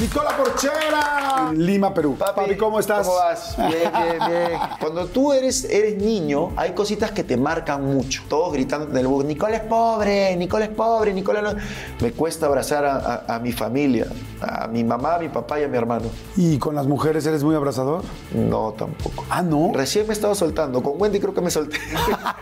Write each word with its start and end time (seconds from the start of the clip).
Nicola 0.00 0.36
Porchera, 0.36 1.48
en 1.52 1.64
Lima, 1.64 1.94
Perú. 1.94 2.16
Papi, 2.18 2.54
¿cómo 2.56 2.78
estás? 2.78 3.06
¿Cómo 3.06 3.18
vas? 3.18 3.56
Bien, 3.56 3.70
bien, 3.70 4.18
bien. 4.28 4.60
Cuando 4.80 5.06
tú 5.06 5.32
eres, 5.32 5.64
eres 5.64 5.96
niño, 5.96 6.50
hay 6.54 6.72
cositas 6.72 7.12
que 7.12 7.24
te 7.24 7.38
marcan 7.38 7.82
mucho. 7.94 8.22
Todos 8.28 8.52
gritando 8.52 8.90
en 8.90 8.96
el 8.98 9.06
bus, 9.06 9.24
Nicola 9.24 9.56
es 9.56 9.62
pobre, 9.62 10.36
Nicola 10.36 10.66
es 10.66 10.70
pobre, 10.70 11.14
Nicola 11.14 11.40
no... 11.40 11.54
Me 12.00 12.12
cuesta 12.12 12.44
abrazar 12.44 12.84
a, 12.84 12.96
a- 13.26 13.36
a 13.36 13.38
mi 13.38 13.52
familia, 13.52 14.06
a 14.42 14.66
mi 14.68 14.84
mamá, 14.84 15.14
a 15.14 15.18
mi 15.18 15.30
papá 15.30 15.58
y 15.60 15.64
a 15.64 15.68
mi 15.68 15.78
hermano. 15.78 16.08
¿Y 16.36 16.58
con 16.58 16.74
las 16.74 16.86
mujeres 16.86 17.24
eres 17.24 17.42
muy 17.42 17.54
abrazador? 17.54 18.02
No, 18.34 18.74
tampoco. 18.76 19.24
Ah, 19.30 19.40
¿no? 19.40 19.70
Recién 19.72 20.06
me 20.06 20.12
estaba 20.12 20.34
soltando. 20.34 20.82
Con 20.82 21.00
Wendy 21.00 21.20
creo 21.20 21.32
que 21.32 21.40
me 21.40 21.50
solté. 21.50 21.78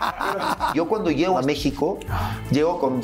Yo 0.75 0.89
cuando 0.89 1.13
llego 1.13 1.39
a 1.39 1.43
México, 1.43 1.99
llego 2.51 2.81
con 2.81 3.01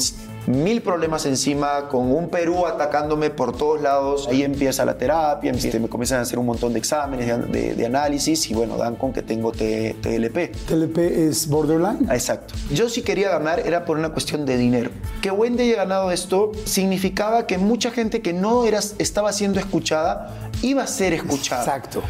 mil 0.46 0.80
problemas 0.82 1.26
encima, 1.26 1.88
con 1.88 2.10
un 2.12 2.28
Perú 2.28 2.66
atacándome 2.66 3.30
por 3.30 3.56
todos 3.56 3.80
lados. 3.80 4.26
Ahí 4.28 4.42
empieza 4.42 4.84
la 4.84 4.96
terapia, 4.98 5.50
empieza- 5.50 5.78
me 5.78 5.88
comienzan 5.88 6.18
a 6.18 6.22
hacer 6.22 6.38
un 6.38 6.46
montón 6.46 6.72
de 6.72 6.78
exámenes, 6.78 7.26
de, 7.26 7.38
de- 7.60 7.74
de 7.74 7.86
análisis 7.86 8.50
y 8.50 8.54
bueno, 8.54 8.76
dan 8.76 8.96
con 8.96 9.12
que 9.12 9.22
tengo 9.22 9.52
T- 9.52 9.96
TLP. 10.02 10.52
¿TLP 10.66 10.98
es 11.28 11.48
borderline? 11.48 12.06
Ah, 12.08 12.14
Exacto. 12.14 12.54
Yo 12.72 12.88
si 12.88 13.02
quería 13.02 13.30
ganar 13.30 13.60
era 13.60 13.84
por 13.84 13.98
una 13.98 14.10
cuestión 14.10 14.44
de 14.46 14.56
dinero. 14.56 14.90
Que 15.22 15.30
Wendy 15.30 15.64
haya 15.64 15.76
ganado 15.76 16.10
esto 16.10 16.52
significaba 16.64 17.46
que 17.46 17.58
mucha 17.58 17.90
gente 17.90 18.22
que 18.22 18.32
no 18.32 18.64
era, 18.64 18.80
estaba 18.98 19.32
siendo 19.32 19.60
escuchada 19.60 20.50
iba 20.62 20.82
a 20.82 20.86
ser 20.86 21.12
escuchada. 21.12 21.62
Exacto. 21.62 22.02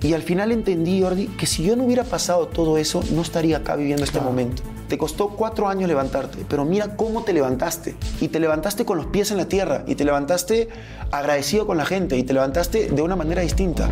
Y 0.00 0.12
al 0.14 0.22
final 0.22 0.52
entendí, 0.52 1.02
Jordi, 1.02 1.26
que 1.26 1.46
si 1.46 1.64
yo 1.64 1.74
no 1.74 1.82
hubiera 1.84 2.04
pasado 2.04 2.46
todo 2.46 2.78
eso, 2.78 3.02
no 3.12 3.22
estaría 3.22 3.56
acá 3.56 3.74
viviendo 3.74 4.04
este 4.04 4.20
momento. 4.20 4.62
Te 4.88 4.96
costó 4.96 5.28
cuatro 5.28 5.68
años 5.68 5.88
levantarte, 5.88 6.46
pero 6.48 6.64
mira 6.64 6.96
cómo 6.96 7.22
te 7.22 7.32
levantaste. 7.32 7.94
Y 8.20 8.28
te 8.28 8.40
levantaste 8.40 8.84
con 8.84 8.96
los 8.96 9.06
pies 9.06 9.30
en 9.30 9.36
la 9.36 9.46
tierra, 9.46 9.84
y 9.86 9.94
te 9.94 10.04
levantaste 10.04 10.68
agradecido 11.10 11.66
con 11.66 11.76
la 11.76 11.84
gente, 11.84 12.16
y 12.16 12.22
te 12.22 12.32
levantaste 12.32 12.88
de 12.88 13.02
una 13.02 13.14
manera 13.14 13.42
distinta. 13.42 13.90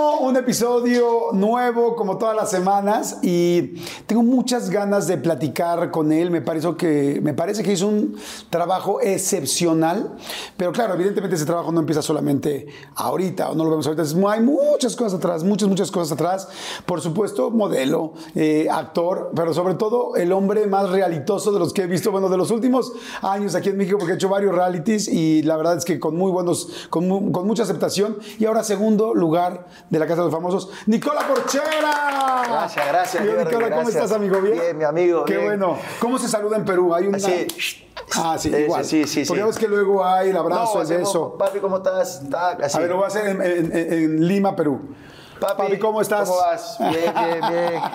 Un 0.00 0.36
episodio 0.36 1.32
nuevo 1.32 1.94
como 1.94 2.16
todas 2.18 2.34
las 2.34 2.50
semanas 2.50 3.18
y 3.22 3.74
tengo 4.06 4.22
muchas 4.22 4.70
ganas 4.70 5.06
de 5.06 5.16
platicar 5.18 5.90
con 5.90 6.10
él. 6.12 6.30
Me 6.30 6.40
parece 6.40 6.74
que, 6.76 7.20
me 7.22 7.34
parece 7.34 7.62
que 7.62 7.72
hizo 7.72 7.86
un 7.86 8.16
trabajo 8.48 9.00
excepcional, 9.00 10.16
pero 10.56 10.72
claro, 10.72 10.94
evidentemente 10.94 11.36
ese 11.36 11.44
trabajo 11.44 11.70
no 11.72 11.80
empieza 11.80 12.02
solamente 12.02 12.66
ahorita 12.96 13.50
o 13.50 13.54
no 13.54 13.64
lo 13.64 13.70
vemos 13.70 13.86
ahorita. 13.86 14.02
Es- 14.02 14.14
hay 14.28 14.40
muchas 14.40 14.96
cosas 14.96 15.14
atrás, 15.18 15.44
muchas, 15.44 15.68
muchas 15.68 15.90
cosas 15.90 16.12
atrás. 16.12 16.48
Por 16.86 17.00
supuesto, 17.00 17.50
modelo, 17.50 18.14
eh, 18.34 18.68
actor, 18.70 19.32
pero 19.34 19.52
sobre 19.52 19.74
todo 19.74 20.16
el 20.16 20.32
hombre 20.32 20.66
más 20.66 20.88
realitoso 20.90 21.52
de 21.52 21.58
los 21.58 21.72
que 21.72 21.82
he 21.82 21.86
visto, 21.86 22.10
bueno, 22.10 22.28
de 22.28 22.36
los 22.36 22.50
últimos 22.50 22.92
años 23.22 23.54
aquí 23.54 23.68
en 23.68 23.76
México, 23.76 23.98
porque 23.98 24.12
he 24.12 24.16
hecho 24.16 24.28
varios 24.28 24.54
realities 24.54 25.08
y 25.08 25.42
la 25.42 25.56
verdad 25.56 25.76
es 25.76 25.84
que 25.84 25.98
con 26.00 26.16
muy 26.16 26.30
buenos, 26.30 26.68
con, 26.90 27.06
mu- 27.08 27.32
con 27.32 27.46
mucha 27.46 27.64
aceptación. 27.64 28.16
Y 28.38 28.44
ahora 28.46 28.62
segundo 28.64 29.14
lugar 29.14 29.66
de 29.90 29.98
la 29.98 30.06
Casa 30.06 30.20
de 30.22 30.26
los 30.26 30.32
Famosos, 30.34 30.70
Nicola 30.86 31.20
Porchera. 31.26 32.42
Gracias, 32.48 32.86
gracias, 32.88 33.24
Nicola, 33.24 33.70
¿cómo 33.76 33.88
estás, 33.88 34.12
amigo? 34.12 34.40
¿Bien? 34.40 34.54
Bien, 34.58 34.78
mi 34.78 34.84
amigo, 34.84 35.24
Qué 35.24 35.34
bien. 35.34 35.46
bueno. 35.48 35.76
¿Cómo 35.98 36.18
se 36.18 36.28
saluda 36.28 36.56
en 36.56 36.64
Perú? 36.64 36.94
Hay 36.94 37.06
una... 37.08 37.16
Así. 37.18 37.46
Ah, 38.16 38.36
sí, 38.38 38.48
Ese, 38.48 38.62
igual. 38.62 38.84
sí, 38.84 39.04
sí, 39.06 39.24
Porque 39.26 39.42
sí. 39.42 39.46
ves 39.46 39.58
que 39.58 39.68
luego 39.68 40.04
hay 40.04 40.30
el 40.30 40.36
abrazo, 40.36 40.78
el 40.78 40.84
hacemos, 40.84 41.08
beso. 41.08 41.36
Papi, 41.38 41.58
¿cómo 41.58 41.76
estás? 41.78 42.22
Así. 42.62 42.76
A 42.76 42.80
ver, 42.80 42.88
lo 42.90 42.96
voy 42.96 43.04
a 43.04 43.08
hacer 43.08 43.26
en, 43.28 43.42
en- 43.42 43.76
en- 43.76 43.92
en 43.92 44.26
Lima, 44.28 44.56
Perú. 44.56 44.80
Papi, 45.40 45.78
¿cómo 45.78 46.02
estás? 46.02 46.28
¿Cómo 46.28 46.40
vas? 46.40 46.76
Bien, 46.78 46.92
bien, 46.92 47.40
bien. 47.48 47.82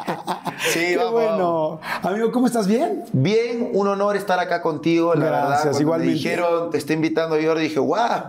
Sí, 0.69 0.79
Qué 0.79 0.97
vamos, 0.97 1.11
bueno. 1.11 1.79
Amigo, 2.01 2.31
¿cómo 2.31 2.47
estás? 2.47 2.65
¿Bien? 2.65 3.03
Bien, 3.11 3.69
un 3.73 3.87
honor 3.87 4.15
estar 4.15 4.39
acá 4.39 4.61
contigo, 4.61 5.13
la 5.13 5.25
Gracias, 5.25 5.41
verdad. 5.45 5.61
Cuando 5.63 5.81
igualmente. 5.81 6.11
me 6.11 6.17
dijeron, 6.17 6.69
te 6.71 6.77
está 6.77 6.93
invitando 6.93 7.35
Jordi, 7.35 7.63
dije, 7.63 7.79
guau, 7.79 8.23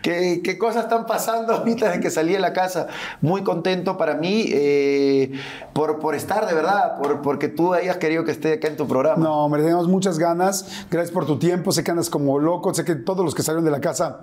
¿qué, 0.00 0.40
qué 0.42 0.56
cosas 0.56 0.84
están 0.84 1.04
pasando 1.04 1.52
ahorita 1.52 1.86
desde 1.88 2.00
que 2.00 2.10
salí 2.10 2.32
de 2.32 2.38
la 2.38 2.52
casa. 2.52 2.86
Muy 3.20 3.42
contento 3.42 3.98
para 3.98 4.14
mí 4.14 4.46
eh, 4.48 5.32
por, 5.72 5.98
por 5.98 6.14
estar, 6.14 6.46
de 6.46 6.54
verdad, 6.54 6.96
por, 6.96 7.20
porque 7.22 7.48
tú 7.48 7.74
hayas 7.74 7.98
querido 7.98 8.24
que 8.24 8.30
esté 8.30 8.54
acá 8.54 8.68
en 8.68 8.76
tu 8.76 8.86
programa. 8.86 9.22
No, 9.22 9.44
hombre, 9.44 9.62
tenemos 9.62 9.88
muchas 9.88 10.18
ganas. 10.18 10.86
Gracias 10.90 11.12
por 11.12 11.26
tu 11.26 11.38
tiempo. 11.38 11.72
Sé 11.72 11.84
que 11.84 11.90
andas 11.90 12.08
como 12.08 12.38
loco. 12.38 12.72
Sé 12.72 12.84
que 12.84 12.94
todos 12.94 13.24
los 13.24 13.34
que 13.34 13.42
salieron 13.42 13.64
de 13.64 13.72
la 13.72 13.80
casa 13.80 14.20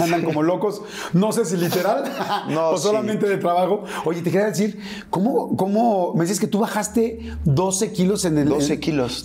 andan 0.00 0.22
como 0.22 0.42
locos. 0.42 0.82
No 1.12 1.32
sé 1.32 1.44
si 1.44 1.56
literal 1.56 2.04
No, 2.48 2.70
o 2.70 2.76
sí. 2.76 2.82
solamente 2.84 3.26
de 3.28 3.36
trabajo. 3.36 3.84
Oye, 4.04 4.22
te 4.22 4.30
quería 4.30 4.46
decir, 4.46 4.80
¿cómo, 5.10 5.56
cómo 5.56 6.12
me 6.14 6.22
dices 6.24 6.40
que 6.40 6.46
tú 6.46 6.58
bajaste 6.60 7.36
12 7.44 7.92
kilos 7.92 8.24
en 8.24 8.38
el... 8.38 8.48
12 8.48 8.74
en- 8.74 8.80
kilos. 8.80 9.24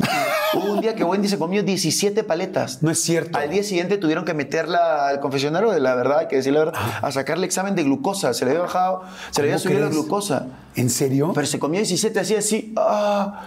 Hubo 0.54 0.64
un 0.74 0.82
día 0.82 0.96
que 0.96 1.04
Wendy 1.04 1.28
se 1.28 1.38
comió 1.38 1.64
17 1.64 2.24
paletas. 2.24 2.82
No 2.84 2.92
es 2.92 3.00
cierto. 3.02 3.38
Al 3.38 3.50
día 3.50 3.64
siguiente 3.64 3.98
tuvieron 3.98 4.26
que 4.26 4.34
meterla 4.34 5.08
al 5.08 5.20
confesionario 5.20 5.72
de 5.72 5.80
la 5.80 5.96
verdad, 5.96 6.20
hay 6.20 6.28
que 6.28 6.38
decir 6.38 6.54
la 6.54 6.60
verdad, 6.66 6.82
a 7.02 7.12
sacarle 7.12 7.46
examen 7.46 7.76
de 7.76 7.84
glucosa. 7.84 8.34
Se 8.34 8.46
le 8.46 8.52
había 8.52 8.64
bajado, 8.64 9.04
se 9.32 9.42
le 9.42 9.48
había 9.54 9.56
Ah. 9.56 9.60
¿Cómo 9.60 9.74
subido 9.76 9.80
la 9.82 9.90
glucosa. 9.90 10.48
¿En 10.76 10.90
serio? 10.90 11.32
Pero 11.34 11.48
se 11.48 11.58
comió 11.58 11.80
17 11.80 12.20
así, 12.20 12.36
así, 12.36 12.74
ah, 12.76 13.44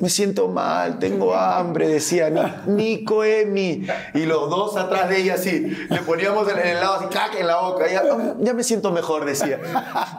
me 0.00 0.08
siento 0.10 0.48
mal, 0.48 0.98
tengo 0.98 1.32
hambre, 1.32 1.86
decía 1.86 2.28
Ni- 2.28 2.72
Nico, 2.74 3.22
Emi. 3.22 3.86
Y 4.14 4.26
los 4.26 4.50
dos 4.50 4.76
atrás 4.76 5.08
de 5.08 5.20
ella 5.20 5.34
así, 5.34 5.60
le 5.88 5.98
poníamos 6.00 6.48
el, 6.50 6.58
el 6.58 6.68
helado 6.78 6.94
así, 6.94 7.04
caca 7.06 7.38
en 7.38 7.46
la 7.46 7.60
boca. 7.60 7.86
Ella, 7.86 8.02
"Ah, 8.10 8.34
ya 8.40 8.52
me 8.52 8.64
siento 8.64 8.90
mejor, 8.90 9.24
decía. 9.24 9.60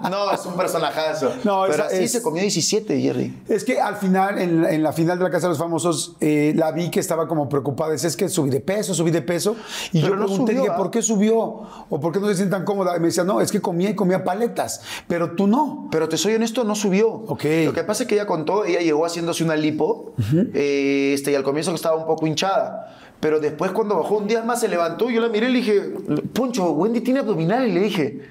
No, 0.10 0.32
es 0.32 0.46
un 0.46 0.56
personajazo. 0.56 1.34
No, 1.44 1.64
Pero 1.70 1.84
así 1.84 2.04
es- 2.06 2.12
se 2.14 2.22
comió 2.22 2.42
17, 2.42 3.00
Jerry. 3.02 3.42
Es 3.50 3.66
que 3.66 3.82
al 3.82 3.98
final, 3.98 4.40
en, 4.40 4.64
en 4.64 4.82
la 4.84 4.94
final 4.94 5.18
de 5.18 5.26
la 5.26 5.30
Casa 5.32 5.48
de 5.48 5.50
los 5.50 5.58
Famosos, 5.58 6.16
eh, 6.22 6.54
la 6.56 6.72
vi 6.72 6.90
que 6.90 7.02
estaba 7.02 7.28
como 7.28 7.50
preocupada. 7.50 7.94
Es 7.94 8.16
que 8.16 8.30
subí 8.30 8.50
de 8.50 8.62
peso, 8.62 8.94
subí 8.94 9.12
de 9.12 9.22
peso. 9.22 9.58
Y 9.92 10.02
Pero 10.02 10.14
yo 10.14 10.20
no 10.20 10.26
pregunté, 10.28 10.54
subió, 10.54 10.62
dije, 10.64 10.74
¿ah? 10.74 10.78
¿por 10.78 10.92
qué 10.92 11.02
subió? 11.02 11.36
¿O 11.90 12.00
por 12.00 12.14
qué 12.14 12.20
no 12.22 12.28
se 12.28 12.36
sienten 12.36 12.60
tan 12.60 12.66
cómoda? 12.66 12.96
Y 12.96 13.00
me 13.02 13.08
decía, 13.08 13.26
no, 13.26 13.42
es 13.42 13.52
que 13.52 13.60
comía 13.60 13.90
y 13.90 13.96
comía 13.96 14.24
paletas. 14.24 14.82
Pero 15.10 15.32
tú 15.36 15.46
no. 15.48 15.90
Pero 15.92 16.08
te 16.08 16.18
soy 16.18 16.36
honesto, 16.36 16.53
no 16.64 16.76
subió. 16.76 17.10
Ok. 17.10 17.46
Lo 17.66 17.74
que 17.74 17.84
pasa 17.84 18.04
es 18.04 18.10
que 18.10 18.16
ella 18.16 18.28
contó, 18.28 18.66
ella 18.66 18.82
llegó 18.82 19.06
haciéndose 19.06 19.44
una 19.44 19.56
lipo, 19.56 20.14
eh, 20.54 21.12
este, 21.14 21.32
y 21.32 21.36
al 21.36 21.44
comienzo 21.44 21.74
estaba 21.74 21.96
un 21.96 22.06
poco 22.06 22.28
hinchada. 22.28 22.98
Pero 23.20 23.40
después 23.40 23.72
cuando 23.72 23.96
bajó 23.96 24.18
un 24.18 24.28
día 24.28 24.44
más 24.44 24.60
se 24.60 24.68
levantó, 24.68 25.10
yo 25.10 25.22
la 25.22 25.30
miré 25.30 25.50
y 25.50 25.54
le 25.54 25.58
dije, 25.60 25.82
Poncho, 26.34 26.72
Wendy 26.72 27.02
tiene 27.02 27.22
abdominales, 27.22 27.74
le 27.74 27.80
dije. 27.80 28.22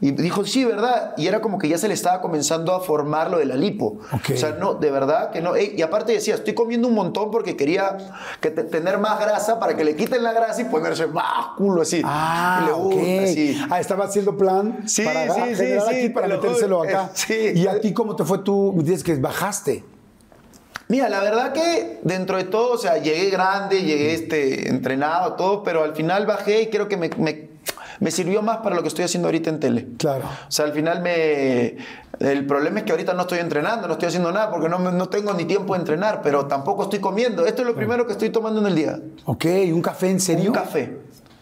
Y 0.00 0.12
dijo, 0.12 0.44
sí, 0.44 0.64
¿verdad? 0.64 1.14
Y 1.16 1.26
era 1.26 1.40
como 1.40 1.58
que 1.58 1.68
ya 1.68 1.76
se 1.76 1.88
le 1.88 1.94
estaba 1.94 2.20
comenzando 2.20 2.72
a 2.72 2.78
formar 2.80 3.30
lo 3.32 3.38
de 3.38 3.46
la 3.46 3.56
lipo. 3.56 3.98
Ok. 4.12 4.30
O 4.32 4.36
sea, 4.36 4.52
no, 4.52 4.74
de 4.74 4.92
verdad 4.92 5.30
que 5.32 5.40
no. 5.40 5.56
Ey, 5.56 5.74
y 5.76 5.82
aparte 5.82 6.12
decía, 6.12 6.36
estoy 6.36 6.54
comiendo 6.54 6.86
un 6.86 6.94
montón 6.94 7.32
porque 7.32 7.56
quería 7.56 7.96
que 8.40 8.50
te- 8.52 8.62
tener 8.62 8.98
más 8.98 9.18
grasa 9.18 9.58
para 9.58 9.76
que 9.76 9.82
le 9.82 9.96
quiten 9.96 10.22
la 10.22 10.32
grasa 10.32 10.62
y 10.62 10.66
ponerse 10.66 11.08
más 11.08 11.48
culo 11.56 11.82
así. 11.82 12.00
Ah, 12.04 12.62
le 12.66 12.72
ok. 12.72 12.92
gusta, 12.94 13.22
así. 13.24 13.60
Ah, 13.70 13.80
estaba 13.80 14.04
haciendo 14.04 14.36
plan 14.36 14.78
Sí, 14.86 15.02
para 15.02 15.34
sí, 15.34 15.56
sí, 15.56 15.64
aquí 15.72 16.08
para 16.10 16.28
metérselo 16.28 16.82
acá. 16.84 17.10
Eh, 17.28 17.52
sí. 17.54 17.60
¿Y 17.60 17.66
a 17.66 17.80
ti 17.80 17.92
cómo 17.92 18.14
te 18.14 18.24
fue 18.24 18.38
tú? 18.38 18.74
Dices 18.76 19.02
que 19.02 19.16
bajaste. 19.16 19.84
Mira, 20.86 21.08
la 21.08 21.20
verdad 21.20 21.52
que 21.52 21.98
dentro 22.02 22.36
de 22.38 22.44
todo, 22.44 22.72
o 22.74 22.78
sea, 22.78 22.96
llegué 22.98 23.28
grande, 23.30 23.82
llegué 23.82 24.14
este, 24.14 24.68
entrenado, 24.70 25.34
todo, 25.34 25.62
pero 25.62 25.84
al 25.84 25.94
final 25.94 26.24
bajé 26.24 26.62
y 26.62 26.66
creo 26.70 26.88
que 26.88 26.96
me, 26.96 27.10
me- 27.18 27.47
me 28.00 28.10
sirvió 28.10 28.42
más 28.42 28.58
para 28.58 28.76
lo 28.76 28.82
que 28.82 28.88
estoy 28.88 29.04
haciendo 29.04 29.28
ahorita 29.28 29.50
en 29.50 29.60
tele. 29.60 29.88
Claro. 29.98 30.24
O 30.26 30.50
sea, 30.50 30.64
al 30.64 30.72
final 30.72 31.00
me... 31.02 31.76
El 32.20 32.46
problema 32.46 32.80
es 32.80 32.84
que 32.84 32.90
ahorita 32.92 33.14
no 33.14 33.22
estoy 33.22 33.38
entrenando, 33.38 33.86
no 33.86 33.92
estoy 33.94 34.08
haciendo 34.08 34.32
nada 34.32 34.50
porque 34.50 34.68
no, 34.68 34.78
no 34.78 35.08
tengo 35.08 35.32
ni 35.34 35.44
tiempo 35.44 35.74
de 35.74 35.80
entrenar, 35.80 36.20
pero 36.22 36.46
tampoco 36.46 36.84
estoy 36.84 36.98
comiendo. 36.98 37.46
Esto 37.46 37.62
es 37.62 37.68
lo 37.68 37.74
primero 37.76 38.06
que 38.06 38.12
estoy 38.12 38.30
tomando 38.30 38.60
en 38.60 38.66
el 38.66 38.74
día. 38.74 38.98
Ok, 39.24 39.44
¿un 39.72 39.82
café 39.82 40.10
en 40.10 40.18
serio? 40.20 40.50
Un 40.50 40.54
café. 40.54 40.98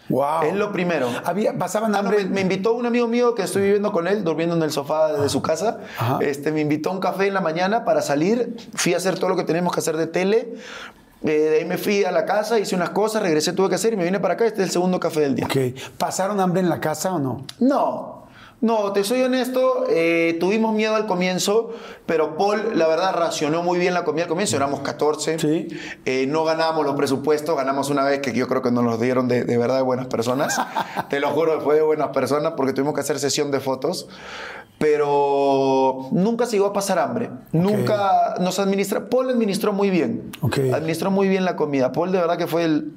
Wow. 0.09 0.43
Es 0.45 0.55
lo 0.55 0.71
primero. 0.73 1.09
Había, 1.25 1.59
pasaban 1.59 1.95
Ah, 1.95 2.03
no, 2.03 2.09
hambre. 2.11 2.25
me, 2.27 2.31
me 2.31 2.41
invitó 2.43 2.75
un 2.75 2.87
amigo 2.87 3.09
mío 3.09 3.35
que 3.35 3.43
estoy 3.43 3.63
viviendo 3.63 3.91
con 3.91 4.07
él, 4.07 4.23
durmiendo 4.23 4.55
en 4.55 4.63
el 4.63 4.71
sofá 4.71 5.13
de 5.15 5.29
su 5.29 5.43
casa. 5.43 5.79
Ajá. 5.99 6.19
Este, 6.21 6.53
me 6.53 6.61
invitó 6.61 6.91
a 6.91 6.93
un 6.93 7.01
café 7.01 7.27
en 7.27 7.35
la 7.35 7.41
mañana 7.41 7.85
para 7.85 8.03
salir. 8.03 8.57
Fui 8.75 8.95
a 8.95 8.99
hacer 8.99 9.19
todo 9.19 9.31
lo 9.31 9.37
que 9.37 9.43
teníamos 9.45 9.73
que 9.75 9.81
hacer 9.81 9.97
de 9.97 10.07
tele. 10.07 10.55
Eh, 11.23 11.31
de 11.31 11.59
ahí 11.59 11.65
me 11.65 11.79
fui 11.79 12.05
a 12.05 12.13
la 12.13 12.25
casa, 12.25 12.59
hice 12.59 12.75
unas 12.75 12.91
cosas, 12.91 13.23
regresé, 13.23 13.53
tuve 13.53 13.69
que 13.69 13.75
hacer 13.77 13.93
y 13.93 13.97
me 13.97 14.05
vine 14.05 14.21
para 14.21 14.35
acá. 14.35 14.47
Este 14.47 14.61
es 14.63 14.69
el 14.69 14.73
segundo 14.73 15.01
café 15.01 15.21
del 15.21 15.35
día. 15.35 15.47
Ok. 15.47 15.57
¿Pasaron 15.99 16.41
hambre 16.41 16.61
en 16.61 16.69
la 16.69 16.81
casa 16.81 17.15
o 17.15 17.19
no? 17.19 17.45
No, 17.59 18.27
no, 18.63 18.93
te 18.93 19.05
soy 19.05 19.21
honesto, 19.23 19.85
eh, 19.91 20.39
tuvimos 20.41 20.75
miedo 20.75 20.95
al 20.95 21.07
comienzo, 21.07 21.75
pero 22.07 22.39
Paul, 22.39 22.79
la 22.79 22.87
verdad, 22.87 23.15
racionó 23.15 23.63
muy 23.63 23.79
bien 23.79 23.93
la 23.93 24.03
comida 24.05 24.25
al 24.25 24.29
comienzo, 24.31 24.57
éramos 24.57 24.81
14, 24.81 25.39
Sí. 25.39 25.69
Eh, 26.07 26.27
no 26.27 26.45
ganábamos 26.45 26.87
los 26.87 26.97
presupuestos, 26.97 27.55
ganamos 27.55 27.91
una 27.91 28.03
vez 28.03 28.21
que 28.21 28.33
yo 28.33 28.49
creo 28.49 28.63
que 28.63 28.71
nos 28.71 28.83
los 28.83 28.99
dieron 28.99 29.29
de, 29.29 29.45
de 29.45 29.59
verdad 29.59 29.77
de 29.77 29.83
buenas 29.83 30.07
personas, 30.07 30.59
te 31.11 31.21
lo 31.21 31.29
juro, 31.33 31.61
fue 31.61 31.75
de 31.75 31.83
buenas 31.83 32.09
personas 32.09 32.55
porque 32.57 32.73
tuvimos 32.73 32.95
que 32.95 33.03
hacer 33.03 33.19
sesión 33.19 33.51
de 33.51 33.61
fotos, 33.61 34.09
pero 34.79 36.09
nunca 36.13 36.47
se 36.47 36.53
llegó 36.53 36.67
a 36.67 36.73
pasar 36.73 36.99
hambre, 36.99 37.31
nunca 37.53 38.35
nos 38.41 38.59
administra, 38.59 39.09
Paul 39.09 39.31
administró 39.31 39.73
muy 39.73 39.91
bien, 39.91 40.31
administró 40.73 41.11
muy 41.11 41.29
bien 41.29 41.45
la 41.45 41.57
comida, 41.57 41.93
Paul 41.93 42.13
de 42.13 42.19
verdad 42.19 42.37
que 42.37 42.47
fue 42.47 42.65
el, 42.65 42.93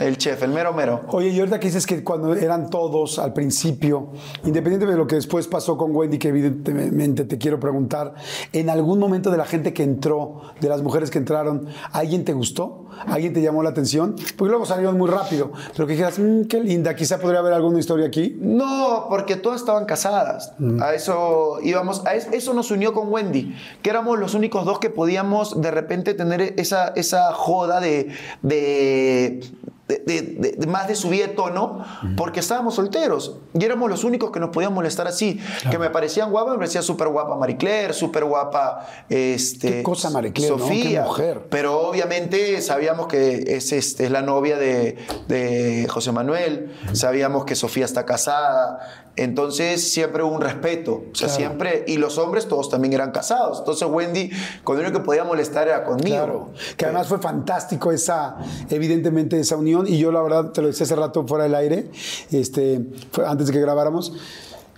el 0.00 0.16
chef, 0.18 0.42
el 0.42 0.50
mero 0.50 0.72
mero. 0.72 1.02
Oye, 1.08 1.28
y 1.30 1.38
ahorita 1.38 1.58
que 1.60 1.66
dices 1.68 1.86
que 1.86 2.02
cuando 2.04 2.34
eran 2.34 2.70
todos 2.70 3.18
al 3.18 3.32
principio, 3.32 4.12
independientemente 4.44 4.92
de 4.92 4.96
lo 4.98 5.06
que 5.06 5.16
después 5.16 5.46
pasó 5.48 5.76
con 5.76 5.94
Wendy, 5.94 6.18
que 6.18 6.28
evidentemente 6.28 7.24
te 7.24 7.38
quiero 7.38 7.58
preguntar, 7.60 8.14
¿en 8.52 8.70
algún 8.70 8.98
momento 8.98 9.30
de 9.30 9.36
la 9.36 9.44
gente 9.44 9.72
que 9.72 9.82
entró, 9.82 10.42
de 10.60 10.68
las 10.68 10.82
mujeres 10.82 11.10
que 11.10 11.18
entraron, 11.18 11.66
alguien 11.92 12.24
te 12.24 12.32
gustó? 12.32 12.86
¿Alguien 13.06 13.32
te 13.32 13.40
llamó 13.42 13.62
la 13.62 13.70
atención? 13.70 14.16
Porque 14.36 14.50
luego 14.50 14.66
salieron 14.66 14.98
muy 14.98 15.08
rápido, 15.08 15.52
pero 15.76 15.86
que 15.86 15.92
dijeras, 15.92 16.18
"Mm, 16.18 16.42
qué 16.44 16.60
linda, 16.60 16.96
quizá 16.96 17.18
podría 17.18 17.40
haber 17.40 17.52
alguna 17.52 17.78
historia 17.78 18.06
aquí. 18.06 18.36
No, 18.40 19.06
porque 19.08 19.36
todas 19.36 19.60
estaban 19.60 19.84
casadas. 19.84 20.52
A 20.80 20.94
eso 20.94 21.58
íbamos, 21.62 22.04
a 22.06 22.14
es- 22.14 22.28
eso 22.32 22.54
nos 22.54 22.70
unió 22.70 22.92
con 22.92 23.12
Wendy, 23.12 23.54
que 23.82 23.90
éramos 23.90 24.18
los 24.18 24.34
únicos 24.34 24.64
dos 24.64 24.78
que 24.80 24.90
podíamos 24.90 25.60
de 25.60 25.70
repente 25.70 26.14
tener 26.14 26.54
esa, 26.56 26.88
esa 26.88 27.32
joda 27.34 27.80
de, 27.80 28.08
de, 28.42 29.40
de- 29.88 29.98
de- 30.06 30.52
de- 30.58 30.66
más 30.66 30.86
de 30.86 30.94
subida 30.94 31.26
de 31.26 31.32
tono, 31.32 31.82
porque 32.16 32.40
estábamos 32.40 32.74
solteros 32.74 33.36
y 33.58 33.64
éramos 33.64 33.88
los 33.90 34.04
únicos 34.04 34.30
que 34.30 34.38
nos 34.38 34.50
podían 34.50 34.72
molestar 34.74 35.06
así. 35.08 35.40
Que 35.70 35.78
me 35.78 35.88
parecían 35.90 36.30
guapas, 36.30 36.52
me 36.52 36.58
parecía 36.58 36.82
súper 36.82 37.08
guapa 37.08 37.36
Marie 37.36 37.56
Claire, 37.56 37.92
súper 37.94 38.24
guapa 38.24 38.86
este, 39.08 39.70
Qué 39.78 39.82
cosa, 39.82 40.10
Marie 40.10 40.32
Claire, 40.32 40.56
¿no? 40.56 40.62
Sofía. 40.62 41.02
Qué 41.02 41.08
mujer. 41.08 41.46
Pero 41.50 41.80
obviamente 41.80 42.60
sabíamos 42.60 43.06
que 43.08 43.44
es, 43.56 43.72
este, 43.72 44.04
es 44.04 44.10
la 44.10 44.22
novia 44.22 44.58
de, 44.58 44.96
de 45.26 45.86
José 45.88 46.12
Manuel, 46.12 46.70
sabíamos 46.92 47.44
que 47.44 47.54
Sofía 47.54 47.84
está 47.86 48.04
casada, 48.04 48.80
entonces 49.16 49.90
siempre 49.90 50.22
hubo 50.22 50.32
un 50.34 50.40
respeto, 50.42 51.04
o 51.12 51.14
sea, 51.14 51.26
Claro. 51.28 51.34
siempre, 51.34 51.84
y 51.88 51.96
los 51.96 52.18
hombres 52.18 52.46
todos 52.46 52.68
también 52.70 52.92
eran 52.94 53.10
casados, 53.10 53.58
entonces 53.60 53.88
Wendy, 53.90 54.30
con 54.62 54.76
lo 54.76 54.82
único 54.82 54.98
que 55.00 55.04
podía 55.04 55.24
molestar 55.24 55.66
era 55.66 55.82
conmigo. 55.84 56.16
Claro, 56.16 56.50
que 56.76 56.84
además 56.84 57.08
fue 57.08 57.18
fantástico 57.18 57.90
esa, 57.90 58.36
evidentemente 58.70 59.40
esa 59.40 59.56
unión 59.56 59.77
y 59.86 59.98
yo 59.98 60.12
la 60.12 60.22
verdad 60.22 60.52
te 60.52 60.60
lo 60.60 60.68
decía 60.68 60.84
hace 60.84 60.96
rato 60.96 61.26
fuera 61.26 61.44
del 61.44 61.54
aire, 61.54 61.90
este, 62.30 62.80
antes 63.26 63.46
de 63.48 63.52
que 63.52 63.60
grabáramos, 63.60 64.12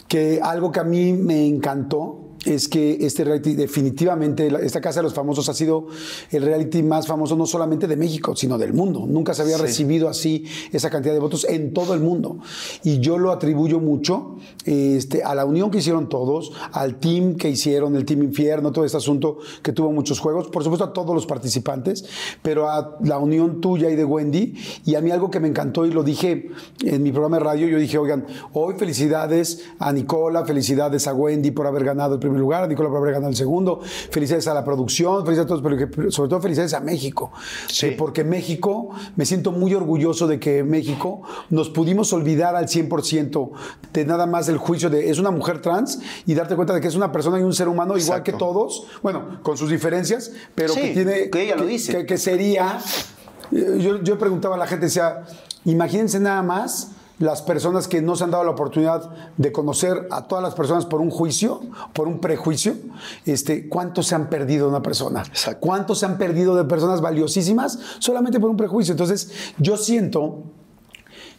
que 0.09 0.41
algo 0.43 0.73
que 0.73 0.81
a 0.81 0.85
mí 0.85 1.13
me 1.13 1.47
encantó 1.47 2.30
es 2.47 2.69
que 2.69 2.97
este 3.05 3.23
reality 3.25 3.55
definitivamente, 3.55 4.49
esta 4.63 4.81
Casa 4.81 5.01
de 5.01 5.05
los 5.05 5.15
Famosos 5.15 5.49
ha 5.51 5.55
sido 5.55 5.89
el 6.31 6.43
reality 6.43 6.83
más 6.83 7.07
famoso 7.07 7.37
no 7.37 7.45
solamente 7.47 7.87
de 7.87 7.97
México, 7.97 8.35
sino 8.35 8.57
del 8.57 8.73
mundo. 8.73 9.05
Nunca 9.07 9.35
se 9.35 9.43
había 9.43 9.57
Sí. 9.57 9.63
recibido 9.63 10.09
así 10.09 10.45
esa 10.73 10.89
cantidad 10.89 11.13
de 11.13 11.21
votos 11.21 11.45
en 11.49 11.75
todo 11.75 11.93
el 11.93 12.01
mundo. 12.01 12.39
Y 12.83 13.01
yo 13.01 13.19
lo 13.19 13.31
atribuyo 13.31 13.79
mucho 13.79 14.37
este, 14.65 15.23
a 15.23 15.35
la 15.35 15.45
unión 15.45 15.71
que 15.71 15.79
hicieron 15.79 16.09
todos, 16.09 16.53
al 16.73 16.99
team 16.99 17.35
que 17.37 17.51
hicieron, 17.51 17.95
el 17.95 18.05
Team 18.07 18.23
Infierno, 18.23 18.73
todo 18.73 18.85
este 18.85 18.97
asunto 18.97 19.39
que 19.63 19.73
tuvo 19.73 19.93
muchos 19.93 20.19
juegos, 20.19 20.49
por 20.49 20.63
supuesto 20.63 20.85
a 20.85 20.93
todos 20.95 21.15
los 21.15 21.27
participantes, 21.27 22.05
pero 22.43 22.71
a 22.71 22.97
la 23.05 23.19
unión 23.19 23.61
tuya 23.61 23.91
y 23.91 23.97
de 23.97 24.05
Wendy. 24.05 24.55
Y 24.87 24.95
a 24.95 25.01
mí 25.03 25.11
algo 25.11 25.31
que 25.31 25.41
me 25.41 25.49
encantó 25.49 25.85
y 25.85 25.91
lo 25.93 26.03
dije 26.03 26.49
en 26.85 27.03
mi 27.03 27.13
programa 27.13 27.37
de 27.39 27.45
radio, 27.45 27.69
yo 27.69 27.79
dije, 27.79 27.99
oigan, 27.99 28.27
hoy 28.55 28.75
felicidades 28.79 29.65
a 29.79 29.93
Nicola, 29.93 30.45
felicidades 30.47 31.07
a 31.07 31.13
Wendy 31.15 31.51
por 31.51 31.67
haber 31.67 31.85
ganado 31.85 32.15
el 32.15 32.21
primer 32.21 32.30
lugar, 32.39 32.65
a 32.65 32.67
Nicola 32.67 32.89
por 32.89 32.99
haber 32.99 33.13
ganado 33.15 33.31
el 33.31 33.37
segundo, 33.37 33.81
felicidades 34.11 34.47
a 34.49 34.55
la 34.55 34.65
producción, 34.65 35.25
felicidades 35.25 35.53
a 35.53 35.57
todos, 35.61 35.89
pero 35.95 36.11
sobre 36.11 36.29
todo 36.29 36.41
felicidades 36.41 36.75
a 36.75 36.81
México. 36.81 37.33
Sí. 37.69 37.91
Que 37.91 37.93
porque 37.97 38.25
México, 38.25 38.91
me 39.17 39.25
siento 39.27 39.53
muy 39.53 39.75
orgulloso 39.75 40.27
de 40.27 40.39
que 40.39 40.63
México 40.63 41.23
nos 41.51 41.71
pudimos 41.71 42.13
olvidar 42.13 42.57
al 42.57 42.67
100% 42.67 43.51
de 43.93 44.05
nada 44.05 44.27
más 44.27 44.49
el 44.49 44.59
juicio 44.59 44.91
de 44.91 45.11
es 45.11 45.19
una 45.19 45.31
mujer 45.31 45.61
trans 45.63 46.01
y 46.27 46.35
darte 46.35 46.55
cuenta 46.57 46.75
de 46.75 46.81
que 46.81 46.89
es 46.89 46.95
una 46.95 47.11
persona 47.13 47.39
y 47.39 47.43
un 47.43 47.55
ser 47.55 47.69
humano 47.69 47.97
igual 47.97 48.23
que 48.23 48.33
todos, 48.33 48.85
bueno, 49.03 49.41
con 49.43 49.57
sus 49.57 49.71
diferencias, 49.71 50.33
pero 50.55 50.73
Sí, 50.73 50.81
que 50.81 50.93
tiene... 50.93 51.31
que 51.31 51.43
ella 51.43 51.57
lo 51.57 51.67
dice. 51.67 51.93
Que, 51.93 52.07
que 52.07 52.19
sería... 52.19 52.79
eh, 53.53 53.79
Yo, 53.81 54.03
yo 54.03 54.19
preguntaba 54.19 54.55
a 54.55 54.59
la 54.59 54.67
gente, 54.67 54.87
decía, 54.87 55.25
imagínense 55.65 56.21
nada 56.21 56.43
más 56.43 56.93
las 57.21 57.43
personas 57.43 57.87
que 57.87 58.01
no 58.01 58.17
se 58.17 58.25
han 58.25 58.31
dado 58.31 58.45
la 58.45 58.51
oportunidad 58.51 59.11
de 59.37 59.53
conocer 59.53 60.09
a 60.11 60.27
todas 60.27 60.43
las 60.43 60.55
personas 60.55 60.87
por 60.87 61.01
un 61.01 61.11
juicio, 61.11 61.61
por 61.93 62.09
un 62.09 62.19
prejuicio, 62.19 62.75
este, 63.27 63.69
¿cuántos 63.69 64.07
se 64.07 64.15
han 64.15 64.31
perdido 64.31 64.67
de 64.67 64.71
una 64.71 64.83
persona? 64.83 65.23
¿Cuántos 65.61 65.99
se 65.99 66.07
han 66.07 66.17
perdido 66.17 66.57
de 66.57 66.65
personas 66.65 67.03
valiosísimas 67.03 67.79
solamente 67.99 68.41
por 68.41 68.49
un 68.49 68.57
prejuicio? 68.57 68.93
Entonces, 68.93 69.31
yo 69.59 69.77
siento 69.77 70.45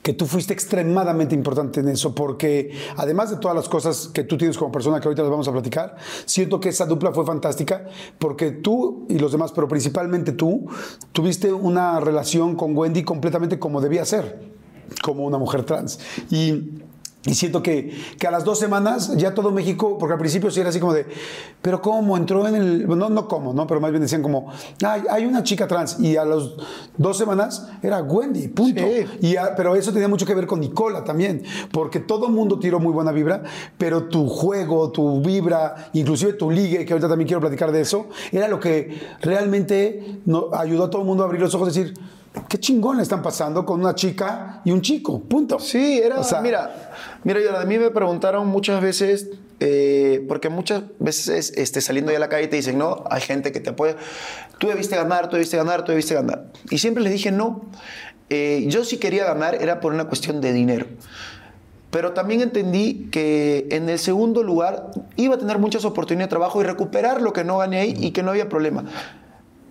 que 0.04 0.14
tú 0.14 0.28
fuiste 0.28 0.54
extremadamente 0.54 1.34
importante 1.34 1.80
en 1.80 1.90
eso, 1.90 2.14
porque 2.14 2.72
además 2.98 3.32
de 3.32 3.38
todas 3.38 3.56
las 3.56 3.68
cosas 3.68 4.08
que 4.08 4.24
tú 4.24 4.38
tienes 4.38 4.58
como 4.58 4.72
persona 4.72 5.00
que 5.00 5.08
ahorita 5.08 5.24
les 5.24 5.32
vamos 5.32 5.48
a 5.48 5.52
platicar, 5.52 5.96
siento 6.26 6.60
que 6.60 6.70
esa 6.70 6.86
dupla 6.86 7.12
fue 7.12 7.26
fantástica, 7.26 7.86
porque 8.20 8.52
tú 8.52 9.06
y 9.10 9.18
los 9.18 9.32
demás, 9.32 9.52
pero 9.52 9.68
principalmente 9.68 10.32
tú, 10.32 10.68
tuviste 11.12 11.52
una 11.52 12.00
relación 12.00 12.56
con 12.56 12.78
Wendy 12.78 13.04
completamente 13.04 13.60
como 13.60 13.82
debía 13.82 14.06
ser, 14.06 14.51
como 15.02 15.26
una 15.26 15.38
mujer 15.38 15.64
trans. 15.64 16.00
Y 16.30 16.82
y 17.24 17.36
siento 17.36 17.62
que, 17.62 17.96
que 18.18 18.26
a 18.26 18.32
las 18.32 18.44
dos 18.46 18.58
semanas 18.58 19.16
ya 19.16 19.36
todo 19.36 19.52
México, 19.52 19.96
porque 20.00 20.14
al 20.14 20.18
principio 20.20 20.50
sí 20.50 20.60
era 20.60 20.70
así 20.70 20.80
como 20.80 20.94
de, 20.96 21.06
pero 21.62 21.80
¿cómo 21.80 22.18
entró 22.18 22.48
en 22.48 22.56
el.? 22.56 22.88
No, 22.98 23.12
no 23.12 23.28
cómo, 23.28 23.54
¿no? 23.54 23.68
Pero 23.68 23.80
más 23.80 23.92
bien 23.92 24.02
decían 24.02 24.24
como, 24.24 24.48
"Ay, 24.84 25.04
hay 25.08 25.28
una 25.28 25.44
chica 25.44 25.68
trans. 25.68 26.00
Y 26.00 26.18
a 26.18 26.26
las 26.26 26.46
dos 26.98 27.20
semanas 27.20 27.68
era 27.84 28.02
Wendy, 28.02 28.48
punto. 28.48 28.82
Sí. 28.82 29.06
Y 29.28 29.36
a- 29.36 29.56
pero 29.56 29.76
eso 29.76 29.94
tenía 29.94 30.08
mucho 30.08 30.26
que 30.26 30.34
ver 30.34 30.48
con 30.48 30.62
Nicola 30.62 31.04
también, 31.04 31.44
porque 31.72 32.00
todo 32.00 32.26
el 32.26 32.34
mundo 32.34 32.58
tiró 32.58 32.80
muy 32.80 32.92
buena 32.92 33.12
vibra, 33.12 33.44
pero 33.78 34.06
tu 34.06 34.28
juego, 34.28 34.90
tu 34.90 35.22
vibra, 35.22 35.92
inclusive 35.94 36.34
tu 36.34 36.50
ligue, 36.50 36.86
que 36.86 36.94
ahorita 36.94 37.08
también 37.08 37.28
quiero 37.28 37.40
platicar 37.40 37.72
de 37.72 37.82
eso, 37.82 38.08
era 38.32 38.48
lo 38.48 38.60
que 38.60 39.00
realmente 39.22 40.22
no, 40.26 40.48
ayudó 40.54 40.86
a 40.86 40.90
todo 40.90 41.04
el 41.04 41.08
mundo 41.08 41.22
a 41.22 41.28
abrir 41.28 41.40
los 41.42 41.54
ojos 41.54 41.76
y 41.78 41.80
decir. 41.82 41.94
Qué 42.48 42.60
chingón 42.60 42.98
le 42.98 43.04
están 43.04 43.22
pasando 43.22 43.66
con 43.66 43.80
una 43.82 43.94
chica 43.94 44.62
y 44.64 44.72
un 44.72 44.82
chico, 44.82 45.22
punto. 45.22 45.60
Sí, 45.60 46.00
era, 46.02 46.20
O 46.20 46.24
sea, 46.24 46.42
mira, 46.42 46.92
mira, 47.24 47.40
yo, 47.42 47.58
a 47.58 47.66
mí 47.66 47.78
me 47.78 47.90
preguntaron 47.90 48.48
muchas 48.48 48.82
veces, 48.82 49.30
eh, 49.60 50.26
porque 50.28 50.50
muchas 50.50 50.84
veces 51.00 51.54
este, 51.58 51.82
saliendo 51.82 52.12
de 52.12 52.20
la 52.20 52.30
calle 52.30 52.48
te 52.48 52.56
dicen, 52.56 52.78
no, 52.78 53.04
hay 53.10 53.22
gente 53.22 53.52
que 53.52 53.60
te 53.60 53.72
apoya, 53.72 53.96
tú 54.60 54.68
debiste 54.68 54.96
ganar, 54.96 55.28
tú 55.30 55.36
debiste 55.36 55.58
ganar, 55.58 55.84
tú 55.84 55.92
debiste 55.92 56.14
ganar. 56.14 56.46
Y 56.70 56.78
siempre 56.78 57.04
les 57.04 57.14
dije, 57.14 57.32
no, 57.32 57.62
Eh, 58.34 58.64
yo 58.70 58.86
si 58.86 58.96
quería 58.96 59.26
ganar 59.26 59.56
era 59.56 59.82
por 59.82 59.92
una 59.92 60.06
cuestión 60.06 60.40
de 60.40 60.54
dinero. 60.54 60.86
Pero 61.90 62.14
también 62.14 62.40
entendí 62.40 63.10
que 63.12 63.68
en 63.72 63.90
el 63.90 64.00
segundo 64.00 64.42
lugar 64.42 64.92
iba 65.18 65.36
a 65.36 65.38
tener 65.38 65.60
muchas 65.60 65.84
oportunidades 65.84 66.30
de 66.30 66.30
trabajo 66.30 66.62
y 66.62 66.64
recuperar 66.64 67.22
lo 67.22 67.34
que 67.34 67.44
no 67.44 67.58
gané 67.58 67.82
ahí 67.82 67.94
y 68.00 68.12
que 68.12 68.24
no 68.24 68.32
había 68.32 68.48
problema. 68.48 68.86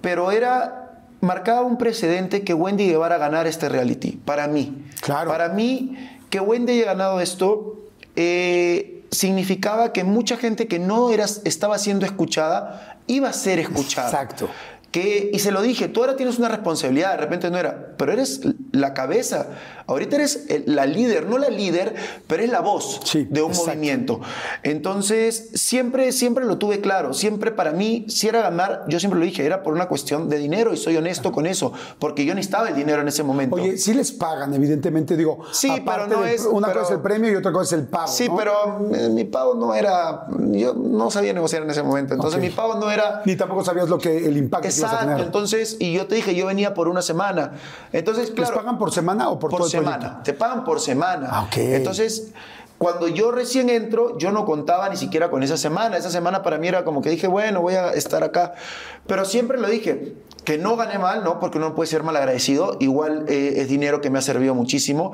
Pero 0.03 0.31
era, 0.31 0.80
marcaba 1.21 1.63
un 1.63 1.77
precedente 1.77 2.43
que 2.43 2.55
Wendy 2.55 2.87
llevara 2.87 3.17
a 3.17 3.19
ganar 3.19 3.47
este 3.47 3.69
reality, 3.69 4.13
para 4.13 4.49
mí. 4.49 4.85
Claro. 5.01 5.31
Para 5.31 5.49
mí, 5.49 5.97
que 6.31 6.41
Wendy 6.41 6.73
haya 6.73 6.87
ganado 6.87 7.21
esto 7.21 7.77
eh, 8.17 9.03
significaba 9.11 9.93
que 9.93 10.05
mucha 10.05 10.37
gente 10.37 10.67
que 10.67 10.79
no 10.79 11.11
era, 11.11 11.27
estaba 11.45 11.79
siendo 11.79 12.07
escuchada 12.07 12.99
iba 13.07 13.29
a 13.29 13.33
ser 13.33 13.59
escuchada. 13.59 14.09
Exacto. 14.09 14.49
Que, 14.91 15.31
y 15.33 15.39
se 15.39 15.53
lo 15.53 15.63
dije, 15.63 15.87
tú 15.87 16.01
ahora 16.01 16.17
tienes 16.17 16.39
una 16.39 16.49
responsabilidad, 16.49 17.13
de 17.13 17.19
repente 17.19 17.49
no 17.49 17.59
era, 17.59 17.95
pero 17.97 18.13
eres 18.13 18.41
la 18.73 18.93
cabeza. 18.93 19.47
Ahorita 19.87 20.17
eres 20.17 20.47
la 20.67 20.87
líder, 20.87 21.27
no 21.27 21.39
la 21.39 21.49
líder, 21.49 21.95
pero 22.27 22.43
es 22.43 22.51
la 22.51 22.61
voz 22.61 23.01
de 23.13 23.43
un 23.43 23.53
movimiento. 23.53 24.21
Entonces, 24.63 25.51
siempre, 25.55 26.13
siempre 26.13 26.45
lo 26.45 26.59
tuve 26.59 26.81
claro. 26.81 27.13
Siempre 27.13 27.51
para 27.51 27.73
mí, 27.73 28.07
si 28.09 28.29
era 28.29 28.41
ganar, 28.41 28.85
yo 28.89 29.01
siempre 29.01 29.19
lo 29.19 29.27
dije, 29.27 29.45
era 29.45 29.63
por 29.63 29.75
una 29.75 29.89
cuestión 29.89 30.29
de 30.29 30.39
dinero 30.39 30.73
y 30.73 30.77
soy 30.77 30.97
honesto 30.97 31.33
con 31.33 31.47
eso, 31.47 31.73
porque 31.99 32.25
yo 32.25 32.35
necesitaba 32.35 32.69
el 32.69 32.77
dinero 32.77 33.03
en 33.03 33.09
ese 33.09 33.23
momento. 33.23 33.57
Oye, 33.57 33.79
sí 33.79 33.95
les 33.95 34.13
pagan, 34.13 34.55
evidentemente, 34.55 35.17
digo. 35.17 35.41
Sí, 35.53 35.71
pero 35.85 36.07
no 36.07 36.25
es. 36.25 36.47
Una 36.47 36.73
cosa 36.73 36.85
es 36.85 36.91
el 36.93 37.01
premio 37.01 37.31
y 37.33 37.35
otra 37.35 37.53
cosa 37.53 37.75
es 37.75 37.81
el 37.81 37.89
pago. 37.89 38.09
Sí, 38.09 38.29
pero 38.37 38.89
eh, 38.95 39.09
mi 39.09 39.25
pago 39.25 39.55
no 39.55 39.75
era. 39.75 40.27
Yo 40.53 40.75
no 40.75 41.11
sabía 41.11 41.33
negociar 41.33 41.63
en 41.63 41.71
ese 41.71 41.83
momento. 41.83 42.15
Entonces, 42.15 42.41
mi 42.41 42.51
pago 42.51 42.75
no 42.77 42.91
era. 42.91 43.23
Ni 43.25 43.37
tampoco 43.37 43.65
sabías 43.65 43.89
lo 43.89 43.99
que 43.99 44.27
el 44.27 44.37
impacto 44.37 44.69
Exacto. 44.87 45.17
que. 45.17 45.23
Entonces, 45.23 45.77
y 45.81 45.93
yo 45.93 46.07
te 46.07 46.15
dije, 46.15 46.35
yo 46.35 46.47
venía 46.47 46.75
por 46.75 46.89
una 46.89 47.03
semana. 47.03 47.53
Entonces, 47.93 48.31
claro. 48.31 48.53
¿Les 48.53 48.59
pagan 48.59 48.79
por 48.79 48.93
semana 48.93 49.29
o 49.29 49.39
por, 49.39 49.51
por 49.51 49.61
todo 49.61 49.69
semana? 49.69 50.23
Te 50.23 50.33
pagan 50.33 50.65
por 50.65 50.81
semana. 50.81 51.29
Ah, 51.31 51.43
ok. 51.45 51.57
Entonces. 51.57 52.33
Cuando 52.79 53.09
yo 53.09 53.31
recién 53.31 53.69
entro, 53.69 54.17
yo 54.17 54.33
no 54.33 54.47
contaba 54.47 54.89
ni 54.89 54.97
siquiera 54.97 55.31
con 55.31 55.43
esa 55.43 55.59
semana. 55.59 55.99
Esa 55.99 56.09
semana 56.09 56.43
para 56.43 56.57
mí 56.57 56.67
era 56.67 56.83
como 56.83 57.03
que 57.03 57.11
dije, 57.11 57.27
bueno, 57.27 57.61
voy 57.61 57.75
a 57.75 57.91
estar 57.91 58.25
acá. 58.25 58.55
Pero 59.07 59.27
siempre 59.27 59.61
lo 59.61 59.69
dije, 59.69 60.15
que 60.47 60.57
no 60.57 60.77
gané 60.77 60.99
mal, 60.99 61.23
¿no? 61.23 61.41
Porque 61.41 61.59
uno 61.59 61.69
no 61.69 61.75
puede 61.75 61.91
ser 61.91 62.05
mal 62.05 62.17
agradecido. 62.17 62.79
Igual 62.81 63.27
eh, 63.29 63.57
es 63.57 63.69
dinero 63.69 64.01
que 64.01 64.09
me 64.09 64.19
ha 64.19 64.23
servido 64.23 64.55
muchísimo. 64.55 65.13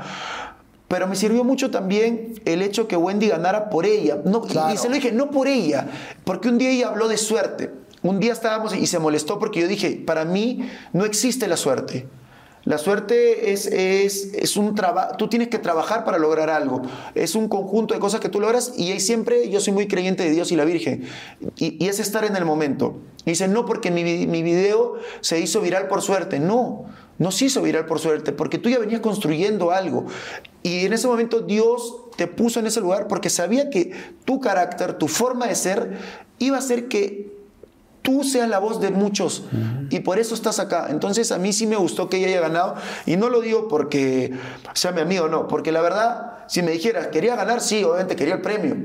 Pero 0.87 1.09
me 1.09 1.17
sirvió 1.17 1.43
mucho 1.43 1.73
también 1.73 2.41
el 2.45 2.63
hecho 2.63 2.87
que 2.87 2.97
Wendy 2.97 3.27
ganara 3.27 3.69
por 3.69 3.85
ella. 3.85 4.19
No, 4.25 4.43
Claro. 4.43 4.73
Y 4.73 4.77
se 4.77 4.89
lo 4.89 4.95
dije, 4.95 5.11
no 5.11 5.33
por 5.33 5.49
ella, 5.49 5.89
porque 6.23 6.49
un 6.49 6.59
día 6.59 6.71
ella 6.71 6.89
habló 6.89 7.09
de 7.09 7.17
suerte. 7.17 7.73
Un 8.07 8.21
día 8.21 8.33
estábamos 8.33 8.75
y 8.75 8.87
se 8.87 9.01
molestó 9.01 9.39
porque 9.39 9.61
yo 9.61 9.67
dije, 9.67 10.01
para 10.07 10.25
mí 10.25 10.69
no 10.93 11.05
existe 11.05 11.49
la 11.49 11.57
suerte. 11.57 12.07
La 12.63 12.79
suerte 12.79 13.53
es, 13.53 13.67
es, 13.67 14.33
es 14.35 14.57
un 14.57 14.75
trabajo, 14.75 15.17
tú 15.17 15.29
tienes 15.29 15.49
que 15.49 15.59
trabajar 15.59 16.05
para 16.05 16.19
lograr 16.19 16.51
algo. 16.51 16.83
Es 17.15 17.35
un 17.35 17.49
conjunto 17.49 17.95
de 17.95 18.01
cosas 18.01 18.21
que 18.21 18.29
tú 18.29 18.41
logras 18.41 18.75
y 18.77 18.93
ahí 18.93 19.01
siempre 19.01 19.49
yo 19.51 19.61
soy 19.61 19.73
muy 19.73 19.89
creyente 19.89 20.23
de 20.23 20.31
Dios 20.31 20.53
y 20.53 20.57
la 20.57 20.65
Virgen. 20.65 21.05
Y, 21.57 21.85
y 21.85 21.89
es 21.89 21.99
estar 21.99 22.25
en 22.25 22.37
el 22.37 22.45
momento. 22.45 22.97
Y 23.25 23.33
no, 23.49 23.67
porque 23.67 23.91
mi, 23.91 24.05
mi 24.27 24.43
video 24.43 24.95
se 25.21 25.41
hizo 25.41 25.61
viral 25.61 25.89
por 25.89 26.01
suerte. 26.01 26.39
No, 26.39 26.87
no 27.19 27.33
se 27.33 27.47
hizo 27.47 27.63
viral 27.63 27.87
por 27.87 27.99
suerte, 27.99 28.33
porque 28.33 28.59
tú 28.59 28.69
ya 28.69 28.79
venías 28.79 29.01
construyendo 29.01 29.73
algo. 29.73 30.07
Y 30.63 30.87
en 30.87 30.93
ese 30.93 31.09
momento 31.09 31.41
Dios 31.41 31.97
te 32.17 32.29
puso 32.29 32.61
en 32.61 32.67
ese 32.67 32.81
lugar 32.81 33.09
porque 33.09 33.31
sabía 33.31 33.69
que 33.71 33.93
tu 34.25 34.41
carácter, 34.41 34.95
tu 34.95 35.09
forma 35.09 35.47
de 35.47 35.55
ser, 35.55 35.99
iba 36.39 36.57
a 36.57 36.61
hacer 36.61 36.89
que 36.89 37.36
tú 38.07 38.23
seas 38.23 38.49
la 38.49 38.61
voz 38.61 38.81
de 38.81 38.91
muchos. 38.91 39.43
Y 39.91 40.01
por 40.01 40.21
eso 40.21 40.35
estás 40.37 40.61
acá. 40.61 40.87
Entonces 40.91 41.33
a 41.33 41.39
mí 41.39 41.53
sí 41.53 41.67
me 41.67 41.75
gustó 41.75 42.09
que 42.09 42.19
ella 42.19 42.29
haya 42.29 42.41
ganado. 42.41 42.77
Y 43.05 43.17
no 43.17 43.29
lo 43.29 43.41
digo 43.41 43.67
porque 43.67 44.33
sea 44.75 44.93
mi 44.93 45.01
amigo, 45.01 45.29
no, 45.29 45.49
porque 45.49 45.73
la 45.73 45.81
verdad, 45.81 46.36
si 46.49 46.63
me 46.63 46.71
dijeras, 46.73 47.09
quería 47.09 47.37
ganar, 47.37 47.61
sí, 47.61 47.83
obviamente 47.85 48.17
quería 48.17 48.35
el 48.35 48.43
premio. 48.43 48.77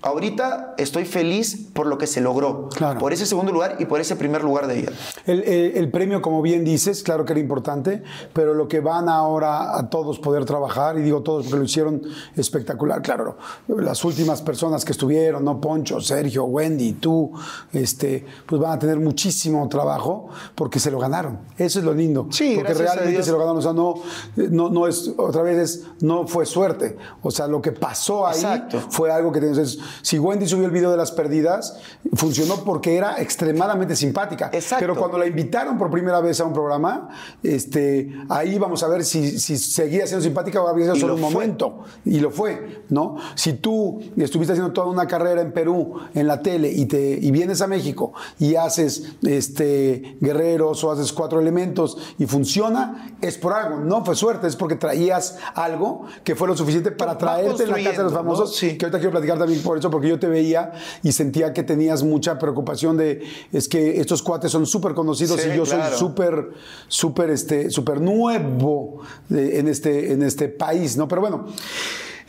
Ahorita 0.00 0.74
estoy 0.78 1.04
feliz 1.04 1.66
por 1.72 1.88
lo 1.88 1.98
que 1.98 2.06
se 2.06 2.20
logró, 2.20 2.68
Claro. 2.68 3.00
por 3.00 3.12
ese 3.12 3.26
segundo 3.26 3.50
lugar 3.50 3.74
y 3.80 3.84
por 3.86 4.00
ese 4.00 4.14
primer 4.14 4.44
lugar 4.44 4.68
de 4.68 4.78
ella. 4.78 4.92
El, 5.26 5.42
el- 5.42 5.76
el 5.76 5.90
premio, 5.90 6.22
como 6.22 6.40
bien 6.40 6.64
dices, 6.64 7.02
claro 7.02 7.24
que 7.24 7.32
era 7.32 7.40
importante, 7.40 8.04
pero 8.32 8.54
lo 8.54 8.68
que 8.68 8.78
van 8.78 9.08
ahora 9.08 9.76
a 9.76 9.90
todos 9.90 10.20
poder 10.20 10.44
trabajar, 10.44 10.96
y 10.98 11.02
digo 11.02 11.22
todos 11.24 11.46
porque 11.46 11.58
lo 11.58 11.64
hicieron 11.64 12.02
espectacular, 12.36 13.02
claro, 13.02 13.38
las 13.66 14.04
últimas 14.04 14.40
personas 14.40 14.84
que 14.84 14.92
estuvieron, 14.92 15.44
¿no? 15.44 15.60
Poncho, 15.60 16.00
Sergio, 16.00 16.44
Wendy, 16.44 16.92
tú, 16.92 17.32
este, 17.72 18.24
pues 18.46 18.62
van 18.62 18.72
a 18.74 18.78
tener 18.78 19.00
muchísimo 19.00 19.68
trabajo 19.68 20.28
porque 20.54 20.78
se 20.78 20.92
lo 20.92 21.00
ganaron. 21.00 21.40
Eso 21.58 21.80
es 21.80 21.84
lo 21.84 21.92
lindo. 21.92 22.28
Sí, 22.30 22.52
porque 22.54 22.72
realmente 22.72 23.20
se 23.24 23.32
lo 23.32 23.38
ganaron. 23.38 23.58
O 23.58 23.62
sea, 23.62 23.72
no, 23.72 23.94
no, 24.36 24.70
no 24.70 24.86
es, 24.86 25.12
otra 25.16 25.42
vez 25.42 25.58
es, 25.58 25.86
no 26.02 26.28
fue 26.28 26.46
suerte. 26.46 26.96
O 27.22 27.30
sea, 27.30 27.46
lo 27.46 27.60
que 27.60 27.72
pasó 27.72 28.26
ahí 28.26 28.36
Exacto. 28.36 28.80
fue 28.90 29.10
algo 29.10 29.32
que 29.32 29.38
entonces, 29.38 29.78
si 30.02 30.18
Wendy 30.18 30.46
subió 30.46 30.66
el 30.66 30.70
video 30.70 30.90
de 30.90 30.96
las 30.96 31.12
perdidas, 31.12 31.78
funcionó 32.14 32.64
porque 32.64 32.96
era 32.96 33.20
extremadamente 33.20 33.96
simpática. 33.96 34.50
Exacto. 34.52 34.82
Pero 34.82 34.96
cuando 34.96 35.18
la 35.18 35.26
invitaron 35.26 35.78
por 35.78 35.90
primera 35.90 36.20
vez 36.20 36.40
a 36.40 36.44
un 36.44 36.52
programa, 36.52 37.08
este, 37.42 38.12
ahí 38.28 38.58
vamos 38.58 38.82
a 38.82 38.88
ver 38.88 39.04
si, 39.04 39.38
si 39.38 39.56
seguía 39.58 40.06
siendo 40.06 40.22
simpática 40.24 40.62
o 40.62 40.68
había 40.68 40.84
sido 40.86 40.96
solo 40.96 41.08
lo 41.08 41.14
un 41.14 41.20
fue. 41.20 41.32
momento. 41.32 41.84
Y 42.04 42.20
lo 42.20 42.30
fue, 42.30 42.82
¿no? 42.88 43.16
Si 43.34 43.54
tú 43.54 44.00
estuviste 44.16 44.52
haciendo 44.52 44.72
toda 44.72 44.88
una 44.88 45.06
carrera 45.06 45.40
en 45.40 45.52
Perú, 45.52 45.94
en 46.14 46.26
la 46.26 46.42
tele, 46.42 46.70
y, 46.70 46.86
te, 46.86 47.18
y 47.20 47.30
vienes 47.30 47.60
a 47.60 47.66
México 47.66 48.12
y 48.38 48.54
haces 48.56 49.14
este, 49.22 50.16
guerreros 50.20 50.82
o 50.84 50.92
haces 50.92 51.12
cuatro 51.12 51.40
elementos 51.40 51.96
y 52.18 52.26
funciona, 52.26 53.16
es 53.20 53.38
por 53.38 53.52
algo. 53.52 53.78
No 53.80 54.04
fue 54.04 54.14
suerte, 54.14 54.46
es 54.46 54.56
porque 54.56 54.76
traías 54.76 55.38
algo 55.54 56.04
que 56.24 56.34
fue 56.34 56.48
lo 56.48 56.56
suficiente 56.56 56.90
para 56.98 57.16
traerte 57.16 57.62
en 57.62 57.70
la 57.70 57.76
casa 57.82 57.96
de 57.98 58.02
los 58.04 58.12
famosos. 58.12 58.50
¿no? 58.50 58.54
Sí. 58.54 58.76
Que 58.76 58.84
ahorita 58.84 58.98
quiero 58.98 59.12
platicar 59.12 59.38
también 59.38 59.62
por 59.62 59.78
eso, 59.78 59.90
porque 59.90 60.08
yo 60.08 60.18
te 60.18 60.26
veía 60.26 60.72
y 61.02 61.12
sentía 61.12 61.54
que 61.54 61.62
tenías 61.62 62.02
mucha 62.02 62.38
preocupación 62.38 62.98
de, 62.98 63.22
es 63.52 63.68
que 63.68 63.98
estos 64.00 64.22
cuates 64.22 64.50
son 64.52 64.66
súper 64.66 64.92
conocidos 64.92 65.40
Sí, 65.40 65.48
y 65.50 65.56
yo 65.56 65.62
claro. 65.64 65.88
soy 65.90 65.98
súper, 65.98 66.50
súper, 66.88 67.30
este, 67.30 67.70
súper 67.70 68.00
nuevo 68.02 69.00
de- 69.30 69.58
en, 69.60 69.68
este, 69.68 70.12
en 70.12 70.22
este 70.22 70.48
país, 70.48 70.96
¿no? 70.98 71.08
Pero 71.08 71.22
bueno, 71.22 71.46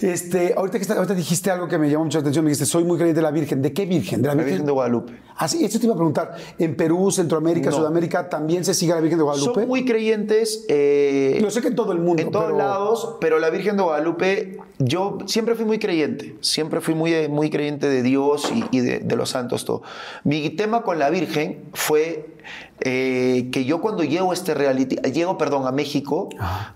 este, 0.02 0.54
ahorita, 0.56 0.78
que 0.78 0.82
está- 0.84 0.96
ahorita 0.96 1.14
dijiste 1.14 1.52
algo 1.52 1.68
que 1.68 1.78
me 1.78 1.90
llamó 1.90 2.06
mucha 2.06 2.20
atención, 2.20 2.46
me 2.46 2.50
dijiste, 2.52 2.66
soy 2.66 2.84
muy 2.84 2.98
creyente 2.98 3.20
de 3.20 3.24
la 3.24 3.32
Virgen. 3.32 3.62
¿De 3.62 3.74
qué 3.74 3.86
Virgen? 3.86 4.22
¿De 4.22 4.28
la 4.28 4.34
La 4.34 4.38
Virgen? 4.38 4.52
Virgen 4.54 4.66
de 4.66 4.72
Guadalupe. 4.72 5.14
Ah, 5.38 5.48
sí, 5.48 5.64
esto 5.64 5.80
te 5.80 5.86
iba 5.86 5.94
a 5.94 5.98
preguntar. 5.98 6.36
¿En 6.58 6.76
Perú, 6.76 7.12
Centroamérica, 7.12 7.70
No. 7.70 7.78
Sudamérica 7.78 8.28
también 8.30 8.66
se 8.66 8.74
sigue 8.74 8.94
la 8.94 9.00
Virgen 9.02 9.18
de 9.20 9.24
Guadalupe? 9.24 9.60
Son 9.62 9.68
muy 9.68 9.86
creyentes. 9.86 10.66
eh, 10.68 11.38
Yo 11.42 11.50
sé 11.50 11.62
que 11.62 11.70
en 11.70 11.76
todo 11.76 11.92
el 11.94 12.00
mundo. 12.00 12.22
En 12.22 12.32
todos 12.32 12.46
pero- 12.48 12.58
lados, 12.58 13.16
pero 13.22 13.40
la 13.40 13.50
Virgen 13.50 13.78
de 13.78 13.84
Guadalupe, 13.84 14.58
yo 14.80 15.18
siempre 15.28 15.56
fui 15.56 15.66
muy 15.66 15.80
creyente, 15.80 16.36
siempre 16.42 16.82
fui 16.82 16.94
muy, 16.96 17.28
muy 17.30 17.50
creyente 17.50 17.88
de 17.90 18.02
Dios 18.04 18.52
y, 18.54 18.64
y 18.78 18.80
de, 18.82 19.00
de 19.00 19.16
los 19.16 19.30
santos, 19.30 19.64
todo. 19.66 19.82
Mi 20.24 20.50
tema 20.50 20.82
con 20.84 21.00
la 21.00 21.10
Virgen 21.10 21.64
fue 21.74 22.36
eh, 22.82 23.50
que 23.52 23.66
yo 23.66 23.82
cuando 23.82 24.04
llego 24.04 24.32
a 24.32 24.34
este 24.34 24.54
reality, 24.54 24.96
llego, 25.12 25.38
perdón, 25.38 25.68
a 25.68 25.72
México, 25.72 26.30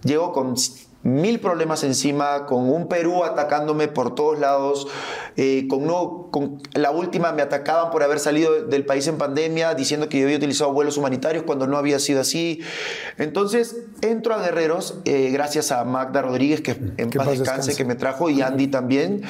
llego 0.03 0.32
con 0.34 0.56
mil 1.03 1.39
problemas 1.39 1.83
encima, 1.83 2.45
con 2.45 2.69
un 2.69 2.88
Perú 2.88 3.24
atacándome 3.24 3.89
por 3.89 4.15
todos 4.15 4.39
lados, 4.39 4.88
eh, 5.36 5.67
con, 5.69 5.86
no, 5.86 6.29
con 6.31 6.62
la 6.74 6.91
última 6.91 7.33
me 7.33 7.41
atacaban 7.41 7.91
por 7.91 8.03
haber 8.03 8.19
salido 8.19 8.65
del 8.65 8.86
país 8.86 9.07
en 9.07 9.17
pandemia, 9.17 9.75
diciendo 9.75 10.07
que 10.07 10.19
yo 10.19 10.25
había 10.25 10.38
utilizado 10.38 10.72
vuelos 10.72 10.98
humanitarios 10.98 11.43
cuando 11.43 11.67
no 11.67 11.77
había 11.77 12.00
sido 12.00 12.22
así. 12.22 12.62
Entonces 13.17 13.75
entro 14.01 14.33
a 14.33 14.41
Guerreros, 14.41 15.00
eh, 15.03 15.29
gracias 15.31 15.72
a 15.72 15.83
Magda 15.83 16.22
Rodríguez, 16.22 16.62
que 16.62 16.72
en 16.72 17.10
Que 17.10 17.17
paz 17.17 17.27
paz 17.27 17.39
descanse, 17.39 17.69
descanse. 17.69 17.75
que 17.75 17.86
me 17.86 17.95
trajo, 17.95 18.29
y 18.29 18.41
Andy 18.41 18.67
también. 18.67 19.24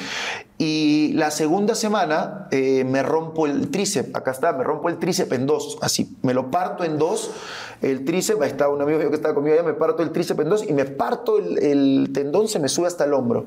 Y 0.56 1.12
la 1.14 1.32
segunda 1.32 1.74
semana 1.74 2.46
eh, 2.52 2.84
me 2.84 3.02
rompo 3.02 3.46
el 3.46 3.72
tríceps, 3.72 4.14
acá 4.14 4.30
está, 4.30 4.52
me 4.52 4.62
rompo 4.62 4.88
el 4.88 4.98
tríceps 4.98 5.32
en 5.32 5.46
dos, 5.46 5.78
así, 5.82 6.16
me 6.22 6.32
lo 6.32 6.52
parto 6.52 6.84
en 6.84 6.96
dos, 6.96 7.32
el 7.82 8.04
tríceps, 8.04 8.40
ahí 8.40 8.50
está 8.50 8.68
un 8.68 8.80
amigo 8.80 9.00
mío 9.00 9.10
que 9.10 9.16
estaba 9.16 9.34
conmigo 9.34 9.54
allá, 9.54 9.64
me 9.64 9.74
parto 9.74 10.04
el 10.04 10.12
tríceps 10.12 10.40
en 10.40 10.48
dos 10.48 10.64
y 10.64 10.72
me 10.72 10.84
parto 10.84 11.38
el, 11.38 11.58
el 11.70 12.10
tendón, 12.12 12.48
se 12.48 12.58
me 12.58 12.68
sube 12.68 12.86
hasta 12.86 13.04
el 13.04 13.12
hombro. 13.14 13.46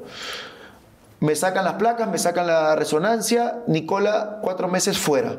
Me 1.19 1.35
sacan 1.35 1.65
las 1.65 1.73
placas, 1.75 2.09
me 2.09 2.17
sacan 2.17 2.45
la 2.47 2.75
resonancia, 2.75 3.59
Nicola, 3.67 4.39
cuatro 4.41 4.67
meses 4.67 4.97
fuera. 4.97 5.35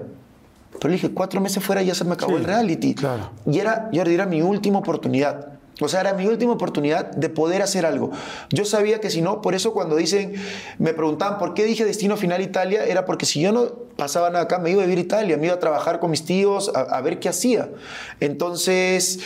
Pero 0.72 0.88
le 0.88 0.94
dije, 0.94 1.10
cuatro 1.12 1.40
meses 1.40 1.62
fuera 1.62 1.82
ya 1.82 1.94
se 1.94 2.04
me 2.04 2.14
acabó 2.14 2.32
Sí, 2.32 2.38
el 2.38 2.44
reality. 2.44 2.94
claro. 2.94 3.30
Y 3.46 3.58
era, 3.58 3.88
Jordi, 3.94 4.14
era 4.14 4.26
mi 4.26 4.42
última 4.42 4.78
oportunidad. 4.80 5.52
O 5.80 5.86
sea, 5.86 6.00
era 6.00 6.12
mi 6.14 6.26
última 6.26 6.52
oportunidad 6.52 7.06
de 7.12 7.28
poder 7.28 7.62
hacer 7.62 7.86
algo. 7.86 8.10
Yo 8.50 8.64
sabía 8.64 8.98
que 9.00 9.10
si 9.10 9.22
no, 9.22 9.40
por 9.40 9.54
eso 9.54 9.72
cuando 9.72 9.94
dicen, 9.94 10.34
me 10.78 10.92
preguntaban 10.92 11.38
por 11.38 11.54
qué 11.54 11.62
dije 11.64 11.84
destino 11.84 12.16
final 12.16 12.42
Italia, 12.42 12.84
era 12.84 13.04
porque 13.04 13.26
si 13.26 13.40
yo 13.40 13.52
no 13.52 13.66
pasaba 13.96 14.28
nada 14.30 14.44
acá, 14.46 14.58
me 14.58 14.70
iba 14.72 14.82
a 14.82 14.86
vivir 14.86 14.98
a 14.98 15.02
Italia, 15.02 15.36
me 15.36 15.46
iba 15.46 15.54
a 15.54 15.60
trabajar 15.60 16.00
con 16.00 16.10
mis 16.10 16.24
tíos, 16.24 16.72
a, 16.74 16.80
a 16.80 17.00
ver 17.00 17.20
qué 17.20 17.28
hacía. 17.28 17.68
Entonces, 18.18 19.20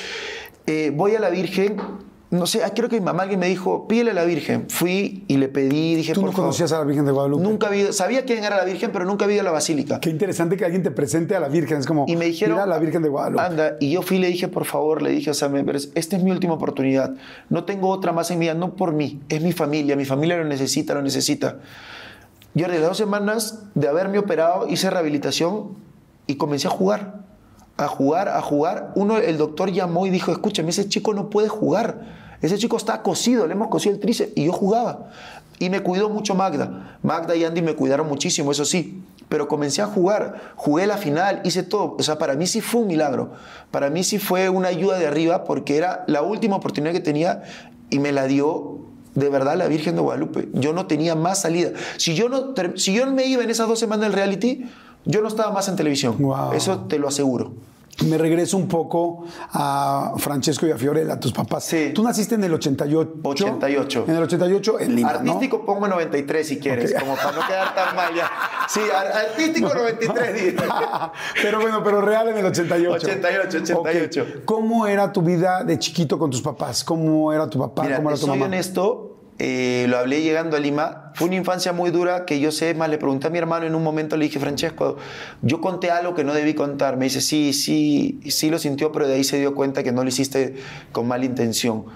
eh, 0.67 0.93
voy 0.95 1.15
a 1.15 1.21
la 1.21 1.31
Virgen. 1.31 1.77
No 2.33 2.47
sé, 2.47 2.65
ah, 2.65 2.73
creo 2.75 2.89
que 2.89 2.99
mi 2.99 3.05
mamá 3.05 3.25
alguien 3.25 3.39
me 3.39 3.47
dijo, 3.47 3.87
pídele 3.87 4.13
a 4.13 4.15
la 4.15 4.25
Virgen. 4.25 4.65
Fui 4.71 5.23
y 5.29 5.37
le 5.37 5.49
pedí, 5.49 5.95
dije, 5.97 6.15
¿Tú 6.15 6.23
por 6.23 6.31
no 6.31 6.33
favor. 6.33 6.47
conocías 6.47 6.73
a 6.73 6.79
la 6.79 6.85
Virgen 6.85 7.05
de 7.05 7.13
Guadalupe? 7.13 7.43
Nunca 7.45 7.69
vi, 7.69 7.93
sabía 7.93 8.25
quién 8.25 8.43
era 8.43 8.57
la 8.57 8.65
Virgen, 8.65 8.91
pero 8.91 9.05
nunca 9.05 9.27
vi 9.27 9.39
a 9.39 9.43
la 9.43 9.51
basílica. 9.51 10.01
Qué 10.01 10.09
interesante 10.09 10.57
que 10.57 10.65
alguien 10.65 10.83
te 10.83 10.91
presente 10.91 11.37
a 11.37 11.41
la 11.41 11.49
Virgen. 11.49 11.77
Es 11.77 11.87
como, 11.87 12.07
Y 12.09 12.17
me 12.17 12.25
dijeron, 12.25 12.55
mira 12.55 12.65
a 12.65 12.67
la 12.67 12.79
Virgen 12.79 13.03
de 13.03 13.11
Guadalupe. 13.11 13.43
anda, 13.43 13.77
y 13.81 13.91
yo 13.93 14.01
fui 14.01 14.17
y 14.17 14.21
le 14.21 14.29
dije, 14.29 14.49
por 14.49 14.65
favor, 14.65 15.03
le 15.03 15.11
dije, 15.11 15.31
o 15.31 15.35
sea, 15.35 15.51
me- 15.51 15.63
esta 15.95 16.17
es 16.17 16.23
mi 16.23 16.31
última 16.31 16.55
oportunidad. 16.55 17.15
No 17.51 17.65
tengo 17.65 17.91
otra 17.91 18.13
más 18.13 18.31
en 18.31 18.39
mi 18.39 18.47
vida, 18.47 18.55
no 18.55 18.77
por 18.77 18.93
mí, 18.95 19.21
es 19.29 19.43
mi 19.43 19.53
familia, 19.53 19.95
mi 19.95 20.07
familia 20.07 20.39
lo 20.39 20.45
necesita, 20.45 20.95
lo 20.95 21.03
necesita. 21.03 21.59
Yo 22.55 22.67
de 22.67 22.81
dos 22.81 22.97
semanas 22.97 23.65
de 23.75 23.89
haberme 23.89 24.19
operado, 24.19 24.69
hice 24.69 24.89
rehabilitación 24.89 25.77
y 26.27 26.37
comencé 26.37 26.67
a 26.67 26.71
jugar, 26.71 27.27
a 27.77 27.89
jugar, 27.89 28.29
a 28.31 28.41
jugar. 28.41 28.93
Uno, 28.95 29.19
el 29.19 29.37
doctor 29.37 29.71
llamó 29.71 30.07
y 30.07 30.11
dijo, 30.11 30.33
escúchame, 30.33 30.71
ese 30.71 30.89
chico 30.89 31.13
no 31.13 31.29
puede 31.29 31.49
jugar. 31.49 32.22
Ese 32.43 32.59
chico 32.59 32.77
está 32.77 33.03
cosido, 33.03 33.47
le 33.47 33.55
hemos 33.55 33.69
cosido 33.69 33.95
el 33.95 34.01
tríceps 34.01 34.33
y 34.35 34.45
yo 34.47 34.53
jugaba. 34.53 35.11
Y 35.59 35.71
me 35.71 35.81
cuidó 35.81 36.11
mucho 36.11 36.35
Magda. 36.35 36.99
Magda 37.03 37.37
y 37.37 37.45
Andy 37.45 37.63
me 37.63 37.75
cuidaron 37.75 38.09
muchísimo, 38.09 38.51
eso 38.51 38.65
sí. 38.65 39.01
Pero 39.29 39.49
comencé 39.49 39.81
a 39.81 39.87
jugar, 39.87 40.53
jugué 40.57 40.87
la 40.87 40.99
final, 40.99 41.41
hice 41.45 41.63
todo. 41.63 41.97
O 41.99 42.03
sea, 42.03 42.19
para 42.19 42.35
mí 42.35 42.47
sí 42.47 42.61
fue 42.61 42.81
un 42.83 42.89
milagro. 42.89 43.31
Para 43.71 43.89
mí 43.89 44.03
sí 44.03 44.19
fue 44.19 44.49
una 44.49 44.69
ayuda 44.69 44.99
de 44.99 45.07
arriba 45.07 45.45
porque 45.45 45.77
era 45.77 46.05
la 46.09 46.23
última 46.23 46.57
oportunidad 46.57 46.93
que 46.93 47.01
tenía 47.01 47.43
y 47.89 48.01
me 48.01 48.13
la 48.13 48.27
dio 48.27 48.81
de 49.15 49.29
verdad 49.29 49.57
la 49.57 49.69
Virgen 49.69 49.95
de 49.95 50.01
Guadalupe. 50.01 50.49
Yo 50.53 50.73
no 50.73 50.87
tenía 50.87 51.15
más 51.15 51.41
salida. 51.41 51.71
Si 51.97 52.15
yo 52.15 52.29
no, 52.29 52.55
si 52.77 52.95
yo 52.95 53.07
me 53.07 53.27
iba 53.27 53.43
en 53.43 53.51
esas 53.51 53.69
dos 53.69 53.79
semanas 53.79 54.03
del 54.03 54.13
reality, 54.13 54.65
yo 55.05 55.21
no 55.23 55.29
estaba 55.29 55.53
más 55.53 55.69
en 55.69 55.77
televisión. 55.77 56.17
Wow. 56.19 56.53
Eso 56.55 56.81
te 56.81 56.99
lo 56.99 57.09
aseguro. 57.09 57.53
Me 58.07 58.17
regreso 58.19 58.57
un 58.57 58.67
poco 58.69 59.25
a 59.53 60.15
Francesco 60.17 60.67
y 60.67 60.71
a 60.71 60.77
Fiorella, 60.79 61.21
tus 61.21 61.33
papás. 61.33 61.65
Sí. 61.65 61.93
Tú 61.95 62.03
naciste 62.03 62.35
en 62.35 62.45
el 62.45 62.55
88. 62.55 63.21
88. 63.23 64.05
En 64.09 64.17
el 64.17 64.23
88 64.23 64.81
en 64.81 64.97
Lima, 64.97 65.11
Artístico 65.11 65.59
¿no? 65.59 65.67
pongo 65.67 65.87
93 65.89 66.47
si 66.49 66.59
quieres, 66.59 66.95
como 66.99 67.15
para 67.15 67.33
no 67.33 67.47
quedar 67.47 67.75
tan 67.75 67.95
mal 67.95 68.15
ya. 68.15 68.31
Sí, 68.69 68.81
ar- 68.93 69.13
artístico 69.29 69.73
93. 69.75 70.35
di. 70.35 70.57
pero 71.43 71.61
bueno, 71.61 71.83
pero 71.85 72.01
real 72.01 72.29
en 72.29 72.39
el 72.39 72.47
88. 72.47 73.07
88, 73.07 73.59
88. 73.59 74.23
Ok. 74.39 74.45
¿Cómo 74.47 74.87
era 74.87 75.13
tu 75.13 75.21
vida 75.23 75.63
de 75.63 75.79
chiquito 75.79 76.19
con 76.19 76.31
tus 76.31 76.41
papás? 76.41 76.83
¿Cómo 76.83 77.33
era 77.33 77.49
tu 77.49 77.59
papá? 77.59 77.83
Mira, 77.85 77.97
¿Cómo 77.97 78.09
era 78.09 78.19
tu 78.19 78.27
soy 78.27 78.31
mamá? 78.31 78.47
honesto, 78.47 79.12
eh, 79.45 79.87
lo 79.89 79.99
hablé 79.99 80.23
llegando 80.23 80.57
a 80.57 80.61
Lima. 80.61 81.11
Fue 81.15 81.27
una 81.27 81.35
infancia 81.35 81.73
muy 81.73 81.91
dura 81.91 82.25
que 82.27 82.39
yo 82.39 82.53
sé, 82.53 82.75
más 82.75 82.89
le 82.89 82.97
pregunté 82.97 83.27
a 83.27 83.31
mi 83.31 83.39
hermano 83.39 83.67
en 83.67 83.75
un 83.75 83.83
momento, 83.83 84.17
le 84.17 84.27
dije, 84.27 84.39
Francesco, 84.39 84.99
yo 85.41 85.61
conté 85.61 85.91
algo 85.91 86.15
que 86.15 86.23
no 86.23 86.33
debí 86.33 86.55
contar. 86.55 86.97
Me 86.97 87.07
dice, 87.07 87.21
sí, 87.21 87.53
sí, 87.53 88.21
sí 88.29 88.51
lo 88.51 88.61
sintió, 88.61 88.93
pero 88.93 89.09
de 89.09 89.15
ahí 89.15 89.25
se 89.25 89.41
dio 89.41 89.57
cuenta 89.57 89.83
que 89.83 89.91
no 89.91 90.05
lo 90.05 90.09
hiciste 90.11 90.55
con 90.93 91.09
mala 91.09 91.25
intención. 91.25 91.87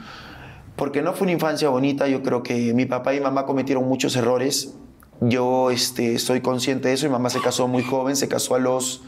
Porque 0.74 1.02
no 1.02 1.12
fue 1.12 1.26
una 1.26 1.32
infancia 1.34 1.68
bonita, 1.68 2.08
yo 2.08 2.20
creo 2.24 2.42
que 2.42 2.74
mi 2.74 2.84
papá 2.84 3.14
y 3.14 3.20
mamá 3.20 3.46
cometieron 3.46 3.86
muchos 3.86 4.16
errores. 4.16 4.74
Yo 5.20 5.70
este, 5.70 6.18
soy 6.18 6.40
consciente 6.40 6.88
de 6.88 6.94
eso, 6.94 7.06
mi 7.06 7.12
mamá 7.12 7.30
se 7.30 7.40
casó 7.40 7.68
muy 7.68 7.84
joven, 7.84 8.16
se 8.16 8.26
casó 8.26 8.56
a 8.56 8.58
los 8.58 9.04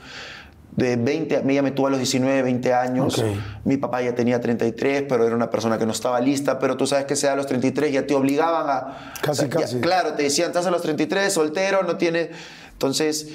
de 0.79 0.95
20, 0.95 1.43
ella 1.45 1.63
me 1.63 1.73
tuvo 1.73 1.89
a 1.89 1.91
los 1.91 1.99
19, 1.99 2.43
20 2.43 2.73
años. 2.73 3.19
Ok. 3.19 3.25
Mi 3.65 3.79
papá 3.79 4.01
ya 4.01 4.15
tenía 4.15 4.41
33, 4.41 5.07
pero 5.09 5.27
era 5.27 5.35
una 5.35 5.51
persona 5.51 5.77
que 5.77 5.85
no 5.85 5.91
estaba 5.91 6.21
lista. 6.21 6.61
Pero 6.61 6.77
tú 6.77 6.87
sabes 6.87 7.05
que 7.05 7.17
sea 7.17 7.33
a 7.33 7.37
los 7.37 7.47
33 7.47 7.93
ya 7.93 8.07
te 8.07 8.15
obligaban 8.15 8.67
a. 8.69 9.13
Casi, 9.21 9.49
casi. 9.49 9.81
claro, 9.81 10.15
te 10.15 10.23
decían, 10.23 10.49
estás 10.49 10.67
a 10.67 10.71
los 10.71 10.81
33, 10.81 11.33
soltero, 11.33 11.83
no 11.83 11.97
tienes. 11.97 12.29
Entonces, 12.71 13.29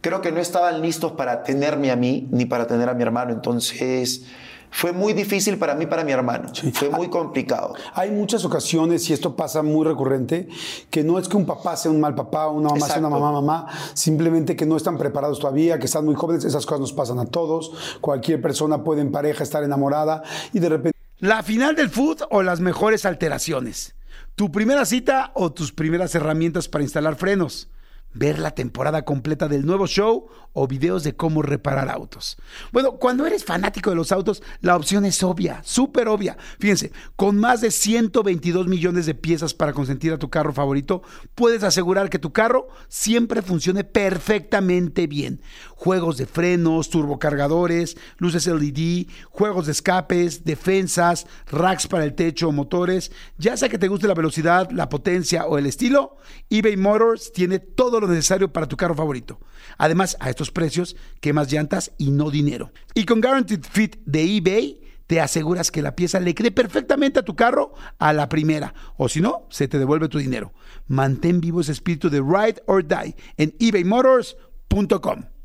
creo 0.00 0.22
que 0.22 0.32
no 0.32 0.40
estaban 0.40 0.80
listos 0.80 1.12
para 1.12 1.42
tenerme 1.42 1.90
a 1.90 1.96
mí 1.96 2.26
ni 2.30 2.46
para 2.46 2.66
tener 2.66 2.88
a 2.88 2.94
mi 2.94 3.02
hermano. 3.02 3.32
Entonces, 3.32 4.22
fue 4.70 4.92
muy 4.92 5.12
difícil 5.12 5.58
para 5.58 5.74
mí, 5.74 5.86
para 5.86 6.04
mi 6.04 6.12
hermano. 6.12 6.50
Fue 6.72 6.90
muy 6.90 7.08
complicado. 7.08 7.74
Hay 7.94 8.10
muchas 8.10 8.44
ocasiones, 8.44 9.08
y 9.10 9.12
esto 9.12 9.36
pasa 9.36 9.62
muy 9.62 9.86
recurrente, 9.86 10.48
que 10.90 11.02
no 11.04 11.18
es 11.18 11.28
que 11.28 11.36
un 11.36 11.46
papá 11.46 11.76
sea 11.76 11.90
un 11.90 12.00
mal 12.00 12.14
papá, 12.14 12.48
una 12.48 12.70
mamá 12.70 12.86
sea 12.86 12.98
una 12.98 13.08
mamá 13.08 13.32
mamá, 13.32 13.66
simplemente 13.94 14.56
que 14.56 14.66
no 14.66 14.76
están 14.76 14.98
preparados 14.98 15.38
todavía, 15.38 15.78
que 15.78 15.86
están 15.86 16.04
muy 16.04 16.14
jóvenes, 16.14 16.44
esas 16.44 16.66
cosas 16.66 16.80
nos 16.80 16.92
pasan 16.92 17.18
a 17.18 17.26
todos. 17.26 17.72
Cualquier 18.00 18.40
persona 18.40 18.84
puede 18.84 19.00
en 19.00 19.12
pareja 19.12 19.42
estar 19.42 19.62
enamorada 19.62 20.22
y 20.52 20.58
de 20.58 20.68
repente... 20.68 20.98
¿La 21.18 21.42
final 21.42 21.74
del 21.74 21.90
food 21.90 22.22
o 22.30 22.42
las 22.42 22.60
mejores 22.60 23.04
alteraciones? 23.04 23.96
¿Tu 24.36 24.52
primera 24.52 24.84
cita 24.84 25.32
o 25.34 25.50
tus 25.52 25.72
primeras 25.72 26.14
herramientas 26.14 26.68
para 26.68 26.84
instalar 26.84 27.16
frenos? 27.16 27.68
¿Ver 28.14 28.38
la 28.38 28.52
temporada 28.52 29.04
completa 29.04 29.48
del 29.48 29.66
nuevo 29.66 29.86
show 29.86 30.28
o 30.54 30.66
videos 30.66 31.04
de 31.04 31.14
cómo 31.14 31.42
reparar 31.42 31.90
autos? 31.90 32.38
Bueno, 32.72 32.92
cuando 32.92 33.26
eres 33.26 33.44
fanático 33.44 33.90
de 33.90 33.96
los 33.96 34.12
autos, 34.12 34.42
la 34.60 34.76
opción 34.76 35.04
es 35.04 35.22
obvia, 35.22 35.60
súper 35.62 36.08
obvia. 36.08 36.38
Fíjense, 36.58 36.90
con 37.16 37.38
más 37.38 37.60
de 37.60 37.70
122 37.70 38.66
millones 38.66 39.04
de 39.04 39.14
piezas 39.14 39.52
para 39.52 39.74
consentir 39.74 40.12
a 40.12 40.18
tu 40.18 40.30
carro 40.30 40.54
favorito, 40.54 41.02
puedes 41.34 41.62
asegurar 41.62 42.08
que 42.08 42.18
tu 42.18 42.32
carro 42.32 42.68
siempre 42.88 43.42
funcione 43.42 43.84
perfectamente 43.84 45.06
bien. 45.06 45.42
Juegos 45.78 46.16
de 46.16 46.26
frenos, 46.26 46.90
turbocargadores, 46.90 47.96
luces 48.16 48.48
LED, 48.48 49.06
juegos 49.30 49.66
de 49.66 49.72
escapes, 49.72 50.44
defensas, 50.44 51.28
racks 51.52 51.86
para 51.86 52.02
el 52.02 52.14
techo 52.14 52.48
o 52.48 52.52
motores. 52.52 53.12
Ya 53.38 53.56
sea 53.56 53.68
que 53.68 53.78
te 53.78 53.86
guste 53.86 54.08
la 54.08 54.14
velocidad, 54.14 54.72
la 54.72 54.88
potencia 54.88 55.46
o 55.46 55.56
el 55.56 55.66
estilo, 55.66 56.16
eBay 56.50 56.76
Motors 56.76 57.32
tiene 57.32 57.60
todo 57.60 58.00
lo 58.00 58.08
necesario 58.08 58.52
para 58.52 58.66
tu 58.66 58.76
carro 58.76 58.96
favorito. 58.96 59.38
Además, 59.76 60.16
a 60.18 60.30
estos 60.30 60.50
precios, 60.50 60.96
quemas 61.20 61.52
llantas 61.52 61.92
y 61.96 62.10
no 62.10 62.28
dinero. 62.32 62.72
Y 62.94 63.04
con 63.04 63.20
Guaranteed 63.20 63.62
Fit 63.62 63.98
de 64.04 64.36
eBay, 64.36 64.80
te 65.06 65.20
aseguras 65.20 65.70
que 65.70 65.80
la 65.80 65.94
pieza 65.94 66.18
le 66.18 66.34
quede 66.34 66.50
perfectamente 66.50 67.20
a 67.20 67.24
tu 67.24 67.36
carro 67.36 67.72
a 68.00 68.12
la 68.12 68.28
primera. 68.28 68.74
O 68.96 69.08
si 69.08 69.20
no, 69.20 69.46
se 69.48 69.68
te 69.68 69.78
devuelve 69.78 70.08
tu 70.08 70.18
dinero. 70.18 70.52
Mantén 70.88 71.40
vivo 71.40 71.60
ese 71.60 71.70
espíritu 71.70 72.10
de 72.10 72.18
Ride 72.18 72.64
or 72.66 72.84
Die 72.84 73.14
en 73.36 73.54
ebaymotors.com. 73.60 75.37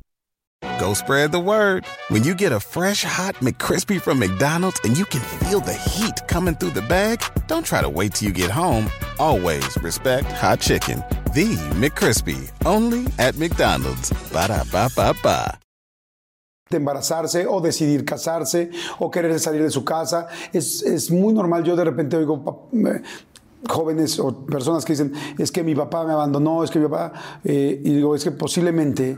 Go 0.80 0.94
spread 0.94 1.32
the 1.32 1.40
word. 1.40 1.86
When 2.10 2.24
you 2.24 2.34
get 2.36 2.52
a 2.52 2.60
fresh 2.60 3.04
hot 3.04 3.36
McCrispy 3.36 4.00
from 4.02 4.20
McDonald's 4.20 4.80
and 4.84 4.98
you 4.98 5.06
can 5.06 5.22
feel 5.22 5.60
the 5.60 5.74
heat 5.74 6.26
coming 6.28 6.56
through 6.56 6.72
the 6.72 6.82
bag, 6.84 7.22
don't 7.48 7.66
try 7.66 7.82
to 7.82 7.90
wait 7.90 8.14
till 8.16 8.28
you 8.28 8.34
get 8.34 8.52
home. 8.52 8.88
Always 9.20 9.66
respect 9.82 10.28
hot 10.32 10.60
chicken. 10.60 11.04
The 11.34 11.56
McCrispy, 11.80 12.52
only 12.66 13.06
at 13.20 13.36
McDonald's. 13.38 14.12
Ba 14.32 14.48
da 14.48 14.64
ba 14.72 14.90
ba 14.96 15.14
ba. 15.24 15.60
embarazarse 16.74 17.46
o 17.48 17.62
decidir 17.62 18.04
casarse 18.04 18.72
o 19.00 19.12
querer 19.12 19.40
salir 19.40 19.62
de 19.62 19.70
su 19.70 19.84
casa. 19.86 20.28
Es, 20.52 20.82
es 20.82 21.12
muy 21.12 21.32
normal. 21.32 21.64
Yo 21.64 21.76
de 21.76 21.84
repente 21.84 22.18
oigo 22.18 22.68
me- 22.72 23.02
jóvenes 23.70 24.20
o 24.20 24.46
personas 24.46 24.84
que 24.86 24.94
dicen, 24.94 25.14
es 25.38 25.52
que 25.52 25.64
mi 25.64 25.74
papá 25.76 26.04
me 26.04 26.14
abandonó, 26.14 26.64
es 26.64 26.72
que 26.72 26.80
mi 26.80 26.88
papá... 26.88 27.14
eh, 27.44 27.82
y 27.84 27.94
digo, 27.94 28.16
es 28.16 28.24
que 28.24 28.32
posiblemente 28.32 29.18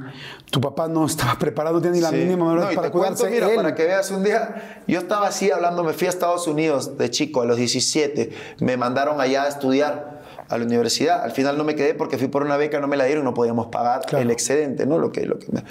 tu 0.52 0.62
papá 0.62 0.88
no 0.88 1.06
estaba 1.06 1.36
preparado, 1.40 1.82
tenía 1.82 1.96
ni 1.96 2.02
la 2.02 2.10
Sí. 2.10 2.16
mínima 2.18 2.46
manera 2.46 2.70
No, 2.70 2.76
para 2.76 2.88
te 2.88 2.92
cuento, 2.92 3.24
cuidarse 3.24 3.30
mira, 3.34 3.50
él. 3.50 3.56
para 3.56 3.76
que 3.76 3.84
veas 3.86 4.12
un 4.12 4.24
día, 4.24 4.84
yo 4.88 5.00
estaba 5.00 5.28
así 5.28 5.50
hablando, 5.52 5.84
me 5.84 5.94
fui 5.94 6.08
a 6.08 6.10
Estados 6.12 6.48
Unidos 6.48 6.98
de 6.98 7.10
chico, 7.10 7.42
a 7.42 7.46
los 7.46 7.58
17, 7.58 8.32
me 8.60 8.78
mandaron 8.78 9.20
allá 9.20 9.44
a 9.44 9.48
estudiar 9.48 10.15
a 10.50 10.58
la 10.58 10.66
universidad. 10.66 11.24
Al 11.24 11.32
final 11.32 11.58
no 11.58 11.64
me 11.64 11.76
quedé 11.76 11.94
porque 11.94 12.18
fui 12.18 12.28
por 12.28 12.44
una 12.44 12.58
beca, 12.58 12.80
no 12.80 12.88
me 12.88 12.98
la 12.98 13.06
dieron, 13.06 13.24
no 13.24 13.34
podíamos 13.34 13.68
pagar 13.68 14.02
Claro. 14.06 14.24
el 14.24 14.32
excedente, 14.32 14.86
¿no? 14.86 14.98
Lo 15.00 15.12
que, 15.12 15.26
lo 15.26 15.40
que 15.40 15.48
me- 15.52 15.64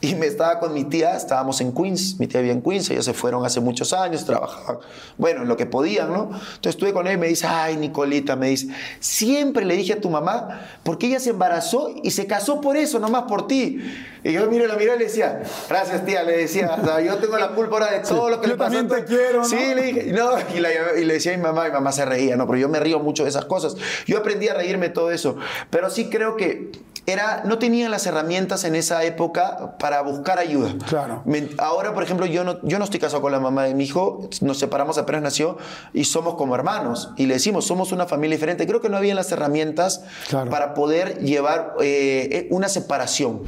Y 0.00 0.14
me 0.14 0.26
estaba 0.26 0.58
con 0.58 0.72
mi 0.74 0.84
tía, 0.84 1.16
estábamos 1.16 1.60
en 1.60 1.74
Queens, 1.74 2.18
mi 2.18 2.26
tía 2.26 2.40
vivía 2.40 2.52
en 2.54 2.62
Queens, 2.62 2.88
ellos 2.90 3.04
se 3.04 3.12
fueron 3.14 3.44
hace 3.44 3.60
muchos 3.60 3.92
años, 3.92 4.24
trabajaban, 4.24 4.78
bueno, 5.18 5.42
en 5.42 5.48
lo 5.48 5.56
que 5.56 5.66
podían, 5.66 6.12
¿no? 6.12 6.24
Entonces 6.32 6.70
estuve 6.70 6.92
con 6.92 7.06
él 7.06 7.14
y 7.14 7.18
me 7.18 7.28
dice, 7.28 7.46
ay, 7.46 7.76
Nicolita, 7.76 8.36
me 8.36 8.48
dice, 8.48 8.68
siempre 9.00 9.64
le 9.64 9.76
dije 9.76 9.94
a 9.94 10.00
tu 10.00 10.08
mamá, 10.10 10.60
porque 10.82 11.06
ella 11.06 11.20
se 11.20 11.30
embarazó 11.30 11.90
y 12.02 12.10
se 12.12 12.26
casó 12.26 12.60
por 12.60 12.76
eso, 12.76 12.98
nomás 12.98 13.24
por 13.24 13.46
ti. 13.46 13.80
Y 14.24 14.32
yo 14.32 14.46
miro, 14.48 14.66
la 14.68 14.76
miré 14.76 14.94
y 14.94 14.98
le 15.00 15.04
decía, 15.06 15.42
gracias 15.68 16.04
tía, 16.04 16.22
le 16.22 16.36
decía, 16.36 16.76
o 16.80 16.84
sea, 16.84 17.00
yo 17.00 17.16
tengo 17.16 17.36
la 17.38 17.48
culpa 17.48 17.74
ahora 17.74 17.90
de 17.90 18.00
todo 18.00 18.30
lo 18.30 18.40
que 18.40 18.46
yo 18.46 18.52
le 18.52 18.56
pasó. 18.58 18.70
a 18.78 18.80
también 18.80 18.88
tu-". 18.88 18.94
te 18.94 19.04
quiero, 19.04 19.38
¿no? 19.40 19.44
Sí, 19.44 19.74
le 19.74 19.82
dije, 19.82 20.12
no, 20.12 20.30
y, 20.54 20.60
la- 20.60 20.70
y 20.96 21.04
le 21.04 21.14
decía 21.14 21.34
a 21.34 21.36
mi 21.36 21.42
mamá, 21.42 21.64
mi 21.64 21.72
mamá 21.72 21.90
se 21.90 22.04
reía, 22.04 22.36
¿no? 22.36 22.46
Pero 22.46 22.58
yo 22.58 22.68
me 22.68 22.78
río 22.78 23.00
mucho 23.00 23.24
de 23.24 23.30
esas 23.30 23.46
cosas. 23.46 23.74
Yo 24.06 24.21
aprendí 24.22 24.48
a 24.48 24.54
reírme 24.54 24.88
todo 24.88 25.10
eso. 25.10 25.36
Pero 25.70 25.90
sí 25.90 26.08
creo 26.08 26.36
que 26.36 26.72
era, 27.04 27.42
no 27.44 27.58
tenía 27.58 27.88
las 27.88 28.06
herramientas 28.06 28.62
en 28.62 28.76
esa 28.76 29.02
época 29.02 29.76
para 29.80 30.02
buscar 30.02 30.38
ayuda. 30.38 30.72
Claro. 30.88 31.22
Me- 31.24 31.48
ahora, 31.58 31.92
por 31.94 32.04
ejemplo, 32.04 32.26
yo 32.26 32.44
no, 32.44 32.60
yo 32.62 32.78
no 32.78 32.84
estoy 32.84 33.00
casado 33.00 33.20
con 33.20 33.32
la 33.32 33.40
mamá 33.40 33.64
de 33.64 33.74
mi 33.74 33.82
hijo, 33.84 34.28
nos 34.40 34.58
separamos 34.60 34.98
apenas 34.98 35.20
nació 35.20 35.58
y 35.92 36.04
somos 36.04 36.34
como 36.36 36.54
hermanos. 36.54 37.10
Y 37.16 37.26
le 37.26 37.34
decimos, 37.34 37.66
somos 37.66 37.90
una 37.90 38.06
familia 38.06 38.36
diferente. 38.36 38.68
Creo 38.68 38.80
que 38.80 38.88
no 38.88 38.96
había 38.96 39.16
las 39.16 39.32
herramientas 39.32 40.04
Claro. 40.28 40.48
para 40.50 40.74
poder 40.74 41.18
llevar 41.18 41.74
eh, 41.80 42.46
una 42.50 42.68
separación. 42.68 43.42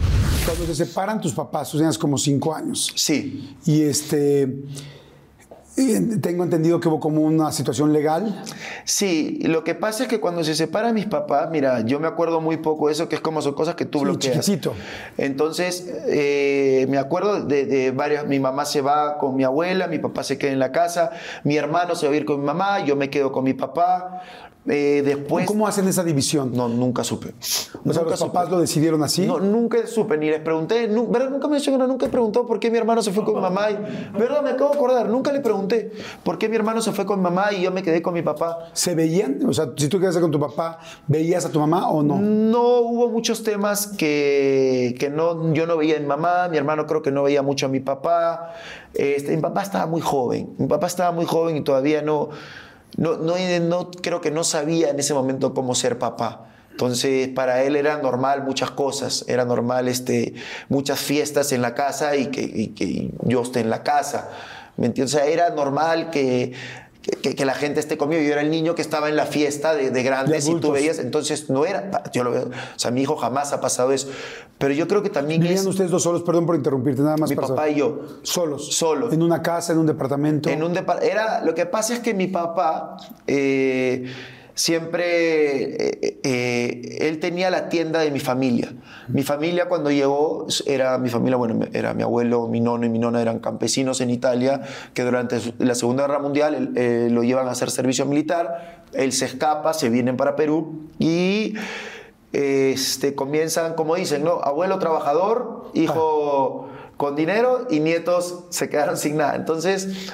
Cuando 0.45 0.67
se 0.67 0.75
separan 0.75 1.21
tus 1.21 1.33
papás, 1.33 1.71
tú 1.71 1.79
tenías 1.79 1.97
como 1.97 2.19
cinco 2.19 2.53
años. 2.55 2.93
Sí. 2.97 3.57
Y 3.67 3.83
este... 3.83 4.53
y 5.77 6.19
Tengo 6.21 6.45
entendido 6.45 6.79
que 6.81 6.89
hubo 6.89 7.01
como 7.01 7.23
una 7.23 7.51
situación 7.53 7.93
legal. 7.93 8.43
Sí, 8.85 9.41
lo 9.45 9.65
que 9.65 9.75
pasa 9.75 10.05
es 10.05 10.09
que 10.09 10.21
cuando 10.21 10.45
se 10.45 10.55
separan 10.55 10.95
mis 10.95 11.07
papás, 11.07 11.49
mira, 11.51 11.81
yo 11.81 11.99
me 12.01 12.07
acuerdo 12.07 12.41
muy 12.41 12.59
poco 12.59 12.87
de 12.87 12.93
eso, 12.93 13.09
que 13.09 13.17
es 13.17 13.21
como 13.21 13.43
son 13.43 13.55
cosas 13.55 13.75
que 13.75 13.85
tú 13.85 13.99
Sí, 13.99 14.05
bloqueas. 14.05 14.45
chiquitito. 14.45 14.75
Entonces, 15.19 15.87
eh, 16.07 16.87
me 16.89 16.99
acuerdo 16.99 17.45
de, 17.45 17.67
de 17.67 17.91
varias, 17.91 18.27
mi 18.27 18.39
mamá 18.39 18.65
se 18.65 18.81
va 18.81 19.19
con 19.19 19.35
mi 19.37 19.45
abuela, 19.45 19.87
mi 19.89 19.99
papá 19.99 20.23
se 20.23 20.39
queda 20.39 20.53
en 20.53 20.59
la 20.59 20.71
casa, 20.73 21.11
mi 21.45 21.57
hermano 21.57 21.95
se 21.95 22.07
va 22.07 22.15
a 22.15 22.17
ir 22.17 22.25
con 22.25 22.41
mi 22.41 22.47
mamá, 22.47 22.85
yo 22.85 22.97
me 22.97 23.11
quedo 23.11 23.33
con 23.33 23.45
mi 23.45 23.55
papá. 23.55 24.23
Eh, 24.67 25.03
después... 25.05 25.47
¿Cómo 25.47 25.67
hacen 25.67 25.87
esa 25.89 26.03
división? 26.03 26.53
No, 26.55 26.69
nunca 26.69 27.05
supe. 27.05 27.29
o 27.39 27.43
sea, 27.43 27.71
Nunca 27.85 28.03
los 28.03 28.19
supe. 28.19 28.31
papás 28.33 28.51
lo 28.51 28.61
decidieron 28.61 29.03
así. 29.03 29.27
No, 29.27 29.39
nunca 29.39 29.87
supe, 29.87 30.17
ni 30.17 30.31
les 30.31 30.41
pregunté, 30.41 30.87
¿verdad? 30.87 31.29
Nunca 31.29 31.49
me 31.49 31.53
mencionaron, 31.55 31.89
nunca 31.89 32.07
he 32.07 32.09
preguntado 32.09 32.47
por 32.47 32.59
qué 32.59 32.71
mi 32.71 32.79
hermano 32.79 33.03
se 33.03 33.13
fue 33.13 33.25
con 33.25 33.35
mi 33.35 33.41
mamá. 33.43 33.71
Y, 33.71 33.75
¿Verdad? 34.19 34.43
Me 34.43 34.51
acabo 34.51 34.71
de 34.71 34.77
acordar, 34.77 35.09
nunca 35.09 35.33
le 35.33 35.41
pregunté 35.41 35.93
por 36.23 36.39
qué 36.39 36.49
mi 36.49 36.57
hermano 36.57 36.81
se 36.81 36.93
fue 36.93 37.05
con 37.05 37.19
mi 37.19 37.25
mamá 37.25 37.53
y 37.53 37.63
yo 37.63 37.73
me 37.73 37.83
quedé 37.83 38.01
con 38.01 38.15
mi 38.15 38.23
papá. 38.23 38.71
¿Se 38.73 38.95
veían? 38.95 39.41
O 39.47 39.53
sea, 39.53 39.69
si 39.77 39.89
tú 39.89 40.01
quedaste 40.01 40.21
con 40.23 40.31
tu 40.31 40.41
papá, 40.41 40.79
¿veías 41.09 41.45
a 41.45 41.51
tu 41.51 41.61
mamá 41.61 41.91
o 41.91 42.03
no? 42.03 42.17
No 42.19 42.79
hubo 42.81 43.11
muchos 43.11 43.43
temas 43.43 43.87
que, 43.87 44.95
que 44.99 45.11
no, 45.11 45.53
yo 45.53 45.67
no 45.67 45.77
veía 45.77 45.97
en 45.97 46.07
mamá, 46.07 46.49
mi 46.49 46.57
hermano 46.57 46.87
creo 46.87 47.03
que 47.03 47.11
no 47.11 47.23
veía 47.23 47.43
mucho 47.43 47.67
a 47.67 47.69
mi 47.69 47.81
papá. 47.81 48.55
Este, 48.95 49.35
mi 49.37 49.43
papá 49.43 49.63
estaba 49.63 49.87
muy 49.87 50.01
joven, 50.01 50.55
mi 50.57 50.69
papá 50.69 50.87
estaba 50.87 51.13
muy 51.13 51.27
joven 51.27 51.57
y 51.57 51.61
todavía 51.63 52.01
no, 52.01 52.31
no, 52.97 53.17
no, 53.17 53.35
no- 53.63 53.91
creo 53.91 54.21
que 54.21 54.31
no 54.31 54.45
sabía 54.45 54.91
en 54.91 54.99
ese 54.99 55.15
momento 55.15 55.55
cómo 55.55 55.75
ser 55.75 55.99
papá. 55.99 56.47
Entonces, 56.71 57.29
para 57.29 57.63
él 57.63 57.77
era 57.77 57.99
normal 57.99 58.43
muchas 58.43 58.73
cosas, 58.73 59.25
era 59.29 59.45
normal 59.45 59.87
este, 59.87 60.35
muchas 60.69 60.99
fiestas 60.99 61.53
en 61.53 61.63
la 61.63 61.73
casa 61.75 62.17
y 62.17 62.27
que, 62.27 63.13
yo 63.23 63.43
esté 63.43 63.61
en 63.61 63.71
la 63.71 63.85
casa. 63.85 64.31
¿Me 64.77 64.87
entiendes? 64.87 65.15
O 65.15 65.19
sea, 65.19 65.27
era 65.27 65.51
normal 65.51 66.11
que, 66.11 66.53
que, 67.23 67.35
que 67.35 67.45
la 67.45 67.55
gente 67.55 67.81
esté 67.81 67.97
conmigo. 67.99 68.23
Yo 68.23 68.33
era 68.33 68.41
el 68.41 68.51
niño 68.51 68.75
que 68.75 68.83
estaba 68.83 69.09
en 69.09 69.17
la 69.17 69.27
fiesta 69.27 69.75
de, 69.75 69.91
de 69.91 70.03
grandes 70.03 70.49
y 70.49 70.55
tú 70.57 70.73
veías, 70.73 70.99
entonces 70.99 71.51
no 71.51 71.67
era, 71.67 72.03
yo 72.13 72.25
lo 72.25 72.31
veo, 72.31 72.45
o 72.45 72.79
sea, 72.79 72.91
mi 72.91 73.03
hijo 73.03 73.17
jamás 73.17 73.53
ha 73.53 73.61
pasado 73.61 73.93
eso. 73.93 74.09
Pero 74.59 74.73
yo 74.73 74.87
creo 74.89 75.03
que 75.03 75.11
también 75.11 75.41
¿Vivían 75.41 75.61
es 75.61 75.67
ustedes 75.67 75.91
dos 75.91 76.03
solos? 76.03 76.23
Perdón 76.23 76.47
por 76.47 76.55
interrumpirte, 76.57 77.03
nada 77.03 77.17
más 77.17 77.29
mi 77.29 77.37
para 77.37 77.49
papá 77.49 77.63
saber. 77.63 77.77
y 77.77 77.81
yo. 77.81 78.01
Solos. 78.23 78.75
Solos. 78.75 79.13
En 79.13 79.23
una 79.23 79.43
casa, 79.43 79.73
en 79.73 79.79
un 79.81 79.87
departamento. 79.87 80.49
En 80.49 80.63
un 80.63 80.73
depar- 80.75 81.03
era 81.03 81.45
Lo 81.45 81.55
que 81.55 81.67
pasa 81.67 81.93
es 81.95 82.01
que 82.01 82.15
mi 82.15 82.29
papá 82.29 82.97
eh, 83.27 84.05
siempre, 84.55 85.75
eh, 85.89 86.21
eh, 86.23 86.99
él 87.01 87.19
tenía 87.19 87.51
la 87.51 87.69
tienda 87.69 88.01
de 88.01 88.11
mi 88.11 88.21
familia. 88.21 88.73
Mi 89.09 89.23
familia 89.23 89.69
cuando 89.69 89.91
llegó, 89.91 90.47
era 90.67 90.99
mi 90.99 91.11
familia, 91.11 91.37
bueno, 91.37 91.67
era 91.73 91.95
mi 91.95 92.03
abuelo, 92.03 92.47
mi 92.47 92.61
nono 92.61 92.87
y 92.87 92.89
mi 92.89 92.99
nona 92.99 93.21
eran 93.21 93.41
campesinos 93.41 94.01
en 94.01 94.11
Italia, 94.11 94.63
que 94.95 95.03
durante 95.03 95.41
la 95.59 95.75
Segunda 95.75 96.07
Guerra 96.07 96.21
Mundial 96.21 96.73
eh, 96.77 97.09
lo 97.11 97.23
llevan 97.23 97.49
a 97.49 97.51
hacer 97.51 97.71
servicio 97.71 98.07
militar, 98.07 98.85
él 98.93 99.13
se 99.13 99.27
escapa, 99.27 99.75
se 99.75 99.89
vienen 99.91 100.17
para 100.17 100.37
Perú 100.37 100.89
y... 100.99 101.55
Este, 102.33 103.15
comienzan, 103.15 103.75
como 103.75 103.95
dicen, 103.95 104.25
¿no? 104.25 104.41
Abuelo 104.43 104.81
trabajador, 104.81 105.71
hijo 105.73 106.69
con 106.97 107.17
dinero 107.17 107.67
y 107.71 107.79
nietos 107.79 108.45
se 108.51 108.69
quedaron 108.69 108.97
sin 108.97 109.17
nada. 109.17 109.37
Entonces, 109.37 110.11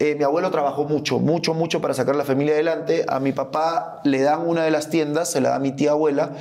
eh, 0.00 0.14
mi 0.14 0.24
abuelo 0.24 0.50
trabajó 0.50 0.84
mucho, 0.84 1.18
mucho, 1.18 1.52
mucho 1.52 1.82
para 1.82 1.92
sacar 1.92 2.16
la 2.16 2.24
familia 2.24 2.54
adelante. 2.54 3.04
A 3.06 3.20
mi 3.20 3.32
papá 3.32 4.00
le 4.02 4.22
dan 4.22 4.48
una 4.48 4.64
de 4.64 4.70
las 4.70 4.88
tiendas, 4.88 5.30
se 5.30 5.42
la 5.42 5.50
da 5.50 5.58
mi 5.58 5.72
tía 5.72 5.90
abuela 5.90 6.32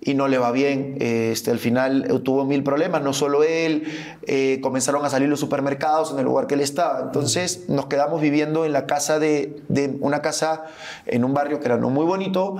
y 0.00 0.14
no 0.14 0.26
le 0.26 0.38
va 0.38 0.50
bien. 0.52 0.96
Este, 1.00 1.50
al 1.50 1.58
final 1.58 2.06
eh, 2.10 2.18
tuvo 2.20 2.46
mil 2.46 2.62
problemas, 2.62 3.02
no 3.02 3.12
solo 3.12 3.42
él, 3.42 3.84
eh, 4.26 4.58
comenzaron 4.62 5.04
a 5.04 5.10
salir 5.10 5.28
los 5.28 5.38
supermercados 5.38 6.12
en 6.12 6.18
el 6.18 6.24
lugar 6.24 6.46
que 6.46 6.54
él 6.54 6.62
estaba. 6.62 7.02
Entonces 7.02 7.68
nos 7.68 7.86
quedamos 7.86 8.22
viviendo 8.22 8.64
en 8.64 8.72
la 8.72 8.86
casa 8.86 9.18
de, 9.18 9.60
de 9.68 9.98
una 10.00 10.22
casa 10.22 10.64
en 11.04 11.26
un 11.26 11.34
barrio 11.34 11.60
que 11.60 11.66
era 11.66 11.76
no 11.76 11.90
muy 11.90 12.06
bonito, 12.06 12.56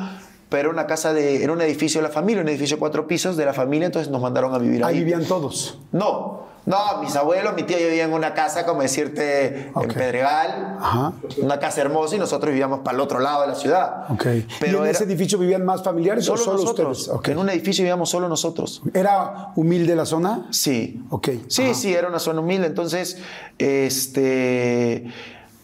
pero 0.51 0.69
una 0.69 0.87
casa 0.87 1.15
de, 1.15 1.43
era 1.43 1.55
un 1.55 1.63
edificio 1.63 2.03
de 2.03 2.09
la 2.09 2.13
familia, 2.13 2.43
un 2.43 2.51
edificio 2.51 2.77
de 2.77 2.81
cuatro 2.81 3.07
pisos 3.07 3.39
de 3.39 3.47
la 3.47 3.55
familia, 3.55 3.87
entonces 3.87 4.13
nos 4.13 4.21
mandaron 4.21 4.55
a 4.55 4.59
vivir 4.59 4.85
ahí. 4.85 4.93
Ahí 4.93 4.99
vivían 5.05 5.25
todos. 5.25 5.79
No, 5.91 6.53
no, 6.67 7.03
mis 7.03 7.15
abuelos, 7.17 7.55
mi 7.55 7.63
tío 7.65 7.77
vivían 7.77 8.09
en 8.11 8.15
una 8.15 8.33
casa, 8.33 8.65
como 8.65 8.81
decirte, 8.83 9.69
en 9.77 9.89
Pedregal, 9.89 10.79
Ajá. 10.81 11.13
una 11.39 11.59
casa 11.59 11.83
hermosa 11.83 12.17
y 12.17 12.19
nosotros 12.19 12.51
vivíamos 12.53 12.81
para 12.81 12.95
el 12.95 13.01
otro 13.03 13.19
lado 13.21 13.43
de 13.43 13.49
la 13.49 13.55
ciudad. 13.55 14.05
Pero 14.19 14.45
¿Y 14.61 14.69
en 14.69 14.75
era 14.83 14.91
ese 14.91 15.05
edificio 15.05 15.39
vivían 15.39 15.65
más 15.65 15.83
familiares 15.83 16.25
solo, 16.25 16.41
o 16.41 16.45
solo 16.45 16.59
nosotros. 16.63 16.99
ustedes? 17.01 17.19
Ok. 17.19 17.29
En 17.29 17.39
un 17.39 17.51
edificio 17.51 17.83
vivíamos 17.83 18.09
solo 18.09 18.29
nosotros. 18.29 18.83
¿Era 18.95 19.53
humilde 19.57 19.95
la 19.95 20.07
zona? 20.07 20.47
Sí. 20.51 21.03
Ok. 21.11 21.29
Sí, 21.49 21.65
Ajá. 21.65 21.75
sí, 21.75 21.93
era 21.95 22.09
una 22.09 22.19
zona 22.19 22.41
humilde. 22.41 22.67
Entonces, 22.67 23.19
este, 23.59 25.05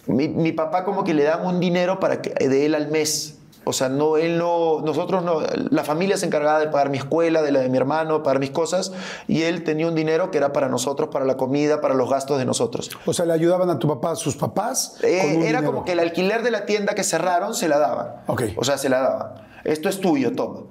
mi, 0.06 0.28
mi 0.28 0.52
papá 0.52 0.84
como 0.84 1.04
que 1.04 1.14
le 1.14 1.24
dan 1.24 1.46
un 1.46 1.60
dinero 1.60 1.98
para 2.00 2.20
que, 2.20 2.30
de 2.48 2.66
él 2.66 2.74
al 2.74 2.88
mes. 2.90 3.36
O 3.70 3.72
sea, 3.72 3.88
no, 3.88 4.16
él 4.16 4.36
no, 4.36 4.80
nosotros 4.80 5.22
no, 5.22 5.40
la 5.70 5.84
familia 5.84 6.16
se 6.16 6.26
encargaba 6.26 6.58
de 6.58 6.66
pagar 6.66 6.90
mi 6.90 6.98
escuela, 6.98 7.40
de 7.40 7.52
la 7.52 7.60
de 7.60 7.68
mi 7.68 7.76
hermano, 7.76 8.22
pagar 8.22 8.40
mis 8.40 8.50
cosas, 8.50 8.92
y 9.28 9.42
él 9.42 9.64
tenía 9.64 9.86
un 9.86 9.94
dinero 9.94 10.30
que 10.30 10.38
era 10.38 10.52
para 10.52 10.68
nosotros, 10.68 11.08
para 11.10 11.24
la 11.24 11.36
comida, 11.36 11.80
para 11.80 11.94
los 11.94 12.10
gastos 12.10 12.38
de 12.38 12.44
nosotros. 12.44 12.90
O 13.06 13.12
sea, 13.12 13.26
le 13.26 13.32
ayudaban 13.32 13.70
a 13.70 13.78
tu 13.78 13.86
papá, 13.86 14.16
sus 14.16 14.36
papás. 14.36 14.96
Eh, 15.02 15.20
con 15.22 15.30
un 15.36 15.42
era 15.42 15.60
dinero? 15.60 15.66
como 15.66 15.84
que 15.84 15.92
el 15.92 16.00
alquiler 16.00 16.42
de 16.42 16.50
la 16.50 16.66
tienda 16.66 16.94
que 16.94 17.04
cerraron 17.04 17.54
se 17.54 17.68
la 17.68 17.78
daban. 17.78 18.22
Ok. 18.26 18.42
O 18.56 18.64
sea, 18.64 18.76
se 18.76 18.88
la 18.88 19.00
daban. 19.00 19.32
Esto 19.64 19.88
es 19.88 20.00
tuyo, 20.00 20.32
toma. 20.32 20.62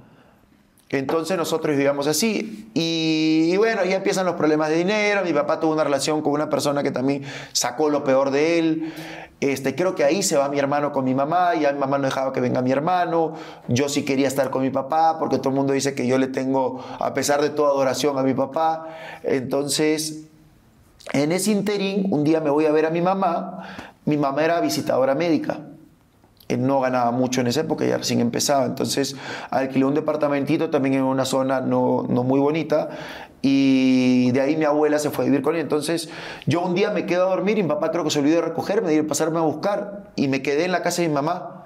Entonces 0.91 1.37
nosotros 1.37 1.75
vivíamos 1.75 2.07
así. 2.07 2.67
Y, 2.73 3.55
bueno, 3.57 3.85
ya 3.85 3.97
empiezan 3.97 4.25
los 4.25 4.35
problemas 4.35 4.69
de 4.69 4.77
dinero. 4.77 5.21
Mi 5.23 5.33
papá 5.33 5.59
tuvo 5.59 5.73
una 5.73 5.83
relación 5.83 6.21
con 6.21 6.33
una 6.33 6.49
persona 6.49 6.81
que 6.81 6.89
también 6.89 7.23
sacó 7.53 7.89
lo 7.89 8.03
peor 8.03 8.31
de 8.31 8.57
él. 8.57 8.93
Este, 9.39 9.75
creo 9.75 9.93
que 9.93 10.03
ahí 10.03 10.23
se 10.23 10.35
va 10.35 10.49
mi 10.49 10.57
hermano 10.57 10.91
con 10.91 11.05
mi 11.05 11.13
mamá. 11.13 11.53
Ya 11.53 11.71
mi 11.73 11.79
mamá 11.79 11.99
no 11.99 12.05
dejaba 12.05 12.33
que 12.33 12.41
venga 12.41 12.63
mi 12.63 12.71
hermano. 12.71 13.35
Yo 13.67 13.87
sí 13.87 14.03
quería 14.03 14.27
estar 14.27 14.49
con 14.49 14.63
mi 14.63 14.71
papá 14.71 15.19
porque 15.19 15.37
todo 15.37 15.49
el 15.49 15.55
mundo 15.55 15.73
dice 15.73 15.93
que 15.93 16.07
yo 16.07 16.17
le 16.17 16.27
tengo, 16.27 16.83
a 16.99 17.13
pesar 17.13 17.39
de 17.41 17.51
toda 17.51 17.69
adoración, 17.69 18.17
a 18.17 18.23
mi 18.23 18.33
papá. 18.33 18.87
Entonces, 19.23 20.25
en 21.13 21.31
ese 21.31 21.51
interín, 21.51 22.07
un 22.11 22.23
día 22.23 22.39
me 22.41 22.49
voy 22.49 22.65
a 22.65 22.71
ver 22.71 22.87
a 22.87 22.89
mi 22.89 23.01
mamá. 23.01 23.67
Mi 24.05 24.17
mamá 24.17 24.43
era 24.43 24.59
visitadora 24.59 25.13
médica. 25.13 25.68
Eh, 26.49 26.57
No 26.57 26.81
ganaba 26.81 27.11
mucho 27.11 27.41
en 27.41 27.47
esa 27.47 27.61
época, 27.61 27.85
ya 27.85 27.97
recién 27.97 28.19
empezaba. 28.19 28.65
Entonces 28.65 29.15
alquilé 29.51 29.85
un 29.85 29.93
departamentito 29.93 30.69
también 30.69 30.95
en 30.95 31.03
una 31.03 31.23
zona 31.23 31.61
no, 31.61 32.05
no 32.09 32.23
muy 32.23 32.39
bonita. 32.39 32.89
Y 33.41 34.31
de 34.31 34.41
ahí 34.41 34.57
mi 34.57 34.65
abuela 34.65 34.99
se 34.99 35.11
fue 35.11 35.23
a 35.23 35.27
vivir 35.27 35.41
con 35.41 35.55
ella. 35.55 35.61
Entonces 35.61 36.09
yo 36.45 36.61
un 36.61 36.75
día 36.75 36.89
me 36.91 37.05
quedo 37.05 37.27
a 37.27 37.29
dormir 37.29 37.57
y 37.57 37.63
mi 37.63 37.69
papá 37.69 37.91
creo 37.91 38.03
que 38.03 38.09
se 38.09 38.19
olvidó 38.19 38.37
de 38.37 38.41
recogerme, 38.41 38.89
de 38.91 38.99
a 38.99 39.07
pasarme 39.07 39.37
a 39.37 39.43
buscar. 39.43 40.11
Y 40.15 40.27
me 40.27 40.41
quedé 40.41 40.65
en 40.65 40.71
la 40.71 40.81
casa 40.81 41.01
de 41.01 41.07
mi 41.07 41.13
mamá. 41.13 41.65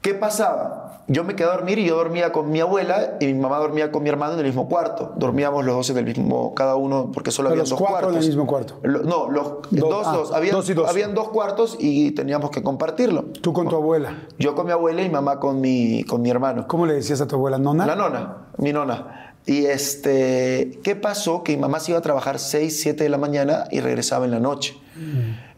¿Qué 0.00 0.14
pasaba? 0.14 0.87
Yo 1.10 1.24
me 1.24 1.34
quedé 1.34 1.48
a 1.48 1.52
dormir 1.54 1.78
y 1.78 1.86
yo 1.86 1.96
dormía 1.96 2.32
con 2.32 2.50
mi 2.50 2.60
abuela 2.60 3.16
y 3.18 3.26
mi 3.26 3.34
mamá 3.34 3.56
dormía 3.58 3.90
con 3.90 4.02
mi 4.02 4.10
hermano 4.10 4.34
en 4.34 4.40
el 4.40 4.44
mismo 4.46 4.68
cuarto. 4.68 5.14
Dormíamos 5.16 5.64
los 5.64 5.74
dos 5.74 5.88
en 5.90 5.96
el 5.96 6.04
mismo, 6.04 6.54
cada 6.54 6.76
uno, 6.76 7.10
porque 7.12 7.30
solo 7.30 7.48
había 7.48 7.62
dos 7.62 7.72
cuatro 7.72 7.96
en 7.96 8.02
cuartos. 8.02 8.22
el 8.24 8.28
mismo 8.28 8.46
cuarto. 8.46 8.74
Lo- 8.82 9.02
no, 9.04 9.30
los 9.30 9.44
Dos, 9.70 9.88
dos, 9.90 10.06
ah, 10.06 10.12
dos. 10.16 10.32
Habían, 10.32 10.54
dos 10.56 10.68
y 10.68 10.74
dos. 10.74 10.88
habían 10.88 11.14
dos 11.14 11.30
cuartos 11.30 11.76
y 11.80 12.10
teníamos 12.10 12.50
que 12.50 12.62
compartirlo. 12.62 13.24
Tú 13.40 13.54
con 13.54 13.68
tu 13.68 13.76
abuela. 13.76 14.24
Yo 14.38 14.54
con 14.54 14.66
mi 14.66 14.72
abuela 14.72 15.00
y 15.02 15.08
mamá 15.08 15.40
con 15.40 15.60
mi, 15.62 16.04
con 16.04 16.20
mi 16.20 16.28
hermano. 16.30 16.66
¿Cómo 16.68 16.84
le 16.84 16.92
decías 16.94 17.20
a 17.22 17.26
tu 17.26 17.36
abuela? 17.36 17.56
¿Nona? 17.58 17.86
La 17.86 17.96
nona, 17.96 18.48
mi 18.58 18.72
nona. 18.74 19.34
Y 19.46 19.64
este, 19.64 20.78
¿qué 20.84 20.94
pasó? 20.94 21.42
Que 21.42 21.52
mi 21.56 21.62
mamá 21.62 21.80
se 21.80 21.92
iba 21.92 21.98
a 21.98 22.02
trabajar 22.02 22.38
6, 22.38 22.80
7 22.82 23.02
de 23.04 23.08
la 23.08 23.16
mañana 23.16 23.64
y 23.70 23.80
regresaba 23.80 24.26
en 24.26 24.30
la 24.32 24.40
noche. 24.40 24.76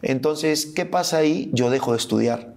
Entonces, 0.01 0.65
¿qué 0.65 0.85
pasa 0.85 1.17
ahí? 1.17 1.49
Yo 1.53 1.69
dejo 1.69 1.91
de 1.91 1.97
estudiar. 1.97 2.53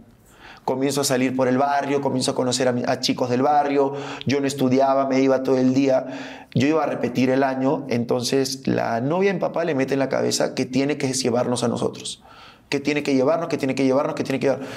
Comienzo 0.64 1.02
a 1.02 1.04
salir 1.04 1.36
por 1.36 1.46
el 1.48 1.58
barrio, 1.58 2.00
comienzo 2.00 2.30
a 2.30 2.34
conocer 2.34 2.68
a, 2.68 2.74
a 2.90 3.00
chicos 3.00 3.28
del 3.28 3.42
barrio. 3.42 3.92
Yo 4.26 4.40
no 4.40 4.46
estudiaba, 4.46 5.06
me 5.06 5.20
iba 5.20 5.42
todo 5.42 5.58
el 5.58 5.74
día. 5.74 6.06
Yo 6.54 6.66
iba 6.66 6.82
a 6.82 6.86
repetir 6.86 7.30
el 7.30 7.42
año. 7.42 7.84
Entonces, 7.88 8.66
la 8.66 9.00
novia 9.00 9.30
en 9.30 9.38
papá 9.38 9.64
le 9.64 9.74
mete 9.74 9.94
en 9.94 10.00
la 10.00 10.08
cabeza 10.08 10.54
que 10.54 10.64
tiene 10.64 10.96
que 10.96 11.12
llevarnos 11.12 11.64
a 11.64 11.68
nosotros. 11.68 12.22
Que 12.70 12.80
tiene 12.80 13.02
que 13.02 13.14
llevarnos, 13.14 13.48
que 13.48 13.58
tiene 13.58 13.74
que 13.74 13.84
llevarnos, 13.84 14.14
que 14.14 14.24
tiene 14.24 14.40
que 14.40 14.46
llevarnos. 14.46 14.68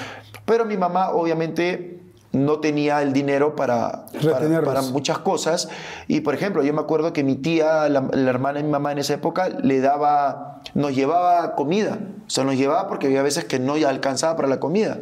Pero 0.46 0.66
mi 0.66 0.76
mamá, 0.76 1.12
obviamente, 1.12 2.02
no 2.34 2.60
tenía 2.60 3.02
el 3.02 3.14
dinero 3.14 3.56
para, 3.56 4.06
para, 4.22 4.62
para 4.62 4.82
muchas 4.82 5.20
cosas. 5.20 5.70
Y 6.08 6.22
por 6.22 6.36
ejemplo, 6.36 6.64
yo 6.64 6.74
me 6.74 6.82
acuerdo 6.82 7.14
que 7.14 7.24
mi 7.24 7.36
tía, 7.36 7.88
la, 7.90 8.02
la 8.12 8.30
hermana 8.30 8.58
de 8.58 8.64
mi 8.64 8.72
mamá 8.72 8.92
en 8.92 9.00
esa 9.00 9.14
época, 9.14 9.50
le 9.50 9.80
daba, 9.80 10.62
nos 10.74 10.94
llevaba 10.94 11.56
comida. 11.56 11.98
O 12.26 12.30
sea, 12.30 12.44
nos 12.44 12.56
llevaba 12.56 12.88
porque 12.88 13.08
había 13.08 13.22
veces 13.22 13.46
que 13.46 13.60
no 13.60 13.74
alcanzaba 13.74 14.36
para 14.36 14.48
la 14.48 14.60
comida. 14.60 15.00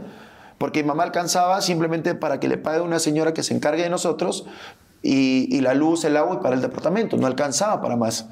Porque 0.57 0.81
mi 0.83 0.87
mamá 0.87 1.03
alcanzaba 1.03 1.61
simplemente 1.61 2.15
para 2.15 2.39
que 2.39 2.47
le 2.47 2.57
pague 2.57 2.81
una 2.81 2.99
señora 2.99 3.33
que 3.33 3.43
se 3.43 3.53
encargue 3.53 3.83
de 3.83 3.89
nosotros 3.89 4.45
y, 5.01 5.47
y 5.55 5.61
la 5.61 5.73
luz, 5.73 6.03
el 6.05 6.15
agua 6.17 6.37
y 6.39 6.43
para 6.43 6.55
el 6.55 6.61
departamento. 6.61 7.17
No 7.17 7.27
alcanzaba 7.27 7.81
para 7.81 7.95
más. 7.95 8.27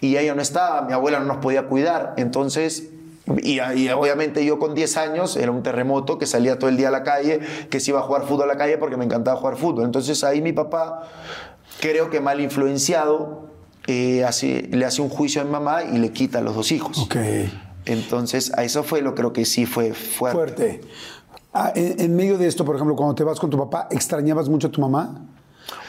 Y 0.00 0.16
ella 0.16 0.34
no 0.34 0.40
estaba, 0.42 0.82
mi 0.82 0.92
abuela 0.94 1.18
no 1.20 1.26
nos 1.26 1.36
podía 1.38 1.66
cuidar. 1.66 2.14
Entonces, 2.16 2.88
y, 3.42 3.60
y 3.60 3.88
obviamente 3.90 4.44
yo 4.46 4.58
con 4.58 4.74
10 4.74 4.96
años 4.96 5.36
era 5.36 5.50
un 5.52 5.62
terremoto 5.62 6.18
que 6.18 6.26
salía 6.26 6.58
todo 6.58 6.70
el 6.70 6.76
día 6.78 6.88
a 6.88 6.90
la 6.90 7.02
calle, 7.02 7.40
que 7.68 7.78
se 7.78 7.90
iba 7.90 8.00
a 8.00 8.02
jugar 8.02 8.22
fútbol 8.26 8.44
a 8.44 8.54
la 8.54 8.56
calle 8.56 8.78
porque 8.78 8.96
me 8.96 9.04
encantaba 9.04 9.36
jugar 9.38 9.56
fútbol. 9.56 9.84
Entonces 9.84 10.24
ahí 10.24 10.40
mi 10.40 10.54
papá, 10.54 11.02
creo 11.80 12.08
que 12.08 12.20
mal 12.20 12.40
influenciado, 12.40 13.50
eh, 13.86 14.24
hace- 14.24 14.68
le 14.72 14.84
hace 14.86 15.02
un 15.02 15.10
juicio 15.10 15.42
a 15.42 15.44
mi 15.44 15.50
mamá 15.50 15.82
y 15.84 15.98
le 15.98 16.10
quita 16.12 16.38
a 16.38 16.40
los 16.40 16.54
dos 16.54 16.72
hijos. 16.72 16.96
Ok. 16.98 17.16
Entonces, 17.86 18.52
a 18.56 18.62
eso 18.64 18.82
fue 18.82 19.00
lo 19.02 19.14
creo 19.14 19.32
que 19.32 19.44
sí 19.44 19.64
fue 19.66 19.94
fuerte. 19.94 20.36
Fuerte. 20.36 20.80
Ah, 21.52 21.72
en, 21.74 22.00
en 22.00 22.16
medio 22.16 22.38
de 22.38 22.46
esto, 22.46 22.64
por 22.64 22.76
ejemplo, 22.76 22.94
cuando 22.96 23.14
te 23.14 23.24
vas 23.24 23.40
con 23.40 23.50
tu 23.50 23.58
papá, 23.58 23.88
¿extrañabas 23.90 24.48
mucho 24.48 24.68
a 24.68 24.70
tu 24.70 24.80
mamá? 24.80 25.26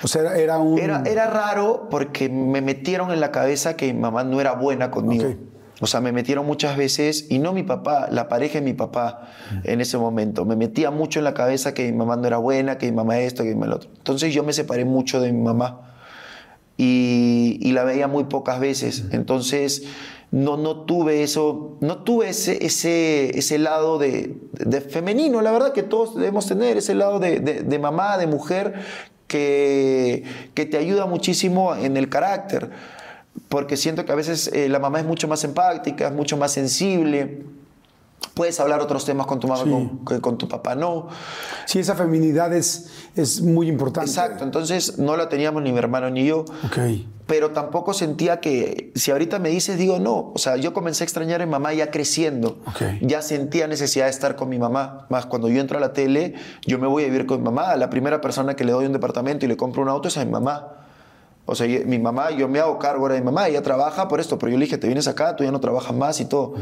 O 0.03 0.07
sea, 0.07 0.35
era, 0.35 0.57
un... 0.57 0.79
Era, 0.79 1.03
era 1.05 1.27
raro 1.27 1.87
porque 1.89 2.29
me 2.29 2.61
metieron 2.61 3.11
en 3.11 3.19
la 3.19 3.31
cabeza 3.31 3.75
que 3.75 3.93
mi 3.93 3.99
mamá 3.99 4.23
no 4.23 4.41
era 4.41 4.53
buena 4.53 4.91
conmigo. 4.91 5.35
O 5.79 5.87
sea, 5.87 5.99
me 5.99 6.11
metieron 6.11 6.45
muchas 6.45 6.77
veces, 6.77 7.25
y 7.29 7.39
no 7.39 7.53
mi 7.53 7.63
papá, 7.63 8.07
la 8.11 8.27
pareja 8.27 8.59
de 8.59 8.61
mi 8.61 8.73
papá 8.73 9.29
en 9.63 9.81
ese 9.81 9.97
momento. 9.97 10.45
Me 10.45 10.55
metía 10.55 10.91
mucho 10.91 11.19
en 11.19 11.25
la 11.25 11.33
cabeza 11.33 11.73
que 11.73 11.91
mi 11.91 11.97
mamá 11.97 12.17
no 12.17 12.27
era 12.27 12.37
buena, 12.37 12.77
que 12.77 12.85
mi 12.85 12.95
mamá 12.95 13.17
esto, 13.19 13.41
que 13.41 13.49
mi 13.49 13.55
mamá 13.55 13.67
lo 13.67 13.75
otro. 13.77 13.89
Entonces 13.97 14.31
yo 14.31 14.43
me 14.43 14.53
separé 14.53 14.85
mucho 14.85 15.19
de 15.19 15.33
mi 15.33 15.41
mamá 15.41 15.95
y, 16.77 17.57
y 17.61 17.71
la 17.71 17.83
veía 17.83 18.07
muy 18.07 18.25
pocas 18.25 18.59
veces. 18.59 19.05
Entonces 19.11 19.83
no, 20.31 20.55
no 20.57 20.85
tuve 20.85 21.23
eso, 21.23 21.77
no 21.81 22.03
tuve 22.03 22.29
ese, 22.29 22.65
ese, 22.65 23.37
ese 23.37 23.57
lado 23.59 23.97
de, 23.99 24.37
de 24.53 24.81
femenino, 24.81 25.41
la 25.41 25.51
verdad 25.51 25.73
que 25.73 25.83
todos 25.83 26.15
debemos 26.15 26.47
tener, 26.47 26.77
ese 26.77 26.95
lado 26.95 27.19
de, 27.19 27.39
de- 27.41 27.79
mamá, 27.79 28.17
de 28.17 28.27
mujer, 28.27 28.73
que, 29.27 30.23
que 30.53 30.65
te 30.65 30.77
ayuda 30.77 31.05
muchísimo 31.05 31.75
en 31.75 31.97
el 31.97 32.09
carácter. 32.09 32.69
Porque 33.49 33.75
siento 33.77 34.05
que 34.05 34.11
a 34.11 34.15
veces 34.15 34.49
eh, 34.53 34.67
la 34.69 34.79
mamá 34.79 34.99
es 34.99 35.05
mucho 35.05 35.27
más 35.27 35.43
empática, 35.43 36.07
es 36.07 36.13
mucho 36.13 36.37
más 36.37 36.51
sensible. 36.51 37.43
Puedes 38.33 38.59
hablar 38.59 38.79
otros 38.81 39.05
temas 39.05 39.25
con 39.27 39.39
tu 39.39 39.47
mamá 39.47 39.63
Sí. 39.63 39.69
con, 39.69 40.05
que 40.05 40.21
con 40.21 40.37
tu 40.37 40.47
papá 40.47 40.75
no. 40.75 41.07
Sí, 41.65 41.79
esa 41.79 41.95
feminidad 41.95 42.53
es, 42.53 42.89
es 43.15 43.41
muy 43.41 43.67
importante. 43.67 44.09
Exacto, 44.09 44.43
entonces 44.43 44.97
no 44.99 45.17
la 45.17 45.29
teníamos 45.29 45.61
ni 45.63 45.71
mi 45.71 45.77
hermano 45.77 46.09
ni 46.09 46.25
yo. 46.25 46.41
Ok. 46.65 46.77
Pero 47.27 47.51
tampoco 47.51 47.93
sentía 47.93 48.41
que, 48.41 48.91
si 48.95 49.11
ahorita 49.11 49.39
me 49.39 49.49
dices, 49.49 49.77
digo 49.77 49.99
no. 49.99 50.31
O 50.33 50.37
sea, 50.37 50.57
yo 50.57 50.73
comencé 50.73 51.03
a 51.03 51.05
extrañar 51.05 51.41
a 51.41 51.45
mi 51.45 51.51
mamá 51.51 51.73
ya 51.73 51.89
creciendo. 51.89 52.59
Ok. 52.67 52.81
Ya 53.01 53.21
sentía 53.21 53.67
necesidad 53.67 54.05
de 54.05 54.11
estar 54.11 54.35
con 54.35 54.49
mi 54.49 54.59
mamá. 54.59 55.05
Más 55.09 55.25
cuando 55.27 55.47
yo 55.47 55.61
entro 55.61 55.77
a 55.77 55.81
la 55.81 55.93
tele, 55.93 56.33
yo 56.65 56.77
me 56.77 56.87
voy 56.87 57.03
a 57.03 57.05
vivir 57.05 57.25
con 57.25 57.37
mi 57.39 57.45
mamá. 57.45 57.75
La 57.77 57.89
primera 57.89 58.19
persona 58.19 58.55
que 58.55 58.65
le 58.65 58.73
doy 58.73 58.85
un 58.85 58.91
departamento 58.93 59.45
y 59.45 59.47
le 59.47 59.55
compro 59.55 59.81
un 59.81 59.87
auto 59.89 60.09
es 60.09 60.17
a 60.17 60.25
mi 60.25 60.31
mamá. 60.31 60.80
O 61.51 61.55
sea, 61.55 61.67
mi 61.67 61.99
mamá, 61.99 62.31
yo 62.31 62.47
me 62.47 62.61
hago 62.61 62.79
cargo 62.79 63.01
ahora 63.01 63.15
de 63.15 63.19
mi 63.19 63.25
mamá, 63.25 63.49
ella 63.49 63.61
trabaja 63.61 64.07
por 64.07 64.21
esto, 64.21 64.39
pero 64.39 64.53
yo 64.53 64.57
le 64.57 64.63
dije, 64.63 64.77
te 64.77 64.87
vienes 64.87 65.09
acá, 65.09 65.35
tú 65.35 65.43
ya 65.43 65.51
no 65.51 65.59
trabajas 65.59 65.93
más 65.93 66.21
y 66.21 66.25
todo. 66.25 66.53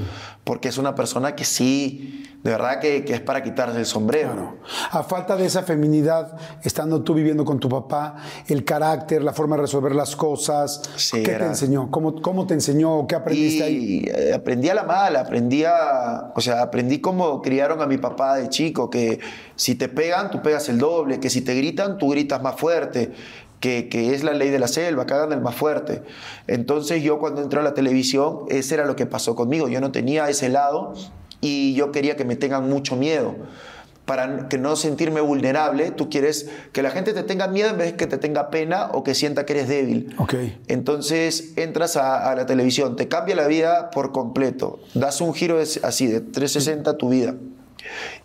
Porque 0.44 0.68
es 0.68 0.80
una 0.80 0.96
persona 0.96 1.36
que 1.36 1.46
sí, 1.46 2.26
de 2.42 2.50
verdad 2.50 2.80
que, 2.80 3.06
que 3.06 3.14
es 3.14 3.22
para 3.22 3.44
quitarse 3.44 3.78
el 3.78 3.86
sombrero. 3.86 4.34
Claro. 4.34 4.58
A 4.90 5.04
falta 5.04 5.36
de 5.36 5.46
esa 5.46 5.62
feminidad, 5.62 6.36
estando 6.64 7.04
tú 7.04 7.14
viviendo 7.14 7.46
con 7.46 7.60
tu 7.60 7.70
papá, 7.70 8.16
el 8.48 8.66
carácter, 8.66 9.22
la 9.22 9.32
forma 9.32 9.58
de 9.58 9.62
resolver 9.62 9.94
las 9.94 10.16
cosas, 10.16 10.82
Sí, 10.96 11.22
¿qué 11.22 11.34
te 11.34 11.46
enseñó? 11.46 11.92
¿Cómo, 11.92 12.20
¿Cómo 12.20 12.48
te 12.48 12.56
enseñó? 12.56 13.06
¿Qué 13.06 13.14
aprendiste 13.14 13.64
ahí? 13.64 14.06
Eh, 14.08 14.34
aprendí 14.34 14.70
a 14.70 14.74
la 14.74 14.86
mala, 14.86 15.20
aprendí 15.20 15.66
a, 15.66 16.32
o 16.36 16.42
sea, 16.42 16.64
aprendí 16.64 17.00
cómo 17.00 17.44
criaron 17.44 17.80
a 17.84 17.86
mi 17.86 18.00
papá 18.00 18.38
de 18.38 18.50
chico, 18.50 18.90
que 18.90 19.20
si 19.56 19.76
te 19.76 19.88
pegan, 19.88 20.32
tú 20.32 20.42
pegas 20.42 20.68
el 20.68 20.80
doble, 20.80 21.20
que 21.20 21.30
si 21.30 21.42
te 21.42 21.54
gritan, 21.54 22.00
tú 22.00 22.10
gritas 22.10 22.42
más 22.42 22.56
fuerte, 22.56 23.12
que, 23.60 23.90
que 23.90 24.14
es 24.14 24.24
la 24.24 24.34
ley 24.34 24.50
de 24.50 24.60
la 24.60 24.68
selva, 24.68 25.06
que 25.06 25.14
hagan 25.14 25.32
el 25.32 25.42
más 25.42 25.56
fuerte. 25.56 26.02
Entonces 26.48 27.04
yo 27.04 27.20
cuando 27.20 27.42
entré 27.42 27.60
a 27.60 27.64
la 27.64 27.74
televisión, 27.74 28.40
ese 28.50 28.76
era 28.76 28.86
lo 28.86 28.96
que 28.96 29.06
pasó 29.06 29.36
conmigo, 29.36 29.68
yo 29.68 29.82
no 29.82 29.92
tenía 29.92 30.30
ese 30.30 30.50
lado 30.50 30.94
y 31.42 31.74
yo 31.74 31.92
quería 31.92 32.16
que 32.16 32.26
me 32.26 32.36
tengan 32.36 32.70
mucho 32.70 32.96
miedo. 32.96 33.36
Para 34.06 34.50
que 34.50 34.58
no 34.58 34.76
sentirme 34.76 35.22
vulnerable, 35.22 35.92
tú 35.92 36.10
quieres 36.10 36.50
que 36.72 36.82
la 36.82 36.90
gente 36.90 37.14
te 37.14 37.22
tenga 37.22 37.48
miedo 37.48 37.70
en 37.70 37.78
vez 37.78 37.92
de 37.92 37.96
que 37.96 38.08
te 38.08 38.18
tenga 38.18 38.50
pena 38.50 38.90
o 38.92 39.04
que 39.04 39.14
sienta 39.14 39.46
que 39.46 39.54
eres 39.54 39.68
débil. 39.68 40.16
Ok. 40.18 40.34
Entonces 40.68 41.54
entras 41.58 41.96
a, 41.96 42.32
a 42.32 42.36
la 42.36 42.48
televisión, 42.48 42.96
te 42.96 43.08
cambia 43.08 43.36
la 43.36 43.46
vida 43.46 43.92
por 43.92 44.12
completo, 44.12 44.80
das 44.96 45.22
un 45.22 45.36
giro 45.36 45.60
así 45.60 46.08
de 46.08 46.22
360 46.22 46.90
a 46.90 46.98
tu 46.98 47.10
vida 47.10 47.36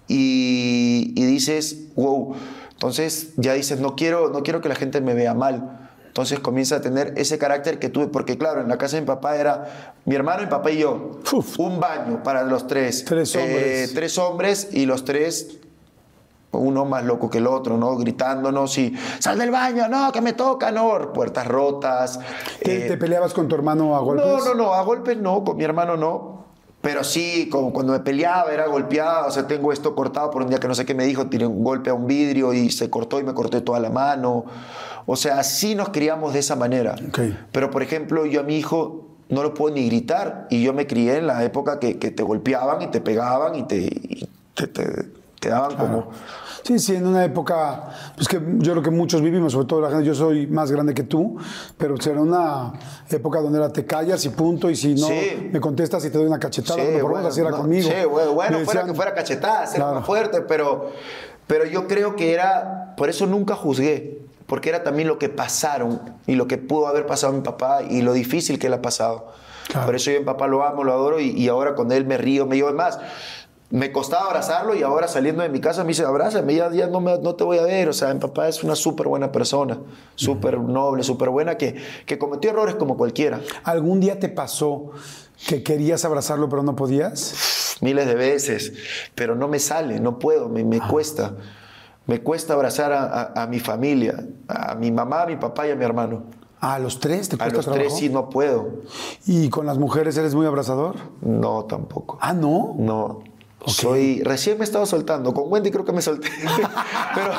y, 0.09 1.13
y 1.15 1.25
dices, 1.25 1.89
wow, 1.95 2.35
entonces 2.75 3.33
ya 3.37 3.55
dices, 3.55 3.81
no 3.81 3.97
quiero, 3.97 4.29
no 4.29 4.43
quiero 4.43 4.61
que 4.61 4.69
la 4.69 4.75
gente 4.75 5.01
me 5.01 5.15
vea 5.15 5.35
mal. 5.35 5.81
Entonces 6.07 6.39
comienza 6.39 6.77
a 6.77 6.81
tener 6.81 7.15
ese 7.17 7.39
carácter 7.39 7.81
que 7.81 7.89
tuve, 7.89 8.07
porque 8.07 8.39
claro, 8.39 8.61
en 8.61 8.69
la 8.69 8.79
casa 8.79 8.97
de 8.97 9.03
mi 9.03 9.07
papá 9.07 9.37
era 9.37 9.97
mi 10.05 10.15
hermano, 10.15 10.43
mi 10.43 10.49
papá 10.49 10.71
y 10.71 10.79
yo. 10.79 11.21
Uf. 11.33 11.59
Un 11.59 11.81
baño 11.81 12.23
para 12.23 12.45
los 12.45 12.69
tres. 12.69 13.05
Tres 13.05 13.35
hombres. 13.35 13.91
Eh, 13.91 13.93
tres 13.93 14.19
hombres 14.19 14.69
y 14.71 14.87
los 14.87 15.05
tres 15.05 15.59
uno 16.53 16.85
más 16.85 17.05
loco 17.05 17.29
que 17.31 17.39
el 17.39 17.47
otro, 17.47 17.77
¿no? 17.77 17.97
Gritándonos 17.97 18.79
y 18.79 18.95
sal 19.19 19.39
del 19.39 19.51
baño, 19.51 19.89
no, 19.89 20.13
que 20.13 20.21
me 20.21 20.33
toca, 20.33 20.71
no, 20.71 21.13
puertas 21.13 21.47
rotas. 21.47 22.21
¿Te, 22.63 22.85
eh, 22.85 22.89
te 22.89 22.97
peleabas 22.97 23.35
con 23.35 23.49
tu 23.49 23.55
hermano 23.55 23.97
a 23.97 24.01
golpes? 24.01 24.25
no, 24.25 24.45
no, 24.45 24.55
no, 24.55 24.75
a 24.75 24.83
golpes 24.83 25.17
no, 25.17 25.45
con 25.45 25.57
mi 25.57 25.65
hermano 25.65 25.97
no. 25.97 26.34
Pero 26.85 27.03
sí, 27.03 27.49
como 27.51 27.73
cuando 27.73 27.95
me 27.95 28.01
peleaba 28.01 28.53
era 28.53 28.67
golpeado, 28.67 29.27
o 29.27 29.31
sea, 29.31 29.47
tengo 29.47 29.73
esto 29.73 29.95
cortado 29.97 30.31
por 30.31 30.43
un 30.43 30.49
día 30.51 30.59
que 30.61 30.69
no 30.69 30.75
sé 30.75 30.85
qué 30.85 30.95
me 30.95 31.05
dijo, 31.07 31.27
tiré 31.29 31.47
un 31.47 31.65
golpe 31.65 31.89
a 31.91 31.95
un 31.95 32.07
vidrio 32.07 32.53
y 32.53 32.71
se 32.71 32.91
cortó 32.91 33.19
y 33.19 33.25
me 33.25 33.33
corté 33.35 33.63
toda 33.63 33.81
la 33.81 33.89
mano. 33.89 34.45
O 35.07 35.17
sea, 35.17 35.43
sí 35.45 35.75
nos 35.75 35.89
criamos 35.89 36.35
de 36.35 36.41
esa 36.41 36.57
manera. 36.57 36.95
Pero, 37.53 37.71
por 37.71 37.83
ejemplo, 37.83 38.27
yo 38.27 38.41
a 38.41 38.43
mi 38.43 38.57
hijo 38.59 39.07
no 39.31 39.43
lo 39.43 39.55
puedo 39.55 39.75
ni 39.75 39.87
gritar 39.87 40.47
y 40.51 40.63
yo 40.63 40.75
me 40.75 40.87
crié 40.87 41.17
en 41.17 41.27
la 41.27 41.43
época 41.43 41.81
que, 41.81 41.99
que 41.99 42.11
te 42.11 42.23
golpeaban 42.23 42.83
y 42.83 42.89
te 42.89 43.01
pegaban 43.01 43.55
y 43.55 43.63
te, 43.67 43.77
y 43.79 44.29
te, 44.55 44.67
te- 44.69 45.09
te 45.41 45.49
daban 45.49 45.77
como... 45.77 46.11
Sí, 46.65 46.79
sí, 46.79 46.97
en 46.97 47.07
una 47.07 47.23
época, 47.25 47.91
pues 48.17 48.27
que 48.27 48.41
yo 48.59 48.73
creo 48.73 48.83
que 48.83 48.91
muchos 48.91 49.21
vivimos, 49.21 49.53
sobre 49.53 49.67
todo 49.67 49.83
la 49.83 49.91
gente, 49.91 50.05
yo 50.07 50.15
soy 50.15 50.47
más 50.47 50.73
grande 50.73 50.95
que 50.95 51.03
tú, 51.03 51.37
pero 51.77 51.95
era 52.03 52.21
una 52.23 52.73
época 53.11 53.41
donde 53.43 53.59
era 53.59 53.69
te 53.69 53.85
callas 53.85 54.25
y 54.25 54.31
punto, 54.31 54.71
y 54.71 54.75
si 54.77 54.95
no 54.95 55.07
Sí. 55.07 55.51
me 55.53 55.61
contestas 55.61 56.03
y 56.07 56.11
te 56.11 56.17
doy 56.17 56.27
una 56.27 56.39
cachetada, 56.39 56.83
Sí, 56.83 57.03
bueno, 57.03 57.29
así 57.29 57.41
era 57.41 57.51
no, 57.51 57.59
conmigo. 57.59 57.87
Sí, 57.89 57.95
bueno, 58.07 58.59
fuera 58.65 58.85
que 58.87 58.95
fuera 58.95 59.13
cachetada, 59.15 59.67
ser 59.67 59.77
Claro. 59.77 59.97
más 59.97 60.07
fuerte, 60.07 60.41
pero, 60.41 60.91
pero 61.47 61.67
yo 61.67 61.87
creo 61.87 62.17
que 62.17 62.33
era, 62.33 62.95
por 62.97 63.11
eso 63.11 63.27
nunca 63.27 63.55
juzgué, 63.57 64.23
porque 64.47 64.71
era 64.71 64.83
también 64.83 65.07
lo 65.07 65.19
que 65.19 65.29
pasaron 65.29 66.01
y 66.27 66.35
lo 66.35 66.47
que 66.49 66.57
pudo 66.57 66.87
haber 66.87 67.05
pasado 67.05 67.35
a 67.35 67.37
mi 67.37 67.43
papá 67.43 67.83
y 67.83 68.01
lo 68.01 68.15
difícil 68.15 68.59
que 68.59 68.69
él 68.69 68.73
ha 68.73 68.81
pasado. 68.81 69.27
Claro. 69.69 69.85
Por 69.87 69.97
eso 69.97 70.11
yo 70.11 70.17
a 70.17 70.21
mi 70.21 70.27
papá 70.27 70.47
lo 70.47 70.65
amo, 70.65 70.83
lo 70.85 70.93
adoro 70.95 71.21
y, 71.21 71.29
y 71.31 71.49
ahora 71.49 71.75
con 71.75 71.93
él 71.93 72.07
me 72.07 72.17
río, 72.17 72.47
me 72.47 72.57
llevo 72.57 72.73
más. 72.73 72.99
Me 73.75 73.91
costaba 73.91 74.27
abrazarlo 74.27 74.77
y 74.77 74.83
ahora 74.85 75.09
saliendo 75.09 75.43
de 75.43 75.49
mi 75.49 75.61
casa 75.61 75.83
me 75.83 75.89
dice, 75.89 76.05
abrázame, 76.05 76.55
ya, 76.55 76.71
ya 76.71 76.87
no, 76.87 77.01
me- 77.01 77.19
no 77.19 77.35
te 77.35 77.43
voy 77.43 77.59
a 77.59 77.63
ver. 77.65 77.89
O 77.89 77.93
sea, 77.93 78.15
mi 78.15 78.21
papá 78.21 78.47
es 78.47 78.63
una 78.63 78.77
súper 78.77 79.09
buena 79.09 79.33
persona, 79.33 79.81
súper 80.15 80.61
noble, 80.61 81.03
súper 81.03 81.29
buena, 81.31 81.57
que, 81.57 81.75
que 82.07 82.17
cometió 82.17 82.51
errores 82.51 82.77
como 82.77 82.97
cualquiera. 82.97 83.41
¿Algún 83.65 83.99
día 83.99 84.21
te 84.21 84.29
pasó 84.29 84.93
que 85.49 85.65
querías 85.65 86.05
abrazarlo 86.05 86.49
pero 86.49 86.63
no 86.63 86.77
podías? 86.77 87.77
miles 87.81 88.07
de 88.07 88.15
veces, 88.15 88.73
pero 89.17 89.35
no 89.35 89.49
me 89.49 89.59
sale, 89.59 89.99
no 89.99 90.21
puedo, 90.21 90.49
me, 90.49 90.63
me 90.65 90.81
cuesta. 90.81 91.35
Me 92.07 92.21
cuesta 92.23 92.55
abrazar 92.55 92.93
a, 92.93 93.03
a- 93.35 93.43
a 93.43 93.47
mi 93.49 93.59
familia, 93.59 94.25
a 94.47 94.77
mi 94.77 94.93
mamá, 94.93 95.23
a 95.23 95.27
mi 95.27 95.35
papá 95.37 95.67
y 95.67 95.73
a 95.73 95.75
mi 95.77 95.85
hermano. 95.85 96.23
¿A 96.61 96.79
los 96.79 97.01
tres 97.01 97.29
te 97.29 97.35
A 97.35 97.39
cuesta 97.39 97.57
los 97.57 97.65
trabajo? 97.65 97.83
tres 97.89 97.99
sí 97.99 98.09
no 98.09 98.31
puedo. 98.31 98.69
¿Y 99.27 99.49
con 99.51 99.67
las 99.67 99.79
mujeres 99.79 100.17
eres 100.17 100.35
muy 100.37 100.47
abrazador? 100.47 100.95
No, 101.23 101.65
tampoco. 101.65 102.19
Ah, 102.21 102.33
¿no? 102.33 102.75
No. 102.79 103.19
Soy, 103.67 104.23
recién 104.23 104.59
me 104.59 104.63
he 104.63 104.67
estado 104.67 104.85
soltando. 104.87 105.33
Con 105.33 105.51
Wendy 105.51 105.71
creo 105.71 105.85
que 105.85 105.93
me 105.93 106.03
solté. 106.03 106.29
pero 107.15 107.33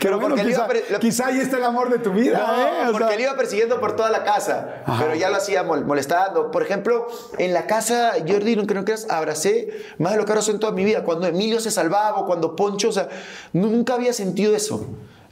pero 0.00 0.18
bueno, 0.20 0.36
le 0.36 0.42
iba 0.50 0.68
quizá, 0.68 0.98
quizá 1.00 1.26
ahí 1.26 1.38
está 1.38 1.56
el 1.56 1.64
amor 1.64 1.90
de 1.90 1.98
tu 1.98 2.12
vida, 2.12 2.38
No, 2.38 2.62
¿eh? 2.62 2.92
Porque 2.92 3.08
sea, 3.08 3.16
le 3.16 3.22
iba 3.22 3.34
persiguiendo 3.36 3.80
por 3.80 3.96
toda 3.96 4.10
la 4.10 4.22
casa, 4.24 4.82
pero 4.98 5.14
ya 5.14 5.30
lo 5.30 5.36
hacía 5.36 5.64
mol- 5.64 5.84
molestando. 5.84 6.50
Por 6.50 6.62
ejemplo, 6.62 7.06
en 7.38 7.52
la 7.52 7.66
casa, 7.66 8.12
Jordi, 8.26 8.56
no, 8.56 8.66
que 8.66 8.74
no 8.74 8.84
creas, 8.84 9.06
abracé 9.10 9.70
más 9.98 10.12
de 10.12 10.18
lo 10.18 10.24
que 10.24 10.32
ahora 10.32 10.44
en 10.48 10.60
toda 10.60 10.72
mi 10.72 10.84
vida. 10.84 11.02
Cuando 11.04 11.26
Emilio 11.26 11.60
se 11.60 11.70
salvaba, 11.70 12.18
o 12.20 12.26
cuando 12.26 12.54
Poncho, 12.56 12.88
o 12.90 12.92
sea, 12.92 13.08
nu- 13.52 13.68
nunca 13.70 13.94
había 13.94 14.12
sentido 14.12 14.54
eso. 14.54 14.86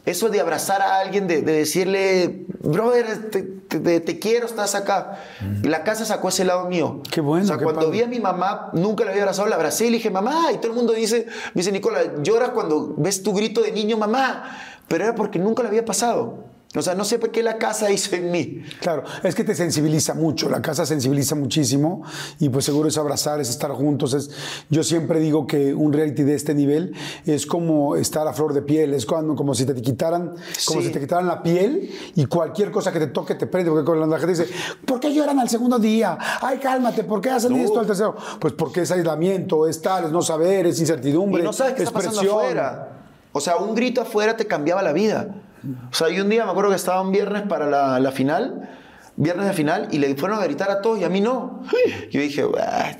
Eso 0.06 0.28
de 0.30 0.40
abrazar 0.40 0.80
a 0.80 1.00
alguien, 1.00 1.26
de, 1.26 1.42
de 1.42 1.52
decirle, 1.52 2.46
brother, 2.62 3.28
te, 3.30 3.42
te- 3.42 4.00
te 4.00 4.18
quiero, 4.18 4.46
estás 4.46 4.74
acá. 4.74 5.18
La 5.62 5.82
casa 5.82 6.04
sacó 6.04 6.28
ese 6.28 6.44
lado 6.44 6.66
mío. 6.68 7.00
Qué 7.10 7.20
bueno, 7.20 7.44
O 7.44 7.48
sea, 7.48 7.58
cuando 7.58 7.80
padre. 7.82 7.90
vi 7.92 8.02
a 8.02 8.06
mi 8.06 8.20
mamá, 8.20 8.70
nunca 8.72 9.04
la 9.04 9.10
había 9.10 9.24
abrazado, 9.24 9.48
la 9.48 9.56
abracé 9.56 9.86
y 9.86 9.90
le 9.90 9.96
dije, 9.96 10.10
mamá. 10.10 10.52
Y 10.52 10.58
todo 10.58 10.68
el 10.68 10.76
mundo 10.76 10.92
dice, 10.92 11.26
dice, 11.54 11.72
Nicola, 11.72 12.00
lloras 12.22 12.50
cuando 12.50 12.94
ves 12.96 13.22
tu 13.22 13.32
grito 13.34 13.60
de 13.62 13.72
niño, 13.72 13.96
mamá. 13.98 14.44
Pero 14.88 15.04
era 15.04 15.14
porque 15.16 15.38
nunca 15.40 15.62
lo 15.64 15.68
había 15.68 15.84
pasado. 15.84 16.44
O 16.76 16.82
sea, 16.82 16.94
no 16.94 17.04
sé 17.04 17.18
por 17.18 17.30
qué 17.30 17.42
la 17.42 17.56
casa 17.58 17.90
hizo 17.90 18.14
en 18.16 18.30
mí. 18.30 18.62
Claro, 18.80 19.04
es 19.22 19.34
que 19.34 19.44
te 19.44 19.54
sensibiliza 19.54 20.14
mucho, 20.14 20.48
la 20.50 20.60
casa 20.62 20.84
sensibiliza 20.86 21.34
muchísimo 21.34 22.02
y 22.38 22.48
pues 22.48 22.64
seguro 22.64 22.88
es 22.88 22.98
abrazar, 22.98 23.40
es 23.40 23.48
estar 23.48 23.70
juntos. 23.72 24.12
Es, 24.14 24.30
yo 24.70 24.84
siempre 24.84 25.20
digo 25.20 25.46
que 25.46 25.72
un 25.74 25.92
reality 25.92 26.22
de 26.22 26.34
este 26.34 26.54
nivel 26.54 26.94
es 27.24 27.46
como 27.46 27.96
estar 27.96 28.26
a 28.28 28.32
flor 28.32 28.52
de 28.52 28.62
piel, 28.62 28.92
es 28.94 29.06
cuando, 29.06 29.34
como 29.34 29.54
si 29.54 29.64
te 29.64 29.74
quitaran, 29.80 30.34
como 30.66 30.80
Sí. 30.80 30.88
si 30.88 30.92
te 30.92 31.00
quitaran 31.00 31.26
la 31.26 31.42
piel 31.42 31.90
y 32.14 32.26
cualquier 32.26 32.70
cosa 32.70 32.92
que 32.92 32.98
te 32.98 33.06
toque 33.08 33.34
te 33.34 33.46
prende, 33.46 33.70
porque 33.70 33.84
cuando 33.86 34.06
la 34.06 34.18
gente 34.18 34.42
dice, 34.42 34.52
¿por 34.84 35.00
qué 35.00 35.12
lloran 35.14 35.38
al 35.40 35.48
segundo 35.48 35.78
día? 35.78 36.18
Ay, 36.42 36.58
cálmate, 36.58 37.04
¿por 37.04 37.20
qué 37.20 37.30
hacen 37.30 37.52
No. 37.52 37.58
esto 37.58 37.80
al 37.80 37.86
tercero? 37.86 38.14
Pues 38.40 38.52
porque 38.52 38.82
es 38.82 38.90
aislamiento, 38.90 39.66
es 39.66 39.80
tal, 39.80 40.04
es 40.06 40.12
no 40.12 40.22
saber, 40.22 40.66
es 40.66 40.78
incertidumbre, 40.80 41.42
Y 41.42 41.44
no 41.46 41.52
sabes 41.52 41.74
qué 41.74 41.82
es 41.82 41.88
está 41.88 41.98
pasando 41.98 42.20
presión. 42.20 42.38
afuera. 42.40 42.88
O 43.32 43.40
sea, 43.40 43.56
un 43.56 43.74
grito 43.74 44.00
afuera 44.00 44.36
te 44.36 44.46
cambiaba 44.46 44.82
la 44.82 44.92
vida. 44.92 45.28
O 45.90 45.94
sea, 45.94 46.08
y 46.10 46.20
un 46.20 46.28
día 46.28 46.44
me 46.44 46.50
acuerdo 46.50 46.70
que 46.70 46.76
estaba 46.76 47.00
un 47.00 47.12
viernes 47.12 47.42
para 47.42 47.66
la, 47.98 48.12
final, 48.12 48.68
viernes 49.16 49.46
de 49.46 49.52
final, 49.52 49.88
y 49.90 49.98
le 49.98 50.14
fueron 50.14 50.38
a 50.38 50.44
gritar 50.44 50.70
a 50.70 50.80
todos 50.82 50.98
y 51.00 51.04
a 51.04 51.08
mí 51.08 51.20
no. 51.20 51.62
Yo 52.10 52.20
dije, 52.20 52.44
"Ah, 52.60 52.92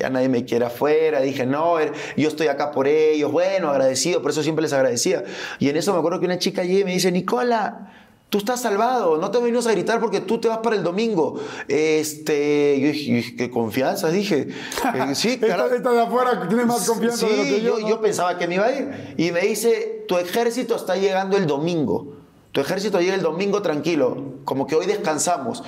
ya 0.00 0.08
nadie 0.10 0.28
me 0.28 0.44
quiere 0.44 0.64
afuera. 0.64 1.20
Dije, 1.20 1.46
no, 1.46 1.78
er- 1.78 1.92
yo 2.16 2.28
estoy 2.28 2.48
acá 2.48 2.70
por 2.70 2.88
ellos. 2.88 3.30
Bueno, 3.30 3.68
agradecido, 3.70 4.22
por 4.22 4.30
eso 4.30 4.42
siempre 4.42 4.62
les 4.62 4.72
agradecía. 4.72 5.22
Y 5.58 5.68
en 5.68 5.76
eso 5.76 5.92
me 5.92 5.98
acuerdo 5.98 6.18
que 6.20 6.26
una 6.26 6.38
chica 6.38 6.64
y 6.64 6.82
me 6.84 6.92
dice, 6.92 7.12
Nicola, 7.12 7.92
Tú 8.32 8.38
estás 8.38 8.62
salvado, 8.62 9.18
no 9.18 9.30
te 9.30 9.36
venimos 9.38 9.66
a 9.66 9.72
gritar 9.72 10.00
porque 10.00 10.20
tú 10.20 10.40
te 10.40 10.48
vas 10.48 10.56
para 10.58 10.74
el 10.74 10.82
domingo. 10.82 11.38
Este, 11.68 12.80
yo 12.80 12.86
dije, 12.90 13.36
qué 13.36 13.50
confianza, 13.50 14.08
dije. 14.08 14.48
Eh, 14.94 15.14
sí, 15.14 15.38
Esta, 15.40 15.66
esta 15.66 15.90
de 15.92 16.00
afuera 16.00 16.48
tiene 16.48 16.64
más 16.64 16.88
confianza 16.88 17.26
de 17.26 17.36
lo 17.36 17.42
Sí, 17.44 17.50
que 17.50 17.60
yo. 17.60 17.78
yo, 17.78 17.80
¿no? 17.82 17.88
yo 17.90 18.00
pensaba 18.00 18.38
que 18.38 18.48
me 18.48 18.54
iba 18.54 18.64
a 18.64 18.72
ir. 18.72 19.14
Y 19.18 19.32
me 19.32 19.42
dice, 19.42 20.06
tu 20.08 20.16
ejército 20.16 20.74
está 20.76 20.96
llegando 20.96 21.36
el 21.36 21.46
domingo. 21.46 22.14
Tu 22.52 22.62
ejército 22.62 22.98
llega 23.00 23.14
el 23.16 23.20
domingo 23.20 23.60
tranquilo. 23.60 24.16
Como 24.46 24.66
que 24.66 24.76
hoy 24.76 24.86
descansamos. 24.86 25.62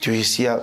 Yo 0.00 0.10
decía, 0.10 0.60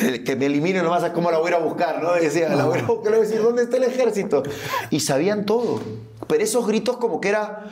"El 0.00 0.24
que 0.24 0.36
me 0.36 0.44
elimine 0.44 0.82
nomás 0.82 1.04
a 1.04 1.14
cómo 1.14 1.30
la 1.30 1.38
voy 1.38 1.46
a 1.46 1.50
ir 1.52 1.54
a 1.56 1.64
buscar, 1.64 2.02
¿no? 2.02 2.12
Decía, 2.12 2.50
la 2.50 2.66
voy 2.66 2.80
a 2.80 2.82
buscar, 2.84 3.12
le 3.12 3.18
voy 3.18 3.26
a 3.26 3.30
decir, 3.30 3.42
¿dónde 3.42 3.62
está 3.62 3.78
el 3.78 3.84
ejército? 3.84 4.42
Y 4.90 5.00
sabían 5.00 5.46
todo. 5.46 5.80
Pero 6.26 6.44
esos 6.44 6.66
gritos 6.66 6.98
como 6.98 7.18
que 7.18 7.30
era... 7.30 7.64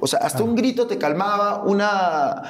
O 0.00 0.06
sea, 0.06 0.20
hasta 0.20 0.42
un 0.42 0.54
grito 0.54 0.86
te 0.86 0.98
calmaba, 0.98 1.62
una... 1.64 2.42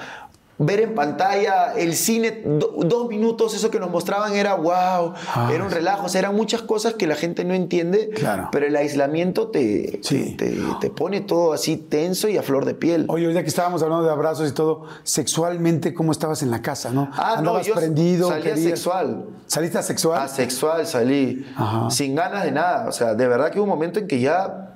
ver 0.56 0.78
en 0.78 0.94
pantalla 0.94 1.72
el 1.74 1.96
cine, 1.96 2.42
do- 2.46 2.76
dos 2.86 3.08
minutos, 3.08 3.54
eso 3.54 3.72
que 3.72 3.80
nos 3.80 3.90
mostraban 3.90 4.34
era 4.36 4.54
wow, 4.54 5.12
Ah. 5.34 5.50
era 5.52 5.64
un 5.64 5.70
relajo, 5.70 6.06
o 6.06 6.08
sea, 6.08 6.20
eran 6.20 6.36
muchas 6.36 6.62
cosas 6.62 6.94
que 6.94 7.08
la 7.08 7.16
gente 7.16 7.44
no 7.44 7.54
entiende, 7.54 8.10
Claro. 8.10 8.50
pero 8.52 8.64
el 8.64 8.76
aislamiento 8.76 9.48
te, 9.48 9.98
Sí. 10.04 10.36
te, 10.38 10.56
te 10.80 10.90
pone 10.90 11.22
todo 11.22 11.54
así 11.54 11.76
tenso 11.76 12.28
y 12.28 12.36
a 12.38 12.44
flor 12.44 12.66
de 12.66 12.74
piel. 12.74 13.06
Oye, 13.08 13.32
ya 13.34 13.42
que 13.42 13.48
estábamos 13.48 13.82
hablando 13.82 14.04
de 14.04 14.12
abrazos 14.12 14.48
y 14.48 14.52
todo, 14.52 14.84
sexualmente, 15.02 15.92
¿cómo 15.92 16.12
estabas 16.12 16.40
en 16.44 16.52
la 16.52 16.62
casa, 16.62 16.90
no? 16.92 17.10
Ah, 17.14 17.32
no, 17.32 17.38
¿Andabas 17.38 17.66
yo 17.66 17.74
prendido? 17.74 18.28
salía 18.28 18.44
querías- 18.54 18.68
sexual. 18.78 19.26
¿Saliste 19.48 19.78
asexual? 19.78 20.22
Asexual 20.22 20.86
salí, 20.86 21.44
Ajá. 21.56 21.90
sin 21.90 22.14
ganas 22.14 22.44
de 22.44 22.52
nada, 22.52 22.86
o 22.88 22.92
sea, 22.92 23.14
de 23.14 23.26
verdad 23.26 23.50
que 23.50 23.58
hubo 23.58 23.64
un 23.64 23.70
momento 23.70 23.98
en 23.98 24.06
que 24.06 24.20
ya 24.20 24.73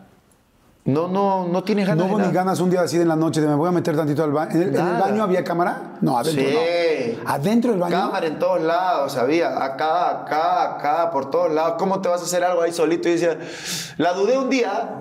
no, 0.89 1.07
no, 1.07 1.47
no 1.47 1.63
tienes 1.65 1.87
ganas 1.87 2.07
no 2.07 2.13
hubo 2.13 2.19
ni 2.21 2.33
ganas 2.33 2.61
un 2.61 2.71
día 2.71 2.81
así 2.81 2.97
de 2.97 3.05
la 3.05 3.15
noche 3.15 3.41
de 3.43 3.47
me 3.47 3.55
voy 3.55 3.69
a 3.69 3.73
meter 3.73 3.95
tantito 3.95 4.25
al 4.25 4.33
baño. 4.33 4.51
¿En 4.53 4.63
el, 4.63 4.69
en 4.69 4.75
el 4.77 4.83
Nada. 4.85 5.01
baño 5.01 5.23
había 5.23 5.45
cámara? 5.45 5.93
No, 6.01 6.17
adentro 6.17 6.43
Sí. 6.45 6.55
no. 7.25 7.31
¿Adentro 7.31 7.71
del 7.73 7.81
baño? 7.81 7.95
Cámara 7.97 8.27
en 8.27 8.39
todos 8.39 8.61
lados, 8.63 9.17
había 9.17 9.63
acá, 9.63 10.23
acá, 10.23 10.77
acá, 10.77 11.11
por 11.11 11.31
todos 11.31 11.53
lados. 11.53 11.75
¿Cómo 11.79 12.01
te 12.01 12.09
vas 12.09 12.23
a 12.23 12.25
hacer 12.25 12.43
algo 12.43 12.63
ahí 12.63 12.73
solito? 12.73 13.09
Y 13.09 13.13
decía, 13.13 13.37
la 13.99 14.15
dudé 14.15 14.39
un 14.39 14.49
día, 14.49 14.97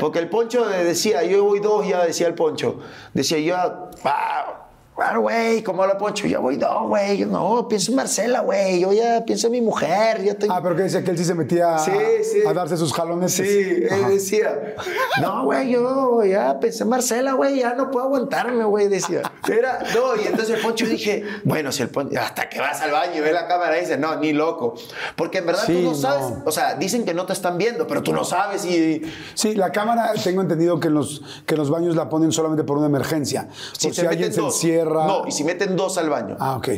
porque 0.00 0.18
el 0.18 0.28
poncho 0.28 0.66
decía, 0.68 1.24
yo 1.24 1.44
voy 1.44 1.60
dos, 1.60 1.86
ya 1.88 2.04
decía 2.04 2.26
el 2.26 2.34
poncho. 2.34 2.80
Decía 3.14 3.38
yo, 3.38 3.56
ah, 4.04 4.65
claro, 4.96 5.20
güey, 5.20 5.62
¿cómo 5.62 5.82
habla 5.82 5.98
poncho? 5.98 6.26
Ya 6.26 6.38
voy 6.38 6.56
dos, 6.56 6.88
güey. 6.88 7.18
Yo 7.18 7.26
no, 7.26 7.68
pienso 7.68 7.90
en 7.92 7.96
Marcela, 7.96 8.40
güey. 8.40 8.80
Yo 8.80 8.92
ya 8.92 9.24
pienso 9.24 9.46
en 9.48 9.52
mi 9.52 9.60
mujer, 9.60 10.22
ya 10.24 10.34
tengo. 10.34 10.52
Ah, 10.54 10.60
pero 10.62 10.74
que 10.74 10.82
decía 10.84 11.04
que 11.04 11.10
él 11.10 11.18
sí 11.18 11.24
se 11.24 11.34
metía 11.34 11.74
a- 11.76 11.78
Sí, 11.78 11.92
sí. 12.22 12.38
a 12.46 12.52
darse 12.52 12.76
sus 12.76 12.92
jalones. 12.92 13.32
Sí, 13.32 13.42
él 13.42 14.08
decía, 14.08 14.74
no, 15.20 15.44
güey, 15.44 15.70
yo 15.70 16.24
ya 16.24 16.58
pensé 16.58 16.84
en 16.84 16.88
Marcela, 16.88 17.32
güey, 17.34 17.58
ya 17.60 17.74
no 17.74 17.90
puedo 17.90 18.06
aguantarme, 18.06 18.64
güey, 18.64 18.88
decía. 18.88 19.22
Era, 19.48 19.80
no, 19.94 20.16
y 20.20 20.26
entonces 20.26 20.56
el 20.56 20.62
Poncho 20.62 20.86
dije, 20.86 21.24
bueno, 21.44 21.70
si 21.72 21.82
el 21.82 21.88
Poncho, 21.90 22.18
hasta 22.20 22.48
que 22.48 22.58
vas 22.60 22.80
al 22.80 22.90
baño 22.92 23.16
y 23.16 23.20
ves 23.20 23.32
la 23.32 23.46
cámara 23.46 23.76
y 23.78 23.82
dices, 23.82 23.98
no, 23.98 24.16
ni 24.16 24.32
loco. 24.32 24.74
Porque 25.14 25.38
en 25.38 25.46
verdad 25.46 25.62
Sí, 25.66 25.74
tú 25.74 25.82
no 25.90 25.94
sabes, 25.94 26.30
no. 26.30 26.42
o 26.46 26.50
sea, 26.50 26.74
dicen 26.74 27.04
que 27.04 27.14
no 27.14 27.26
te 27.26 27.32
están 27.32 27.58
viendo, 27.58 27.86
pero 27.86 28.02
tú 28.02 28.12
no 28.12 28.24
sabes 28.24 28.64
y... 28.64 29.02
Sí, 29.34 29.54
la 29.54 29.70
cámara, 29.72 30.12
tengo 30.24 30.40
entendido 30.42 30.80
que 30.80 30.88
en 30.88 30.94
los, 30.94 31.22
que 31.46 31.54
en 31.54 31.58
los 31.60 31.70
baños 31.70 31.94
la 31.96 32.08
ponen 32.08 32.32
solamente 32.32 32.64
por 32.64 32.78
una 32.78 32.86
emergencia. 32.86 33.48
Por 33.82 33.94
si, 33.94 34.06
alguien 34.06 34.32
se 34.32 34.40
dos. 34.40 34.58
No, 35.06 35.26
y 35.26 35.32
si 35.32 35.44
meten 35.44 35.76
dos 35.76 35.98
al 35.98 36.08
baño. 36.10 36.36
Ah, 36.40 36.56
ok. 36.56 36.68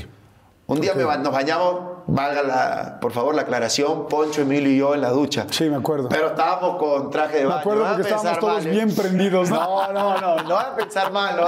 Un 0.68 0.80
día 0.80 0.94
me 0.94 1.04
ba- 1.04 1.16
nos 1.18 1.32
bañamos, 1.32 1.80
valga 2.08 2.42
la, 2.42 2.98
por 3.00 3.12
favor 3.12 3.34
la 3.34 3.42
aclaración, 3.42 4.08
Poncho, 4.08 4.42
Emilio 4.42 4.70
y 4.72 4.78
yo 4.78 4.94
en 4.94 5.02
la 5.02 5.10
ducha. 5.10 5.46
Sí, 5.50 5.68
me 5.68 5.76
acuerdo. 5.76 6.08
Pero 6.08 6.28
estábamos 6.28 6.76
con 6.78 7.10
traje 7.10 7.36
de 7.36 7.42
Me 7.42 7.48
baño. 7.50 7.60
acuerdo 7.60 7.80
no 7.84 7.86
a 7.86 7.92
porque 7.94 8.08
estábamos 8.08 8.38
todos 8.40 8.54
mal, 8.54 8.66
¿eh? 8.66 8.70
bien 8.70 8.94
prendidos, 8.94 9.50
¿no? 9.50 9.92
No, 9.92 9.92
no, 9.92 10.20
no, 10.20 10.42
no 10.42 10.54
van 10.54 10.66
a 10.72 10.74
pensar 10.74 11.12
mal. 11.12 11.36
No. 11.36 11.46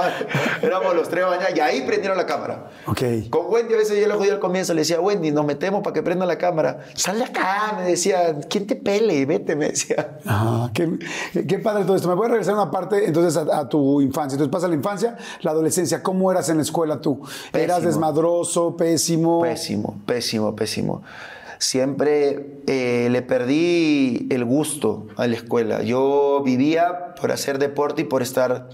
Éramos 0.67 0.95
los 0.95 1.09
tres 1.09 1.25
bañados 1.25 1.55
y 1.55 1.59
ahí 1.59 1.81
prendieron 1.81 2.17
la 2.17 2.25
cámara. 2.25 2.69
Ok. 2.87 3.01
Con 3.29 3.47
Wendy 3.49 3.73
a 3.73 3.77
veces 3.77 3.99
yo 3.99 4.07
le 4.07 4.13
jodía 4.13 4.33
al 4.33 4.39
comienzo, 4.39 4.73
le 4.73 4.81
decía, 4.81 5.01
Wendy, 5.01 5.31
nos 5.31 5.45
metemos 5.45 5.81
para 5.81 5.93
que 5.93 6.03
prenda 6.03 6.25
la 6.25 6.37
cámara. 6.37 6.79
Sal 6.93 7.17
de 7.17 7.25
acá, 7.25 7.73
me 7.77 7.83
decía, 7.83 8.35
¿quién 8.49 8.67
te 8.67 8.75
pele? 8.75 9.25
Vete, 9.25 9.55
me 9.55 9.69
decía. 9.69 10.19
Ajá, 10.25 10.69
qué, 10.73 10.99
qué 11.47 11.59
padre 11.59 11.83
todo 11.85 11.95
esto. 11.95 12.07
Me 12.07 12.13
voy 12.15 12.27
a 12.27 12.29
regresar 12.29 12.53
una 12.53 12.69
parte 12.69 13.05
entonces 13.05 13.35
a, 13.35 13.59
a 13.59 13.67
tu 13.67 13.99
infancia. 14.01 14.35
Entonces 14.35 14.51
pasa 14.51 14.67
la 14.67 14.75
infancia, 14.75 15.17
la 15.41 15.51
adolescencia. 15.51 16.03
¿Cómo 16.03 16.31
eras 16.31 16.49
en 16.49 16.57
la 16.57 16.63
escuela 16.63 17.01
tú? 17.01 17.21
¿Eras 17.51 17.81
desmadroso, 17.83 18.75
pésimo? 18.77 19.41
Pésimo, 19.41 19.95
pésimo, 20.05 20.50
pésimo. 20.55 21.03
Siempre 21.61 22.63
eh, 22.65 23.09
le 23.11 23.21
perdí 23.21 24.27
el 24.31 24.45
gusto 24.45 25.05
a 25.15 25.27
la 25.27 25.35
escuela. 25.35 25.83
Yo 25.83 26.41
vivía 26.43 27.13
por 27.13 27.31
hacer 27.31 27.59
deporte 27.59 28.01
y 28.01 28.05
por 28.05 28.23
estar, 28.23 28.69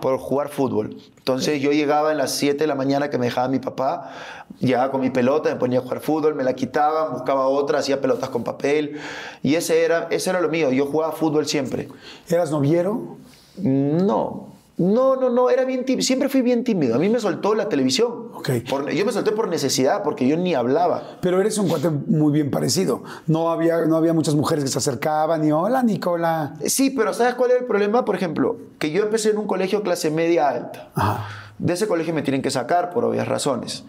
por 0.00 0.16
jugar 0.16 0.48
fútbol. 0.48 0.96
Entonces 1.18 1.60
yo 1.60 1.72
llegaba 1.72 2.12
a 2.12 2.14
las 2.14 2.30
7 2.32 2.56
de 2.56 2.66
la 2.66 2.74
mañana 2.74 3.10
que 3.10 3.18
me 3.18 3.26
dejaba 3.26 3.48
mi 3.48 3.58
papá, 3.58 4.12
llegaba 4.60 4.90
con 4.90 5.02
mi 5.02 5.10
pelota, 5.10 5.50
me 5.50 5.56
ponía 5.56 5.80
a 5.80 5.82
jugar 5.82 6.00
fútbol, 6.00 6.34
me 6.34 6.42
la 6.42 6.54
quitaban, 6.54 7.12
buscaba 7.12 7.48
otra, 7.48 7.80
hacía 7.80 8.00
pelotas 8.00 8.30
con 8.30 8.44
papel. 8.44 8.98
Y 9.42 9.56
ese 9.56 9.84
era, 9.84 10.08
ese 10.10 10.30
era 10.30 10.40
lo 10.40 10.48
mío. 10.48 10.72
Yo 10.72 10.86
jugaba 10.86 11.12
fútbol 11.12 11.46
siempre. 11.46 11.88
¿Eras 12.30 12.50
noviero? 12.50 13.18
No, 13.58 14.51
no, 14.78 15.16
no, 15.16 15.28
no, 15.30 15.50
era 15.50 15.64
bien 15.64 15.84
tímido. 15.84 16.04
Siempre 16.04 16.28
fui 16.28 16.42
bien 16.42 16.64
tímido. 16.64 16.94
A 16.94 16.98
mí 16.98 17.08
me 17.08 17.20
soltó 17.20 17.54
la 17.54 17.68
televisión. 17.68 18.30
Ok. 18.34 18.50
Por- 18.68 18.90
yo 18.90 19.04
me 19.04 19.12
solté 19.12 19.32
por 19.32 19.48
necesidad, 19.48 20.02
porque 20.02 20.26
yo 20.26 20.36
ni 20.36 20.54
hablaba. 20.54 21.18
Pero 21.20 21.40
eres 21.40 21.58
un 21.58 21.68
cuate 21.68 21.90
muy 21.90 22.32
bien 22.32 22.50
parecido. 22.50 23.02
No 23.26 23.50
había, 23.50 23.82
no 23.86 23.96
había 23.96 24.12
muchas 24.12 24.34
mujeres 24.34 24.64
que 24.64 24.70
se 24.70 24.78
acercaban 24.78 25.44
y 25.46 25.52
hola, 25.52 25.82
Nicola. 25.82 26.54
Sí, 26.66 26.90
pero 26.90 27.12
¿sabes 27.14 27.34
cuál 27.34 27.52
es 27.52 27.58
el 27.60 27.66
problema? 27.66 28.04
Por 28.04 28.16
ejemplo, 28.16 28.56
que 28.78 28.90
yo 28.90 29.02
empecé 29.04 29.30
en 29.30 29.38
un 29.38 29.46
colegio 29.46 29.82
clase 29.82 30.10
media 30.10 30.48
alta. 30.48 30.90
Ajá. 30.94 31.26
De 31.58 31.74
ese 31.74 31.86
colegio 31.86 32.12
me 32.14 32.22
tienen 32.22 32.42
que 32.42 32.50
sacar 32.50 32.90
por 32.90 33.04
obvias 33.04 33.28
razones. 33.28 33.84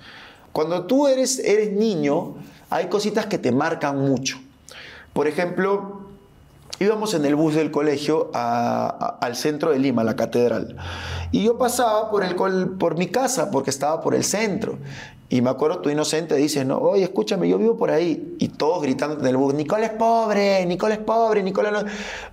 Cuando 0.52 0.86
tú 0.86 1.08
eres, 1.08 1.40
eres 1.40 1.72
niño, 1.72 2.36
hay 2.70 2.88
cositas 2.88 3.26
que 3.26 3.40
te 3.40 3.52
marcan 3.52 3.98
mucho. 4.00 4.38
Por 5.14 5.28
ejemplo, 5.28 6.03
íbamos 6.84 7.14
en 7.14 7.26
el 7.26 7.36
bus 7.36 7.56
del 7.56 7.72
colegio 7.72 8.30
a- 8.34 8.88
a- 9.20 9.26
al 9.26 9.36
centro 9.36 9.72
de 9.72 9.80
Lima, 9.80 10.04
la 10.04 10.16
catedral. 10.16 10.76
Y 11.32 11.44
yo 11.44 11.58
pasaba 11.58 12.10
por, 12.12 12.24
el, 12.24 12.36
por 12.78 12.98
mi 12.98 13.08
casa 13.08 13.50
porque 13.52 13.70
estaba 13.70 14.02
por 14.02 14.16
el 14.16 14.24
centro. 14.24 14.78
Y 15.30 15.42
me 15.42 15.50
acuerdo, 15.50 15.80
tú 15.80 15.90
inocente 15.90 16.36
dices, 16.36 16.64
no, 16.64 16.78
oye, 16.78 17.04
escúchame, 17.04 17.50
yo 17.50 17.58
vivo 17.58 17.76
por 17.76 17.90
ahí. 17.90 18.36
Y 18.38 18.50
todos 18.50 18.84
gritando 18.84 19.20
en 19.20 19.26
el 19.26 19.36
bus, 19.36 19.56
Nicole 19.56 19.86
es 19.86 19.92
pobre, 19.92 20.64
Nicole 20.68 20.94
es 20.96 21.00
pobre, 21.00 21.42
Nicole 21.42 21.72
no... 21.72 21.80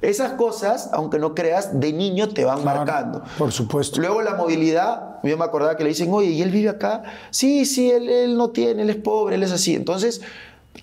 Esas 0.02 0.32
cosas, 0.32 0.90
aunque 0.92 1.18
no 1.18 1.34
creas, 1.34 1.80
de 1.80 1.94
niño 1.94 2.28
te 2.28 2.44
van 2.44 2.60
Claro, 2.60 2.78
marcando. 2.80 3.22
por 3.38 3.52
supuesto. 3.52 4.00
Luego 4.00 4.20
la 4.20 4.34
movilidad, 4.34 5.18
yo 5.22 5.38
me 5.38 5.44
acordaba 5.44 5.78
que 5.78 5.82
le 5.84 5.90
dicen, 5.90 6.12
oye, 6.12 6.28
¿y 6.28 6.42
él 6.42 6.50
vive 6.50 6.68
acá? 6.68 7.04
Sí, 7.30 7.64
sí, 7.64 7.90
él, 7.90 8.06
él 8.10 8.36
no 8.36 8.50
tiene, 8.50 8.82
él 8.82 8.90
es 8.90 8.96
pobre, 8.96 9.36
él 9.36 9.44
es 9.44 9.52
así. 9.52 9.74
Entonces, 9.74 10.20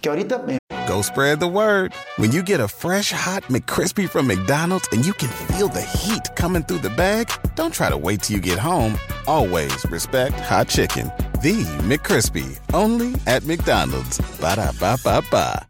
que 0.02 0.10
ahorita 0.10 0.40
me 0.40 0.58
Spread 1.02 1.40
the 1.40 1.48
word. 1.48 1.94
When 2.18 2.32
you 2.32 2.44
get 2.44 2.60
a 2.60 2.68
fresh 2.68 3.12
hot 3.12 3.44
McCrispy 3.44 4.10
from 4.10 4.28
McDonald's 4.28 4.88
and 4.92 5.06
you 5.06 5.14
can 5.14 5.30
feel 5.48 5.68
the 5.68 5.82
heat 5.82 6.36
coming 6.36 6.64
through 6.64 6.80
the 6.80 6.90
bag, 6.90 7.32
don't 7.56 7.74
try 7.74 7.90
to 7.90 7.98
wait 7.98 8.24
till 8.24 8.36
you 8.36 8.42
get 8.42 8.60
home. 8.60 8.98
Always 9.28 9.86
respect 9.90 10.40
hot 10.40 10.68
chicken. 10.68 11.12
The 11.42 11.64
McCrispy, 11.84 12.60
only 12.74 13.14
at 13.28 13.46
McDonald's. 13.46 14.20
Ba 14.42 14.56
da 14.56 14.72
ba 14.80 14.98
ba 15.04 15.22
ba. 15.32 15.68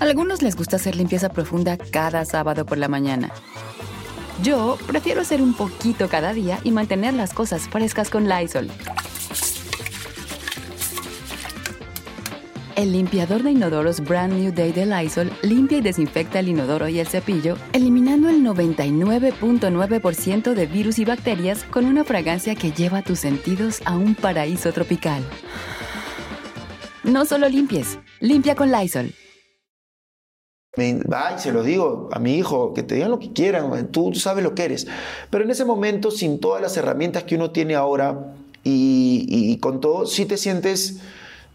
Algunos 0.00 0.42
les 0.42 0.56
gusta 0.56 0.76
hacer 0.76 0.96
limpieza 0.96 1.28
profunda 1.28 1.76
cada 1.76 2.24
sábado 2.24 2.64
por 2.66 2.78
la 2.78 2.88
mañana. 2.88 3.30
Yo 4.42 4.78
prefiero 4.86 5.20
hacer 5.20 5.42
un 5.42 5.54
poquito 5.54 6.08
cada 6.08 6.32
día 6.32 6.60
y 6.64 6.70
mantener 6.70 7.14
las 7.14 7.34
cosas 7.34 7.68
frescas 7.68 8.08
con 8.08 8.28
Lysol. 8.28 8.70
El 12.80 12.92
limpiador 12.92 13.42
de 13.42 13.50
inodoros 13.50 14.00
Brand 14.00 14.32
New 14.32 14.54
Day 14.54 14.72
de 14.72 14.86
Lysol 14.86 15.30
limpia 15.42 15.76
y 15.76 15.80
desinfecta 15.82 16.38
el 16.38 16.48
inodoro 16.48 16.88
y 16.88 16.98
el 16.98 17.06
cepillo, 17.06 17.58
eliminando 17.74 18.30
el 18.30 18.42
99.9% 18.42 20.54
de 20.54 20.64
virus 20.64 20.98
y 20.98 21.04
bacterias 21.04 21.62
con 21.64 21.84
una 21.84 22.04
fragancia 22.04 22.54
que 22.54 22.72
lleva 22.72 23.02
tus 23.02 23.18
sentidos 23.18 23.82
a 23.84 23.98
un 23.98 24.14
paraíso 24.14 24.72
tropical. 24.72 25.22
No 27.04 27.26
solo 27.26 27.50
limpies, 27.50 27.98
limpia 28.18 28.54
con 28.54 28.72
Lysol. 28.72 29.12
Ay, 30.78 31.34
se 31.36 31.52
lo 31.52 31.62
digo 31.62 32.08
a 32.12 32.18
mi 32.18 32.36
hijo, 32.36 32.72
que 32.72 32.82
te 32.82 32.94
digan 32.94 33.10
lo 33.10 33.18
que 33.18 33.34
quieran, 33.34 33.88
tú, 33.88 34.10
tú 34.10 34.18
sabes 34.18 34.42
lo 34.42 34.54
que 34.54 34.64
eres. 34.64 34.86
Pero 35.28 35.44
en 35.44 35.50
ese 35.50 35.66
momento, 35.66 36.10
sin 36.10 36.40
todas 36.40 36.62
las 36.62 36.78
herramientas 36.78 37.24
que 37.24 37.34
uno 37.34 37.50
tiene 37.50 37.74
ahora 37.74 38.32
y, 38.64 39.26
y 39.28 39.58
con 39.58 39.82
todo, 39.82 40.06
sí 40.06 40.24
te 40.24 40.38
sientes 40.38 41.02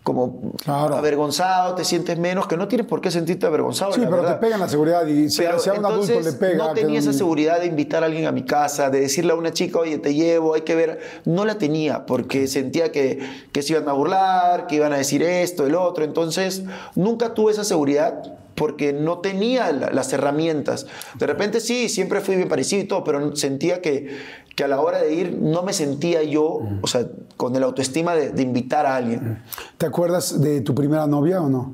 como 0.05 0.51
Claro. 0.63 0.95
avergonzado, 0.95 1.73
te 1.73 1.83
sientes 1.83 2.17
menos, 2.19 2.45
que 2.47 2.55
no 2.55 2.67
tienes 2.67 2.85
por 2.85 3.01
qué 3.01 3.09
sentirte 3.09 3.47
avergonzado. 3.47 3.91
Sí, 3.91 4.01
la 4.01 4.05
pero 4.05 4.21
verdad. 4.21 4.35
te 4.39 4.45
pegan 4.45 4.59
la 4.59 4.69
seguridad 4.69 5.05
y 5.07 5.29
si, 5.31 5.41
Pero 5.41 5.57
si 5.57 5.69
a 5.71 5.73
un 5.73 5.83
adulto 5.83 6.05
entonces, 6.13 6.33
le 6.33 6.39
pega. 6.39 6.67
No 6.67 6.73
tenía 6.75 6.99
esa 6.99 7.11
seguridad 7.11 7.59
de 7.59 7.65
invitar 7.65 8.03
a 8.03 8.05
alguien 8.05 8.27
a 8.27 8.31
mi 8.31 8.43
casa, 8.43 8.91
de 8.91 8.99
decirle 9.01 9.31
a 9.33 9.35
una 9.35 9.51
chica, 9.51 9.79
oye, 9.79 9.97
te 9.97 10.13
llevo, 10.13 10.53
hay 10.53 10.61
que 10.61 10.75
ver. 10.75 10.99
No 11.25 11.43
la 11.43 11.57
tenía 11.57 12.05
porque 12.05 12.45
sentía 12.47 12.91
que, 12.91 13.19
que 13.51 13.63
se 13.63 13.73
iban 13.73 13.89
a 13.89 13.93
burlar, 13.93 14.67
que 14.67 14.75
iban 14.75 14.93
a 14.93 14.97
decir 14.97 15.23
esto, 15.23 15.65
el 15.65 15.73
otro. 15.73 16.03
Entonces, 16.03 16.63
nunca 16.93 17.33
tuve 17.33 17.51
esa 17.51 17.63
seguridad 17.63 18.21
porque 18.55 18.93
no 18.93 19.19
tenía 19.19 19.71
la- 19.71 19.91
las 19.91 20.11
herramientas. 20.13 20.87
De 21.19 21.27
repente 21.27 21.59
sí, 21.59 21.89
siempre 21.89 22.21
fui 22.21 22.35
bien 22.35 22.47
parecido 22.49 22.81
y 22.81 22.85
todo, 22.87 23.03
pero 23.03 23.35
sentía 23.35 23.81
que, 23.81 24.15
que 24.55 24.63
a 24.63 24.67
la 24.67 24.79
hora 24.79 24.99
de 25.01 25.13
ir 25.13 25.37
no 25.41 25.61
me 25.63 25.73
sentía 25.73 26.23
yo, 26.23 26.61
o 26.81 26.87
sea, 26.87 27.05
con 27.37 27.55
el 27.55 27.63
autoestima 27.63 28.15
de, 28.15 28.29
de 28.31 28.41
invitar 28.41 28.85
a 28.85 28.95
alguien. 28.95 29.43
¿Te 29.77 29.85
acuerdas 29.85 30.39
de 30.41 30.61
tu 30.61 30.73
primera 30.73 31.05
novia 31.07 31.41
o 31.41 31.49
no? 31.49 31.73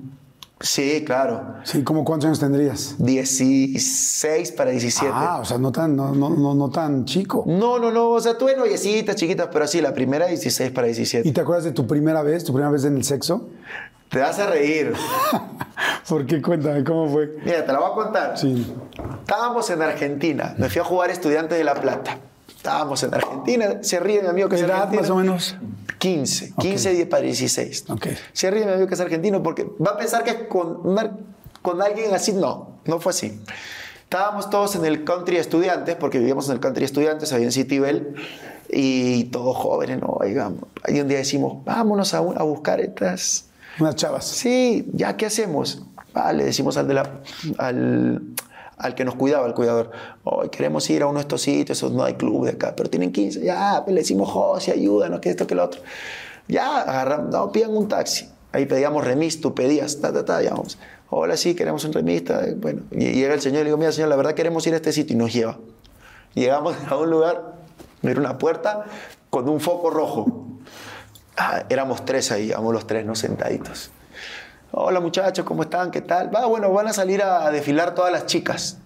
Sí, 0.63 1.03
claro. 1.03 1.55
Sí, 1.63 1.83
¿cómo 1.83 2.05
cuántos 2.05 2.27
años 2.27 2.39
tendrías? 2.39 2.95
16 2.99 4.51
para 4.51 4.71
17. 4.71 5.11
Ah, 5.13 5.39
o 5.41 5.45
sea, 5.45 5.57
no 5.57 5.71
tan, 5.71 5.95
no, 5.95 6.13
no, 6.13 6.29
no, 6.29 6.53
no 6.53 6.69
tan 6.69 7.05
chico. 7.05 7.43
No, 7.47 7.79
no, 7.79 7.91
no. 7.91 8.09
O 8.09 8.19
sea, 8.19 8.37
tuve 8.37 8.55
noviecitas 8.55 9.15
chiquitas, 9.15 9.49
pero 9.51 9.65
sí, 9.67 9.81
la 9.81 9.93
primera 9.93 10.27
16 10.27 10.69
para 10.71 10.85
17. 10.87 11.27
¿Y 11.27 11.31
te 11.31 11.41
acuerdas 11.41 11.63
de 11.65 11.71
tu 11.71 11.87
primera 11.87 12.21
vez, 12.21 12.43
tu 12.43 12.53
primera 12.53 12.71
vez 12.71 12.83
en 12.85 12.95
el 12.97 13.03
sexo? 13.03 13.49
Te 14.09 14.19
vas 14.19 14.37
a 14.39 14.47
reír. 14.47 14.93
¿Por 16.09 16.25
qué? 16.25 16.41
Cuéntame, 16.41 16.83
¿cómo 16.83 17.09
fue? 17.09 17.37
Mira, 17.43 17.65
te 17.65 17.71
la 17.71 17.79
voy 17.79 17.91
a 17.91 17.93
contar. 17.93 18.37
Sí. 18.37 18.73
Estábamos 19.21 19.69
en 19.69 19.81
Argentina. 19.81 20.55
Me 20.57 20.69
fui 20.69 20.81
a 20.81 20.83
jugar 20.83 21.09
Estudiantes 21.09 21.57
de 21.57 21.63
La 21.63 21.75
Plata. 21.75 22.17
Estábamos 22.55 23.01
en 23.03 23.13
Argentina, 23.13 23.77
se 23.81 23.99
ríe 23.99 24.21
mi 24.21 24.27
amigo 24.27 24.47
que 24.47 24.55
es 24.55 24.61
¿Edad 24.61 24.83
argentino. 24.83 25.01
más 25.01 25.09
o 25.09 25.15
menos? 25.15 25.55
15, 25.97 26.53
15 26.59 26.91
10 26.93 27.07
para 27.07 27.23
16. 27.23 27.85
Ok. 27.89 28.07
Se 28.33 28.51
ríe 28.51 28.65
mi 28.65 28.71
amigo 28.71 28.87
que 28.87 28.93
es 28.93 28.99
argentino 28.99 29.41
porque 29.41 29.65
va 29.83 29.91
a 29.91 29.97
pensar 29.97 30.23
que 30.23 30.47
con, 30.47 30.79
una- 30.87 31.11
con 31.63 31.81
alguien 31.81 32.13
así, 32.13 32.33
no, 32.33 32.77
no 32.85 32.99
fue 32.99 33.11
así. 33.11 33.41
Estábamos 34.03 34.49
todos 34.51 34.75
en 34.75 34.85
el 34.85 35.03
country 35.05 35.37
estudiantes, 35.37 35.95
porque 35.95 36.19
vivíamos 36.19 36.47
en 36.49 36.53
el 36.55 36.59
country 36.59 36.83
estudiantes, 36.83 37.31
ahí 37.33 37.43
en 37.43 37.51
City 37.51 37.79
Bell, 37.79 38.13
y 38.69 39.23
todos 39.25 39.55
jóvenes, 39.57 39.99
¿no? 40.01 40.07
Oigan, 40.19 40.57
ahí 40.83 40.99
un 40.99 41.07
día 41.07 41.17
decimos, 41.19 41.63
vámonos 41.65 42.13
a, 42.13 42.17
a 42.17 42.43
buscar 42.43 42.79
estas... 42.81 43.45
Unas 43.79 43.95
chavas. 43.95 44.25
Sí, 44.25 44.89
¿ya 44.93 45.17
qué 45.17 45.25
hacemos? 45.27 45.83
Ah, 46.13 46.33
le 46.33 46.43
decimos 46.43 46.77
al, 46.77 46.87
de 46.87 46.93
la, 46.93 47.21
al, 47.57 48.21
al 48.77 48.95
que 48.95 49.05
nos 49.05 49.15
cuidaba, 49.15 49.45
al 49.45 49.53
cuidador, 49.53 49.91
hoy 50.23 50.49
queremos 50.49 50.89
ir 50.89 51.03
a 51.03 51.07
uno 51.07 51.19
de 51.19 51.21
estos 51.21 51.41
sitios, 51.41 51.83
no 51.91 52.03
hay 52.03 52.15
club 52.15 52.45
de 52.45 52.51
acá, 52.51 52.73
pero 52.75 52.89
tienen 52.89 53.11
15, 53.11 53.41
ya, 53.41 53.81
pues 53.83 53.93
le 53.93 54.01
decimos, 54.01 54.29
José, 54.29 54.71
ayúdanos, 54.71 55.19
que 55.19 55.29
esto, 55.29 55.47
que 55.47 55.55
lo 55.55 55.63
otro. 55.63 55.81
Ya, 56.47 56.81
agarramos, 56.81 57.31
no, 57.31 57.51
pidan 57.51 57.75
un 57.75 57.87
taxi. 57.87 58.27
Ahí 58.51 58.65
pedíamos 58.65 59.05
remis, 59.05 59.39
tú 59.39 59.55
pedías, 59.55 60.01
ta, 60.01 60.11
ta, 60.11 60.25
ta, 60.25 60.41
ya 60.41 60.49
vamos. 60.51 60.77
Hola, 61.09 61.37
sí, 61.37 61.55
queremos 61.55 61.85
un 61.85 61.93
remis, 61.93 62.25
ta, 62.25 62.43
eh, 62.43 62.55
bueno. 62.57 62.81
Y 62.91 63.11
llega 63.11 63.33
el 63.33 63.41
señor 63.41 63.61
y 63.61 63.63
le 63.63 63.69
digo, 63.69 63.77
mira, 63.77 63.91
señor, 63.91 64.09
la 64.09 64.15
verdad 64.17 64.33
queremos 64.33 64.65
ir 64.67 64.73
a 64.73 64.77
este 64.77 64.91
sitio 64.91 65.15
y 65.15 65.17
nos 65.17 65.31
lleva. 65.31 65.57
Llegamos 66.33 66.75
a 66.89 66.97
un 66.97 67.09
lugar, 67.09 67.53
era 68.01 68.19
una 68.19 68.37
puerta 68.37 68.85
con 69.29 69.47
un 69.47 69.61
foco 69.61 69.89
rojo. 69.89 70.47
Ah, 71.43 71.63
éramos 71.69 72.05
tres 72.05 72.31
ahí, 72.31 72.51
éramos 72.51 72.71
los 72.71 72.85
tres, 72.85 73.03
¿no? 73.03 73.15
Sentaditos. 73.15 73.89
Hola 74.73 74.99
muchachos, 74.99 75.43
¿cómo 75.43 75.63
están? 75.63 75.89
¿Qué 75.89 76.01
tal? 76.01 76.33
Va, 76.33 76.45
bueno, 76.45 76.71
van 76.71 76.85
a 76.85 76.93
salir 76.93 77.23
a 77.23 77.49
desfilar 77.49 77.95
todas 77.95 78.11
las 78.11 78.27
chicas. 78.27 78.77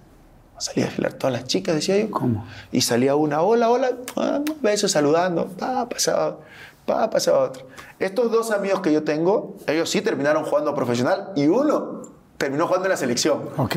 Van 0.51 0.57
a 0.57 0.61
salir 0.61 0.83
a 0.85 0.87
desfilar 0.87 1.13
todas 1.15 1.33
las 1.33 1.43
chicas, 1.43 1.75
decía 1.75 1.97
yo. 1.97 2.09
¿Cómo? 2.09 2.47
Y 2.71 2.79
salía 2.79 3.17
una, 3.17 3.41
hola, 3.41 3.69
hola, 3.69 3.91
ah, 4.15 4.39
besos, 4.61 4.89
saludando. 4.93 5.47
Pa, 5.47 5.89
pasaba, 5.89 6.37
pa, 6.85 7.09
pasaba 7.09 7.39
otro. 7.39 7.67
Estos 7.99 8.31
dos 8.31 8.51
amigos 8.51 8.79
que 8.79 8.93
yo 8.93 9.03
tengo, 9.03 9.57
ellos 9.67 9.89
sí 9.89 9.99
terminaron 9.99 10.45
jugando 10.45 10.73
profesional 10.73 11.33
y 11.35 11.47
uno 11.47 12.03
terminó 12.37 12.67
jugando 12.67 12.85
en 12.85 12.91
la 12.91 12.97
selección. 12.97 13.49
Ok. 13.57 13.75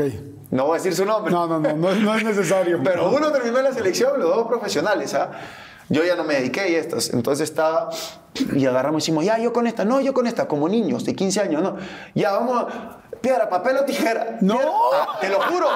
No 0.52 0.66
voy 0.66 0.74
a 0.74 0.76
decir 0.76 0.94
su 0.94 1.04
nombre. 1.04 1.32
No, 1.32 1.48
no, 1.48 1.58
no, 1.58 1.74
no, 1.74 1.94
no 1.96 2.14
es 2.14 2.22
necesario. 2.22 2.80
Pero 2.84 3.10
uno 3.10 3.32
terminó 3.32 3.58
en 3.58 3.64
la 3.64 3.72
selección, 3.72 4.20
los 4.20 4.32
dos 4.32 4.46
profesionales, 4.46 5.14
¿ah? 5.14 5.32
Yo 5.90 6.04
ya 6.04 6.16
no 6.16 6.24
me 6.24 6.34
dediqué 6.34 6.70
y 6.70 6.74
estos. 6.74 7.12
Entonces 7.12 7.48
estaba. 7.48 7.90
Y 8.54 8.66
agarramos 8.66 9.02
y 9.02 9.02
decimos, 9.06 9.24
ya, 9.24 9.38
yo 9.38 9.52
con 9.52 9.66
esta. 9.66 9.84
No, 9.84 10.00
yo 10.00 10.12
con 10.14 10.26
esta, 10.26 10.46
como 10.48 10.68
niños 10.68 11.04
de 11.04 11.14
15 11.14 11.40
años, 11.40 11.62
¿no? 11.62 11.76
Ya, 12.14 12.32
vamos. 12.32 12.66
Piedra, 13.20 13.48
papel 13.50 13.76
o 13.78 13.84
tijera. 13.84 14.38
¡No! 14.40 14.54
Piedra- 14.56 14.70
Ah, 14.92 15.18
te 15.20 15.28
lo 15.28 15.40
juro. 15.40 15.66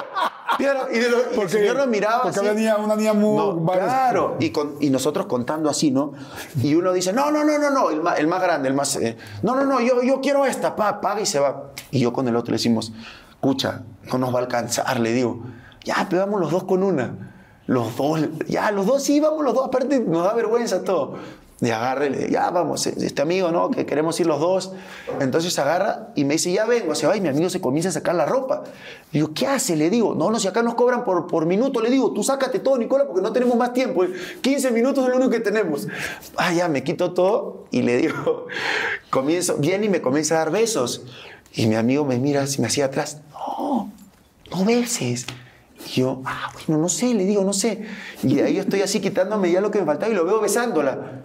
Piedra. 0.57 0.87
Y, 0.91 0.99
de 0.99 1.09
lo- 1.09 1.17
y 1.35 1.39
el 1.41 1.49
señor 1.49 1.75
nos 1.75 1.87
miraba 1.87 2.21
porque 2.23 2.39
así. 2.39 2.47
venía 2.47 2.77
una 2.77 2.95
niña 2.95 3.13
muy... 3.13 3.35
No, 3.35 3.65
claro. 3.65 4.37
Y, 4.39 4.51
con- 4.51 4.75
y 4.79 4.89
nosotros 4.89 5.25
contando 5.25 5.69
así, 5.69 5.91
¿no? 5.91 6.13
Y 6.61 6.75
uno 6.75 6.93
dice, 6.93 7.11
no, 7.11 7.31
no, 7.31 7.43
no, 7.43 7.57
no, 7.59 7.69
no, 7.69 7.89
el 7.89 8.01
más, 8.01 8.17
el 8.19 8.27
más 8.27 8.41
grande, 8.41 8.69
el 8.69 8.73
más... 8.75 8.95
eh, 8.95 9.17
no, 9.41 9.55
no, 9.55 9.65
no, 9.65 9.81
yo, 9.81 10.01
yo 10.03 10.21
quiero 10.21 10.45
esta, 10.45 10.75
pa, 10.77 11.01
paga 11.01 11.19
y 11.19 11.25
se 11.25 11.39
va. 11.39 11.71
Y 11.91 11.99
yo 11.99 12.13
con 12.13 12.27
el 12.29 12.35
otro 12.37 12.51
le 12.51 12.57
decimos, 12.57 12.93
escucha, 13.31 13.81
no 14.09 14.17
nos 14.19 14.33
va 14.33 14.39
a 14.39 14.41
alcanzar, 14.43 15.01
le 15.01 15.11
digo. 15.11 15.43
Ya, 15.83 16.07
pero 16.09 16.21
vamos 16.25 16.39
los 16.39 16.49
dos 16.51 16.63
con 16.63 16.81
una. 16.81 17.33
Los 17.65 17.95
dos, 17.97 18.21
ya, 18.47 18.71
los 18.71 18.85
dos 18.85 19.03
sí, 19.03 19.19
vamos 19.19 19.43
los 19.43 19.53
dos. 19.53 19.65
Aparte 19.67 19.99
nos 19.99 20.23
da 20.23 20.33
vergüenza 20.33 20.83
todo. 20.85 21.15
Y 21.63 21.69
agarra 21.69 22.07
y 22.07 22.09
le 22.09 22.17
digo, 22.17 22.29
ya 22.29 22.49
vamos, 22.49 22.85
este 22.87 23.21
amigo, 23.21 23.49
¿no? 23.49 23.71
Que 23.71 23.85
queremos 23.85 24.19
ir 24.19 24.27
los 24.27 24.41
dos. 24.41 24.73
Entonces 25.21 25.57
agarra 25.57 26.09
y 26.13 26.25
me 26.25 26.33
dice, 26.33 26.51
ya 26.51 26.65
vengo, 26.65 26.93
se 26.93 27.07
va 27.07 27.15
y 27.15 27.21
mi 27.21 27.29
amigo 27.29 27.49
se 27.49 27.61
comienza 27.61 27.87
a 27.87 27.91
sacar 27.93 28.15
la 28.15 28.25
ropa. 28.25 28.63
Le 29.13 29.21
digo, 29.21 29.33
¿qué 29.33 29.47
hace? 29.47 29.77
Le 29.77 29.89
digo, 29.89 30.13
no, 30.13 30.29
no, 30.29 30.39
si 30.41 30.49
acá 30.49 30.61
nos 30.61 30.75
cobran 30.75 31.05
por, 31.05 31.25
por 31.25 31.45
minuto, 31.45 31.79
le 31.79 31.89
digo, 31.89 32.11
tú 32.11 32.21
sácate 32.21 32.59
todo, 32.59 32.77
Nicola, 32.77 33.05
porque 33.05 33.21
no 33.21 33.31
tenemos 33.31 33.55
más 33.55 33.71
tiempo. 33.71 34.03
15 34.41 34.71
minutos 34.71 35.05
es 35.05 35.09
lo 35.09 35.15
único 35.15 35.31
que 35.31 35.39
tenemos. 35.39 35.87
Ah, 36.35 36.51
ya, 36.51 36.67
me 36.67 36.83
quito 36.83 37.13
todo 37.13 37.63
y 37.71 37.81
le 37.81 37.95
digo, 37.95 38.47
comienzo, 39.09 39.55
viene 39.55 39.85
y 39.85 39.89
me 39.89 40.01
comienza 40.01 40.35
a 40.35 40.39
dar 40.39 40.51
besos. 40.51 41.03
Y 41.53 41.67
mi 41.67 41.75
amigo 41.75 42.03
me 42.03 42.17
mira, 42.17 42.45
si 42.45 42.59
me 42.59 42.67
hacía 42.67 42.85
atrás, 42.85 43.21
no, 43.31 43.89
no 44.51 44.65
beses. 44.65 45.27
Y 45.87 46.01
yo, 46.01 46.21
ah, 46.25 46.51
bueno, 46.67 46.81
no 46.81 46.89
sé, 46.89 47.13
le 47.13 47.23
digo, 47.23 47.45
no 47.45 47.53
sé. 47.53 47.85
Y 48.21 48.35
de 48.35 48.43
ahí 48.43 48.57
estoy 48.57 48.81
así 48.81 48.99
quitándome 48.99 49.49
ya 49.49 49.61
lo 49.61 49.71
que 49.71 49.79
me 49.79 49.85
faltaba 49.85 50.11
y 50.11 50.15
lo 50.15 50.25
veo 50.25 50.41
besándola. 50.41 51.23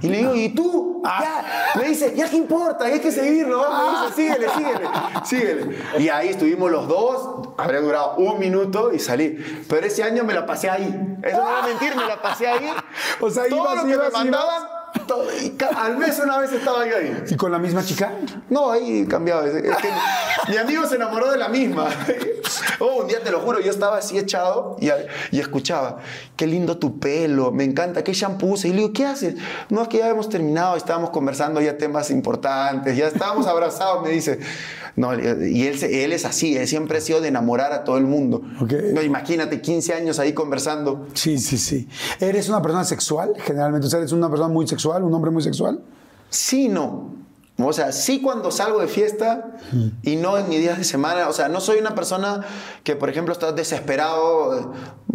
Y 0.00 0.08
le 0.08 0.18
digo, 0.18 0.34
¿y 0.34 0.48
tú? 0.50 1.02
Ya. 1.04 1.72
Me 1.74 1.88
dice, 1.88 2.14
ya 2.14 2.28
qué 2.28 2.36
importa, 2.36 2.84
hay 2.84 3.00
que 3.00 3.10
seguirlo. 3.10 3.64
Me 3.70 4.08
dice, 4.08 4.14
síguele, 4.14 4.48
síguele, 4.50 4.88
síguele. 5.24 5.78
Y 5.98 6.08
ahí 6.08 6.28
estuvimos 6.28 6.70
los 6.70 6.86
dos, 6.88 7.48
habría 7.56 7.80
durado 7.80 8.16
un 8.16 8.38
minuto 8.38 8.92
y 8.92 8.98
salí. 8.98 9.64
Pero 9.68 9.86
ese 9.86 10.02
año 10.02 10.24
me 10.24 10.34
la 10.34 10.46
pasé 10.46 10.70
ahí. 10.70 11.18
Eso 11.22 11.36
no 11.38 11.44
va 11.44 11.64
a 11.64 11.66
mentir, 11.66 11.96
me 11.96 12.06
la 12.06 12.20
pasé 12.20 12.46
ahí. 12.46 12.70
O 13.20 13.30
sea, 13.30 13.48
Todo 13.48 13.64
ibas, 13.64 13.76
lo 13.76 13.84
que 13.84 13.90
ibas, 13.94 14.12
me 14.12 14.18
mandaban, 14.18 14.62
todo- 15.06 15.24
y 15.40 15.56
al 15.76 15.96
mes 15.96 16.18
una 16.22 16.38
vez 16.38 16.52
estaba 16.52 16.86
yo 16.86 16.96
ahí. 16.96 17.24
¿Y 17.28 17.36
con 17.36 17.52
la 17.52 17.58
misma 17.58 17.84
chica? 17.84 18.12
No, 18.50 18.70
ahí 18.70 19.06
cambiaba. 19.06 19.46
Es 19.46 19.52
que 19.76 19.90
mi 20.48 20.56
amigo 20.56 20.86
se 20.86 20.96
enamoró 20.96 21.30
de 21.30 21.38
la 21.38 21.48
misma. 21.48 21.88
Oh, 22.80 23.02
un 23.02 23.08
día 23.08 23.20
te 23.22 23.30
lo 23.32 23.40
juro, 23.40 23.60
yo 23.60 23.70
estaba 23.70 23.98
así 23.98 24.16
echado 24.18 24.76
y, 24.80 24.88
y 25.32 25.40
escuchaba, 25.40 25.98
qué 26.36 26.46
lindo 26.46 26.78
tu 26.78 26.98
pelo, 27.00 27.50
me 27.50 27.64
encanta, 27.64 28.02
qué 28.04 28.12
shampoo 28.12 28.52
usas?" 28.52 28.66
Y 28.66 28.70
le 28.70 28.76
digo, 28.78 28.92
¿qué 28.92 29.04
haces? 29.04 29.34
No, 29.68 29.82
es 29.82 29.88
que 29.88 29.98
ya 29.98 30.08
hemos 30.08 30.28
terminado, 30.28 30.76
estábamos 30.76 31.10
conversando 31.10 31.60
ya 31.60 31.76
temas 31.76 32.10
importantes, 32.10 32.96
ya 32.96 33.08
estábamos 33.08 33.46
abrazados, 33.48 34.02
me 34.02 34.10
dice. 34.10 34.38
No, 34.98 35.14
y 35.14 35.62
él, 35.66 35.82
él 35.84 36.12
es 36.12 36.24
así, 36.24 36.56
él 36.56 36.66
siempre 36.66 36.98
ha 36.98 37.00
sido 37.00 37.20
de 37.20 37.28
enamorar 37.28 37.72
a 37.72 37.84
todo 37.84 37.98
el 37.98 38.04
mundo. 38.04 38.42
No, 38.92 39.00
imagínate, 39.02 39.60
15 39.60 39.94
años 39.94 40.18
ahí 40.18 40.32
conversando. 40.32 41.06
Sí, 41.14 41.38
sí, 41.38 41.56
sí. 41.56 41.88
¿Eres 42.18 42.48
una 42.48 42.60
persona 42.60 42.82
sexual? 42.84 43.34
Generalmente, 43.38 43.86
o 43.86 43.90
sea, 43.90 44.00
¿eres 44.00 44.10
una 44.12 44.28
persona 44.28 44.48
muy 44.52 44.66
sexual, 44.66 45.04
un 45.04 45.14
hombre 45.14 45.30
muy 45.30 45.42
sexual? 45.42 45.80
Sí, 46.30 46.68
no. 46.68 47.14
O 47.60 47.72
sea, 47.72 47.90
sí 47.92 48.20
cuando 48.20 48.50
salgo 48.52 48.80
de 48.80 48.86
fiesta 48.86 49.56
y 50.02 50.14
no 50.16 50.38
en 50.38 50.48
mis 50.48 50.58
días 50.60 50.78
de 50.78 50.84
semana. 50.84 51.28
O 51.28 51.32
sea, 51.32 51.48
no 51.48 51.60
soy 51.60 51.78
una 51.78 51.94
persona 51.94 52.44
que, 52.84 52.94
por 52.94 53.08
ejemplo, 53.10 53.32
está 53.32 53.50
desesperado. 53.50 54.72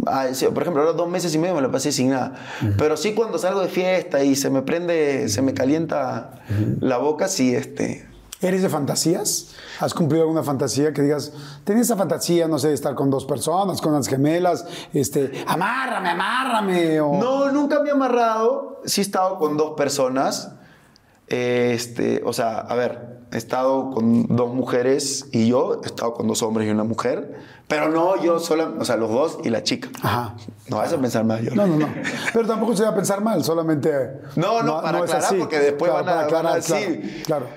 eh, 0.07 0.49
Por 0.53 0.61
ejemplo, 0.63 0.81
ahora 0.81 0.93
dos 0.93 1.09
meses 1.09 1.33
y 1.35 1.37
medio 1.37 1.55
me 1.55 1.61
lo 1.61 1.71
pasé 1.71 1.91
sin 1.93 2.09
nada. 2.09 2.35
Pero 2.77 2.97
sí 2.97 3.13
cuando 3.13 3.37
salgo 3.37 3.61
de 3.61 3.69
fiesta 3.69 4.23
y 4.25 4.35
se 4.35 4.49
me 4.49 4.61
prende, 4.61 5.29
se 5.29 5.41
me 5.41 5.53
calienta 5.53 6.41
la 6.81 6.97
boca, 6.97 7.27
sí, 7.27 7.55
este... 7.55 8.07
¿Eres 8.43 8.61
de 8.61 8.67
fantasías? 8.67 9.55
¿Has 9.79 9.93
cumplido 9.93 10.23
alguna 10.23 10.43
fantasía 10.43 10.91
que 10.91 11.01
digas, 11.01 11.31
tenía 11.63 11.81
esa 11.81 11.95
fantasía, 11.95 12.45
no 12.49 12.59
sé, 12.59 12.67
de 12.67 12.73
estar 12.73 12.93
con 12.93 13.09
dos 13.09 13.23
personas, 13.23 13.79
con 13.79 13.93
las 13.93 14.09
gemelas, 14.09 14.65
este, 14.93 15.45
amárrame, 15.47 16.09
amárrame? 16.09 16.99
O... 16.99 17.13
No, 17.13 17.51
nunca 17.53 17.79
me 17.79 17.87
he 17.87 17.91
amarrado. 17.93 18.81
Sí 18.83 18.99
he 18.99 19.03
estado 19.03 19.37
con 19.37 19.55
dos 19.55 19.75
personas. 19.77 20.51
Este, 21.27 22.21
o 22.25 22.33
sea, 22.33 22.59
a 22.59 22.75
ver, 22.75 23.21
he 23.31 23.37
estado 23.37 23.91
con 23.91 24.27
dos 24.35 24.53
mujeres 24.53 25.27
y 25.31 25.47
yo, 25.47 25.79
he 25.81 25.87
estado 25.87 26.13
con 26.13 26.27
dos 26.27 26.43
hombres 26.43 26.67
y 26.67 26.71
una 26.71 26.83
mujer, 26.83 27.39
pero 27.69 27.89
no 27.89 28.21
yo 28.21 28.39
sola, 28.39 28.73
o 28.77 28.83
sea, 28.83 28.97
los 28.97 29.09
dos 29.09 29.39
y 29.45 29.49
la 29.51 29.63
chica. 29.63 29.87
Ajá. 30.01 30.35
No 30.67 30.77
vas 30.77 30.91
a 30.91 30.97
pensar 30.97 31.23
más 31.23 31.41
yo. 31.41 31.55
No, 31.55 31.65
no, 31.65 31.77
no. 31.77 31.87
Pero 32.33 32.47
tampoco 32.47 32.75
se 32.75 32.83
va 32.83 32.89
a 32.89 32.95
pensar 32.95 33.21
mal, 33.21 33.43
solamente. 33.43 33.91
No, 34.35 34.61
no, 34.63 34.81
para 34.81 34.99
es 34.99 35.03
aclarar, 35.05 35.37
porque 35.39 35.59
después 35.59 35.91
Claro, 35.91 36.05
van 36.05 36.17
a, 36.19 36.27
para 36.27 36.41
van 36.41 36.45
a 36.47 36.53
aclarar. 36.55 36.89
Claro. 37.25 37.47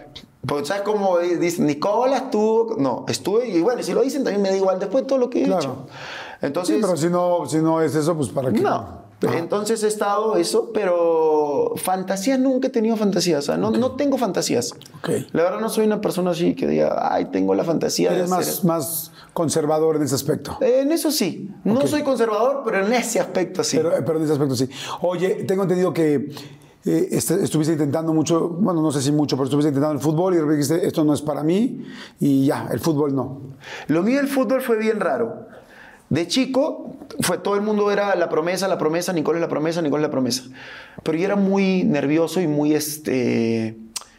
Pues, 0.46 0.68
¿sabes 0.68 0.82
cómo 0.82 1.18
dicen? 1.18 1.66
Nicola 1.66 2.16
estuvo. 2.18 2.76
No, 2.78 3.04
estuve 3.08 3.48
y 3.48 3.60
bueno, 3.60 3.82
si 3.82 3.92
lo 3.92 4.02
dicen 4.02 4.22
también 4.24 4.42
me 4.42 4.50
da 4.50 4.56
igual 4.56 4.78
después 4.78 5.06
todo 5.06 5.18
lo 5.18 5.30
que 5.30 5.42
he 5.42 5.44
Claro. 5.46 5.60
hecho. 5.60 5.86
Sí, 5.88 6.46
Entonces. 6.46 6.78
pero 6.80 6.96
si 6.96 7.08
no, 7.08 7.46
si 7.46 7.56
no 7.58 7.80
es 7.80 7.94
eso, 7.94 8.14
pues 8.16 8.28
para 8.28 8.52
qué. 8.52 8.60
No. 8.60 9.06
Ajá. 9.26 9.38
Entonces 9.38 9.82
he 9.82 9.88
estado 9.88 10.36
eso, 10.36 10.70
pero 10.74 11.72
fantasías 11.76 12.38
nunca 12.38 12.68
he 12.68 12.70
tenido 12.70 12.96
fantasías. 12.98 13.38
O 13.38 13.46
sea, 13.46 13.56
no, 13.56 13.70
no 13.70 13.92
tengo 13.92 14.18
fantasías. 14.18 14.72
Ok. 14.98 15.08
La 15.32 15.42
verdad 15.44 15.58
no 15.60 15.70
soy 15.70 15.86
una 15.86 16.02
persona 16.02 16.32
así 16.32 16.54
que 16.54 16.66
diga, 16.66 17.14
ay, 17.14 17.24
tengo 17.32 17.54
la 17.54 17.64
fantasía 17.64 18.10
de 18.10 18.16
Eres 18.18 18.30
hacer 18.30 18.64
más, 18.64 18.64
más 18.64 19.12
conservador 19.32 19.96
en 19.96 20.02
ese 20.02 20.14
aspecto. 20.14 20.58
En 20.60 20.92
eso 20.92 21.10
sí. 21.10 21.50
No 21.64 21.86
soy 21.86 22.02
conservador, 22.02 22.60
pero 22.62 22.84
en 22.86 22.92
ese 22.92 23.18
aspecto 23.18 23.64
sí. 23.64 23.78
Pero, 23.78 23.90
pero 24.04 24.18
en 24.18 24.24
ese 24.24 24.32
aspecto 24.34 24.54
sí. 24.54 24.68
Oye, 25.00 25.44
tengo 25.46 25.62
entendido 25.62 25.94
que 25.94 26.30
eh, 26.86 27.08
este- 27.10 27.42
estuviste 27.42 27.72
intentando 27.72 28.14
mucho, 28.14 28.48
bueno, 28.48 28.80
no 28.80 28.90
sé 28.92 29.02
si 29.02 29.12
mucho, 29.12 29.36
pero 29.36 29.44
estuviste 29.44 29.68
intentando 29.70 29.94
el 29.94 30.00
fútbol 30.00 30.34
y 30.34 30.50
dijiste, 30.50 30.86
esto 30.86 31.04
no 31.04 31.12
es 31.12 31.20
para 31.22 31.42
mí 31.42 31.84
y 32.20 32.46
ya, 32.46 32.68
el 32.72 32.80
fútbol 32.80 33.14
no. 33.14 33.40
Lo 33.88 34.02
mío 34.02 34.16
del 34.18 34.28
fútbol 34.28 34.62
fue 34.62 34.78
bien 34.78 35.00
raro. 35.00 35.46
De 36.08 36.28
chico, 36.28 36.94
fue, 37.20 37.38
todo 37.38 37.56
el 37.56 37.62
mundo 37.62 37.90
era 37.90 38.14
la 38.14 38.28
promesa, 38.28 38.68
la 38.68 38.78
promesa, 38.78 39.12
Nicole 39.12 39.38
es 39.38 39.42
la 39.42 39.48
promesa, 39.48 39.82
Nicole 39.82 40.02
es 40.02 40.08
la 40.08 40.12
promesa. 40.12 40.44
Pero 41.02 41.18
yo 41.18 41.24
era 41.24 41.34
muy 41.36 41.82
nervioso 41.82 42.40
y 42.40 42.46
muy, 42.46 42.74
este, 42.74 43.76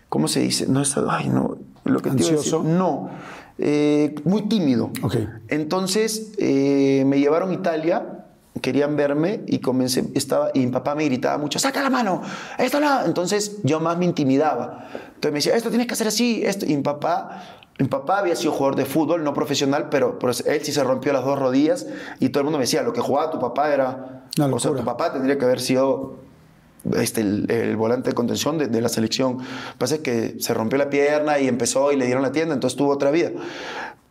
¿cómo 0.09 0.27
se 0.27 0.41
dice? 0.41 0.67
No, 0.67 0.81
es- 0.81 0.97
ay, 1.09 1.29
no, 1.29 1.57
lo 1.85 1.99
que 2.01 2.09
te 2.09 2.17
iba 2.17 2.27
a 2.27 2.31
decir. 2.31 2.35
¿Ansioso? 2.55 2.63
No, 2.63 3.09
eh, 3.57 4.15
muy 4.25 4.49
tímido. 4.49 4.91
Ok. 5.01 5.15
Entonces 5.47 6.33
eh, 6.37 7.03
me 7.07 7.19
llevaron 7.19 7.51
a 7.51 7.53
Italia, 7.53 8.16
querían 8.59 8.95
verme 8.95 9.41
y 9.47 9.59
comencé, 9.59 10.05
estaba, 10.13 10.51
y 10.53 10.59
mi 10.59 10.71
papá 10.71 10.95
me 10.95 11.05
gritaba 11.05 11.37
mucho, 11.37 11.59
saca 11.59 11.81
la 11.81 11.89
mano, 11.89 12.21
esto 12.57 12.79
no. 12.79 13.05
Entonces 13.05 13.57
yo 13.63 13.79
más 13.79 13.97
me 13.97 14.05
intimidaba. 14.05 14.87
Entonces 15.15 15.31
me 15.31 15.37
decía, 15.39 15.55
esto 15.55 15.69
tienes 15.69 15.87
que 15.87 15.93
hacer 15.93 16.07
así, 16.07 16.41
esto. 16.45 16.65
Y 16.65 16.75
mi 16.75 16.83
papá, 16.83 17.43
mi 17.79 17.87
papá 17.87 18.19
había 18.19 18.35
sido 18.35 18.51
jugador 18.51 18.75
de 18.75 18.85
fútbol, 18.85 19.23
no 19.23 19.33
profesional, 19.33 19.89
pero, 19.89 20.17
pero 20.19 20.33
él 20.45 20.61
sí 20.63 20.71
se 20.71 20.83
rompió 20.83 21.13
las 21.13 21.25
dos 21.25 21.37
rodillas 21.37 21.87
y 22.19 22.29
todo 22.29 22.41
el 22.41 22.45
mundo 22.45 22.57
me 22.59 22.63
decía, 22.63 22.81
lo 22.81 22.93
que 22.93 23.01
jugaba 23.01 23.31
tu 23.31 23.39
papá 23.39 23.73
era... 23.73 24.23
O 24.51 24.59
sea, 24.59 24.71
tu 24.71 24.83
papá 24.85 25.11
tendría 25.11 25.37
que 25.39 25.45
haber 25.45 25.59
sido 25.59 26.17
este, 26.95 27.21
el, 27.21 27.49
el 27.49 27.75
volante 27.75 28.11
de 28.11 28.15
contención 28.15 28.59
de, 28.59 28.67
de 28.67 28.81
la 28.81 28.89
selección. 28.89 29.39
Pasa 29.79 29.95
es 29.95 30.01
que 30.01 30.35
se 30.39 30.53
rompió 30.53 30.77
la 30.77 30.91
pierna 30.91 31.39
y 31.39 31.47
empezó 31.47 31.91
y 31.91 31.95
le 31.95 32.05
dieron 32.05 32.21
la 32.21 32.31
tienda, 32.31 32.53
entonces 32.53 32.77
tuvo 32.77 32.91
otra 32.91 33.09
vida. 33.09 33.31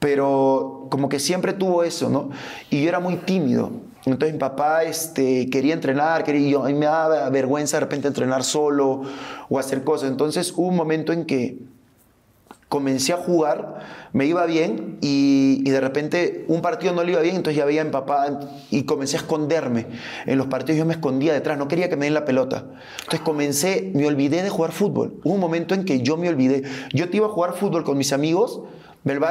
Pero 0.00 0.88
como 0.90 1.08
que 1.08 1.20
siempre 1.20 1.52
tuvo 1.52 1.84
eso, 1.84 2.10
¿no? 2.10 2.30
Y 2.70 2.82
yo 2.82 2.88
era 2.88 2.98
muy 3.00 3.16
tímido. 3.16 3.70
Entonces 4.06 4.34
mi 4.34 4.38
papá 4.38 4.84
este, 4.84 5.50
quería 5.50 5.74
entrenar, 5.74 6.22
quería, 6.22 6.48
yo, 6.48 6.64
a 6.64 6.68
me 6.68 6.86
daba 6.86 7.28
vergüenza 7.28 7.76
de 7.78 7.80
repente 7.80 8.06
entrenar 8.06 8.44
solo 8.44 9.02
o 9.48 9.58
hacer 9.58 9.82
cosas. 9.82 10.10
Entonces 10.10 10.52
hubo 10.56 10.68
un 10.68 10.76
momento 10.76 11.12
en 11.12 11.24
que 11.24 11.58
comencé 12.68 13.12
a 13.12 13.16
jugar, 13.16 13.80
me 14.12 14.26
iba 14.26 14.46
bien 14.46 14.98
y, 15.00 15.62
y 15.64 15.70
de 15.70 15.80
repente 15.80 16.44
un 16.46 16.62
partido 16.62 16.92
no 16.92 17.02
le 17.02 17.12
iba 17.12 17.20
bien, 17.20 17.36
entonces 17.36 17.58
ya 17.58 17.64
veía 17.64 17.82
a 17.82 17.84
mi 17.84 17.90
papá 17.90 18.40
y 18.70 18.84
comencé 18.84 19.16
a 19.16 19.20
esconderme. 19.20 19.86
En 20.26 20.38
los 20.38 20.46
partidos 20.46 20.78
yo 20.78 20.84
me 20.84 20.94
escondía 20.94 21.32
detrás, 21.32 21.58
no 21.58 21.66
quería 21.66 21.88
que 21.88 21.96
me 21.96 22.06
den 22.06 22.14
la 22.14 22.24
pelota. 22.24 22.64
Entonces 23.00 23.20
comencé, 23.20 23.90
me 23.92 24.06
olvidé 24.06 24.44
de 24.44 24.50
jugar 24.50 24.70
fútbol. 24.70 25.20
Hubo 25.24 25.34
un 25.34 25.40
momento 25.40 25.74
en 25.74 25.84
que 25.84 26.00
yo 26.00 26.16
me 26.16 26.28
olvidé. 26.28 26.62
Yo 26.92 27.10
te 27.10 27.16
iba 27.16 27.26
a 27.26 27.30
jugar 27.30 27.54
fútbol 27.54 27.82
con 27.82 27.98
mis 27.98 28.12
amigos 28.12 28.62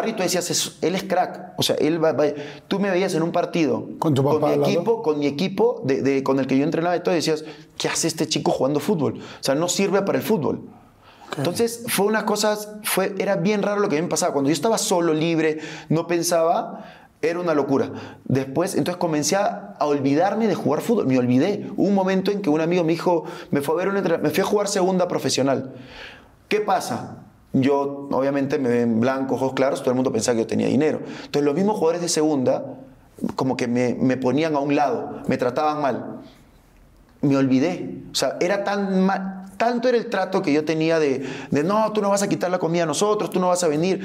y 0.08 0.14
tú 0.14 0.24
decías, 0.24 0.50
"Es- 0.50 0.78
él 0.82 0.96
es 0.96 1.04
crack. 1.04 1.54
O 1.58 1.64
sea, 1.64 1.76
él 1.76 2.04
va, 2.04 2.14
va- 2.14 2.34
tú 2.68 2.80
me 2.80 2.90
veías 2.90 3.14
en 3.14 3.24
un 3.24 3.32
partido 3.32 3.90
Con 4.00 4.14
tu 4.14 4.24
papá 4.24 4.48
mi 4.48 4.54
al 4.54 4.62
lado. 4.62 4.72
equipo, 4.74 5.02
con 5.04 5.20
mi 5.20 5.28
equipo 5.28 5.82
de, 5.86 6.02
de- 6.02 6.24
con 6.24 6.40
el 6.40 6.48
que 6.48 6.58
yo 6.58 6.64
entrenaba 6.64 6.96
y 6.96 7.02
todo, 7.04 7.14
y 7.14 7.18
decías, 7.18 7.44
¿qué 7.78 7.90
hace 7.90 8.08
este 8.08 8.28
chico 8.28 8.52
jugando 8.52 8.80
fútbol? 8.80 9.16
O 9.20 9.44
sea, 9.44 9.54
no 9.56 9.68
sirve 9.68 10.02
para 10.04 10.18
el 10.18 10.24
fútbol. 10.24 10.62
Entonces 11.38 11.84
fue 11.90 12.06
una 12.06 12.26
cosa, 12.26 12.58
fue, 12.84 13.14
era 13.18 13.36
bien 13.36 13.62
raro 13.62 13.82
lo 13.82 13.90
que 13.90 13.98
a 13.98 14.00
mí 14.00 14.04
me 14.04 14.10
pasaba. 14.10 14.32
Cuando 14.32 14.50
yo 14.50 14.54
estaba 14.54 14.78
solo, 14.78 15.14
libre, 15.14 15.60
no 15.90 16.08
pensaba, 16.08 16.86
era 17.22 17.40
una 17.40 17.54
locura. 17.54 17.90
Después, 18.24 18.76
entonces 18.76 18.98
comencé 18.98 19.36
a, 19.36 19.76
olvidarme 19.82 20.48
de 20.48 20.56
jugar 20.56 20.80
fútbol. 20.82 21.08
Me 21.08 21.18
olvidé. 21.18 21.70
Hubo 21.76 21.88
un 21.90 21.96
momento 21.96 22.32
en 22.32 22.42
que 22.42 22.50
un 22.50 22.62
amigo 22.62 22.84
me 22.86 22.94
dijo, 22.94 23.26
me 23.52 23.62
fue 23.62 23.74
a 23.76 23.78
ver 23.86 23.88
un 23.90 23.96
me 24.22 24.30
fui 24.30 24.42
a 24.42 24.46
jugar 24.46 24.68
segunda 24.70 25.08
profesional. 25.10 25.74
¿Qué 26.48 26.62
pasa? 26.62 27.25
Yo, 27.58 28.08
obviamente, 28.12 28.60
me 28.60 28.70
ven 28.70 29.00
blanco, 29.00 29.36
ojos 29.36 29.54
claros, 29.54 29.80
todo 29.82 29.92
el 29.92 29.96
mundo 29.96 30.12
pensaba 30.12 30.36
que 30.36 30.42
yo 30.42 30.48
tenía 30.48 30.68
dinero. 30.68 31.00
Entonces, 31.24 31.44
los 31.44 31.56
mismos 31.56 31.76
jugadores 31.78 32.02
de 32.02 32.10
segunda, 32.10 32.66
como 33.36 33.56
que 33.56 33.68
me, 33.68 33.94
me 33.96 34.18
ponían 34.18 34.56
a 34.56 34.60
un 34.60 34.76
lado, 34.76 35.22
me 35.28 35.38
trataban 35.38 35.82
mal 35.82 36.20
me 37.22 37.38
olvidé. 37.38 38.02
O 38.12 38.16
sea, 38.16 38.38
era 38.40 38.64
tan 38.64 39.04
ma- 39.04 39.46
tanto 39.58 39.88
era 39.88 39.98
el 39.98 40.10
trato 40.10 40.42
que 40.42 40.54
yo 40.54 40.64
tenía 40.66 41.00
de, 41.00 41.26
de, 41.50 41.64
no, 41.64 41.92
tú 41.92 42.02
no 42.02 42.10
vas 42.10 42.22
a 42.22 42.28
quitar 42.30 42.52
la 42.52 42.60
comida 42.60 42.84
a 42.84 42.86
nosotros, 42.86 43.30
tú 43.32 43.40
no 43.40 43.48
vas 43.48 43.64
a 43.64 43.68
venir, 43.68 44.02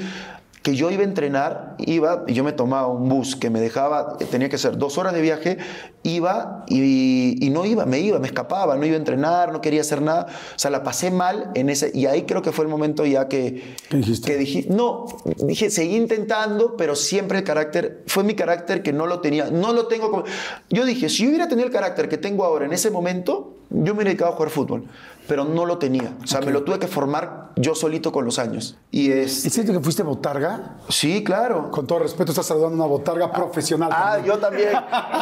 que 0.61 0.75
yo 0.75 0.91
iba 0.91 1.01
a 1.01 1.05
entrenar, 1.05 1.75
iba, 1.79 2.23
y 2.27 2.33
yo 2.33 2.43
me 2.43 2.51
tomaba 2.51 2.87
un 2.87 3.09
bus 3.09 3.35
que 3.35 3.49
me 3.49 3.59
dejaba, 3.59 4.17
tenía 4.29 4.47
que 4.47 4.59
ser 4.59 4.77
dos 4.77 4.99
horas 4.99 5.13
de 5.13 5.21
viaje, 5.21 5.57
iba 6.03 6.65
y, 6.67 7.43
y 7.43 7.49
no 7.49 7.65
iba, 7.65 7.85
me 7.87 7.99
iba, 7.99 8.19
me 8.19 8.27
escapaba, 8.27 8.75
no 8.75 8.85
iba 8.85 8.95
a 8.95 8.99
entrenar, 8.99 9.51
no 9.51 9.61
quería 9.61 9.81
hacer 9.81 10.03
nada. 10.03 10.27
O 10.55 10.59
sea, 10.59 10.69
la 10.69 10.83
pasé 10.83 11.09
mal 11.09 11.49
en 11.55 11.69
ese, 11.69 11.91
y 11.95 12.05
ahí 12.05 12.23
creo 12.23 12.43
que 12.43 12.51
fue 12.51 12.65
el 12.65 12.69
momento 12.69 13.05
ya 13.05 13.27
que, 13.27 13.75
que 13.89 14.37
dije, 14.37 14.67
no, 14.69 15.07
dije, 15.37 15.71
seguí 15.71 15.95
intentando, 15.95 16.77
pero 16.77 16.95
siempre 16.95 17.39
el 17.39 17.43
carácter, 17.43 18.03
fue 18.05 18.23
mi 18.23 18.35
carácter 18.35 18.83
que 18.83 18.93
no 18.93 19.07
lo 19.07 19.19
tenía, 19.19 19.49
no 19.49 19.73
lo 19.73 19.87
tengo 19.87 20.11
como... 20.11 20.25
Yo 20.69 20.85
dije, 20.85 21.09
si 21.09 21.23
yo 21.23 21.29
hubiera 21.29 21.47
tenido 21.47 21.65
el 21.65 21.73
carácter 21.73 22.07
que 22.07 22.17
tengo 22.17 22.45
ahora 22.45 22.65
en 22.65 22.73
ese 22.73 22.91
momento, 22.91 23.57
yo 23.71 23.77
me 23.77 23.91
hubiera 23.91 24.09
dedicado 24.09 24.31
a 24.31 24.35
jugar 24.35 24.51
fútbol, 24.51 24.83
pero 25.31 25.45
no 25.45 25.65
lo 25.65 25.77
tenía. 25.77 26.13
O 26.21 26.27
sea, 26.27 26.41
me 26.41 26.51
lo 26.51 26.63
tuve 26.63 26.77
que 26.77 26.87
formar 26.87 27.51
yo 27.55 27.73
solito 27.73 28.11
con 28.11 28.25
los 28.25 28.37
años. 28.37 28.77
Y 28.91 29.13
es... 29.13 29.45
¿Es 29.45 29.53
cierto 29.53 29.71
que 29.71 29.79
fuiste 29.79 30.03
botarga? 30.03 30.75
Sí, 30.89 31.23
claro. 31.23 31.71
Con 31.71 31.87
todo 31.87 31.99
respeto, 31.99 32.33
estás 32.33 32.47
saludando 32.47 32.83
a 32.83 32.85
una 32.85 32.85
botarga 32.85 33.31
profesional. 33.31 33.91
Ah, 33.93 34.15
también. 34.15 34.25
yo 34.25 34.39
también, 34.39 34.69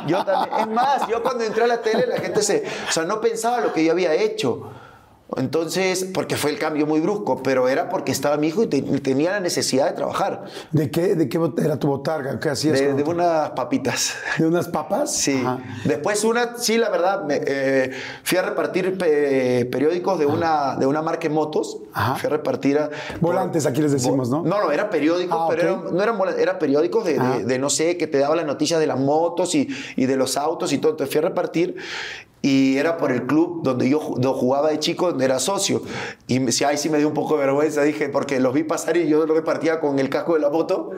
yo 0.07 0.25
también. 0.25 0.61
Es 0.61 0.67
más, 0.67 1.07
yo 1.07 1.21
cuando 1.21 1.43
entré 1.43 1.63
a 1.63 1.67
la 1.67 1.79
tele 1.83 2.07
la 2.07 2.17
gente 2.17 2.41
se, 2.41 2.63
o 2.89 2.91
sea, 2.91 3.05
no 3.05 3.21
pensaba 3.21 3.61
lo 3.61 3.71
que 3.71 3.85
yo 3.85 3.91
había 3.91 4.15
hecho. 4.15 4.71
Entonces, 5.37 6.05
porque 6.11 6.35
fue 6.35 6.49
el 6.51 6.57
cambio 6.57 6.87
muy 6.87 6.99
brusco, 7.01 7.43
pero 7.43 7.67
era 7.69 7.87
porque 7.87 8.11
estaba 8.11 8.37
mi 8.37 8.47
hijo 8.47 8.63
y 8.63 8.67
te- 8.67 8.81
tenía 8.81 9.31
la 9.31 9.39
necesidad 9.39 9.85
de 9.87 9.91
trabajar. 9.93 10.45
¿De 10.71 10.89
qué, 10.89 11.13
¿De 11.15 11.29
qué 11.29 11.39
era 11.59 11.77
tu 11.77 11.87
botarga? 11.87 12.39
¿Qué 12.39 12.49
hacías? 12.49 12.79
De, 12.79 13.03
unas 13.03 13.51
papitas. 13.51 14.15
¿De 14.39 14.47
unas 14.47 14.67
papas? 14.67 15.13
Sí. 15.13 15.39
Ajá. 15.45 15.59
Después 15.85 16.23
una, 16.23 16.57
sí, 16.57 16.77
la 16.79 16.89
verdad, 16.89 17.23
me, 17.25 17.39
eh, 17.45 17.91
fui 18.23 18.37
a 18.37 18.41
repartir 18.41 18.97
pe- 18.97 19.65
periódicos 19.71 20.17
de 20.17 20.25
una, 20.25 20.75
de 20.77 20.87
una 20.87 21.01
marca 21.03 21.27
de 21.27 21.33
motos. 21.33 21.77
Ajá. 21.93 22.15
Fui 22.15 22.27
a 22.27 22.29
repartir... 22.31 22.79
a- 22.79 22.89
Volantes, 23.21 23.65
aquí 23.67 23.81
les 23.81 23.91
decimos, 23.91 24.29
¿no? 24.29 24.41
No, 24.43 24.63
no, 24.63 24.71
eran 24.71 24.89
periódicos, 24.89 25.37
Ah, 25.39 25.45
pero 25.49 25.61
eran- 25.61 25.95
no 25.95 26.01
eran 26.03 26.17
volantes, 26.17 26.41
eran 26.41 26.57
periódicos 26.57 27.05
de, 27.05 27.19
de- 27.19 27.45
de, 27.45 27.59
no 27.59 27.69
sé, 27.69 27.97
que 27.97 28.07
te 28.07 28.17
daban 28.17 28.37
las 28.37 28.45
noticias 28.47 28.79
de 28.79 28.87
las 28.87 28.99
motos 28.99 29.53
y, 29.53 29.67
y 29.95 30.05
de 30.07 30.15
los 30.17 30.37
autos 30.37 30.73
y 30.73 30.79
todo. 30.79 30.91
Entonces 30.93 31.13
fui 31.13 31.19
a 31.23 31.29
repartir 31.29 31.75
y 32.41 32.77
era 32.77 32.97
por 32.97 33.11
el 33.11 33.23
club 33.27 33.61
donde 33.63 33.89
yo 33.89 33.99
jugaba 33.99 34.69
de 34.69 34.79
chico, 34.79 35.09
donde 35.09 35.25
era 35.25 35.39
socio. 35.39 35.81
Y 36.27 36.51
sí, 36.51 36.63
ahí 36.63 36.77
sí 36.77 36.89
me 36.89 36.97
dio 36.97 37.07
un 37.09 37.13
poco 37.13 37.33
de 37.35 37.41
vergüenza, 37.45 37.81
dije, 37.83 38.07
porque 38.09 38.39
los 38.39 38.53
vi 38.53 38.63
pasar 38.63 38.95
y 38.95 39.07
yo 39.09 39.25
lo 39.25 39.33
repartía 39.33 39.79
con 39.81 39.99
el 39.99 40.09
casco 40.09 40.35
de 40.35 40.39
la 40.39 40.49
moto, 40.49 40.91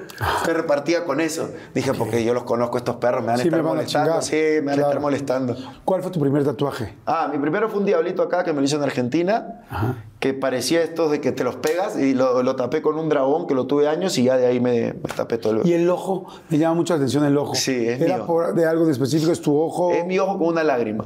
me 0.45 0.53
repartía 0.53 1.03
con 1.03 1.19
eso. 1.19 1.49
Dije, 1.73 1.93
porque 1.95 2.23
yo 2.23 2.33
los 2.35 2.43
conozco, 2.43 2.77
estos 2.77 2.97
perros, 2.97 3.21
me 3.21 3.27
van 3.27 3.35
a 3.35 3.41
Sí, 3.41 3.47
estar 3.47 3.61
van 3.63 3.71
a 3.71 3.75
molestando. 3.75 4.09
chingar. 4.11 4.23
sí, 4.23 4.35
me 4.35 4.61
van 4.61 4.69
a 4.69 4.73
Claro. 4.73 4.89
estar 4.89 5.01
molestando. 5.01 5.55
¿Cuál 5.83 6.03
fue 6.03 6.11
tu 6.11 6.19
primer 6.19 6.43
tatuaje? 6.43 6.93
Ah, 7.07 7.27
mi 7.31 7.39
primero 7.39 7.69
fue 7.69 7.79
un 7.79 7.85
diablito 7.85 8.21
acá 8.21 8.43
que 8.43 8.53
me 8.53 8.59
lo 8.59 8.65
hizo 8.65 8.75
en 8.77 8.83
Argentina, 8.83 9.61
que 10.19 10.35
parecía 10.35 10.83
estos 10.83 11.09
de 11.09 11.19
que 11.21 11.31
te 11.31 11.43
los 11.43 11.55
pegas 11.55 11.97
y 11.97 12.13
lo, 12.13 12.43
lo 12.43 12.55
tapé 12.55 12.83
con 12.83 12.99
un 12.99 13.09
dragón 13.09 13.47
que 13.47 13.55
lo 13.55 13.65
tuve 13.65 13.87
años 13.87 14.15
y 14.19 14.23
ya 14.25 14.37
de 14.37 14.45
ahí 14.45 14.59
me, 14.59 14.93
me 14.93 15.09
tapé 15.15 15.39
todo 15.39 15.61
el 15.61 15.67
Y 15.67 15.73
el 15.73 15.89
ojo, 15.89 16.27
me 16.49 16.59
llama 16.59 16.75
mucho 16.75 16.93
la 16.93 16.97
atención 16.97 17.25
el 17.25 17.35
ojo. 17.37 17.55
Sí, 17.55 17.87
es 17.87 17.99
¿Era 17.99 18.17
mío. 18.17 18.27
por, 18.27 18.53
de 18.53 18.65
algo 18.67 18.85
de 18.85 18.91
específico? 18.91 19.31
¿Es 19.31 19.41
tu 19.41 19.59
ojo? 19.59 19.91
Es 19.91 20.05
mi 20.05 20.19
ojo 20.19 20.37
con 20.37 20.49
una 20.49 20.63
lágrima. 20.63 21.05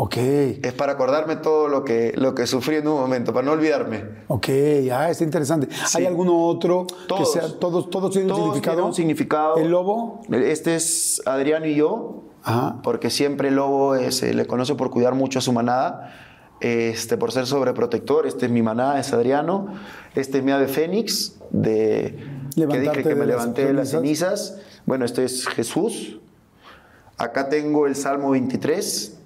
Ok, 0.00 0.16
Es 0.16 0.72
para 0.74 0.92
acordarme 0.92 1.34
todo 1.34 1.66
lo 1.66 1.84
que, 1.84 2.12
lo 2.16 2.32
que 2.32 2.46
sufrí 2.46 2.76
en 2.76 2.86
un 2.86 3.00
momento, 3.00 3.32
para 3.32 3.44
no 3.44 3.52
olvidarme. 3.52 4.04
ok, 4.28 4.48
ah, 4.92 5.10
está 5.10 5.24
interesante. 5.24 5.68
¿Hay 5.92 6.06
alguno 6.06 6.46
otro 6.46 6.86
Todos. 7.08 7.32
que 7.34 7.40
sea, 7.40 7.58
todos, 7.58 7.90
todos 7.90 8.12
tienen 8.12 8.30
un 8.30 8.36
Todos 8.36 8.44
significado? 8.54 8.76
tienen 8.76 8.88
un 8.90 8.94
significado. 8.94 9.56
¿El 9.56 9.70
lobo? 9.70 10.20
Este 10.30 10.76
es 10.76 11.20
Adriano 11.26 11.66
y 11.66 11.74
yo, 11.74 12.22
Ajá. 12.44 12.76
porque 12.84 13.10
siempre 13.10 13.48
el 13.48 13.56
lobo 13.56 13.96
eh, 13.96 14.12
se 14.12 14.32
le 14.34 14.46
conoce 14.46 14.76
por 14.76 14.90
cuidar 14.90 15.14
mucho 15.16 15.40
a 15.40 15.42
su 15.42 15.52
manada, 15.52 16.14
este, 16.60 17.16
por 17.16 17.32
ser 17.32 17.46
sobreprotector. 17.48 18.24
Este 18.28 18.46
es 18.46 18.52
mi 18.52 18.62
manada, 18.62 19.00
es 19.00 19.12
Adriano. 19.12 19.66
Este 20.14 20.38
es 20.38 20.44
mi 20.44 20.52
ave 20.52 20.68
fénix, 20.68 21.38
de, 21.50 22.14
que 22.54 22.60
Levantarte 22.60 22.90
dije 22.98 23.02
que 23.02 23.08
de 23.08 23.14
me 23.16 23.26
las 23.26 23.36
levanté 23.36 23.64
de 23.66 23.72
las 23.72 23.88
cenizas. 23.90 24.60
Bueno, 24.86 25.04
este 25.04 25.24
es 25.24 25.48
Jesús. 25.48 26.20
Acá 27.16 27.48
tengo 27.48 27.88
el 27.88 27.96
Salmo 27.96 28.30
23. 28.30 29.16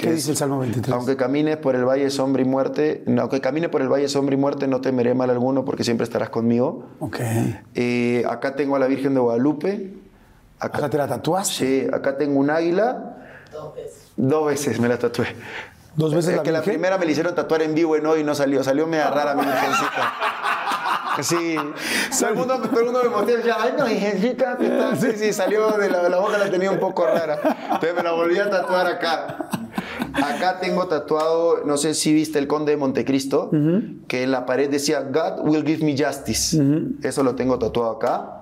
Que 0.00 0.06
¿Qué 0.06 0.12
es, 0.12 0.16
dice 0.16 0.30
el 0.30 0.36
Salmo 0.38 0.58
23? 0.60 0.94
Aunque 0.94 1.16
camines 1.16 1.58
por 1.58 1.76
el 1.76 1.84
valle 1.84 2.04
de 2.04 2.10
sombra 2.10 2.40
y 2.40 2.44
muerte, 2.46 3.02
no, 3.06 3.22
aunque 3.22 3.40
camine 3.40 3.68
por 3.68 3.82
el 3.82 3.88
valle 3.88 4.08
sombra 4.08 4.34
y 4.34 4.38
muerte, 4.38 4.66
no 4.66 4.80
temeré 4.80 5.14
mal 5.14 5.28
alguno 5.28 5.64
porque 5.64 5.84
siempre 5.84 6.04
estarás 6.04 6.30
conmigo. 6.30 6.86
Ok. 7.00 7.18
Eh, 7.74 8.24
acá 8.28 8.56
tengo 8.56 8.76
a 8.76 8.78
la 8.78 8.86
Virgen 8.86 9.12
de 9.14 9.20
Guadalupe. 9.20 9.92
O 10.58 10.78
sea, 10.78 10.88
¿te 10.88 10.96
la 10.96 11.06
tatuaste? 11.06 11.54
Sí, 11.54 11.86
acá 11.92 12.16
tengo 12.16 12.40
un 12.40 12.50
águila. 12.50 13.16
Dos 14.16 14.46
veces. 14.46 14.80
me 14.80 14.88
la 14.88 14.98
tatué. 14.98 15.26
¿Dos 15.96 16.14
veces 16.14 16.30
es 16.30 16.36
la 16.38 16.42
que 16.42 16.52
la 16.52 16.60
Virgen? 16.60 16.74
primera 16.74 16.96
me 16.96 17.04
la 17.04 17.10
hicieron 17.10 17.34
tatuar 17.34 17.62
en 17.62 17.74
vivo 17.74 17.96
en 17.96 18.06
hoy 18.06 18.20
y 18.20 18.24
no 18.24 18.34
salió. 18.34 18.64
Salió 18.64 18.86
media 18.86 19.10
rara 19.10 19.34
mi 19.34 19.42
virgencita. 19.44 20.14
Sí. 21.22 21.56
Todo 22.18 22.30
el 22.30 22.34
mundo, 22.36 22.60
todo 22.60 22.78
el 22.78 22.84
mundo 22.86 23.00
me 23.02 23.08
mostró 23.10 23.34
y 23.34 23.36
decía, 23.36 23.56
ay, 23.60 23.74
no, 23.76 23.84
virgencita. 23.84 24.56
¿qué 24.56 24.68
tal?". 24.68 24.98
Sí, 24.98 25.12
sí, 25.16 25.32
salió 25.32 25.72
de 25.72 25.90
la, 25.90 26.08
la 26.08 26.18
boca, 26.18 26.38
la 26.38 26.50
tenía 26.50 26.70
un 26.70 26.78
poco 26.78 27.06
rara. 27.06 27.38
Entonces 27.64 27.94
me 27.94 28.02
la 28.02 28.12
volví 28.12 28.38
a 28.38 28.48
tatuar 28.48 28.86
acá. 28.86 29.48
Acá 30.14 30.60
tengo 30.60 30.86
tatuado, 30.86 31.64
no 31.64 31.76
sé 31.76 31.94
si 31.94 32.12
viste 32.12 32.38
el 32.38 32.46
Conde 32.46 32.72
de 32.72 32.76
Montecristo, 32.78 33.50
que 34.08 34.22
en 34.22 34.30
la 34.30 34.46
pared 34.46 34.70
decía, 34.70 35.02
God 35.02 35.46
will 35.46 35.64
give 35.64 35.84
me 35.84 35.96
justice. 35.96 36.60
Eso 37.02 37.22
lo 37.22 37.34
tengo 37.34 37.58
tatuado 37.58 37.92
acá. 37.92 38.36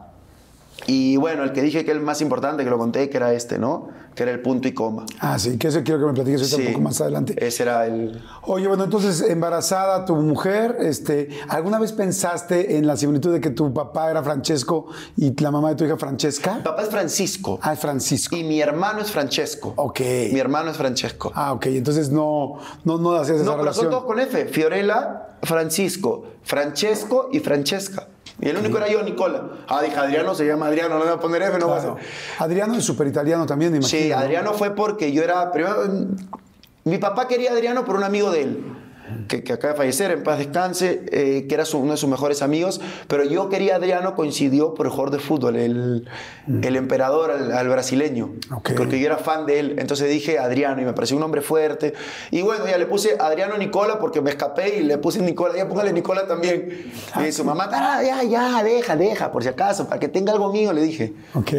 Y 0.87 1.17
bueno, 1.17 1.43
el 1.43 1.53
que 1.53 1.61
dije 1.63 1.85
que 1.85 1.91
es 1.91 1.97
el 1.97 2.03
más 2.03 2.21
importante, 2.21 2.65
que 2.65 2.71
lo 2.71 2.79
conté, 2.79 3.11
que 3.11 3.17
era 3.17 3.33
este, 3.35 3.59
¿no? 3.59 3.89
Que 4.19 4.25
era 4.25 4.33
el 4.33 4.41
punto 4.43 4.67
y 4.67 4.73
coma. 4.75 5.07
Ah, 5.21 5.39
sí, 5.39 5.57
que 5.59 5.69
eso 5.69 5.81
quiero 5.85 6.01
que 6.01 6.07
me 6.07 6.13
platiques 6.13 6.41
ahorita 6.41 6.57
un 6.57 6.63
Sí. 6.63 6.69
poco 6.73 6.81
más 6.83 7.01
adelante. 7.01 7.37
Ese 7.39 7.63
era 7.63 7.87
el... 7.87 8.21
Oye, 8.43 8.67
bueno, 8.67 8.83
entonces, 8.83 9.21
embarazada 9.21 10.05
tu 10.07 10.17
mujer, 10.17 10.77
este, 10.81 11.29
¿alguna 11.49 11.79
vez 11.79 11.93
pensaste 11.93 12.77
en 12.79 12.89
la 12.89 12.97
similitud 12.97 13.33
de 13.33 13.41
que 13.41 13.51
tu 13.51 13.73
papá 13.73 14.11
era 14.11 14.21
Francesco 14.25 14.87
y 15.17 15.41
la 15.41 15.53
mamá 15.53 15.69
de 15.69 15.77
tu 15.77 15.85
hija 15.85 15.97
Francesca? 15.97 16.57
Mi 16.57 16.63
papá 16.63 16.83
es 16.83 16.89
Francisco. 16.89 17.61
Ah, 17.63 17.75
es 17.75 17.79
Francisco. 17.79 18.35
Y 18.35 18.43
mi 18.43 18.61
hermano 18.61 19.03
es 19.03 19.13
Francesco. 19.13 19.73
Ok. 19.77 20.01
Mi 20.33 20.41
hermano 20.41 20.73
es 20.73 20.77
Francesco. 20.77 21.31
Ah, 21.37 21.53
ok, 21.53 21.67
entonces 21.67 22.11
no, 22.11 22.55
no, 22.83 22.99
no 22.99 23.13
hacías 23.13 23.37
esa 23.37 23.45
no, 23.45 23.53
pero 23.53 23.63
relación. 23.63 23.85
son 23.85 23.91
todos 23.93 24.05
con 24.05 24.19
F. 24.19 24.47
Fiorella, 24.47 25.28
Francisco, 25.43 26.25
Francesco 26.43 27.29
y 27.33 27.41
Francesca. 27.41 28.09
Y 28.41 28.49
el 28.49 28.57
único 28.57 28.79
era 28.79 28.89
yo, 28.89 29.03
Nicola. 29.03 29.51
Ah, 29.67 29.83
dije, 29.83 29.97
Adriano 29.97 30.35
se 30.35 30.47
llama 30.47 30.67
Adriano, 30.67 30.91
no 30.91 31.01
le 31.01 31.07
voy 31.07 31.15
a 31.15 31.21
poner 31.21 31.43
F, 31.43 31.59
no 31.59 31.69
va 31.69 31.79
a 31.79 31.81
ser. 31.81 31.91
Claro. 31.91 32.07
Adriano 32.39 32.75
es 32.77 32.85
súper 32.85 33.09
italiano 33.09 33.47
también, 33.47 33.75
imagino. 33.75 34.03
Sí, 34.03 34.11
¿no? 34.11 34.19
Adriano 34.19 34.53
fue 34.55 34.75
porque 34.75 35.13
yo 35.13 35.23
era. 35.23 35.51
Primero, 35.51 35.77
mi 36.85 36.99
papá 36.99 37.27
quería 37.27 37.51
a 37.51 37.55
Adriano 37.55 37.85
por 37.85 37.97
un 37.97 38.05
amigo 38.05 38.31
de 38.31 38.43
él. 38.43 38.65
Que, 39.29 39.43
que 39.43 39.53
acaba 39.53 39.73
de 39.75 39.79
fallecer, 39.79 40.11
en 40.11 40.23
paz 40.23 40.39
descanse, 40.39 41.03
eh, 41.11 41.47
que 41.49 41.55
era 41.55 41.65
su- 41.65 41.79
uno 41.79 41.93
de 41.93 41.97
sus 41.97 42.09
mejores 42.09 42.43
amigos, 42.43 42.81
pero 43.07 43.25
yo 43.25 43.49
quería 43.49 43.75
a 43.75 43.77
Adriano, 43.77 44.15
coincidió 44.15 44.75
por 44.75 44.87
el 44.87 44.91
jugador 44.93 45.11
de 45.13 45.19
fútbol, 45.19 45.57
el, 45.57 46.09
el 46.63 46.77
emperador, 46.77 47.31
al, 47.31 47.53
al 47.53 47.69
brasileño, 47.69 48.33
Ok. 48.55 48.71
porque 48.77 48.99
yo 49.01 49.07
era 49.07 49.17
fan 49.19 49.47
de 49.47 49.59
él, 49.61 49.77
entonces 49.79 50.09
dije 50.11 50.39
Adriano 50.39 50.81
y 50.81 50.85
me 50.85 50.93
pareció 50.93 51.17
un 51.17 51.23
hombre 51.23 51.41
fuerte, 51.43 51.95
y 52.31 52.43
bueno, 52.43 52.67
ya 52.67 52.79
le 52.79 52.87
puse 52.87 53.17
Adriano 53.19 53.57
Nicola 53.59 53.99
porque 53.99 54.21
me 54.21 54.31
escapé 54.31 54.79
y 54.79 54.83
le 54.83 54.99
puse 54.99 55.21
Nicola, 55.21 55.55
ya 55.57 55.69
póngale 55.69 55.93
Nicola 55.93 56.27
también, 56.27 56.93
y 57.27 57.33
su 57.33 57.45
mamá, 57.45 57.69
"Ah, 57.73 58.03
ya, 58.03 58.23
ya, 58.23 58.63
deja, 58.63 58.97
deja, 58.97 59.31
por 59.33 59.43
si 59.43 59.49
acaso, 59.49 59.87
para 59.89 59.99
que 60.01 60.09
tenga 60.09 60.33
algo 60.33 60.53
mío, 60.53 60.73
le 60.73 60.83
dije. 60.83 61.13
Ok. 61.35 61.53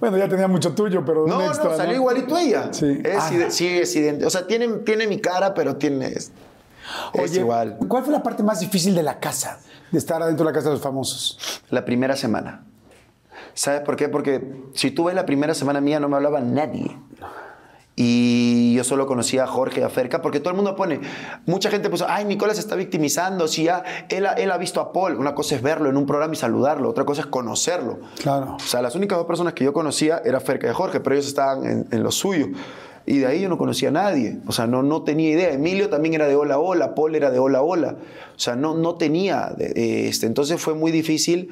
Bueno, 0.00 0.16
ya 0.18 0.28
tenía 0.28 0.48
mucho 0.48 0.74
tuyo, 0.74 1.04
pero 1.04 1.26
No, 1.26 1.40
extra, 1.46 1.70
no, 1.70 1.76
salió 1.76 1.94
igualito 1.94 2.36
a 2.36 2.42
ella. 2.42 2.68
Sí. 2.72 2.98
Es, 3.04 3.16
Ah. 3.18 3.30
sí, 3.50 3.66
es 3.66 3.94
idéntico. 3.96 4.26
O 4.28 4.30
sea, 4.30 4.46
tiene, 4.46 4.68
tiene 4.84 5.06
mi 5.06 5.18
cara, 5.20 5.54
pero 5.54 5.76
tiene. 5.76 6.12
Es, 7.14 7.20
es 7.24 7.30
Oye, 7.30 7.40
igual. 7.40 7.78
¿cuál 7.88 8.04
fue 8.04 8.12
la 8.12 8.22
parte 8.22 8.42
más 8.42 8.60
difícil 8.60 8.94
de 8.94 9.02
la 9.02 9.18
casa? 9.20 9.58
De 9.90 9.98
estar 9.98 10.22
adentro 10.22 10.44
de 10.44 10.50
la 10.52 10.54
casa 10.54 10.68
de 10.68 10.74
los 10.74 10.82
famosos. 10.82 11.62
La 11.70 11.84
primera 11.84 12.16
semana. 12.16 12.64
¿Sabes 13.54 13.80
por 13.80 13.96
qué? 13.96 14.08
Porque 14.08 14.54
si 14.74 14.90
tú 14.90 15.04
ves 15.04 15.14
la 15.14 15.26
primera 15.26 15.54
semana 15.54 15.80
mía, 15.80 15.98
no 16.00 16.08
me 16.08 16.16
hablaba 16.16 16.40
nadie. 16.40 16.96
Y 18.00 18.74
yo 18.76 18.84
solo 18.84 19.08
conocía 19.08 19.42
a 19.42 19.46
Jorge 19.48 19.80
y 19.80 19.82
a 19.82 19.88
Ferca, 19.88 20.22
porque 20.22 20.38
todo 20.38 20.50
el 20.50 20.56
mundo 20.56 20.76
pone, 20.76 21.00
mucha 21.46 21.68
gente 21.68 21.90
puso, 21.90 22.06
ay, 22.08 22.24
Nicolás 22.26 22.54
se 22.56 22.60
está 22.60 22.76
victimizando, 22.76 23.48
si 23.48 23.64
ya 23.64 23.82
él, 24.08 24.24
ha- 24.26 24.34
él 24.34 24.52
ha 24.52 24.56
visto 24.56 24.80
a 24.80 24.92
Paul. 24.92 25.16
Una 25.16 25.34
cosa 25.34 25.56
es 25.56 25.62
verlo 25.62 25.90
en 25.90 25.96
un 25.96 26.06
programa 26.06 26.32
y 26.32 26.36
saludarlo, 26.36 26.88
otra 26.90 27.04
cosa 27.04 27.22
es 27.22 27.26
conocerlo. 27.26 27.98
Claro. 28.22 28.54
O 28.54 28.60
sea, 28.60 28.82
las 28.82 28.94
únicas 28.94 29.18
dos 29.18 29.26
personas 29.26 29.52
que 29.54 29.64
yo 29.64 29.72
conocía 29.72 30.22
era 30.24 30.38
Ferca 30.38 30.70
y 30.70 30.72
Jorge, 30.72 31.00
pero 31.00 31.16
ellos 31.16 31.26
estaban 31.26 31.64
en, 31.64 31.88
en 31.90 32.02
lo 32.04 32.12
suyo. 32.12 32.46
Y 33.08 33.18
de 33.18 33.26
ahí 33.26 33.40
yo 33.40 33.48
no 33.48 33.56
conocía 33.58 33.88
a 33.88 33.92
nadie. 33.92 34.38
O 34.46 34.52
sea, 34.52 34.66
no, 34.66 34.82
no 34.82 35.02
tenía 35.02 35.30
idea. 35.30 35.50
Emilio 35.52 35.88
también 35.88 36.14
era 36.14 36.26
de 36.28 36.36
hola, 36.36 36.58
hola. 36.58 36.94
Paul 36.94 37.14
era 37.14 37.30
de 37.30 37.38
hola, 37.38 37.62
hola. 37.62 37.96
O 38.36 38.38
sea, 38.38 38.54
no, 38.56 38.74
no 38.74 38.96
tenía. 38.96 39.54
de 39.56 40.08
este. 40.08 40.26
Entonces 40.26 40.60
fue 40.60 40.74
muy 40.74 40.90
difícil 40.92 41.48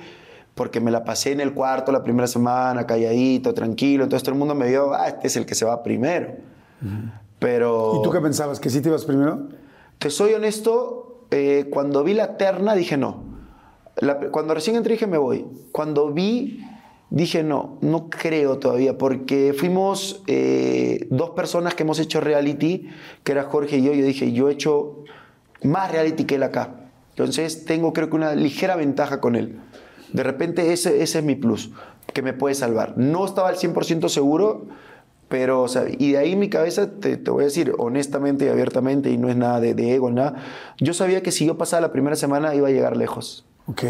porque 0.54 0.80
me 0.80 0.90
la 0.90 1.04
pasé 1.04 1.32
en 1.32 1.40
el 1.40 1.52
cuarto 1.54 1.92
la 1.92 2.02
primera 2.02 2.26
semana, 2.26 2.86
calladito, 2.86 3.54
tranquilo. 3.54 4.04
Entonces 4.04 4.22
todo 4.24 4.32
el 4.34 4.38
mundo 4.38 4.54
me 4.54 4.68
vio, 4.68 4.92
ah, 4.94 5.08
este 5.08 5.26
es 5.28 5.36
el 5.36 5.46
que 5.46 5.54
se 5.54 5.64
va 5.64 5.82
primero. 5.82 6.34
Pero... 7.38 7.98
¿Y 8.00 8.02
tú 8.02 8.10
qué 8.10 8.20
pensabas? 8.20 8.60
¿Que 8.60 8.70
sí 8.70 8.80
te 8.80 8.88
ibas 8.88 9.04
primero? 9.04 9.48
Te 9.98 10.10
soy 10.10 10.32
honesto, 10.34 11.26
eh, 11.30 11.66
cuando 11.70 12.02
vi 12.04 12.14
la 12.14 12.36
terna 12.36 12.74
dije 12.74 12.96
no. 12.96 13.24
La- 13.96 14.18
cuando 14.30 14.54
recién 14.54 14.76
entré 14.76 14.92
dije 14.94 15.06
me 15.06 15.18
voy. 15.18 15.46
Cuando 15.72 16.12
vi 16.12 16.60
dije 17.10 17.42
no, 17.42 17.78
no 17.80 18.08
creo 18.10 18.58
todavía, 18.58 18.98
porque 18.98 19.54
fuimos 19.56 20.22
eh, 20.26 21.06
dos 21.10 21.30
personas 21.30 21.74
que 21.74 21.82
hemos 21.84 21.98
hecho 21.98 22.20
reality, 22.20 22.88
que 23.24 23.32
era 23.32 23.44
Jorge 23.44 23.78
y 23.78 23.82
yo. 23.84 23.92
Yo 23.92 24.04
dije, 24.04 24.32
yo 24.32 24.48
he 24.48 24.52
hecho 24.52 25.04
más 25.62 25.90
reality 25.92 26.24
que 26.24 26.36
él 26.36 26.42
acá. 26.42 26.90
Entonces 27.10 27.64
tengo 27.64 27.92
creo 27.92 28.10
que 28.10 28.16
una 28.16 28.34
ligera 28.34 28.76
ventaja 28.76 29.20
con 29.20 29.36
él. 29.36 29.58
De 30.12 30.22
repente 30.22 30.72
ese, 30.72 31.02
ese 31.02 31.18
es 31.20 31.24
mi 31.24 31.34
plus, 31.34 31.70
que 32.12 32.22
me 32.22 32.32
puede 32.32 32.54
salvar. 32.54 32.94
No 32.96 33.24
estaba 33.24 33.48
al 33.48 33.56
100% 33.56 34.08
seguro, 34.08 34.66
pero, 35.28 35.62
o 35.62 35.68
sea, 35.68 35.84
y 35.88 36.12
de 36.12 36.18
ahí 36.18 36.36
mi 36.36 36.48
cabeza, 36.48 36.88
te, 37.00 37.16
te 37.16 37.30
voy 37.30 37.42
a 37.42 37.46
decir 37.46 37.72
honestamente 37.78 38.44
y 38.44 38.48
abiertamente, 38.48 39.10
y 39.10 39.16
no 39.18 39.28
es 39.28 39.36
nada 39.36 39.60
de, 39.60 39.74
de 39.74 39.94
ego, 39.94 40.10
nada, 40.10 40.34
yo 40.78 40.94
sabía 40.94 41.22
que 41.22 41.32
si 41.32 41.46
yo 41.46 41.58
pasaba 41.58 41.80
la 41.80 41.90
primera 41.90 42.14
semana 42.14 42.54
iba 42.54 42.68
a 42.68 42.70
llegar 42.70 42.96
lejos, 42.96 43.44
Ok. 43.66 43.82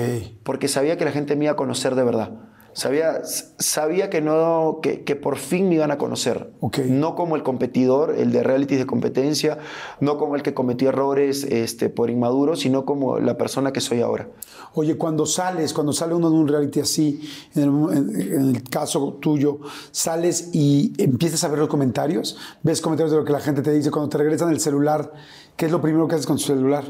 porque 0.44 0.68
sabía 0.68 0.96
que 0.96 1.04
la 1.04 1.12
gente 1.12 1.36
me 1.36 1.44
iba 1.44 1.52
a 1.52 1.56
conocer 1.56 1.94
de 1.94 2.04
verdad. 2.04 2.30
Sabía, 2.76 3.22
sabía 3.24 4.10
que, 4.10 4.20
no, 4.20 4.80
que, 4.82 5.02
que 5.02 5.16
por 5.16 5.38
fin 5.38 5.70
me 5.70 5.76
iban 5.76 5.90
a 5.90 5.96
conocer. 5.96 6.50
Ok. 6.60 6.80
No 6.80 7.14
como 7.14 7.34
el 7.34 7.42
competidor, 7.42 8.14
el 8.14 8.32
de 8.32 8.42
reality 8.42 8.76
de 8.76 8.84
competencia, 8.84 9.56
no 10.00 10.18
como 10.18 10.36
el 10.36 10.42
que 10.42 10.52
cometió 10.52 10.90
errores 10.90 11.44
este, 11.44 11.88
por 11.88 12.10
inmaduro, 12.10 12.54
sino 12.54 12.84
como 12.84 13.18
la 13.18 13.38
persona 13.38 13.72
que 13.72 13.80
soy 13.80 14.02
ahora. 14.02 14.28
Oye, 14.74 14.98
cuando 14.98 15.24
sales, 15.24 15.72
cuando 15.72 15.94
sale 15.94 16.12
uno 16.12 16.28
de 16.28 16.36
un 16.36 16.48
reality 16.48 16.80
así, 16.80 17.18
en 17.54 17.62
el, 17.62 17.96
en- 17.96 18.32
en 18.34 18.54
el 18.56 18.62
caso 18.64 19.14
tuyo, 19.22 19.60
sales 19.90 20.50
y 20.52 20.92
empiezas 20.98 21.44
a 21.44 21.48
ver 21.48 21.58
los 21.60 21.68
comentarios, 21.68 22.36
ves 22.62 22.82
comentarios 22.82 23.10
de 23.10 23.16
lo 23.16 23.24
que 23.24 23.32
la 23.32 23.40
gente 23.40 23.62
te 23.62 23.72
dice, 23.72 23.90
cuando 23.90 24.10
te 24.10 24.18
regresan 24.18 24.50
el 24.50 24.60
celular, 24.60 25.14
¿qué 25.56 25.64
es 25.64 25.72
lo 25.72 25.80
primero 25.80 26.06
que 26.08 26.16
haces 26.16 26.26
con 26.26 26.36
tu 26.36 26.42
celular? 26.42 26.84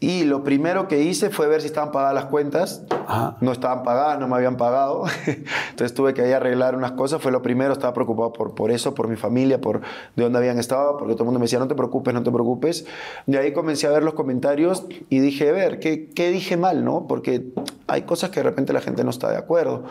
Y 0.00 0.24
lo 0.24 0.44
primero 0.44 0.86
que 0.86 1.02
hice 1.02 1.30
fue 1.30 1.46
ver 1.46 1.62
si 1.62 1.68
estaban 1.68 1.90
pagadas 1.90 2.14
las 2.14 2.26
cuentas. 2.26 2.82
Ajá. 2.90 3.36
No 3.40 3.52
estaban 3.52 3.82
pagadas, 3.84 4.18
no 4.18 4.28
me 4.28 4.36
habían 4.36 4.56
pagado. 4.58 5.04
Entonces 5.70 5.94
tuve 5.94 6.12
que 6.12 6.20
ahí 6.22 6.32
arreglar 6.32 6.76
unas 6.76 6.92
cosas. 6.92 7.22
Fue 7.22 7.32
lo 7.32 7.40
primero, 7.40 7.72
estaba 7.72 7.94
preocupado 7.94 8.32
por, 8.32 8.54
por 8.54 8.70
eso, 8.70 8.94
por 8.94 9.08
mi 9.08 9.16
familia, 9.16 9.60
por 9.60 9.80
de 10.14 10.22
dónde 10.22 10.38
habían 10.38 10.58
estado, 10.58 10.98
porque 10.98 11.14
todo 11.14 11.22
el 11.22 11.26
mundo 11.26 11.40
me 11.40 11.44
decía, 11.44 11.58
no 11.58 11.68
te 11.68 11.74
preocupes, 11.74 12.12
no 12.12 12.22
te 12.22 12.30
preocupes. 12.30 12.84
De 13.26 13.38
ahí 13.38 13.52
comencé 13.52 13.86
a 13.86 13.90
ver 13.90 14.02
los 14.02 14.12
comentarios 14.12 14.84
y 15.08 15.20
dije, 15.20 15.48
a 15.48 15.52
ver, 15.52 15.80
¿qué, 15.80 16.10
qué 16.10 16.30
dije 16.30 16.58
mal? 16.58 16.84
no? 16.84 17.06
Porque 17.06 17.52
hay 17.86 18.02
cosas 18.02 18.30
que 18.30 18.40
de 18.40 18.44
repente 18.44 18.72
la 18.72 18.80
gente 18.80 19.04
no 19.04 19.10
está 19.10 19.30
de 19.30 19.36
acuerdo. 19.36 19.84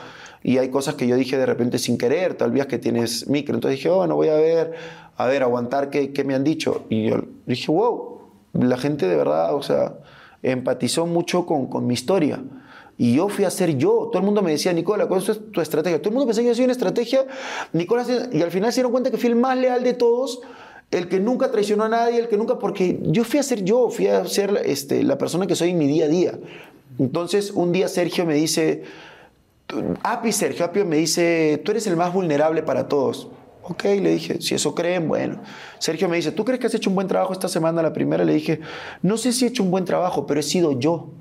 Y 0.43 0.57
hay 0.57 0.69
cosas 0.69 0.95
que 0.95 1.07
yo 1.07 1.15
dije 1.15 1.37
de 1.37 1.45
repente 1.45 1.79
sin 1.79 1.97
querer, 1.97 2.35
tal 2.35 2.51
vez 2.51 2.65
que 2.67 2.77
tienes 2.77 3.27
micro. 3.27 3.55
Entonces 3.55 3.79
dije, 3.79 3.89
bueno, 3.89 4.15
voy 4.15 4.27
a 4.27 4.35
ver, 4.35 4.73
a 5.17 5.25
ver, 5.25 5.43
aguantar 5.43 5.89
qué, 5.89 6.11
qué 6.11 6.23
me 6.23 6.35
han 6.35 6.43
dicho. 6.43 6.83
Y 6.89 7.09
yo 7.09 7.21
dije, 7.45 7.71
wow, 7.71 8.12
la 8.53 8.77
gente 8.77 9.07
de 9.07 9.15
verdad, 9.15 9.55
o 9.55 9.61
sea, 9.61 9.95
empatizó 10.41 11.05
mucho 11.05 11.45
con, 11.45 11.67
con 11.67 11.85
mi 11.87 11.93
historia. 11.93 12.41
Y 12.97 13.15
yo 13.15 13.27
fui 13.27 13.45
a 13.45 13.49
ser 13.49 13.75
yo. 13.77 14.09
Todo 14.11 14.19
el 14.19 14.25
mundo 14.25 14.41
me 14.41 14.51
decía, 14.51 14.71
Nicola, 14.71 15.07
¿cuál 15.07 15.21
es 15.21 15.51
tu 15.51 15.61
estrategia? 15.61 15.97
Todo 15.99 16.09
el 16.09 16.15
mundo 16.15 16.27
pensaba 16.27 16.43
que 16.43 16.47
yo 16.47 16.51
hacía 16.51 16.65
una 16.65 16.73
estrategia. 16.73 17.25
Nicola, 17.73 18.05
y 18.31 18.41
al 18.41 18.51
final 18.51 18.71
se 18.71 18.77
dieron 18.77 18.91
cuenta 18.91 19.09
que 19.09 19.17
fui 19.17 19.29
el 19.29 19.35
más 19.35 19.57
leal 19.57 19.83
de 19.83 19.93
todos, 19.93 20.41
el 20.91 21.07
que 21.07 21.19
nunca 21.19 21.49
traicionó 21.49 21.85
a 21.85 21.89
nadie, 21.89 22.19
el 22.19 22.27
que 22.27 22.37
nunca, 22.37 22.59
porque 22.59 22.99
yo 23.03 23.23
fui 23.23 23.39
a 23.39 23.43
ser 23.43 23.63
yo, 23.63 23.89
fui 23.89 24.07
a 24.07 24.25
ser 24.25 24.61
este, 24.63 25.03
la 25.03 25.17
persona 25.17 25.47
que 25.47 25.55
soy 25.55 25.71
en 25.71 25.79
mi 25.79 25.87
día 25.87 26.05
a 26.05 26.07
día. 26.07 26.39
Entonces, 26.99 27.51
un 27.51 27.71
día 27.71 27.87
Sergio 27.87 28.25
me 28.25 28.35
dice, 28.35 28.83
Api 30.03 30.31
Sergio 30.31 30.65
Apio 30.65 30.85
me 30.85 30.97
dice, 30.97 31.59
tú 31.65 31.71
eres 31.71 31.87
el 31.87 31.97
más 31.97 32.13
vulnerable 32.13 32.61
para 32.61 32.87
todos. 32.87 33.29
Ok, 33.65 33.85
le 33.85 34.11
dije, 34.11 34.41
si 34.41 34.55
eso 34.55 34.75
creen, 34.75 35.07
bueno. 35.07 35.41
Sergio 35.79 36.09
me 36.09 36.17
dice, 36.17 36.33
¿tú 36.33 36.43
crees 36.43 36.59
que 36.59 36.67
has 36.67 36.73
hecho 36.73 36.89
un 36.89 36.95
buen 36.95 37.07
trabajo 37.07 37.31
esta 37.31 37.47
semana? 37.47 37.81
La 37.81 37.93
primera 37.93 38.25
le 38.25 38.33
dije, 38.33 38.59
no 39.01 39.15
sé 39.15 39.31
si 39.31 39.45
he 39.45 39.47
hecho 39.47 39.63
un 39.63 39.71
buen 39.71 39.85
trabajo, 39.85 40.27
pero 40.27 40.41
he 40.41 40.43
sido 40.43 40.77
yo. 40.77 41.11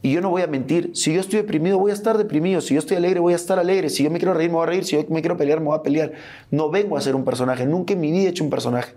Y 0.00 0.12
yo 0.12 0.20
no 0.20 0.30
voy 0.30 0.42
a 0.42 0.46
mentir. 0.46 0.92
Si 0.94 1.12
yo 1.12 1.20
estoy 1.20 1.38
deprimido, 1.40 1.78
voy 1.78 1.90
a 1.90 1.94
estar 1.94 2.18
deprimido. 2.18 2.60
Si 2.60 2.74
yo 2.74 2.80
estoy 2.80 2.96
alegre, 2.96 3.18
voy 3.20 3.32
a 3.32 3.36
estar 3.36 3.58
alegre. 3.58 3.88
Si 3.88 4.04
yo 4.04 4.10
me 4.10 4.18
quiero 4.18 4.34
reír, 4.34 4.50
me 4.50 4.56
voy 4.56 4.64
a 4.64 4.66
reír. 4.66 4.84
Si 4.84 4.96
yo 4.96 5.04
me 5.08 5.22
quiero 5.22 5.36
pelear, 5.36 5.60
me 5.60 5.66
voy 5.66 5.78
a 5.78 5.82
pelear. 5.82 6.12
No 6.50 6.70
vengo 6.70 6.96
a 6.96 7.00
ser 7.00 7.16
un 7.16 7.24
personaje. 7.24 7.66
Nunca 7.66 7.94
en 7.94 8.00
mi 8.00 8.10
vida 8.10 8.26
he 8.26 8.28
hecho 8.28 8.42
un 8.42 8.50
personaje. 8.50 8.94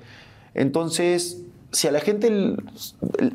Entonces, 0.55 1.43
si 1.71 1.87
a 1.87 1.91
la 1.91 1.99
gente 1.99 2.55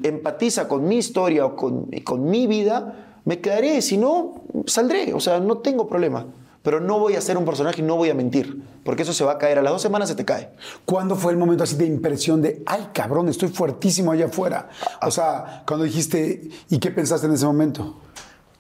empatiza 0.03 0.66
con 0.66 0.86
mi 0.86 0.96
historia 0.96 1.46
o 1.46 1.55
con, 1.55 1.86
con 2.03 2.28
mi 2.28 2.48
vida, 2.48 3.20
me 3.24 3.40
quedaré. 3.40 3.82
Si 3.82 3.98
no, 3.98 4.42
saldré. 4.66 5.12
O 5.14 5.20
sea, 5.20 5.38
no 5.38 5.59
tengo 5.59 5.88
problema. 5.88 6.26
Pero 6.63 6.79
no 6.79 6.99
voy 6.99 7.15
a 7.17 7.21
ser 7.23 7.39
un 7.39 7.45
personaje 7.47 7.81
y 7.81 7.85
no 7.85 7.97
voy 7.97 8.11
a 8.11 8.15
mentir. 8.15 8.63
Porque 8.85 9.03
eso 9.03 9.15
se 9.15 9.25
va 9.25 9.33
a 9.33 9.39
caer. 9.39 9.59
A 9.59 9.63
las 9.63 9.73
dos 9.73 9.81
semanas 9.81 10.09
se 10.11 10.15
te 10.15 10.25
cae. 10.27 10.51
¿Cuándo 10.85 11.17
fue 11.17 11.33
el 11.33 11.39
momento 11.39 11.65
así 11.65 11.75
de 11.77 11.87
impresión 11.87 12.43
de, 12.43 12.63
ay 12.67 12.91
cabrón, 12.93 13.29
estoy 13.31 13.49
fuertísimo 13.49 14.13
allá 14.13 14.27
afuera? 14.27 14.69
O 15.01 15.11
sea, 15.11 15.63
cuando 15.67 15.85
dijiste, 15.85 16.51
¿y 16.69 16.79
qué 16.79 16.91
pensaste 16.91 17.27
en 17.27 17.33
ese 17.33 17.47
momento? 17.47 17.97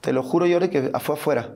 Te 0.00 0.12
lo 0.14 0.22
juro, 0.22 0.46
Jordi, 0.50 0.68
que 0.70 0.90
fue 1.00 1.14
afuera. 1.14 1.50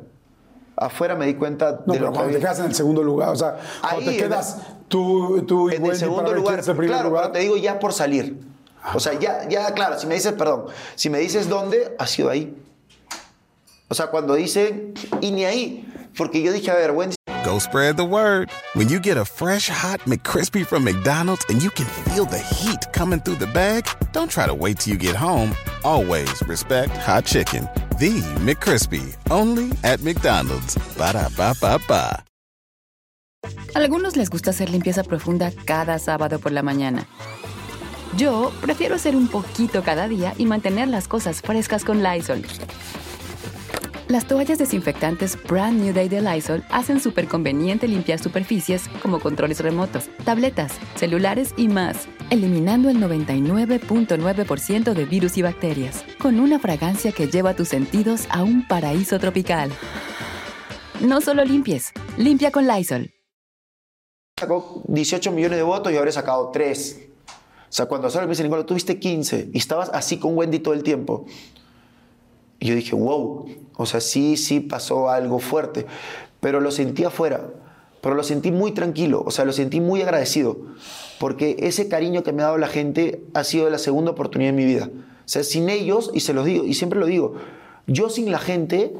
Afuera 0.76 1.14
me 1.14 1.24
di 1.26 1.34
cuenta 1.34 1.82
No, 1.86 1.92
de 1.94 1.98
pero 2.00 2.06
lo 2.06 2.12
que 2.12 2.16
cuando 2.16 2.30
te 2.32 2.36
había- 2.36 2.38
quedas 2.40 2.58
en 2.58 2.64
el 2.66 2.74
segundo 2.74 3.02
lugar, 3.02 3.28
o 3.30 3.36
sea, 3.36 3.56
cuando 3.80 4.00
Ahí, 4.00 4.04
te 4.06 4.10
en 4.12 4.18
quedas 4.28 4.58
tú, 4.88 5.44
tú 5.46 5.70
y 5.70 5.76
en 5.76 5.86
el 5.86 5.96
segundo 5.96 6.24
para 6.24 6.36
lugar, 6.36 6.58
es 6.58 6.68
el 6.68 6.76
primer 6.76 6.96
claro, 6.96 7.08
lugar. 7.10 7.22
pero 7.26 7.32
te 7.32 7.38
digo 7.38 7.56
ya 7.56 7.78
por 7.78 7.92
salir. 7.94 8.38
O 8.92 9.00
sea, 9.00 9.18
ya, 9.18 9.48
ya, 9.48 9.72
claro, 9.72 9.98
si 9.98 10.06
me 10.06 10.14
dices, 10.14 10.32
perdón, 10.32 10.64
si 10.96 11.08
me 11.08 11.20
dices 11.20 11.48
dónde, 11.48 11.94
ha 11.98 12.06
sido 12.06 12.28
ahí. 12.28 12.54
O 13.88 13.94
sea, 13.94 14.08
cuando 14.08 14.34
dicen, 14.34 14.92
y 15.20 15.30
ni 15.30 15.44
ahí, 15.44 15.88
porque 16.16 16.42
yo 16.42 16.52
dije, 16.52 16.70
a 16.70 16.74
ver, 16.74 16.92
Wendy, 16.92 17.16
Go 17.44 17.58
spread 17.58 17.98
the 17.98 18.04
word. 18.06 18.50
When 18.72 18.88
you 18.88 18.98
get 18.98 19.18
a 19.18 19.24
fresh 19.24 19.68
hot 19.68 20.00
McCrispy 20.06 20.64
from 20.64 20.82
McDonald's 20.82 21.44
and 21.50 21.62
you 21.62 21.68
can 21.68 21.84
feel 22.08 22.24
the 22.24 22.38
heat 22.38 22.90
coming 22.92 23.20
through 23.20 23.36
the 23.36 23.46
bag, 23.46 23.86
don't 24.12 24.30
try 24.30 24.46
to 24.46 24.54
wait 24.54 24.78
till 24.78 24.94
you 24.94 24.98
get 24.98 25.14
home. 25.14 25.54
Always 25.84 26.42
respect 26.48 26.96
hot 26.96 27.26
chicken. 27.26 27.68
The 27.98 28.22
McCrispy, 28.40 29.14
only 29.30 29.72
at 29.84 30.00
McDonald's. 30.00 30.74
Ba 30.96 31.12
da 31.12 31.28
ba 31.36 31.54
ba 31.60 31.78
ba. 31.86 32.24
Algunos 33.74 34.16
les 34.16 34.30
gusta 34.30 34.50
hacer 34.50 34.70
limpieza 34.70 35.02
profunda 35.02 35.52
cada 35.66 35.98
sábado 35.98 36.38
por 36.38 36.52
la 36.52 36.62
mañana. 36.62 37.06
Yo 38.16 38.52
prefiero 38.62 38.94
hacer 38.94 39.16
un 39.16 39.28
poquito 39.28 39.82
cada 39.82 40.08
día 40.08 40.32
y 40.38 40.46
mantener 40.46 40.88
las 40.88 41.08
cosas 41.08 41.42
frescas 41.42 41.84
con 41.84 42.02
Lysol. 42.02 42.42
Las 44.08 44.26
toallas 44.28 44.58
desinfectantes 44.58 45.38
Brand 45.48 45.80
New 45.80 45.94
Day 45.94 46.10
de 46.10 46.20
Lysol 46.20 46.62
hacen 46.68 47.00
súper 47.00 47.26
conveniente 47.26 47.88
limpiar 47.88 48.18
superficies 48.18 48.86
como 49.00 49.18
controles 49.18 49.60
remotos, 49.60 50.10
tabletas, 50.26 50.74
celulares 50.96 51.54
y 51.56 51.68
más, 51.68 52.06
eliminando 52.28 52.90
el 52.90 52.98
99.9% 52.98 54.92
de 54.92 55.04
virus 55.06 55.38
y 55.38 55.42
bacterias, 55.42 56.04
con 56.18 56.38
una 56.38 56.58
fragancia 56.58 57.12
que 57.12 57.28
lleva 57.28 57.54
tus 57.54 57.68
sentidos 57.68 58.26
a 58.28 58.42
un 58.42 58.68
paraíso 58.68 59.18
tropical. 59.18 59.70
No 61.00 61.22
solo 61.22 61.42
limpies, 61.42 61.90
limpia 62.18 62.50
con 62.50 62.66
Lysol. 62.66 63.10
sacó 64.38 64.82
18 64.86 65.32
millones 65.32 65.56
de 65.56 65.62
votos 65.62 65.90
y 65.90 65.96
he 65.96 66.12
sacado 66.12 66.50
3. 66.50 67.08
sea, 67.70 67.86
cuando 67.86 68.10
sale 68.10 68.26
me 68.26 68.32
dice, 68.32 68.42
Nicola, 68.42 68.66
tuviste 68.66 68.98
15 68.98 69.48
y 69.54 69.58
estabas 69.58 69.88
así 69.94 70.18
con 70.18 70.36
Wendy 70.36 70.58
todo 70.58 70.74
el 70.74 70.82
tiempo. 70.82 71.24
Y 72.64 72.68
yo 72.68 72.76
dije, 72.76 72.96
wow, 72.96 73.44
o 73.76 73.84
sea, 73.84 74.00
sí, 74.00 74.38
sí 74.38 74.58
pasó 74.58 75.10
algo 75.10 75.38
fuerte, 75.38 75.84
pero 76.40 76.60
lo 76.60 76.70
sentí 76.70 77.04
afuera, 77.04 77.50
pero 78.00 78.14
lo 78.14 78.22
sentí 78.22 78.52
muy 78.52 78.72
tranquilo, 78.72 79.22
o 79.26 79.30
sea, 79.30 79.44
lo 79.44 79.52
sentí 79.52 79.82
muy 79.82 80.00
agradecido, 80.00 80.56
porque 81.20 81.56
ese 81.58 81.88
cariño 81.88 82.22
que 82.22 82.32
me 82.32 82.40
ha 82.40 82.46
dado 82.46 82.56
la 82.56 82.68
gente 82.68 83.22
ha 83.34 83.44
sido 83.44 83.68
la 83.68 83.76
segunda 83.76 84.12
oportunidad 84.12 84.48
en 84.48 84.56
mi 84.56 84.64
vida. 84.64 84.88
O 84.94 85.26
sea, 85.26 85.44
sin 85.44 85.68
ellos, 85.68 86.10
y 86.14 86.20
se 86.20 86.32
los 86.32 86.46
digo, 86.46 86.64
y 86.64 86.72
siempre 86.72 86.98
lo 86.98 87.04
digo, 87.04 87.34
yo 87.86 88.08
sin 88.08 88.30
la 88.30 88.38
gente 88.38 88.96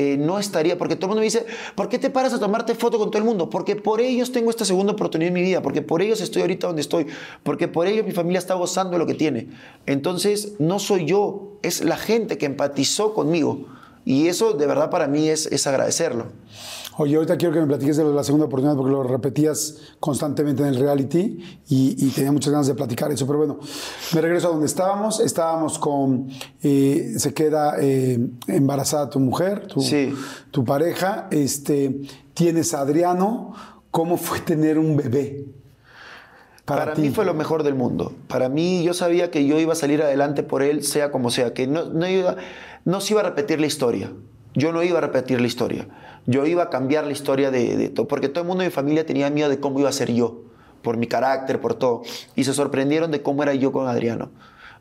eh, 0.00 0.16
no 0.16 0.38
estaría, 0.38 0.78
porque 0.78 0.94
todo 0.94 1.06
el 1.06 1.08
mundo 1.08 1.20
me 1.22 1.24
dice, 1.24 1.44
¿por 1.74 1.88
qué 1.88 1.98
te 1.98 2.08
paras 2.08 2.32
a 2.32 2.38
tomarte 2.38 2.76
foto 2.76 3.00
con 3.00 3.10
todo 3.10 3.18
el 3.18 3.24
mundo? 3.24 3.50
Porque 3.50 3.74
por 3.74 4.00
ellos 4.00 4.30
tengo 4.30 4.48
esta 4.48 4.64
segunda 4.64 4.92
oportunidad 4.92 5.26
en 5.26 5.34
mi 5.34 5.42
vida, 5.42 5.60
porque 5.60 5.82
por 5.82 6.02
ellos 6.02 6.20
estoy 6.20 6.42
ahorita 6.42 6.68
donde 6.68 6.82
estoy, 6.82 7.08
porque 7.42 7.66
por 7.66 7.88
ellos 7.88 8.06
mi 8.06 8.12
familia 8.12 8.38
está 8.38 8.54
gozando 8.54 8.92
de 8.92 9.00
lo 9.00 9.06
que 9.06 9.14
tiene. 9.14 9.48
Entonces, 9.86 10.52
no 10.60 10.78
soy 10.78 11.04
yo, 11.04 11.58
es 11.62 11.82
la 11.82 11.96
gente 11.96 12.38
que 12.38 12.46
empatizó 12.46 13.12
conmigo. 13.12 13.66
Y 14.04 14.28
eso 14.28 14.52
de 14.52 14.68
verdad 14.68 14.88
para 14.88 15.08
mí 15.08 15.28
es, 15.28 15.46
es 15.46 15.66
agradecerlo. 15.66 16.26
Oye, 17.00 17.14
ahorita 17.14 17.36
quiero 17.36 17.54
que 17.54 17.60
me 17.60 17.66
platiques 17.68 17.96
de 17.96 18.04
la 18.04 18.24
segunda 18.24 18.46
oportunidad 18.46 18.76
porque 18.76 18.90
lo 18.90 19.04
repetías 19.04 19.76
constantemente 20.00 20.62
en 20.62 20.70
el 20.70 20.80
reality 20.80 21.38
y, 21.68 22.10
tenía 22.10 22.32
muchas 22.32 22.50
ganas 22.50 22.66
de 22.66 22.74
platicar 22.74 23.12
eso. 23.12 23.24
Pero 23.24 23.38
bueno, 23.38 23.60
me 24.12 24.20
regreso 24.20 24.48
a 24.48 24.50
donde 24.50 24.66
estábamos. 24.66 25.20
Estábamos 25.20 25.78
con. 25.78 26.28
Eh, 26.60 27.14
se 27.16 27.32
queda 27.32 27.76
eh, 27.80 28.18
embarazada 28.48 29.08
tu 29.08 29.20
mujer, 29.20 29.68
tu, 29.68 29.80
tu 30.50 30.64
pareja. 30.64 31.28
Este, 31.30 32.00
tienes 32.34 32.74
a 32.74 32.80
Adriano. 32.80 33.54
¿Cómo 33.92 34.16
fue 34.16 34.40
tener 34.40 34.76
un 34.76 34.96
bebé? 34.96 35.46
Para, 36.64 36.96
mí 36.96 37.10
fue 37.10 37.24
lo 37.24 37.32
mejor 37.32 37.62
del 37.62 37.76
mundo. 37.76 38.12
Para 38.26 38.48
mí, 38.48 38.82
yo 38.82 38.92
sabía 38.92 39.30
que 39.30 39.46
yo 39.46 39.60
iba 39.60 39.72
a 39.72 39.76
salir 39.76 40.02
adelante 40.02 40.42
por 40.42 40.62
él, 40.64 40.82
sea 40.82 41.12
como 41.12 41.30
sea, 41.30 41.54
que 41.54 41.68
no, 41.68 41.84
no, 41.84 42.08
iba, 42.08 42.36
no 42.84 43.00
se 43.00 43.14
iba 43.14 43.20
a 43.20 43.24
repetir 43.24 43.60
la 43.60 43.66
historia. 43.66 44.12
Yo 44.54 44.72
no 44.72 44.82
iba 44.82 44.98
a 44.98 45.00
repetir 45.00 45.40
la 45.40 45.46
historia 45.46 45.86
yo 46.28 46.44
iba 46.44 46.64
a 46.64 46.68
cambiar 46.68 47.06
la 47.06 47.12
historia 47.12 47.50
de, 47.50 47.88
todo, 47.88 48.06
porque 48.06 48.28
todo 48.28 48.42
el 48.42 48.48
mundo 48.48 48.60
de 48.60 48.68
mi 48.68 48.72
familia 48.72 49.06
tenía 49.06 49.30
miedo 49.30 49.48
de 49.48 49.58
cómo 49.58 49.80
iba 49.80 49.88
a 49.88 49.92
ser 49.92 50.12
yo, 50.12 50.42
por 50.82 50.98
mi 50.98 51.06
carácter, 51.06 51.58
por 51.58 51.72
todo. 51.72 52.02
Y 52.36 52.44
se 52.44 52.52
sorprendieron 52.52 53.10
de 53.10 53.22
cómo 53.22 53.42
era 53.42 53.54
yo 53.54 53.72
con 53.72 53.88
Adriano, 53.88 54.30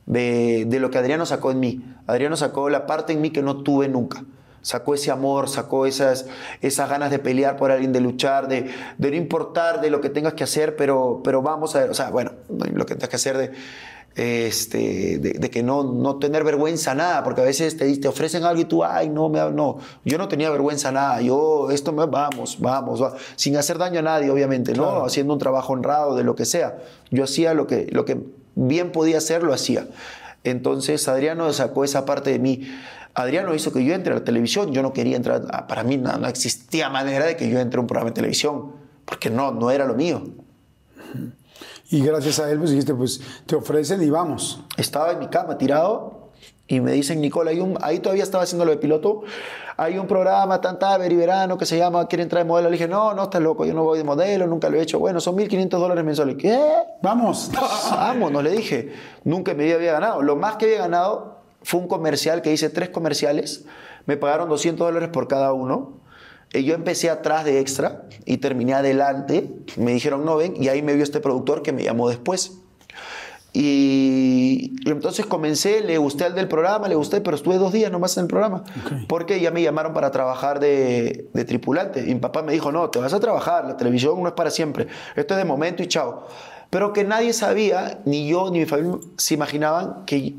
de, 0.05 0.67
lo 0.69 0.91
que 0.91 0.97
Adriano 0.97 1.25
sacó 1.25 1.51
en 1.51 1.61
mí. 1.61 1.85
Adriano 2.05 2.35
sacó 2.35 2.69
la 2.69 2.85
parte 2.85 3.13
en 3.13 3.21
mí 3.21 3.29
que 3.29 3.41
no 3.41 3.63
tuve 3.63 3.87
nunca. 3.87 4.25
Sacó 4.61 4.93
ese 4.93 5.09
amor, 5.09 5.47
sacó 5.47 5.85
esas, 5.85 6.25
esas 6.61 6.89
ganas 6.89 7.11
de 7.11 7.19
pelear 7.19 7.55
por 7.55 7.71
alguien, 7.71 7.93
de 7.93 8.01
luchar, 8.01 8.49
de, 8.49 8.69
de 8.97 9.11
no 9.11 9.15
importar 9.15 9.79
de 9.79 9.89
lo 9.89 10.01
que 10.01 10.09
tengas 10.09 10.33
que 10.33 10.43
hacer, 10.43 10.75
pero, 10.75 11.21
pero 11.23 11.41
vamos 11.41 11.77
a 11.77 11.79
ver, 11.79 11.89
o 11.91 11.93
sea, 11.93 12.09
bueno, 12.09 12.31
lo 12.49 12.85
que 12.85 12.95
tengas 12.95 13.07
que 13.07 13.15
hacer 13.15 13.37
de 13.37 13.51
este, 14.17 15.19
de, 15.19 15.49
que 15.51 15.61
no, 15.61 15.83
no 15.83 16.17
tener 16.17 16.43
vergüenza 16.43 16.95
nada, 16.95 17.23
porque 17.23 17.41
a 17.41 17.43
veces 17.43 17.77
te, 17.77 17.95
te 17.97 18.07
ofrecen 18.07 18.43
algo 18.43 18.59
y 18.59 18.65
tú, 18.65 18.83
ay, 18.83 19.09
no, 19.09 19.29
me, 19.29 19.39
no, 19.51 19.77
yo 20.05 20.17
no 20.17 20.27
tenía 20.27 20.49
vergüenza 20.49 20.91
nada, 20.91 21.21
yo, 21.21 21.69
esto, 21.69 21.93
me, 21.93 22.07
vamos, 22.07 22.57
vamos, 22.59 22.99
sin 23.35 23.55
hacer 23.57 23.77
daño 23.77 23.99
a 23.99 24.01
nadie, 24.01 24.31
obviamente, 24.31 24.73
¿no? 24.73 25.05
Haciendo 25.05 25.33
un 25.33 25.39
trabajo 25.39 25.73
honrado, 25.73 26.15
de 26.15 26.23
lo 26.23 26.35
que 26.35 26.45
sea. 26.45 26.79
Yo 27.11 27.23
hacía 27.23 27.53
lo 27.53 27.67
que, 27.67 27.87
lo 27.91 28.05
que 28.05 28.17
bien 28.55 28.91
podía 28.91 29.19
hacer, 29.19 29.43
lo 29.43 29.53
hacía. 29.53 29.87
Entonces 30.43 31.07
Adriano 31.07 31.51
sacó 31.53 31.83
esa 31.83 32.05
parte 32.05 32.31
de 32.31 32.39
mí. 32.39 32.67
Adriano 33.13 33.53
hizo 33.53 33.71
que 33.71 33.85
yo 33.85 33.93
entre 33.93 34.13
a 34.13 34.15
la 34.15 34.23
televisión, 34.23 34.71
yo 34.71 34.81
no 34.81 34.93
quería 34.93 35.15
entrar, 35.15 35.43
ah, 35.51 35.67
para 35.67 35.83
mí 35.83 35.97
no, 35.97 36.17
no 36.17 36.27
existía 36.27 36.89
manera 36.89 37.25
de 37.25 37.35
que 37.35 37.49
yo 37.49 37.59
entre 37.59 37.77
a 37.77 37.81
un 37.81 37.87
programa 37.87 38.09
de 38.09 38.15
televisión, 38.15 38.71
porque 39.05 39.29
no, 39.29 39.51
no 39.51 39.69
era 39.69 39.85
lo 39.85 39.93
mío. 39.93 40.23
Y 41.89 42.01
gracias 42.01 42.39
a 42.39 42.51
él, 42.51 42.57
pues 42.57 42.71
dijiste, 42.71 42.93
pues 42.93 43.21
te 43.45 43.55
ofrecen 43.55 44.01
y 44.03 44.09
vamos. 44.09 44.61
Estaba 44.75 45.11
en 45.11 45.19
mi 45.19 45.27
cama 45.27 45.57
tirado 45.57 46.31
y 46.67 46.81
me 46.81 46.91
dicen, 46.91 47.21
Nicola, 47.21 47.51
hay 47.51 47.61
un, 47.61 47.77
ahí 47.81 47.99
todavía 47.99 48.23
estaba 48.23 48.43
haciendo 48.43 48.65
lo 48.65 48.71
de 48.71 48.77
piloto, 48.77 49.21
hay 49.77 49.97
un 49.97 50.05
programa 50.05 50.59
tan 50.59 50.77
y 51.09 51.15
verano 51.15 51.57
que 51.57 51.65
se 51.65 51.77
llama 51.77 52.05
Quiere 52.07 52.23
entrar 52.23 52.43
de 52.43 52.47
modelo. 52.47 52.69
Le 52.69 52.73
dije, 52.73 52.89
no, 52.89 53.13
no, 53.13 53.23
estás 53.23 53.41
loco, 53.41 53.63
yo 53.63 53.73
no 53.73 53.83
voy 53.83 53.99
de 53.99 54.03
modelo, 54.03 54.47
nunca 54.47 54.69
lo 54.69 54.77
he 54.77 54.81
hecho. 54.81 54.99
Bueno, 54.99 55.21
son 55.21 55.37
1.500 55.37 55.69
dólares 55.69 56.03
mensuales. 56.03 56.35
¿Qué? 56.37 56.59
Vamos. 57.01 57.51
Vamos, 57.91 58.31
no 58.31 58.41
le 58.41 58.51
dije. 58.51 58.93
Nunca 59.23 59.53
me 59.53 59.71
había 59.71 59.93
ganado. 59.93 60.21
Lo 60.21 60.35
más 60.35 60.57
que 60.57 60.65
había 60.65 60.79
ganado 60.79 61.37
fue 61.61 61.79
un 61.79 61.87
comercial 61.87 62.41
que 62.41 62.51
hice 62.51 62.69
tres 62.69 62.89
comerciales. 62.89 63.63
Me 64.05 64.17
pagaron 64.17 64.49
200 64.49 64.85
dólares 64.87 65.09
por 65.09 65.27
cada 65.29 65.53
uno 65.53 66.06
yo 66.53 66.73
empecé 66.73 67.09
atrás 67.09 67.45
de 67.45 67.59
extra 67.59 68.03
y 68.25 68.37
terminé 68.37 68.73
adelante. 68.73 69.49
Me 69.75 69.93
dijeron 69.93 70.25
no 70.25 70.37
ven 70.37 70.55
y 70.61 70.69
ahí 70.69 70.81
me 70.81 70.93
vio 70.93 71.03
este 71.03 71.19
productor 71.19 71.61
que 71.61 71.73
me 71.73 71.83
llamó 71.83 72.09
después. 72.09 72.59
Y 73.53 74.75
entonces 74.85 75.25
comencé, 75.25 75.81
le 75.81 75.97
gusté 75.97 76.25
al 76.25 76.35
del 76.35 76.47
programa, 76.47 76.87
le 76.87 76.93
gusté, 76.93 77.21
pero 77.21 77.35
estuve 77.35 77.57
dos 77.57 77.73
días 77.73 77.91
nomás 77.91 78.15
en 78.17 78.23
el 78.23 78.27
programa. 78.27 78.63
Porque 79.07 79.39
ya 79.39 79.49
me 79.49 79.63
llamaron 79.63 79.93
para 79.93 80.11
trabajar 80.11 80.59
de, 80.59 81.27
de, 81.33 81.45
tripulante. 81.45 82.01
Y 82.01 82.13
mi 82.13 82.19
papá 82.19 82.43
me 82.43 82.53
dijo, 82.53 82.71
no, 82.71 82.89
te 82.91 82.99
vas 82.99 83.13
a 83.13 83.19
trabajar, 83.19 83.65
la 83.65 83.75
televisión 83.75 84.21
no 84.21 84.27
es 84.27 84.35
para 84.35 84.51
siempre. 84.51 84.87
Esto 85.15 85.33
es 85.33 85.39
de 85.39 85.45
momento 85.45 85.81
y 85.81 85.87
chao. 85.87 86.27
Pero 86.69 86.93
que 86.93 87.03
nadie 87.03 87.33
sabía, 87.33 87.99
ni 88.05 88.27
yo 88.27 88.51
ni 88.51 88.59
mi 88.59 88.65
familia 88.65 88.99
se 89.17 89.33
imaginaban 89.33 90.05
que 90.05 90.35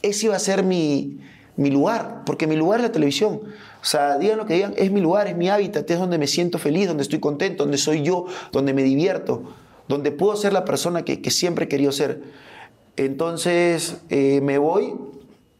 ese 0.00 0.26
iba 0.26 0.36
a 0.36 0.38
ser 0.38 0.62
mi, 0.62 1.20
mi 1.56 1.70
lugar, 1.70 2.22
porque 2.24 2.46
mi 2.46 2.56
lugar 2.56 2.80
es 2.80 2.86
la 2.86 2.92
televisión. 2.92 3.40
O 3.82 3.84
sea, 3.84 4.16
digan 4.16 4.38
lo 4.38 4.46
que 4.46 4.54
digan, 4.54 4.74
es 4.76 4.92
mi 4.92 5.00
lugar, 5.00 5.26
es 5.26 5.36
mi 5.36 5.48
hábitat, 5.48 5.90
es 5.90 5.98
donde 5.98 6.16
me 6.16 6.28
siento 6.28 6.58
feliz, 6.58 6.86
donde 6.86 7.02
estoy 7.02 7.18
contento, 7.18 7.64
donde 7.64 7.78
soy 7.78 8.02
yo, 8.02 8.26
donde 8.52 8.72
me 8.72 8.84
divierto, 8.84 9.42
donde 9.88 10.12
puedo 10.12 10.36
ser 10.36 10.52
la 10.52 10.64
persona 10.64 11.04
que, 11.04 11.30
siempre 11.30 11.64
he 11.64 11.68
querido 11.68 11.90
ser. 11.90 12.22
Entonces 12.96 13.96
eh, 14.08 14.40
me 14.40 14.58
voy, 14.58 14.94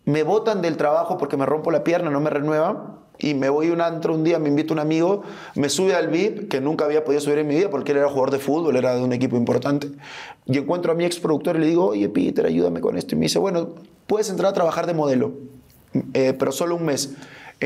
me 0.04 0.22
botan 0.22 0.62
del 0.62 0.76
trabajo 0.76 1.18
porque 1.18 1.36
me 1.36 1.46
rompo 1.46 1.72
la 1.72 1.82
pierna, 1.82 2.10
no 2.10 2.20
me 2.20 2.30
renuevan, 2.30 3.02
y 3.18 3.34
me 3.34 3.48
voy 3.48 3.70
a 3.70 3.72
un 3.72 3.80
antro 3.80 4.14
un 4.14 4.22
día, 4.22 4.38
me 4.38 4.48
invita 4.48 4.72
un 4.72 4.78
amigo, 4.78 5.22
me 5.56 5.68
sube 5.68 5.96
al 5.96 6.06
VIP, 6.06 6.48
que 6.48 6.60
nunca 6.60 6.84
había 6.84 7.02
podido 7.02 7.20
subir 7.20 7.38
en 7.38 7.48
mi 7.48 7.56
vida 7.56 7.70
porque 7.70 7.90
él 7.90 7.98
era 7.98 8.08
jugador 8.08 8.30
de 8.30 8.38
fútbol, 8.38 8.76
era 8.76 8.94
de 8.94 9.02
un 9.02 9.12
equipo 9.12 9.36
importante, 9.36 9.90
y 10.46 10.58
encuentro 10.58 10.92
a 10.92 10.94
mi 10.94 11.04
ex 11.04 11.18
productor 11.18 11.56
y 11.56 11.60
le 11.60 11.66
digo, 11.66 11.86
oye 11.86 12.08
Peter, 12.08 12.46
ayúdame 12.46 12.80
con 12.80 12.96
esto, 12.96 13.16
y 13.16 13.18
me 13.18 13.24
dice, 13.24 13.40
bueno, 13.40 13.70
puedes 14.06 14.30
entrar 14.30 14.50
a 14.50 14.52
trabajar 14.52 14.86
de 14.86 14.94
modelo, 14.94 15.32
eh, 16.14 16.34
pero 16.38 16.52
solo 16.52 16.76
un 16.76 16.84
mes 16.84 17.16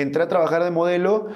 entré 0.01 0.23
a 0.23 0.29
trabajar 0.29 0.63
de 0.65 0.71
modelo, 0.71 1.29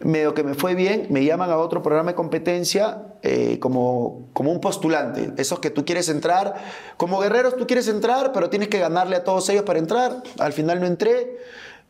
medio 0.00 0.34
que 0.34 0.42
me 0.42 0.54
fue 0.54 0.74
bien, 0.74 1.06
me 1.10 1.24
llaman 1.24 1.50
a 1.50 1.58
otro 1.58 1.82
programa 1.82 2.12
de 2.12 2.14
competencia 2.14 3.02
eh, 3.22 3.58
como, 3.60 4.28
como 4.32 4.50
un 4.50 4.60
postulante. 4.60 5.32
Esos 5.36 5.58
que 5.58 5.70
tú 5.70 5.84
quieres 5.84 6.08
entrar, 6.08 6.54
como 6.96 7.20
guerreros 7.20 7.56
tú 7.56 7.66
quieres 7.66 7.88
entrar, 7.88 8.32
pero 8.32 8.48
tienes 8.48 8.68
que 8.68 8.78
ganarle 8.78 9.16
a 9.16 9.24
todos 9.24 9.48
ellos 9.50 9.64
para 9.64 9.78
entrar. 9.78 10.22
Al 10.38 10.52
final 10.52 10.80
no 10.80 10.86
entré. 10.86 11.36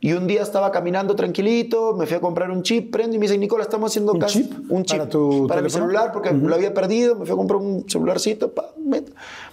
Y 0.02 0.14
un 0.14 0.26
día 0.26 0.40
estaba 0.42 0.72
caminando 0.72 1.14
tranquilito, 1.14 1.92
me 1.92 2.06
fui 2.06 2.16
a 2.16 2.20
comprar 2.20 2.50
un 2.50 2.62
chip, 2.62 2.90
prendo 2.90 3.16
y 3.16 3.18
me 3.18 3.26
dice, 3.26 3.36
Nicola, 3.36 3.62
estamos 3.62 3.92
haciendo 3.92 4.12
¿Un 4.12 4.24
chip? 4.24 4.50
Un 4.70 4.82
chip 4.82 4.96
para, 4.96 5.10
tu 5.10 5.46
para 5.46 5.60
mi 5.60 5.68
celular, 5.68 6.10
porque 6.10 6.32
lo 6.32 6.54
había 6.54 6.72
perdido, 6.72 7.16
me 7.16 7.26
fui 7.26 7.34
a 7.34 7.36
comprar 7.36 7.60
un 7.60 7.84
celularcito, 7.86 8.50
me, 8.82 9.02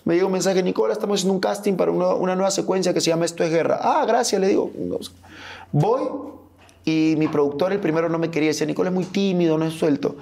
me 0.05 0.15
llegó 0.15 0.27
un 0.27 0.31
mensaje, 0.31 0.63
Nicola, 0.63 0.93
estamos 0.93 1.19
haciendo 1.19 1.33
un 1.33 1.41
casting 1.41 1.73
para 1.73 1.91
una, 1.91 2.13
una, 2.13 2.35
nueva 2.35 2.49
secuencia 2.49 2.93
que 2.93 3.01
se 3.01 3.09
llama 3.09 3.25
Esto 3.25 3.43
es 3.43 3.49
Guerra. 3.49 3.77
Ah, 3.81 4.05
gracias, 4.07 4.39
le 4.39 4.47
digo. 4.47 4.71
Voy, 5.73 6.01
y 6.88 7.17
mi 7.17 7.27
productor, 7.27 7.73
el 7.73 7.81
primero, 7.81 8.07
no 8.07 8.17
me 8.17 8.31
quería. 8.31 8.47
Decía, 8.47 8.65
Nicolás 8.65 8.91
es 8.91 8.95
muy 8.95 9.03
tímido, 9.03 9.57
no 9.57 9.65
es 9.65 9.73
suelto. 9.73 10.15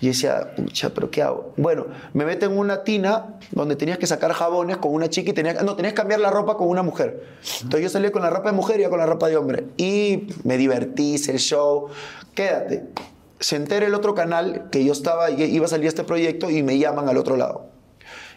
Y 0.00 0.08
decía, 0.08 0.52
pucha, 0.54 0.90
¿pero 0.90 1.10
qué 1.10 1.22
hago? 1.22 1.54
Bueno, 1.56 1.86
me 2.12 2.26
mete 2.26 2.44
en 2.44 2.58
una 2.58 2.84
tina 2.84 3.38
donde 3.52 3.74
tenías 3.74 3.96
que 3.96 4.06
sacar 4.06 4.34
jabones 4.34 4.76
con 4.76 4.92
una 4.92 5.08
chica 5.08 5.30
y 5.30 5.32
tenías, 5.32 5.64
no, 5.64 5.76
tenías 5.76 5.94
que 5.94 5.96
cambiar 5.96 6.20
la 6.20 6.30
ropa 6.30 6.58
con 6.58 6.68
una 6.68 6.82
mujer. 6.82 7.24
Entonces 7.62 7.80
yo 7.80 7.88
salí 7.88 8.10
con 8.10 8.20
la 8.20 8.28
ropa 8.28 8.50
de 8.50 8.56
mujer 8.56 8.78
y 8.82 8.84
con 8.90 8.98
la 8.98 9.06
ropa 9.06 9.28
de 9.28 9.38
hombre. 9.38 9.64
Y 9.78 10.26
me 10.44 10.58
divertí, 10.58 11.14
hice 11.14 11.32
el 11.32 11.38
show. 11.38 11.88
Quédate. 12.34 12.84
Se 13.38 13.56
entera 13.56 13.86
el 13.86 13.94
otro 13.94 14.14
canal 14.14 14.68
que 14.70 14.84
yo 14.84 14.92
estaba, 14.92 15.30
iba 15.30 15.64
a 15.64 15.68
salir 15.68 15.86
este 15.86 16.04
proyecto 16.04 16.50
y 16.50 16.62
me 16.62 16.78
llaman 16.78 17.08
al 17.08 17.16
otro 17.16 17.38
lado. 17.38 17.69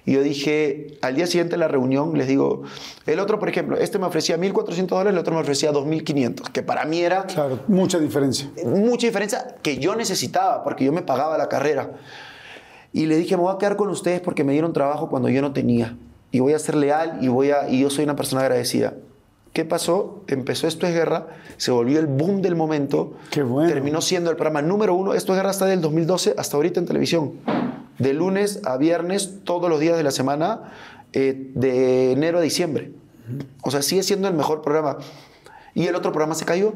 Y 0.05 0.13
yo 0.13 0.21
dije, 0.21 0.97
al 1.01 1.15
día 1.15 1.27
siguiente 1.27 1.51
de 1.51 1.57
la 1.59 1.69
reunión, 1.69 2.17
les 2.17 2.27
digo, 2.27 2.63
el 3.05 3.19
otro, 3.19 3.39
por 3.39 3.47
ejemplo, 3.47 3.77
este 3.77 3.99
me 3.99 4.05
ofrecía 4.05 4.37
1.400 4.37 4.87
dólares, 4.87 5.13
el 5.13 5.17
otro 5.17 5.33
me 5.33 5.39
ofrecía 5.39 5.71
2.500, 5.71 6.51
que 6.51 6.61
para 6.61 6.83
mí 6.85 6.99
era... 6.99 7.25
Claro, 7.25 7.59
mucha 7.67 7.99
diferencia. 7.99 8.51
Mucha 8.65 9.07
diferencia 9.07 9.55
que 9.61 9.77
yo 9.77 9.95
necesitaba, 9.95 10.63
porque 10.63 10.83
yo 10.83 10.91
me 10.91 11.03
pagaba 11.03 11.37
la 11.37 11.47
carrera. 11.47 11.91
Y 12.91 13.05
le 13.05 13.15
dije, 13.15 13.37
me 13.37 13.43
voy 13.43 13.55
a 13.55 13.57
quedar 13.57 13.77
con 13.77 13.89
ustedes 13.89 14.19
porque 14.19 14.43
me 14.43 14.51
dieron 14.51 14.73
trabajo 14.73 15.09
cuando 15.09 15.29
yo 15.29 15.41
no 15.41 15.53
tenía. 15.53 15.97
Y 16.31 16.41
voy 16.41 16.53
a 16.53 16.59
ser 16.59 16.75
leal 16.75 17.19
y, 17.21 17.29
voy 17.29 17.51
a, 17.51 17.69
y 17.69 17.79
yo 17.79 17.89
soy 17.89 18.03
una 18.03 18.15
persona 18.15 18.41
agradecida. 18.41 18.95
¿Qué 19.53 19.65
pasó? 19.65 20.23
Empezó 20.27 20.67
Esto 20.67 20.87
es 20.87 20.93
Guerra, 20.93 21.27
se 21.57 21.71
volvió 21.71 21.99
el 21.99 22.07
boom 22.07 22.41
del 22.41 22.55
momento. 22.55 23.13
Qué 23.29 23.43
bueno. 23.43 23.69
Terminó 23.69 24.01
siendo 24.01 24.31
el 24.31 24.35
programa 24.35 24.61
número 24.61 24.95
uno. 24.95 25.13
Esto 25.13 25.31
es 25.31 25.37
Guerra 25.37 25.51
hasta 25.51 25.65
del 25.65 25.79
2012 25.79 26.35
hasta 26.37 26.57
ahorita 26.57 26.79
en 26.79 26.87
televisión 26.87 27.33
de 28.03 28.13
lunes 28.13 28.59
a 28.65 28.77
viernes, 28.77 29.39
todos 29.43 29.69
los 29.69 29.79
días 29.79 29.97
de 29.97 30.03
la 30.03 30.11
semana, 30.11 30.73
eh, 31.13 31.51
de 31.55 32.11
enero 32.11 32.39
a 32.39 32.41
diciembre. 32.41 32.91
O 33.61 33.71
sea, 33.71 33.81
sigue 33.81 34.03
siendo 34.03 34.27
el 34.27 34.33
mejor 34.33 34.61
programa. 34.61 34.97
Y 35.73 35.87
el 35.87 35.95
otro 35.95 36.11
programa 36.11 36.35
se 36.35 36.45
cayó. 36.45 36.73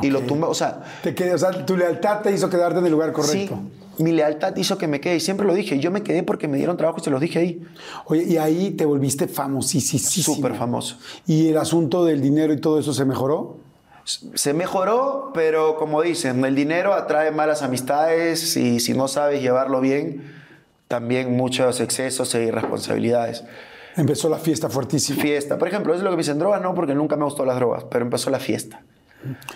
Y 0.00 0.10
lo 0.10 0.20
tumba, 0.20 0.48
o 0.48 0.54
sea... 0.54 0.84
Te 1.02 1.34
o 1.34 1.38
sea, 1.38 1.66
tu 1.66 1.76
lealtad 1.76 2.20
te 2.22 2.32
hizo 2.32 2.48
quedarte 2.48 2.78
en 2.78 2.86
el 2.86 2.92
lugar 2.92 3.12
correcto. 3.12 3.60
Sí, 3.98 4.02
mi 4.02 4.12
lealtad 4.12 4.56
hizo 4.56 4.78
que 4.78 4.86
me 4.86 5.00
quede. 5.00 5.16
Y 5.16 5.20
siempre 5.20 5.46
lo 5.46 5.54
dije. 5.54 5.78
Yo 5.80 5.90
me 5.90 6.02
quedé 6.02 6.22
porque 6.22 6.48
me 6.48 6.56
dieron 6.56 6.76
trabajo 6.76 6.98
y 7.00 7.04
se 7.04 7.10
los 7.10 7.20
dije 7.20 7.38
ahí. 7.38 7.62
Oye, 8.06 8.24
y 8.24 8.36
ahí 8.36 8.70
te 8.70 8.84
volviste 8.84 9.28
famosísimo. 9.28 10.36
Súper 10.36 10.54
famoso. 10.54 10.98
¿Y 11.26 11.48
el 11.48 11.58
asunto 11.58 12.04
del 12.04 12.20
dinero 12.22 12.52
y 12.52 12.60
todo 12.60 12.78
eso 12.78 12.92
se 12.92 13.04
mejoró? 13.04 13.58
Se 14.04 14.52
mejoró, 14.52 15.30
pero 15.32 15.76
como 15.76 16.02
dicen, 16.02 16.44
el 16.44 16.56
dinero 16.56 16.92
atrae 16.92 17.30
malas 17.30 17.62
amistades 17.62 18.56
y 18.56 18.80
si 18.80 18.94
no 18.94 19.06
sabes 19.06 19.42
llevarlo 19.42 19.80
bien, 19.80 20.41
también 20.92 21.34
muchos 21.34 21.80
excesos 21.80 22.34
e 22.34 22.44
irresponsabilidades. 22.44 23.44
Empezó 23.96 24.28
la 24.28 24.36
fiesta 24.36 24.68
fuertísima. 24.68 25.22
Fiesta. 25.22 25.56
Por 25.56 25.66
ejemplo, 25.66 25.94
eso 25.94 26.00
es 26.00 26.04
lo 26.04 26.10
que 26.10 26.16
me 26.16 26.22
dicen 26.22 26.38
drogas, 26.38 26.60
no, 26.60 26.74
porque 26.74 26.94
nunca 26.94 27.16
me 27.16 27.24
gustó 27.24 27.46
las 27.46 27.56
drogas, 27.56 27.84
pero 27.84 28.04
empezó 28.04 28.28
la 28.28 28.38
fiesta. 28.38 28.82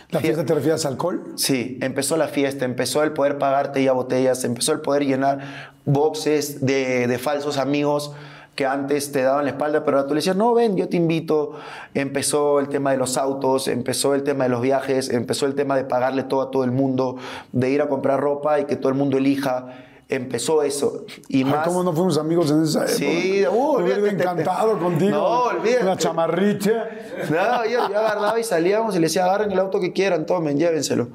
¿La 0.08 0.20
fiesta 0.20 0.46
te 0.46 0.54
refieres 0.54 0.86
a 0.86 0.88
alcohol? 0.88 1.34
Sí, 1.36 1.76
empezó 1.82 2.16
la 2.16 2.28
fiesta, 2.28 2.64
empezó 2.64 3.02
el 3.02 3.12
poder 3.12 3.36
pagarte 3.36 3.84
ya 3.84 3.92
botellas, 3.92 4.44
empezó 4.44 4.72
el 4.72 4.80
poder 4.80 5.04
llenar 5.04 5.74
boxes 5.84 6.64
de, 6.64 7.06
de 7.06 7.18
falsos 7.18 7.58
amigos 7.58 8.12
que 8.54 8.64
antes 8.64 9.12
te 9.12 9.20
daban 9.20 9.44
la 9.44 9.50
espalda, 9.50 9.84
pero 9.84 9.98
ahora 9.98 10.08
tú 10.08 10.14
le 10.14 10.20
decías, 10.20 10.36
no, 10.36 10.54
ven, 10.54 10.78
yo 10.78 10.88
te 10.88 10.96
invito. 10.96 11.58
Empezó 11.92 12.60
el 12.60 12.70
tema 12.70 12.92
de 12.92 12.96
los 12.96 13.18
autos, 13.18 13.68
empezó 13.68 14.14
el 14.14 14.22
tema 14.22 14.44
de 14.44 14.50
los 14.50 14.62
viajes, 14.62 15.10
empezó 15.10 15.44
el 15.44 15.54
tema 15.54 15.76
de 15.76 15.84
pagarle 15.84 16.22
todo 16.22 16.40
a 16.40 16.50
todo 16.50 16.64
el 16.64 16.70
mundo, 16.72 17.18
de 17.52 17.68
ir 17.68 17.82
a 17.82 17.90
comprar 17.90 18.18
ropa 18.18 18.58
y 18.58 18.64
que 18.64 18.76
todo 18.76 18.88
el 18.88 18.94
mundo 18.94 19.18
elija. 19.18 19.85
Empezó 20.08 20.62
eso. 20.62 21.04
Y 21.28 21.38
Ay, 21.38 21.44
más. 21.46 21.66
¿Cómo 21.66 21.82
no 21.82 21.92
fuimos 21.92 22.16
amigos 22.16 22.50
en 22.52 22.62
esa 22.62 22.80
época? 22.82 22.94
Sí, 22.96 23.44
uh, 23.50 23.78
Me 23.78 23.84
olvídate, 23.92 24.02
te- 24.02 24.08
encantado 24.10 24.78
contigo. 24.78 25.10
No, 25.16 25.26
olvídate. 25.44 25.82
Una 25.82 25.96
chamarrita. 25.96 26.88
No, 27.28 27.64
yo, 27.64 27.88
yo 27.90 27.98
agarraba 27.98 28.38
y 28.38 28.44
salíamos 28.44 28.94
y 28.94 28.98
le 29.00 29.06
decía, 29.06 29.24
agarren 29.24 29.50
el 29.50 29.58
auto 29.58 29.80
que 29.80 29.92
quieran, 29.92 30.24
tomen, 30.24 30.58
llévenselo. 30.58 31.08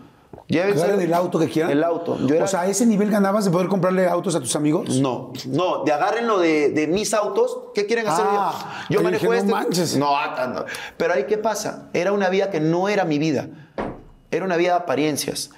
Llévenselo. 0.48 0.84
¿Agarren 0.84 1.02
el 1.06 1.14
auto 1.14 1.40
que 1.40 1.48
quieran? 1.50 1.72
El 1.72 1.84
auto. 1.86 2.18
Yo 2.28 2.36
era- 2.36 2.44
O 2.44 2.48
sea, 2.50 2.62
¿a 2.62 2.68
ese 2.68 2.86
nivel 2.86 3.10
ganabas 3.10 3.46
de 3.46 3.52
poder 3.52 3.68
comprarle 3.70 4.06
autos 4.10 4.36
a 4.36 4.42
tus 4.42 4.58
amigos? 4.58 4.90
No, 5.00 5.32
no, 5.48 5.86
de 5.86 5.92
agárrenlo 5.94 6.40
de, 6.40 6.70
de 6.72 6.88
mis 6.88 7.14
autos. 7.14 7.60
¿Qué 7.74 7.86
quieren 7.86 8.08
hacer? 8.10 8.26
Ah, 8.28 8.84
yo 8.90 8.98
yo 9.00 9.04
manejo 9.04 9.22
dije, 9.24 9.28
no 9.28 9.34
este. 9.40 9.52
manches. 9.52 9.96
No, 9.98 10.18
ah, 10.18 10.52
no. 10.54 10.66
Pero 10.98 11.14
ahí, 11.14 11.24
¿qué 11.30 11.38
pasa? 11.38 11.88
Era 11.94 12.12
una 12.12 12.28
vida 12.28 12.50
que 12.50 12.60
no 12.60 12.90
era 12.90 13.06
mi 13.06 13.20
vida. 13.20 13.48
Era 14.32 14.44
una 14.44 14.58
vida 14.58 14.72
de 14.72 14.80
apariencias. 14.80 15.52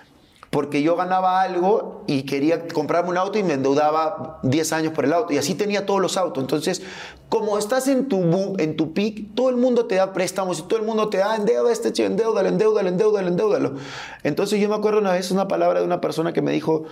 Porque 0.54 0.84
yo 0.84 0.96
ganaba 0.96 1.42
algo 1.42 2.04
y 2.06 2.24
quería 2.24 2.68
comprarme 2.68 3.10
un 3.10 3.18
auto 3.18 3.40
y 3.40 3.44
me 3.44 3.54
endeudaba 3.54 4.38
10 4.44 4.74
años 4.74 4.94
por 4.94 5.04
el 5.04 5.12
auto. 5.14 5.34
Y 5.34 5.40
así 5.40 5.56
tenía 5.56 5.88
todos 5.88 6.00
los 6.00 6.16
autos. 6.16 6.44
Entonces, 6.44 6.84
como 7.28 7.58
estás 7.58 7.88
en 7.88 8.08
tu 8.08 8.22
en 8.60 8.78
tu 8.78 8.94
peak, 8.94 9.34
todo 9.34 9.50
el 9.50 9.58
mundo 9.58 9.88
te 9.88 9.96
da 9.96 10.14
préstamos 10.14 10.60
y 10.60 10.62
todo 10.62 10.80
el 10.80 10.86
mundo 10.86 11.10
te 11.10 11.18
da 11.18 11.36
endeuda 11.36 11.72
este 11.72 11.92
chico, 11.92 12.06
endeudalo, 12.06 12.48
endeudalo, 12.48 12.88
endeudalo, 12.88 13.28
endeudalo. 13.30 13.74
Entonces, 14.22 14.62
yo 14.62 14.70
me 14.70 14.76
acuerdo 14.76 15.00
una 15.00 15.14
vez 15.14 15.32
una 15.32 15.48
palabra 15.48 15.80
de 15.80 15.88
una 15.88 16.00
persona 16.00 16.34
que 16.34 16.44
me 16.44 16.52
dijo, 16.52 16.84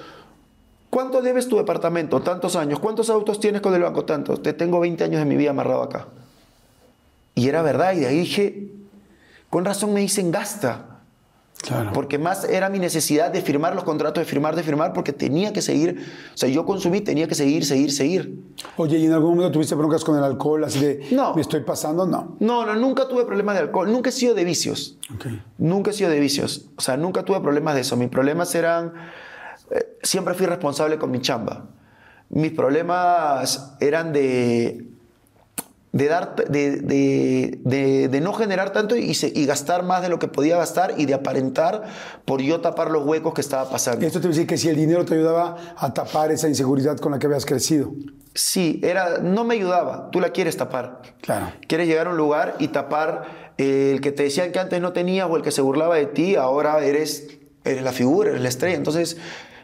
¿Cuánto 0.89 1.21
debes 1.21 1.47
tu 1.47 1.57
departamento? 1.57 2.19
Tantos 2.21 2.55
años. 2.55 2.79
¿Cuántos 2.79 3.11
autos 3.11 3.39
tienes 3.39 3.61
con 3.61 3.75
el 3.75 3.83
banco? 3.83 4.05
Tantos. 4.05 4.41
Te 4.41 4.53
tengo 4.53 4.79
20 4.79 5.03
años 5.03 5.19
de 5.19 5.25
mi 5.25 5.37
vida 5.37 5.51
amarrado 5.51 5.83
acá. 5.83 6.07
Y 7.35 7.47
era 7.47 7.61
verdad. 7.61 7.93
Y 7.93 7.99
de 7.99 8.07
ahí 8.07 8.17
dije, 8.17 8.71
con 9.51 9.63
razón 9.63 9.93
me 9.93 10.01
dicen 10.01 10.31
gasta. 10.31 10.90
Claro. 11.61 11.91
Porque 11.93 12.17
más 12.17 12.43
era 12.43 12.69
mi 12.69 12.79
necesidad 12.79 13.31
de 13.31 13.41
firmar 13.41 13.75
los 13.75 13.83
contratos, 13.83 14.19
de 14.21 14.25
firmar, 14.25 14.55
de 14.55 14.63
firmar, 14.63 14.93
porque 14.93 15.13
tenía 15.13 15.53
que 15.53 15.61
seguir. 15.61 16.03
O 16.33 16.37
sea, 16.37 16.49
yo 16.49 16.65
consumí, 16.65 17.01
tenía 17.01 17.27
que 17.27 17.35
seguir, 17.35 17.65
seguir, 17.65 17.91
seguir. 17.91 18.39
Oye, 18.77 18.97
¿y 18.97 19.05
en 19.05 19.13
algún 19.13 19.31
momento 19.35 19.51
tuviste 19.51 19.75
broncas 19.75 20.03
con 20.03 20.17
el 20.17 20.23
alcohol? 20.23 20.63
Así 20.63 20.79
de, 20.79 21.07
No. 21.11 21.35
¿me 21.35 21.41
estoy 21.41 21.61
pasando? 21.61 22.05
No. 22.07 22.35
No, 22.39 22.65
no, 22.65 22.73
nunca 22.75 23.07
tuve 23.07 23.25
problemas 23.25 23.55
de 23.55 23.61
alcohol. 23.61 23.91
Nunca 23.91 24.09
he 24.09 24.11
sido 24.13 24.33
de 24.33 24.43
vicios. 24.43 24.97
Ok. 25.13 25.25
Nunca 25.59 25.91
he 25.91 25.93
sido 25.93 26.09
de 26.09 26.19
vicios. 26.19 26.69
O 26.77 26.81
sea, 26.81 26.97
nunca 26.97 27.23
tuve 27.23 27.39
problemas 27.41 27.75
de 27.75 27.81
eso. 27.81 27.95
Mis 27.95 28.09
problemas 28.09 28.55
eran... 28.55 28.93
eh, 29.69 29.97
siempre 30.01 30.33
fui 30.33 30.47
responsable 30.47 30.97
con 30.97 31.11
mi 31.11 31.21
chamba. 31.21 31.67
Mis 32.29 32.51
problemas 32.53 33.75
eran 33.79 34.13
de... 34.13 34.87
De, 35.93 36.07
dar, 36.07 36.35
de, 36.35 36.77
de- 36.77 37.59
de- 37.65 38.07
de 38.07 38.21
no 38.21 38.31
generar 38.31 38.71
tanto 38.71 38.95
y, 38.95 39.13
se- 39.13 39.31
y 39.35 39.45
gastar 39.45 39.83
más 39.83 40.01
de 40.01 40.07
lo 40.07 40.19
que 40.19 40.29
podía 40.29 40.55
gastar 40.55 40.93
y 40.97 41.05
de 41.05 41.13
aparentar 41.13 41.83
por 42.23 42.41
yo 42.41 42.61
tapar 42.61 42.89
los 42.91 43.05
huecos 43.05 43.33
que 43.33 43.41
estaba 43.41 43.69
pasando. 43.69 44.05
Esto 44.05 44.21
te 44.21 44.29
decir 44.29 44.47
que 44.47 44.57
si 44.57 44.69
el 44.69 44.77
dinero 44.77 45.03
te 45.03 45.15
ayudaba 45.15 45.57
a 45.75 45.93
tapar 45.93 46.31
esa 46.31 46.47
inseguridad 46.47 46.95
con 46.97 47.11
la 47.11 47.19
que 47.19 47.27
habías 47.27 47.45
crecido. 47.45 47.91
Sí, 48.33 48.79
era, 48.83 49.17
no 49.17 49.43
me 49.43 49.55
ayudaba. 49.55 50.09
Tú 50.11 50.21
la 50.21 50.29
quieres 50.29 50.55
tapar. 50.55 51.01
Claro. 51.19 51.51
Quieres 51.67 51.89
llegar 51.89 52.07
a 52.07 52.11
un 52.11 52.17
lugar 52.17 52.55
y 52.59 52.69
tapar 52.69 53.51
eh, 53.57 53.91
el 53.93 53.99
que 53.99 54.13
te 54.13 54.23
decían 54.23 54.53
que 54.53 54.59
antes 54.59 54.79
no 54.79 54.93
tenías 54.93 55.27
o 55.29 55.35
el 55.35 55.41
que 55.41 55.51
se 55.51 55.59
burlaba 55.61 55.95
de 55.97 56.05
ti, 56.05 56.37
ahora 56.37 56.79
eres, 56.85 57.27
eres 57.65 57.83
la 57.83 57.91
figura, 57.91 58.29
eres 58.29 58.41
la 58.41 58.47
estrella. 58.47 58.77
Entonces, 58.77 59.17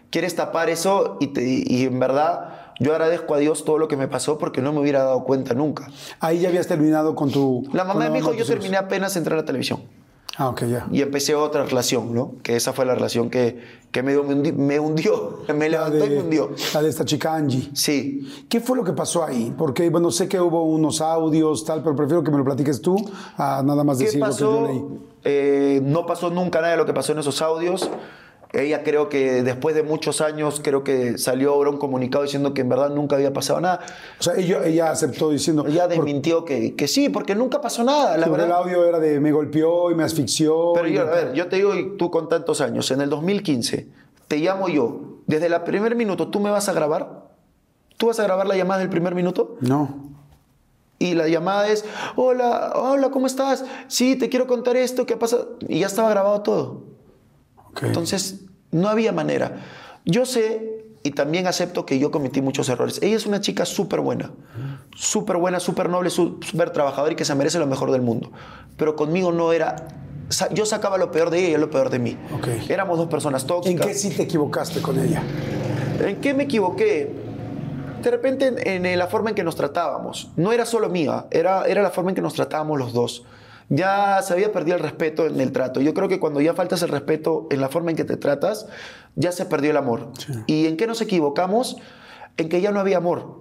quieres 0.09 0.35
tapar 0.35 0.69
eso 0.69 1.15
y, 1.21 1.27
te- 1.27 1.63
y 1.65 1.85
en 1.85 1.97
verdad 1.99 2.56
yo 2.79 2.91
agradezco 2.91 3.33
a 3.33 3.37
Dios 3.37 3.63
todo 3.65 3.77
lo 3.77 3.87
que 3.87 3.97
me 3.97 4.07
pasó 4.07 4.37
porque 4.37 4.61
no 4.61 4.73
me 4.73 4.79
hubiera 4.81 5.03
dado 5.03 5.23
cuenta 5.23 5.53
nunca. 5.53 5.89
Ahí 6.19 6.39
ya 6.39 6.49
habías 6.49 6.67
terminado 6.67 7.15
con 7.15 7.31
tu... 7.31 7.63
La 7.73 7.83
mamá 7.83 8.05
de 8.05 8.09
mi 8.11 8.19
hijo, 8.19 8.31
de 8.31 8.37
yo 8.37 8.45
terminé 8.45 8.77
apenas 8.77 9.13
de 9.13 9.19
entrar 9.19 9.37
a 9.37 9.41
la 9.41 9.45
televisión. 9.45 9.81
Ah, 10.39 10.49
ok, 10.49 10.65
ya. 10.65 10.87
Y 10.91 11.01
empecé 11.01 11.33
otra 11.33 11.63
relación, 11.65 12.13
¿no? 12.13 12.33
Que 12.43 12.55
esa 12.55 12.71
fue 12.71 12.85
la 12.85 12.93
relación 12.93 13.31
que, 13.31 13.59
que 13.91 14.03
me, 14.03 14.15
hundi- 14.15 14.53
me 14.53 14.79
hundió, 14.79 15.39
me 15.55 15.67
levantó 15.67 15.97
y 15.97 16.01
me 16.01 16.07
de, 16.09 16.19
hundió. 16.21 16.51
la 16.75 16.83
de 16.83 16.89
esta 16.89 17.05
chica 17.05 17.33
Angie. 17.33 17.71
Sí, 17.73 18.45
¿Qué 18.47 18.59
fue 18.59 18.77
lo 18.77 18.83
que 18.83 18.93
pasó 18.93 19.23
ahí? 19.25 19.51
Porque, 19.57 19.89
bueno, 19.89 20.11
sé 20.11 20.27
que 20.27 20.39
hubo 20.39 20.63
unos 20.65 21.01
audios, 21.01 21.65
tal, 21.65 21.81
pero 21.81 21.95
prefiero 21.95 22.23
que 22.23 22.29
me 22.29 22.37
lo 22.37 22.45
platiques 22.45 22.81
tú 22.83 22.95
a 23.35 23.63
nada 23.65 23.83
más 23.83 23.97
¿Qué 23.97 24.03
decir 24.05 24.19
lo 24.19 24.27
que 24.27 24.31
yo 24.33 24.51
pasó? 24.51 24.67
leí. 24.67 24.83
Eh, 25.23 25.81
no 25.83 26.05
pasó 26.05 26.29
nunca 26.29 26.59
nada 26.61 26.73
de 26.73 26.77
lo 26.77 26.85
que 26.85 26.93
pasó 26.93 27.13
en 27.13 27.17
esos 27.19 27.41
audios. 27.41 27.89
Ella 28.53 28.81
creo 28.83 29.09
que 29.09 29.43
después 29.43 29.75
de 29.75 29.83
muchos 29.83 30.21
años, 30.21 30.61
creo 30.63 30.83
que 30.83 31.17
salió 31.17 31.51
ahora 31.53 31.69
un 31.69 31.77
comunicado 31.77 32.23
diciendo 32.23 32.53
que 32.53 32.61
en 32.61 32.69
verdad 32.69 32.89
nunca 32.91 33.17
había 33.17 33.33
pasado 33.33 33.59
nada. 33.59 33.81
O 34.19 34.23
sea, 34.23 34.35
ella, 34.35 34.65
ella 34.65 34.89
aceptó 34.89 35.29
diciendo... 35.31 35.65
Ella 35.67 35.83
por- 35.83 35.89
desmintió 35.97 36.45
que, 36.45 36.75
que 36.75 36.87
sí, 36.87 37.09
porque 37.09 37.35
nunca 37.35 37.59
pasó 37.59 37.83
nada, 37.83 38.17
la 38.17 38.25
porque 38.27 38.43
el 38.43 38.47
verdad. 38.49 38.63
audio 38.63 38.85
era 38.85 38.99
de 38.99 39.19
me 39.19 39.31
golpeó 39.33 39.91
y 39.91 39.95
me 39.95 40.03
asfixió. 40.03 40.71
Pero 40.75 40.87
yo, 40.87 41.01
a 41.01 41.05
ver, 41.05 41.33
yo 41.33 41.47
te 41.47 41.57
digo, 41.57 41.75
y 41.75 41.97
tú 41.97 42.09
con 42.09 42.29
tantos 42.29 42.61
años, 42.61 42.89
en 42.91 43.01
el 43.01 43.09
2015, 43.09 43.87
te 44.29 44.37
llamo 44.37 44.69
yo, 44.69 45.01
desde 45.27 45.47
el 45.47 45.61
primer 45.63 45.95
minuto, 45.95 46.29
¿tú 46.29 46.39
me 46.39 46.49
vas 46.49 46.69
a 46.69 46.73
grabar? 46.73 47.25
¿Tú 47.97 48.07
vas 48.07 48.19
a 48.19 48.23
grabar 48.23 48.47
la 48.47 48.55
llamada 48.55 48.79
del 48.79 48.89
primer 48.89 49.13
minuto? 49.13 49.57
No. 49.59 50.07
Y 50.99 51.13
la 51.15 51.27
llamada 51.27 51.67
es, 51.67 51.83
hola, 52.15 52.71
hola, 52.75 53.09
¿cómo 53.11 53.27
estás? 53.27 53.65
Sí, 53.87 54.15
te 54.15 54.29
quiero 54.29 54.47
contar 54.47 54.77
esto, 54.77 55.05
¿qué 55.05 55.17
pasa? 55.17 55.39
Y 55.67 55.79
ya 55.79 55.87
estaba 55.87 56.09
grabado 56.09 56.41
todo. 56.41 56.81
Entonces, 57.81 58.41
no 58.71 58.89
había 58.89 59.11
manera. 59.11 59.57
Yo 60.05 60.25
sé 60.25 60.73
y 61.03 61.11
también 61.11 61.47
acepto 61.47 61.85
que 61.85 61.99
yo 61.99 62.11
cometí 62.11 62.41
muchos 62.41 62.67
errores. 62.69 62.99
Ella 63.01 63.15
es 63.15 63.25
una 63.25 63.39
chica 63.39 63.65
súper 63.65 64.01
buena, 64.01 64.31
súper 64.95 65.37
buena, 65.37 65.59
súper 65.59 65.89
noble, 65.89 66.09
sú- 66.09 66.39
súper 66.41 66.71
trabajadora 66.71 67.13
y 67.13 67.15
que 67.15 67.25
se 67.25 67.33
merece 67.35 67.59
lo 67.59 67.67
mejor 67.67 67.91
del 67.91 68.01
mundo. 68.01 68.31
Pero 68.77 68.95
conmigo 68.95 69.31
no 69.31 69.53
era... 69.53 69.87
Yo 70.53 70.65
sacaba 70.65 70.97
lo 70.97 71.09
peor 71.11 71.29
de 71.29 71.37
ella 71.39 71.47
y 71.47 71.49
ella 71.51 71.59
lo 71.59 71.69
peor 71.69 71.89
de 71.89 71.99
mí. 71.99 72.17
Ok. 72.35 72.47
Éramos 72.69 72.97
dos 72.97 73.07
personas 73.07 73.43
¿En 73.43 73.47
tóxicas. 73.47 73.87
qué 73.87 73.93
sí 73.93 74.09
te 74.09 74.23
equivocaste 74.23 74.81
con 74.81 74.99
ella? 74.99 75.23
¿En 76.01 76.17
qué 76.17 76.33
me 76.33 76.43
equivoqué? 76.43 77.13
De 78.03 78.11
repente 78.11 78.47
en, 78.75 78.85
en 78.85 78.99
la 78.99 79.07
forma 79.07 79.29
en 79.29 79.35
que 79.35 79.43
nos 79.43 79.55
tratábamos. 79.55 80.29
No 80.35 80.51
era 80.51 80.65
solo 80.65 80.89
mía, 80.89 81.25
era, 81.31 81.63
era 81.65 81.81
la 81.81 81.91
forma 81.91 82.11
en 82.11 82.15
que 82.15 82.21
nos 82.21 82.33
tratábamos 82.33 82.77
los 82.77 82.91
dos. 82.93 83.23
Ya 83.69 84.21
se 84.21 84.33
había 84.33 84.51
perdido 84.51 84.77
el 84.77 84.83
respeto 84.83 85.25
en 85.27 85.39
el 85.41 85.51
trato. 85.51 85.81
Yo 85.81 85.93
creo 85.93 86.07
que 86.07 86.19
cuando 86.19 86.39
ya 86.41 86.53
faltas 86.53 86.81
el 86.83 86.89
respeto 86.89 87.47
en 87.51 87.59
la 87.61 87.69
forma 87.69 87.91
en 87.91 87.97
que 87.97 88.05
te 88.05 88.15
tratas, 88.17 88.67
ya 89.15 89.31
se 89.31 89.45
perdió 89.45 89.71
el 89.71 89.77
amor. 89.77 90.09
¿Y 90.47 90.67
en 90.67 90.77
qué 90.77 90.87
nos 90.87 91.01
equivocamos? 91.01 91.77
En 92.37 92.47
que 92.49 92.61
ya 92.61 92.71
no 92.71 92.79
había 92.79 92.97
amor. 92.97 93.39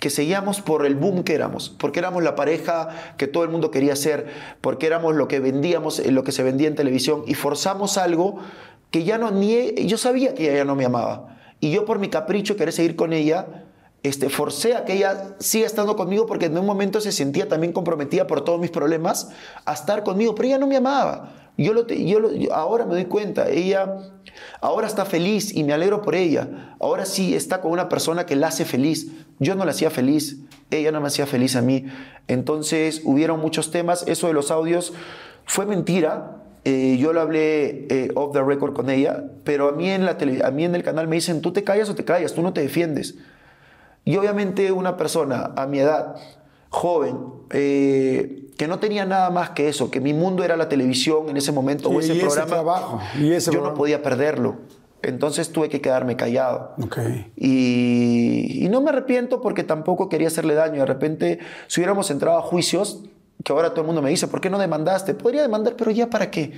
Que 0.00 0.10
seguíamos 0.10 0.60
por 0.60 0.84
el 0.86 0.94
boom 0.96 1.22
que 1.22 1.34
éramos. 1.34 1.70
Porque 1.70 2.00
éramos 2.00 2.22
la 2.22 2.34
pareja 2.34 2.88
que 3.18 3.26
todo 3.28 3.44
el 3.44 3.50
mundo 3.50 3.70
quería 3.70 3.94
ser. 3.94 4.26
Porque 4.60 4.86
éramos 4.86 5.14
lo 5.14 5.28
que 5.28 5.38
vendíamos, 5.40 6.00
eh, 6.00 6.10
lo 6.10 6.24
que 6.24 6.32
se 6.32 6.42
vendía 6.42 6.66
en 6.68 6.74
televisión. 6.74 7.22
Y 7.26 7.34
forzamos 7.34 7.98
algo 7.98 8.38
que 8.90 9.04
ya 9.04 9.18
no 9.18 9.30
ni 9.30 9.54
e- 9.54 9.86
yo 9.86 9.98
sabía 9.98 10.34
que 10.34 10.44
ella 10.48 10.58
ya 10.58 10.64
no 10.64 10.74
me 10.74 10.84
amaba 10.86 11.36
y 11.60 11.72
yo 11.72 11.84
por 11.84 11.98
mi 11.98 12.08
capricho 12.08 12.56
querer 12.56 12.72
seguir 12.72 12.96
con 12.96 13.12
ella 13.12 13.64
este 14.02 14.28
forcé 14.28 14.76
a 14.76 14.84
que 14.84 14.94
ella 14.94 15.34
siga 15.40 15.66
estando 15.66 15.96
conmigo 15.96 16.26
porque 16.26 16.46
en 16.46 16.56
un 16.56 16.64
momento 16.66 17.00
se 17.00 17.10
sentía 17.12 17.48
también 17.48 17.72
comprometida 17.72 18.26
por 18.26 18.44
todos 18.44 18.60
mis 18.60 18.70
problemas 18.70 19.30
a 19.64 19.72
estar 19.74 20.02
conmigo 20.04 20.34
pero 20.34 20.48
ella 20.48 20.58
no 20.58 20.66
me 20.66 20.76
amaba. 20.76 21.34
Yo 21.56 21.72
lo 21.72 21.86
yo, 21.88 22.32
yo- 22.32 22.54
ahora 22.54 22.86
me 22.86 22.94
doy 22.94 23.06
cuenta 23.06 23.48
ella 23.48 23.96
ahora 24.60 24.86
está 24.86 25.04
feliz 25.04 25.52
y 25.54 25.64
me 25.64 25.72
alegro 25.72 26.02
por 26.02 26.14
ella. 26.14 26.76
Ahora 26.78 27.04
sí 27.06 27.34
está 27.34 27.60
con 27.60 27.72
una 27.72 27.88
persona 27.88 28.24
que 28.26 28.36
la 28.36 28.46
hace 28.48 28.64
feliz. 28.64 29.08
Yo 29.40 29.54
no 29.56 29.64
la 29.64 29.72
hacía 29.72 29.90
feliz 29.90 30.38
ella 30.70 30.92
no 30.92 31.00
me 31.00 31.06
hacía 31.08 31.26
feliz 31.26 31.56
a 31.56 31.62
mí. 31.62 31.86
Entonces 32.28 33.00
hubieron 33.04 33.40
muchos 33.40 33.70
temas. 33.70 34.04
Eso 34.06 34.26
de 34.26 34.34
los 34.34 34.50
audios 34.50 34.92
fue 35.46 35.66
mentira. 35.66 36.36
Eh, 36.64 36.98
yo 37.00 37.12
lo 37.14 37.20
hablé 37.22 37.86
eh, 37.88 38.10
off 38.14 38.32
the 38.34 38.42
record 38.42 38.74
con 38.74 38.90
ella, 38.90 39.24
pero 39.44 39.68
a 39.68 39.72
mí, 39.72 39.88
en 39.88 40.04
la 40.04 40.18
tele- 40.18 40.44
a 40.44 40.50
mí 40.50 40.64
en 40.64 40.74
el 40.74 40.82
canal 40.82 41.08
me 41.08 41.16
dicen, 41.16 41.40
tú 41.40 41.52
te 41.52 41.64
callas 41.64 41.88
o 41.88 41.94
te 41.94 42.04
callas, 42.04 42.34
tú 42.34 42.42
no 42.42 42.52
te 42.52 42.60
defiendes. 42.60 43.14
Y 44.08 44.16
obviamente 44.16 44.72
una 44.72 44.96
persona 44.96 45.52
a 45.54 45.66
mi 45.66 45.80
edad, 45.80 46.16
joven, 46.70 47.18
eh, 47.50 48.46
que 48.56 48.66
no 48.66 48.78
tenía 48.78 49.04
nada 49.04 49.28
más 49.28 49.50
que 49.50 49.68
eso, 49.68 49.90
que 49.90 50.00
mi 50.00 50.14
mundo 50.14 50.42
era 50.44 50.56
la 50.56 50.66
televisión 50.70 51.28
en 51.28 51.36
ese 51.36 51.52
momento 51.52 51.90
o 51.90 52.00
Sí, 52.00 52.10
ese 52.10 52.14
y 52.14 52.16
ese 52.16 52.26
programa, 52.26 52.50
trabajo, 52.50 53.00
y 53.18 53.32
ese 53.32 53.46
yo 53.46 53.52
programa. 53.52 53.72
no 53.74 53.74
podía 53.78 54.02
perderlo. 54.02 54.56
Entonces 55.02 55.52
tuve 55.52 55.68
que 55.68 55.82
quedarme 55.82 56.16
callado. 56.16 56.72
Y, 57.36 58.64
y 58.64 58.68
no 58.70 58.80
me 58.80 58.88
arrepiento 58.88 59.42
porque 59.42 59.62
tampoco 59.62 60.08
quería 60.08 60.28
hacerle 60.28 60.54
daño. 60.54 60.80
De 60.80 60.86
repente, 60.86 61.38
si 61.66 61.80
hubiéramos 61.80 62.10
entrado 62.10 62.38
a 62.38 62.42
juicios, 62.42 63.04
que 63.44 63.52
ahora 63.52 63.70
todo 63.70 63.82
el 63.82 63.86
mundo 63.88 64.00
me 64.00 64.08
dice, 64.08 64.26
¿por 64.26 64.40
qué 64.40 64.48
no 64.48 64.58
demandaste? 64.58 65.12
Podría 65.12 65.42
demandar, 65.42 65.74
pero 65.76 65.90
ya 65.90 66.08
para 66.08 66.30
qué. 66.30 66.54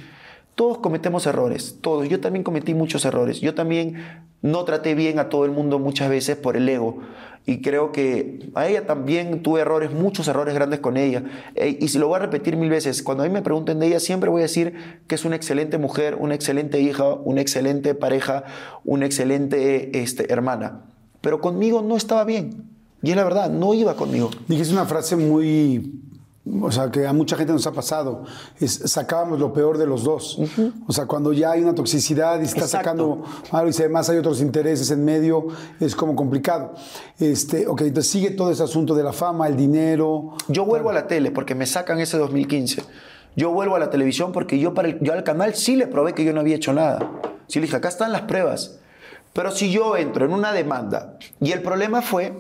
Todos 0.55 0.79
cometemos 0.79 1.27
errores, 1.27 1.79
todos. 1.81 2.09
Yo 2.09 2.21
también 2.21 2.43
cometí 2.43 2.75
muchos 2.75 3.05
errores. 3.05 3.41
Yo 3.41 3.55
también 3.55 4.23
no 4.43 4.65
traté 4.65 4.95
bien 4.95 5.19
a 5.19 5.29
todo 5.29 5.45
el 5.45 5.51
mundo 5.51 5.79
muchas 5.79 6.11
veces 6.11 6.37
por 6.37 6.57
el 6.57 6.69
ego. 6.69 6.99
Y 7.47 7.63
creo 7.63 7.91
que 7.91 8.51
a 8.55 8.69
ella 8.69 8.87
también 8.87 9.43
tuve 9.43 9.63
errores, 9.63 9.93
muchos 9.93 10.29
errores 10.29 10.55
grandes 10.55 10.81
con 10.81 10.97
ella. 10.97 11.25
Y 11.57 11.89
si 11.89 11.99
lo 11.99 12.09
voy 12.09 12.17
a 12.17 12.21
repetir 12.21 12.57
mil 12.57 12.69
veces, 12.69 13.03
cuando 13.03 13.25
a 13.25 13.27
mí 13.27 13.33
me 13.33 13.43
pregunten 13.43 13.79
de 13.79 13.87
ella, 13.87 14.01
siempre 14.01 14.29
voy 14.29 14.41
a 14.41 14.43
decir 14.43 15.03
que 15.07 15.15
es 15.15 15.25
una 15.25 15.37
excelente 15.37 15.79
mujer, 15.79 16.17
una 16.21 16.35
excelente 16.35 16.81
hija, 16.81 17.15
una 17.15 17.41
excelente 17.41 17.95
pareja, 17.95 18.45
una 18.85 19.07
excelente 19.07 20.03
este, 20.03 20.31
hermana. 20.33 20.83
Pero 21.23 21.41
conmigo 21.41 21.83
no 21.83 21.97
estaba 21.97 22.25
bien. 22.25 22.69
Y 23.03 23.11
es 23.11 23.17
la 23.17 23.25
verdad, 23.25 23.51
no 23.51 23.73
iba 23.73 23.97
conmigo. 23.97 24.31
Dijiste 24.47 24.75
una 24.75 24.85
frase 24.85 25.17
muy, 25.17 26.03
o 26.63 26.73
sea, 26.73 26.91
que 26.91 27.07
a 27.07 27.13
mucha 27.13 27.37
gente 27.37 27.53
nos 27.53 27.67
ha 27.67 27.73
pasado. 27.73 28.25
Es, 28.59 28.73
sacábamos 28.87 29.39
lo 29.39 29.53
peor 29.53 29.77
de 29.77 29.87
los 29.87 30.05
dos. 30.05 30.39
O 30.87 30.93
sea, 30.93 31.07
cuando 31.07 31.33
ya 31.33 31.51
hay 31.53 31.63
una 31.63 31.75
toxicidad 31.75 32.41
y 32.41 32.45
está 32.45 32.61
Exacto. 32.61 32.77
sacando 32.79 33.23
algo 33.53 33.71
y 33.71 33.75
además 33.79 34.09
hay 34.09 34.19
otros 34.19 34.41
intereses 34.41 34.91
en 34.91 35.05
medio, 35.05 35.49
es 35.79 35.95
como 35.95 36.17
complicado. 36.17 36.73
Este, 37.19 37.67
ok, 37.69 37.83
entonces 37.83 38.11
sigue 38.11 38.31
todo 38.31 38.51
ese 38.51 38.63
asunto 38.63 38.95
de 38.95 39.03
la 39.03 39.13
fama, 39.13 39.49
el 39.49 39.57
dinero. 39.57 40.33
Yo 40.49 40.65
vuelvo 40.65 40.91
a 40.91 40.95
la 40.95 41.07
tele 41.07 41.31
porque 41.31 41.55
me 41.55 41.67
sacan 41.67 42.01
ese 42.01 42.17
2015. 42.17 42.83
Yo 43.37 43.51
vuelvo 43.53 43.77
a 43.77 43.79
la 43.79 43.91
televisión 43.91 44.33
porque 44.33 44.59
yo, 44.59 44.75
para 44.75 44.89
el- 44.89 44.99
yo 45.01 45.13
al 45.13 45.23
canal 45.25 45.55
sí 45.55 45.77
le 45.77 45.87
probé 45.87 46.15
que 46.15 46.25
yo 46.25 46.33
no 46.33 46.41
había 46.41 46.57
hecho 46.57 46.73
nada. 46.73 47.11
Sí 47.49 47.59
le 47.61 47.67
dije, 47.67 47.77
acá 47.77 47.89
están 47.89 48.13
las 48.13 48.23
pruebas. 48.23 48.79
Pero 49.33 49.51
si 49.53 49.71
yo 49.71 49.97
entro 49.97 50.25
en 50.25 50.33
una 50.33 50.53
demanda, 50.53 51.17
y 51.41 51.53
el 51.53 51.63
problema 51.63 52.03
fue 52.03 52.33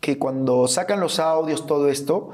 que 0.00 0.18
cuando 0.18 0.66
sacan 0.68 0.98
los 1.00 1.18
audios, 1.18 1.66
todo 1.66 1.88
esto, 1.88 2.30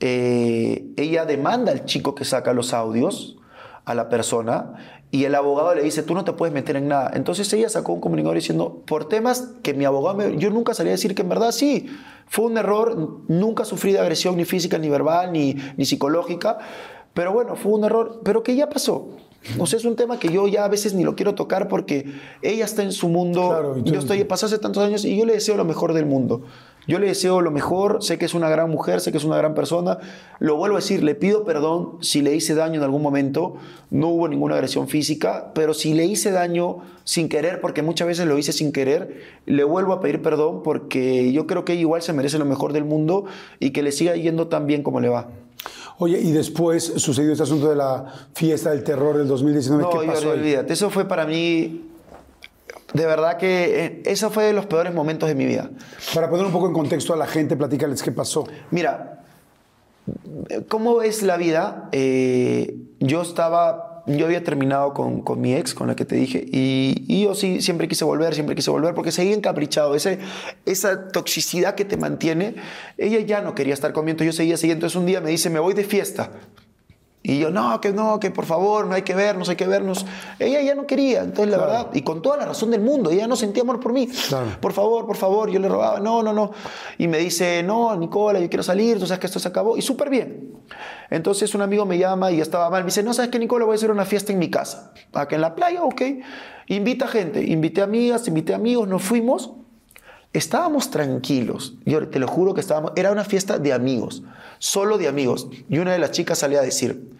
eh, 0.00 0.86
ella 0.96 1.24
demanda 1.24 1.72
al 1.72 1.84
chico 1.84 2.14
que 2.14 2.24
saca 2.24 2.52
los 2.52 2.74
audios, 2.74 3.36
a 3.84 3.94
la 3.94 4.08
persona, 4.08 4.74
y 5.10 5.24
el 5.24 5.34
abogado 5.34 5.74
le 5.74 5.82
dice, 5.82 6.02
tú 6.02 6.14
no 6.14 6.24
te 6.24 6.32
puedes 6.32 6.52
meter 6.52 6.76
en 6.76 6.88
nada. 6.88 7.10
Entonces 7.14 7.52
ella 7.52 7.68
sacó 7.68 7.92
un 7.92 8.00
comunicador 8.00 8.34
diciendo, 8.36 8.82
por 8.86 9.08
temas 9.08 9.50
que 9.62 9.72
mi 9.74 9.84
abogado, 9.84 10.16
me- 10.16 10.36
yo 10.38 10.50
nunca 10.50 10.74
salí 10.74 10.88
a 10.88 10.92
decir 10.92 11.14
que 11.14 11.22
en 11.22 11.28
verdad 11.28 11.52
sí, 11.52 11.86
fue 12.26 12.46
un 12.46 12.56
error, 12.58 13.20
nunca 13.28 13.64
sufrí 13.64 13.92
de 13.92 14.00
agresión 14.00 14.36
ni 14.36 14.44
física, 14.44 14.78
ni 14.78 14.88
verbal, 14.88 15.30
ni, 15.32 15.54
ni 15.76 15.84
psicológica, 15.84 16.58
pero 17.12 17.32
bueno, 17.32 17.54
fue 17.54 17.72
un 17.72 17.84
error, 17.84 18.20
pero 18.24 18.42
que 18.42 18.56
ya 18.56 18.68
pasó. 18.68 19.08
O 19.58 19.66
sea, 19.66 19.78
es 19.78 19.84
un 19.84 19.94
tema 19.94 20.18
que 20.18 20.30
yo 20.32 20.48
ya 20.48 20.64
a 20.64 20.68
veces 20.68 20.94
ni 20.94 21.04
lo 21.04 21.14
quiero 21.14 21.34
tocar 21.34 21.68
porque 21.68 22.06
ella 22.40 22.64
está 22.64 22.82
en 22.82 22.92
su 22.92 23.08
mundo, 23.10 23.48
Claro, 23.50 23.76
yo 23.84 23.98
estoy, 24.00 24.24
pasó 24.24 24.46
hace 24.46 24.58
tantos 24.58 24.82
años 24.82 25.04
y 25.04 25.16
yo 25.18 25.26
le 25.26 25.34
deseo 25.34 25.54
lo 25.58 25.66
mejor 25.66 25.92
del 25.92 26.06
mundo. 26.06 26.42
Yo 26.86 26.98
le 26.98 27.06
deseo 27.06 27.40
lo 27.40 27.50
mejor, 27.50 28.02
sé 28.02 28.18
que 28.18 28.24
es 28.24 28.34
una 28.34 28.48
gran 28.48 28.70
mujer, 28.70 29.00
sé 29.00 29.10
que 29.10 29.18
es 29.18 29.24
una 29.24 29.36
gran 29.36 29.54
persona. 29.54 29.98
Lo 30.38 30.56
vuelvo 30.56 30.76
a 30.76 30.80
decir, 30.80 31.02
le 31.02 31.14
pido 31.14 31.44
perdón 31.44 31.98
si 32.00 32.22
le 32.22 32.34
hice 32.34 32.54
daño 32.54 32.76
en 32.76 32.82
algún 32.82 33.02
momento. 33.02 33.56
No 33.90 34.08
hubo 34.08 34.28
ninguna 34.28 34.56
agresión 34.56 34.88
física, 34.88 35.52
pero 35.54 35.74
si 35.74 35.94
le 35.94 36.04
hice 36.04 36.30
daño 36.30 36.78
sin 37.04 37.28
querer, 37.28 37.60
porque 37.60 37.82
muchas 37.82 38.08
veces 38.08 38.26
lo 38.26 38.36
hice 38.38 38.52
sin 38.52 38.72
querer, 38.72 39.22
le 39.46 39.64
vuelvo 39.64 39.92
a 39.92 40.00
pedir 40.00 40.22
perdón 40.22 40.62
porque 40.62 41.32
yo 41.32 41.46
creo 41.46 41.64
que 41.64 41.74
igual 41.74 42.02
se 42.02 42.12
merece 42.12 42.38
lo 42.38 42.44
mejor 42.44 42.72
del 42.72 42.84
mundo 42.84 43.24
y 43.60 43.70
que 43.70 43.82
le 43.82 43.92
siga 43.92 44.16
yendo 44.16 44.48
tan 44.48 44.66
bien 44.66 44.82
como 44.82 45.00
le 45.00 45.08
va. 45.08 45.28
Oye, 45.98 46.20
y 46.20 46.32
después 46.32 46.84
sucedió 46.96 47.32
este 47.32 47.44
asunto 47.44 47.70
de 47.70 47.76
la 47.76 48.12
fiesta 48.34 48.70
del 48.70 48.82
terror 48.82 49.16
del 49.16 49.28
2019. 49.28 49.82
No, 49.82 50.00
¿Qué 50.00 50.06
pasó 50.06 50.30
olvídate. 50.30 50.72
Eso 50.72 50.90
fue 50.90 51.06
para 51.06 51.24
mí, 51.24 51.84
de 52.94 53.06
verdad 53.06 53.36
que 53.36 53.84
eh, 53.84 54.02
eso 54.06 54.30
fue 54.30 54.44
de 54.44 54.52
los 54.52 54.66
peores 54.66 54.94
momentos 54.94 55.28
de 55.28 55.34
mi 55.34 55.44
vida. 55.44 55.68
Para 56.14 56.30
poner 56.30 56.46
un 56.46 56.52
poco 56.52 56.68
en 56.68 56.72
contexto 56.72 57.12
a 57.12 57.16
la 57.16 57.26
gente, 57.26 57.56
platícales 57.56 58.02
qué 58.02 58.12
pasó. 58.12 58.46
Mira, 58.70 59.24
¿cómo 60.68 61.02
es 61.02 61.22
la 61.22 61.36
vida? 61.36 61.88
Eh, 61.90 62.76
yo 63.00 63.22
estaba, 63.22 64.04
yo 64.06 64.26
había 64.26 64.44
terminado 64.44 64.94
con, 64.94 65.22
con 65.22 65.40
mi 65.40 65.54
ex, 65.54 65.74
con 65.74 65.88
la 65.88 65.96
que 65.96 66.04
te 66.04 66.14
dije, 66.14 66.44
y, 66.46 67.04
y 67.08 67.24
yo 67.24 67.34
sí 67.34 67.60
siempre 67.60 67.88
quise 67.88 68.04
volver, 68.04 68.32
siempre 68.32 68.54
quise 68.54 68.70
volver, 68.70 68.94
porque 68.94 69.10
seguía 69.10 69.34
encaprichado. 69.34 69.96
Ese, 69.96 70.20
esa 70.64 71.08
toxicidad 71.08 71.74
que 71.74 71.84
te 71.84 71.96
mantiene, 71.96 72.54
ella 72.96 73.18
ya 73.18 73.40
no 73.40 73.56
quería 73.56 73.74
estar 73.74 73.92
conmigo, 73.92 74.22
yo 74.22 74.32
seguía 74.32 74.56
siguiendo. 74.56 74.86
Entonces 74.86 75.00
un 75.00 75.06
día 75.06 75.20
me 75.20 75.30
dice, 75.30 75.50
me 75.50 75.58
voy 75.58 75.74
de 75.74 75.82
fiesta. 75.82 76.30
Y 77.26 77.38
yo, 77.38 77.50
no, 77.50 77.80
que 77.80 77.90
no, 77.90 78.20
que 78.20 78.30
por 78.30 78.44
favor, 78.44 78.86
no 78.86 78.94
hay 78.94 79.00
que 79.00 79.14
vernos, 79.14 79.48
hay 79.48 79.56
que 79.56 79.66
vernos. 79.66 80.04
Ella 80.38 80.60
ya 80.60 80.74
no 80.74 80.86
quería, 80.86 81.22
entonces 81.22 81.50
la 81.50 81.56
verdad, 81.56 81.88
y 81.94 82.02
con 82.02 82.20
toda 82.20 82.36
la 82.36 82.44
razón 82.44 82.70
del 82.70 82.82
mundo, 82.82 83.10
ella 83.10 83.26
no 83.26 83.34
sentía 83.34 83.62
amor 83.62 83.80
por 83.80 83.94
mí. 83.94 84.06
Claro. 84.28 84.48
Por 84.60 84.74
favor, 84.74 85.06
por 85.06 85.16
favor, 85.16 85.50
yo 85.50 85.58
le 85.58 85.66
rogaba, 85.66 86.00
no, 86.00 86.22
no, 86.22 86.34
no. 86.34 86.50
Y 86.98 87.08
me 87.08 87.16
dice, 87.16 87.62
no, 87.62 87.96
Nicola, 87.96 88.40
yo 88.40 88.48
quiero 88.50 88.62
salir, 88.62 88.98
tú 88.98 89.06
sabes 89.06 89.20
que 89.20 89.26
esto 89.26 89.38
se 89.38 89.48
acabó. 89.48 89.78
Y 89.78 89.80
súper 89.80 90.10
bien. 90.10 90.52
Entonces 91.08 91.54
un 91.54 91.62
amigo 91.62 91.86
me 91.86 91.96
llama 91.96 92.30
y 92.30 92.36
ya 92.36 92.42
estaba 92.42 92.68
mal. 92.68 92.82
Me 92.82 92.88
dice, 92.88 93.02
no, 93.02 93.14
¿sabes 93.14 93.30
qué, 93.30 93.38
Nicola? 93.38 93.64
Voy 93.64 93.72
a 93.72 93.76
hacer 93.76 93.90
una 93.90 94.04
fiesta 94.04 94.30
en 94.30 94.38
mi 94.38 94.50
casa. 94.50 94.92
Acá 95.14 95.34
en 95.34 95.40
la 95.40 95.54
playa, 95.54 95.82
ok. 95.82 96.02
Invita 96.66 97.08
gente, 97.08 97.42
invité 97.42 97.80
amigas, 97.80 98.28
invité 98.28 98.52
amigos, 98.52 98.86
nos 98.86 99.02
fuimos. 99.02 99.52
Estábamos 100.34 100.90
tranquilos. 100.90 101.74
Yo 101.84 102.08
te 102.08 102.18
lo 102.18 102.26
juro 102.26 102.54
que 102.54 102.60
estábamos. 102.60 102.92
Era 102.96 103.12
una 103.12 103.24
fiesta 103.24 103.58
de 103.58 103.72
amigos, 103.72 104.24
solo 104.58 104.98
de 104.98 105.06
amigos. 105.06 105.46
Y 105.68 105.78
una 105.78 105.92
de 105.92 105.98
las 105.98 106.10
chicas 106.10 106.38
salía 106.40 106.58
a 106.58 106.62
decir: 106.62 107.12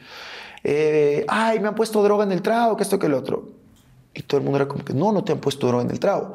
eh, 0.65 1.25
Ay, 1.29 1.61
me 1.61 1.69
han 1.69 1.77
puesto 1.77 2.03
droga 2.03 2.25
en 2.25 2.33
el 2.33 2.43
trago, 2.43 2.77
que 2.77 2.83
esto, 2.83 2.99
que 2.99 3.07
el 3.07 3.15
otro. 3.15 3.47
Y 4.13 4.23
todo 4.23 4.39
el 4.39 4.45
mundo 4.45 4.57
era 4.59 4.67
como 4.67 4.85
que: 4.85 4.95
No, 4.95 5.13
no 5.13 5.23
te 5.23 5.31
han 5.31 5.39
puesto 5.39 5.69
droga 5.69 5.85
en 5.85 5.91
el 5.93 6.01
trago. 6.01 6.35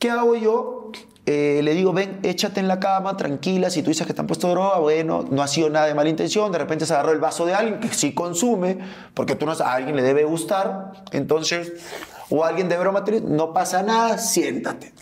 ¿Qué 0.00 0.10
hago 0.10 0.34
yo? 0.34 0.90
Eh, 1.24 1.60
le 1.62 1.74
digo, 1.74 1.92
ven, 1.92 2.20
échate 2.22 2.60
en 2.60 2.68
la 2.68 2.78
cama, 2.78 3.16
tranquila. 3.16 3.70
Si 3.70 3.82
tú 3.82 3.90
dices 3.90 4.06
que 4.06 4.14
te 4.14 4.20
han 4.20 4.26
puesto 4.26 4.48
droga, 4.48 4.78
bueno, 4.78 5.24
no 5.30 5.42
ha 5.42 5.48
sido 5.48 5.70
nada 5.70 5.86
de 5.86 5.94
mala 5.94 6.10
intención. 6.10 6.50
De 6.50 6.58
repente 6.58 6.84
se 6.84 6.94
agarró 6.94 7.12
el 7.12 7.20
vaso 7.20 7.46
de 7.46 7.54
alguien 7.54 7.78
que 7.78 7.88
sí 7.88 8.12
consume, 8.12 8.78
porque 9.14 9.36
tú 9.36 9.46
no 9.46 9.54
sabes, 9.54 9.72
a 9.72 9.76
alguien 9.76 9.94
le 9.94 10.02
debe 10.02 10.24
gustar. 10.24 11.04
Entonces, 11.12 11.72
o 12.28 12.44
alguien 12.44 12.68
de 12.68 12.76
broma, 12.76 13.04
no 13.24 13.52
pasa 13.52 13.82
nada, 13.84 14.18
siéntate. 14.18 14.92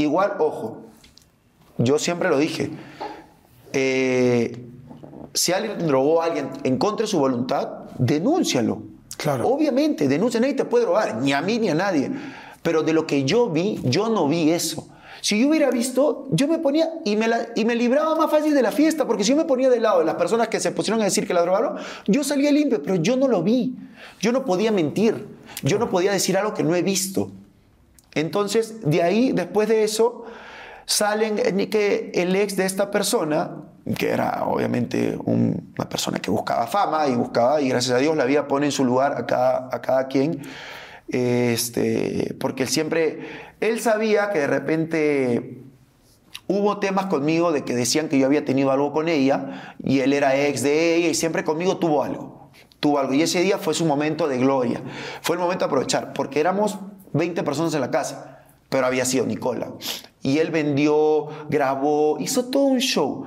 Igual, 0.00 0.32
ojo, 0.38 0.78
yo 1.78 1.98
siempre 1.98 2.28
lo 2.30 2.38
dije. 2.38 2.70
eh, 3.72 4.66
si 5.32 5.52
alguien 5.52 5.86
drogó 5.86 6.22
a 6.22 6.24
alguien 6.26 6.48
en 6.64 6.76
contra 6.78 7.04
de 7.04 7.10
su 7.10 7.18
voluntad, 7.18 7.68
denúncialo. 7.98 8.82
Claro. 9.16 9.46
Obviamente, 9.46 10.08
denuncia, 10.08 10.40
nadie 10.40 10.54
te 10.54 10.64
puede 10.64 10.84
drogar, 10.84 11.16
ni 11.22 11.32
a 11.32 11.40
mí 11.42 11.58
ni 11.58 11.68
a 11.68 11.74
nadie. 11.74 12.10
Pero 12.62 12.82
de 12.82 12.92
lo 12.92 13.06
que 13.06 13.24
yo 13.24 13.48
vi, 13.48 13.78
yo 13.84 14.08
no 14.08 14.26
vi 14.26 14.50
eso. 14.50 14.88
Si 15.20 15.38
yo 15.40 15.48
hubiera 15.50 15.70
visto, 15.70 16.26
yo 16.30 16.48
me 16.48 16.58
ponía 16.58 16.88
y 17.04 17.14
me, 17.14 17.28
la- 17.28 17.48
y 17.54 17.64
me 17.66 17.74
libraba 17.76 18.16
más 18.16 18.30
fácil 18.30 18.54
de 18.54 18.62
la 18.62 18.72
fiesta, 18.72 19.06
porque 19.06 19.22
si 19.22 19.30
yo 19.30 19.36
me 19.36 19.44
ponía 19.44 19.68
del 19.68 19.82
lado 19.82 19.98
de 20.00 20.06
las 20.06 20.14
personas 20.16 20.48
que 20.48 20.58
se 20.58 20.72
pusieron 20.72 21.00
a 21.02 21.04
decir 21.04 21.26
que 21.26 21.34
la 21.34 21.42
drogaron, 21.42 21.76
yo 22.06 22.24
salía 22.24 22.50
limpio, 22.50 22.82
pero 22.82 22.96
yo 22.96 23.16
no 23.16 23.28
lo 23.28 23.42
vi. 23.42 23.76
Yo 24.20 24.32
no 24.32 24.44
podía 24.46 24.72
mentir. 24.72 25.26
Yo 25.62 25.78
no 25.78 25.90
podía 25.90 26.10
decir 26.12 26.36
algo 26.38 26.54
que 26.54 26.62
no 26.64 26.74
he 26.74 26.82
visto. 26.82 27.30
Entonces, 28.14 28.80
de 28.88 29.02
ahí, 29.02 29.32
después 29.32 29.68
de 29.68 29.84
eso, 29.84 30.24
salen 30.86 31.38
eh, 31.38 31.68
que 31.70 32.10
el 32.14 32.34
ex 32.34 32.56
de 32.56 32.66
esta 32.66 32.90
persona, 32.90 33.56
que 33.96 34.10
era 34.10 34.44
obviamente 34.46 35.16
un- 35.24 35.72
una 35.78 35.88
persona 35.88 36.18
que 36.18 36.30
buscaba 36.30 36.66
fama 36.66 37.06
y 37.08 37.14
buscaba, 37.14 37.60
y 37.60 37.68
gracias 37.68 37.96
a 37.96 37.98
Dios 37.98 38.16
la 38.16 38.24
vida 38.24 38.48
pone 38.48 38.66
en 38.66 38.72
su 38.72 38.84
lugar 38.84 39.14
a 39.16 39.26
cada, 39.26 39.68
a 39.72 39.80
cada 39.80 40.08
quien, 40.08 40.42
este, 41.08 42.34
porque 42.40 42.64
él 42.64 42.68
siempre, 42.68 43.20
él 43.60 43.80
sabía 43.80 44.30
que 44.30 44.40
de 44.40 44.46
repente 44.46 45.58
hubo 46.46 46.78
temas 46.78 47.06
conmigo 47.06 47.52
de 47.52 47.64
que 47.64 47.74
decían 47.74 48.08
que 48.08 48.18
yo 48.18 48.26
había 48.26 48.44
tenido 48.44 48.70
algo 48.70 48.92
con 48.92 49.08
ella 49.08 49.74
y 49.82 50.00
él 50.00 50.12
era 50.12 50.36
ex 50.36 50.62
de 50.62 50.96
ella 50.96 51.08
y 51.08 51.14
siempre 51.14 51.44
conmigo 51.44 51.76
tuvo 51.78 52.02
algo. 52.02 52.50
Tuvo 52.80 52.98
algo. 52.98 53.12
Y 53.12 53.22
ese 53.22 53.42
día 53.42 53.58
fue 53.58 53.74
su 53.74 53.84
momento 53.84 54.26
de 54.26 54.38
gloria. 54.38 54.80
Fue 55.20 55.36
el 55.36 55.40
momento 55.42 55.64
de 55.64 55.66
aprovechar, 55.66 56.12
porque 56.14 56.40
éramos 56.40 56.78
20 57.12 57.42
personas 57.42 57.74
en 57.74 57.80
la 57.80 57.90
casa, 57.90 58.38
pero 58.68 58.86
había 58.86 59.04
sido 59.04 59.26
Nicola. 59.26 59.72
Y 60.22 60.38
él 60.38 60.50
vendió, 60.50 61.28
grabó, 61.48 62.18
hizo 62.20 62.46
todo 62.46 62.64
un 62.64 62.78
show. 62.78 63.24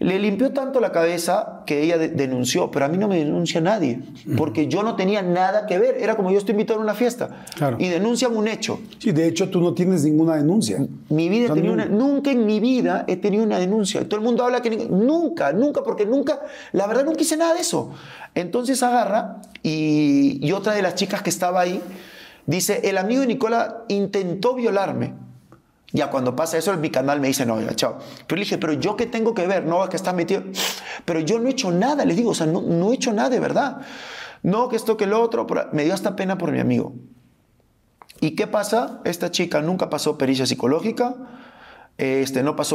Le 0.00 0.18
limpió 0.18 0.52
tanto 0.52 0.80
la 0.80 0.90
cabeza 0.90 1.62
que 1.66 1.80
ella 1.82 1.96
de- 1.96 2.08
denunció, 2.08 2.70
pero 2.70 2.84
a 2.84 2.88
mí 2.88 2.98
no 2.98 3.06
me 3.08 3.16
denuncia 3.16 3.60
nadie, 3.60 4.00
porque 4.36 4.66
yo 4.66 4.82
no 4.82 4.96
tenía 4.96 5.22
nada 5.22 5.66
que 5.66 5.78
ver. 5.78 5.96
Era 5.98 6.16
como 6.16 6.30
yo 6.32 6.38
estoy 6.38 6.52
invitado 6.52 6.80
a 6.80 6.82
una 6.82 6.94
fiesta 6.94 7.44
Claro. 7.54 7.76
y 7.78 7.88
denuncian 7.88 8.36
un 8.36 8.48
hecho. 8.48 8.80
Sí, 8.98 9.12
de 9.12 9.28
hecho 9.28 9.48
tú 9.50 9.60
no 9.60 9.72
tienes 9.72 10.02
ninguna 10.04 10.34
denuncia. 10.36 10.84
Mi 11.08 11.28
vida 11.28 11.52
O 11.52 11.54
sea, 11.56 11.72
una, 11.72 11.84
nunca 11.86 12.32
en 12.32 12.44
mi 12.44 12.58
vida 12.58 13.04
he 13.06 13.16
tenido 13.16 13.44
una 13.44 13.58
denuncia. 13.58 14.00
Y 14.02 14.04
todo 14.06 14.18
el 14.18 14.26
mundo 14.26 14.44
habla 14.44 14.60
que 14.62 14.70
nunca, 14.70 15.52
nunca, 15.52 15.82
porque 15.84 16.04
nunca, 16.04 16.40
la 16.72 16.86
verdad 16.88 17.04
nunca 17.04 17.22
hice 17.22 17.36
nada 17.36 17.54
de 17.54 17.60
eso. 17.60 17.92
Entonces 18.34 18.82
agarra 18.82 19.36
y, 19.62 20.44
y 20.46 20.52
otra 20.52 20.74
de 20.74 20.82
las 20.82 20.96
chicas 20.96 21.22
que 21.22 21.30
estaba 21.30 21.60
ahí 21.60 21.80
dice, 22.46 22.80
el 22.84 22.98
amigo 22.98 23.22
de 23.22 23.26
Nicola 23.28 23.84
intentó 23.88 24.54
violarme. 24.54 25.14
Ya 25.92 26.10
cuando 26.10 26.34
pasa 26.34 26.58
eso, 26.58 26.76
mi 26.76 26.90
canal 26.90 27.20
me 27.20 27.28
dice, 27.28 27.46
no, 27.46 27.60
ya, 27.60 27.74
chao. 27.74 27.98
Pero 28.26 28.36
le 28.36 28.44
dije, 28.44 28.58
pero 28.58 28.72
yo 28.72 28.96
qué 28.96 29.06
tengo 29.06 29.32
que 29.32 29.46
ver, 29.46 29.64
no, 29.64 29.82
es 29.84 29.90
que 29.90 29.96
estás 29.96 30.14
metido. 30.14 30.42
Pero 31.04 31.20
yo 31.20 31.38
no 31.38 31.48
he 31.48 31.52
hecho 31.52 31.70
nada, 31.70 32.04
les 32.04 32.16
digo, 32.16 32.30
o 32.30 32.34
sea, 32.34 32.46
no, 32.46 32.62
no 32.62 32.90
he 32.90 32.96
hecho 32.96 33.12
nada 33.12 33.30
de 33.30 33.38
verdad. 33.38 33.82
No, 34.42 34.68
que 34.68 34.76
esto, 34.76 34.96
que 34.96 35.06
lo 35.06 35.20
otro, 35.22 35.46
me 35.72 35.84
dio 35.84 35.94
hasta 35.94 36.16
pena 36.16 36.36
por 36.36 36.50
mi 36.50 36.58
amigo. 36.58 36.94
¿Y 38.20 38.32
qué 38.32 38.46
pasa? 38.46 39.00
Esta 39.04 39.30
chica 39.30 39.62
nunca 39.62 39.88
pasó 39.88 40.18
pericia 40.18 40.46
psicológica, 40.46 41.14
este, 41.98 42.42
no 42.42 42.56
pasó 42.56 42.74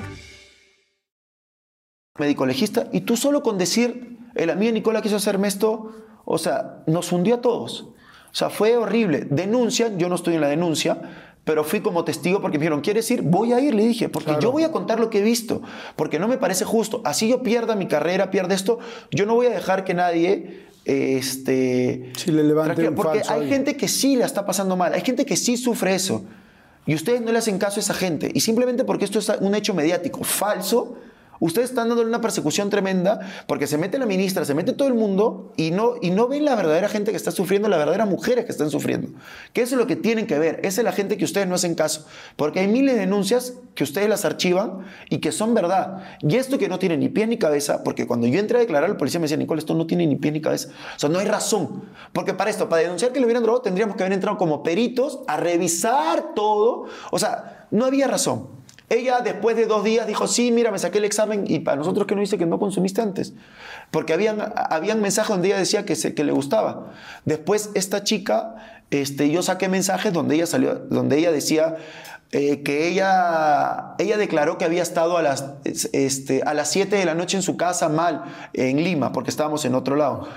Médico 2.21 2.45
legista 2.45 2.87
y 2.93 3.01
tú 3.01 3.17
solo 3.17 3.43
con 3.43 3.57
decir, 3.57 4.17
el 4.35 4.49
amigo 4.49 4.71
Nicola 4.71 5.01
quiso 5.01 5.17
hacerme 5.17 5.47
esto, 5.47 5.91
o 6.23 6.37
sea, 6.37 6.83
nos 6.87 7.11
hundió 7.11 7.35
a 7.35 7.41
todos. 7.41 7.89
O 8.31 8.35
sea, 8.35 8.49
fue 8.49 8.77
horrible. 8.77 9.27
Denuncia, 9.29 9.91
yo 9.97 10.07
no 10.07 10.15
estoy 10.15 10.35
en 10.35 10.41
la 10.41 10.47
denuncia, 10.47 11.01
pero 11.43 11.63
fui 11.63 11.81
como 11.81 12.03
testigo 12.05 12.39
porque 12.39 12.57
me 12.57 12.63
dijeron, 12.63 12.81
¿quieres 12.81 13.09
ir? 13.11 13.23
Voy 13.23 13.51
a 13.51 13.59
ir, 13.59 13.73
le 13.73 13.85
dije, 13.85 14.07
porque 14.09 14.35
yo 14.39 14.51
voy 14.51 14.63
a 14.63 14.71
contar 14.71 14.99
lo 14.99 15.09
que 15.09 15.19
he 15.19 15.21
visto, 15.21 15.61
porque 15.95 16.19
no 16.19 16.27
me 16.27 16.37
parece 16.37 16.63
justo. 16.63 17.01
Así 17.03 17.27
yo 17.27 17.41
pierda 17.41 17.75
mi 17.75 17.87
carrera, 17.87 18.31
pierda 18.31 18.55
esto, 18.55 18.79
yo 19.11 19.25
no 19.25 19.35
voy 19.35 19.47
a 19.47 19.51
dejar 19.51 19.83
que 19.83 19.93
nadie... 19.93 20.69
Este, 20.83 22.11
Sí, 22.17 22.31
le 22.31 22.43
levanten 22.43 22.95
porque 22.95 23.19
falso 23.19 23.33
hay 23.33 23.47
gente 23.47 23.77
que 23.77 23.87
sí 23.87 24.15
la 24.15 24.25
está 24.25 24.47
pasando 24.47 24.75
mal, 24.75 24.93
hay 24.95 25.01
gente 25.01 25.27
que 25.27 25.35
sí 25.35 25.55
sufre 25.55 25.93
eso. 25.93 26.25
Y 26.87 26.95
ustedes 26.95 27.21
no 27.21 27.31
le 27.31 27.37
hacen 27.37 27.59
caso 27.59 27.79
a 27.79 27.81
esa 27.81 27.93
gente. 27.93 28.31
Y 28.33 28.39
simplemente 28.39 28.83
porque 28.83 29.05
esto 29.05 29.19
es 29.19 29.29
un 29.41 29.53
hecho 29.53 29.75
mediático 29.75 30.23
falso, 30.23 30.97
ustedes 31.41 31.71
están 31.71 31.89
dándole 31.89 32.07
una 32.07 32.21
persecución 32.21 32.69
tremenda 32.69 33.19
porque 33.47 33.67
se 33.67 33.77
mete 33.77 33.99
la 33.99 34.05
ministra, 34.05 34.45
se 34.45 34.53
mete 34.53 34.71
todo 34.71 34.87
el 34.87 34.93
mundo 34.93 35.51
y 35.57 35.71
no, 35.71 35.95
y 36.01 36.11
no 36.11 36.29
ven 36.29 36.45
la 36.45 36.55
verdadera 36.55 36.87
gente 36.87 37.11
que 37.11 37.17
está 37.17 37.31
sufriendo, 37.31 37.67
las 37.67 37.79
verdaderas 37.79 38.07
mujeres 38.07 38.45
que 38.45 38.51
están 38.51 38.69
sufriendo. 38.69 39.09
Que 39.51 39.61
es 39.61 39.71
lo 39.73 39.87
que 39.87 39.95
tienen 39.95 40.27
que 40.27 40.39
ver. 40.39 40.59
Esa 40.63 40.81
es 40.81 40.85
la 40.85 40.91
gente 40.93 41.17
que 41.17 41.25
ustedes 41.25 41.47
no 41.47 41.55
hacen 41.55 41.75
caso. 41.75 42.05
Porque 42.35 42.59
hay 42.59 42.67
miles 42.67 42.95
de 42.95 43.01
denuncias 43.01 43.55
que 43.75 43.83
ustedes 43.83 44.07
las 44.07 44.23
archivan 44.23 44.85
y 45.09 45.17
que 45.17 45.31
son 45.31 45.53
verdad. 45.53 46.03
Y 46.21 46.35
esto 46.35 46.57
que 46.57 46.69
no 46.69 46.79
tiene 46.79 46.95
ni 46.97 47.09
pie 47.09 47.27
ni 47.27 47.37
cabeza, 47.37 47.83
porque 47.83 48.05
cuando 48.05 48.27
yo 48.27 48.39
entré 48.39 48.57
a 48.57 48.61
declarar, 48.61 48.89
el 48.89 48.97
policía 48.97 49.19
me 49.19 49.25
decía, 49.25 49.37
Nicole, 49.37 49.59
esto 49.59 49.73
no 49.73 49.87
tiene 49.87 50.05
ni 50.05 50.15
pie 50.15 50.31
ni 50.31 50.41
cabeza. 50.41 50.69
O 50.95 50.99
sea, 50.99 51.09
no 51.09 51.19
hay 51.19 51.25
razón. 51.25 51.83
Porque 52.13 52.33
para 52.33 52.49
esto, 52.49 52.69
para 52.69 52.83
denunciar 52.83 53.11
que 53.11 53.19
le 53.19 53.25
hubieran 53.25 53.43
drogado, 53.43 53.63
tendríamos 53.63 53.95
que 53.95 54.03
haber 54.03 54.13
entrado 54.13 54.37
como 54.37 54.63
peritos 54.63 55.19
a 55.27 55.37
revisar 55.37 56.33
todo. 56.35 56.85
O 57.11 57.19
sea, 57.19 57.67
no 57.71 57.85
había 57.85 58.07
razón. 58.07 58.60
Ella 58.91 59.21
después 59.21 59.55
de 59.55 59.67
dos 59.67 59.85
días 59.85 60.05
dijo, 60.05 60.27
sí, 60.27 60.51
mira, 60.51 60.69
me 60.69 60.77
saqué 60.77 60.97
el 60.97 61.05
examen 61.05 61.45
y 61.47 61.59
para 61.59 61.77
nosotros 61.77 62.05
que 62.05 62.13
no 62.13 62.19
dice 62.19 62.37
que 62.37 62.45
no 62.45 62.59
consumiste 62.59 63.01
antes. 63.01 63.33
Porque 63.89 64.11
habían, 64.11 64.51
habían 64.53 65.01
mensajes 65.01 65.29
donde 65.29 65.47
ella 65.47 65.57
decía 65.57 65.85
que, 65.85 65.95
se, 65.95 66.13
que 66.13 66.25
le 66.25 66.33
gustaba. 66.33 66.91
Después 67.23 67.69
esta 67.73 68.03
chica, 68.03 68.83
este, 68.91 69.31
yo 69.31 69.43
saqué 69.43 69.69
mensajes 69.69 70.11
donde 70.11 70.35
ella, 70.35 70.45
salió, 70.45 70.75
donde 70.75 71.17
ella 71.17 71.31
decía 71.31 71.77
eh, 72.33 72.63
que 72.63 72.89
ella, 72.89 73.95
ella 73.97 74.17
declaró 74.17 74.57
que 74.57 74.65
había 74.65 74.83
estado 74.83 75.15
a 75.15 75.21
las, 75.21 75.45
este, 75.63 76.43
a 76.43 76.53
las 76.53 76.69
7 76.69 76.93
de 76.93 77.05
la 77.05 77.15
noche 77.15 77.37
en 77.37 77.43
su 77.43 77.55
casa 77.55 77.87
mal, 77.87 78.25
en 78.51 78.83
Lima, 78.83 79.13
porque 79.13 79.29
estábamos 79.29 79.63
en 79.63 79.73
otro 79.73 79.95
lado. 79.95 80.27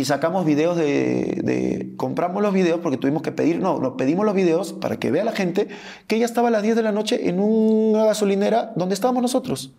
Y 0.00 0.04
sacamos 0.04 0.44
videos 0.44 0.76
de, 0.76 1.40
de- 1.44 1.92
Compramos 1.96 2.42
los 2.42 2.52
videos 2.52 2.80
porque 2.80 2.96
tuvimos 2.98 3.22
que 3.22 3.32
pedir. 3.32 3.58
No, 3.60 3.78
nos 3.78 3.94
pedimos 3.94 4.24
los 4.26 4.34
videos 4.34 4.72
para 4.72 4.96
que 4.98 5.10
vea 5.10 5.24
la 5.24 5.32
gente 5.32 5.68
que 6.06 6.16
ella 6.16 6.24
estaba 6.26 6.48
a 6.48 6.50
las 6.50 6.62
10 6.62 6.76
de 6.76 6.82
la 6.82 6.92
noche 6.92 7.28
en 7.28 7.38
una 7.40 8.04
gasolinera 8.04 8.72
donde 8.76 8.94
estábamos 8.94 9.22
nosotros. 9.22 9.72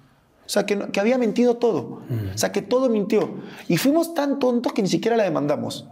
O 0.46 0.50
sea, 0.50 0.66
que, 0.66 0.78
que 0.92 1.00
había 1.00 1.18
mentido 1.18 1.58
todo. 1.58 2.02
O 2.34 2.38
sea, 2.38 2.52
que 2.52 2.62
todo 2.62 2.88
mintió. 2.90 3.32
Y 3.68 3.78
fuimos 3.78 4.14
tan 4.14 4.38
tontos 4.40 4.74
que 4.74 4.82
ni 4.84 4.88
siquiera 4.88 5.18
la 5.18 5.24
demandamos. 5.24 5.88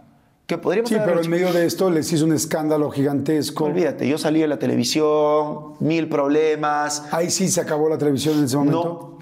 Que 0.46 0.58
podríamos 0.58 0.90
Sí, 0.90 0.96
pero 1.04 1.12
hecho- 1.18 1.24
en 1.24 1.30
medio 1.30 1.52
de 1.52 1.66
esto 1.66 1.90
les 1.90 2.12
hizo 2.12 2.24
un 2.24 2.32
escándalo 2.32 2.90
gigantesco. 2.90 3.64
Olvídate, 3.64 4.06
yo 4.06 4.16
salí 4.18 4.40
de 4.40 4.46
la 4.46 4.58
televisión, 4.58 5.74
mil 5.80 6.08
problemas. 6.08 7.02
Ahí 7.12 7.30
sí 7.30 7.48
se 7.48 7.60
acabó 7.60 7.88
la 7.88 7.98
televisión 7.98 8.38
en 8.38 8.44
ese 8.44 8.56
momento. 8.56 8.84
No. 9.10 9.13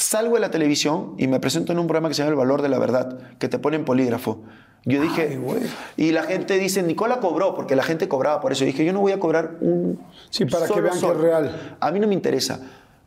Salgo 0.00 0.36
de 0.36 0.40
la 0.40 0.50
televisión 0.50 1.14
y 1.18 1.26
me 1.26 1.40
presento 1.40 1.72
en 1.72 1.78
un 1.78 1.86
programa 1.86 2.08
que 2.08 2.14
se 2.14 2.22
llama 2.22 2.30
El 2.30 2.36
Valor 2.36 2.62
de 2.62 2.70
la 2.70 2.78
Verdad, 2.78 3.18
que 3.38 3.48
te 3.48 3.58
ponen 3.58 3.84
polígrafo. 3.84 4.40
Yo 4.86 4.98
dije, 5.02 5.36
güey. 5.36 5.60
y 5.98 6.12
la 6.12 6.22
gente 6.22 6.58
dice, 6.58 6.82
Nicola 6.82 7.20
cobró, 7.20 7.54
porque 7.54 7.76
la 7.76 7.82
gente 7.82 8.08
cobraba 8.08 8.40
por 8.40 8.50
eso. 8.50 8.60
Yo 8.60 8.68
dije, 8.68 8.82
yo 8.86 8.94
no 8.94 9.00
voy 9.00 9.12
a 9.12 9.20
cobrar 9.20 9.58
un. 9.60 10.00
Sí, 10.30 10.46
para 10.46 10.62
que 10.62 10.68
solo 10.68 10.84
vean 10.84 10.98
que 10.98 11.06
es 11.06 11.16
real. 11.18 11.76
A 11.78 11.90
mí 11.90 12.00
no 12.00 12.08
me 12.08 12.14
interesa. 12.14 12.60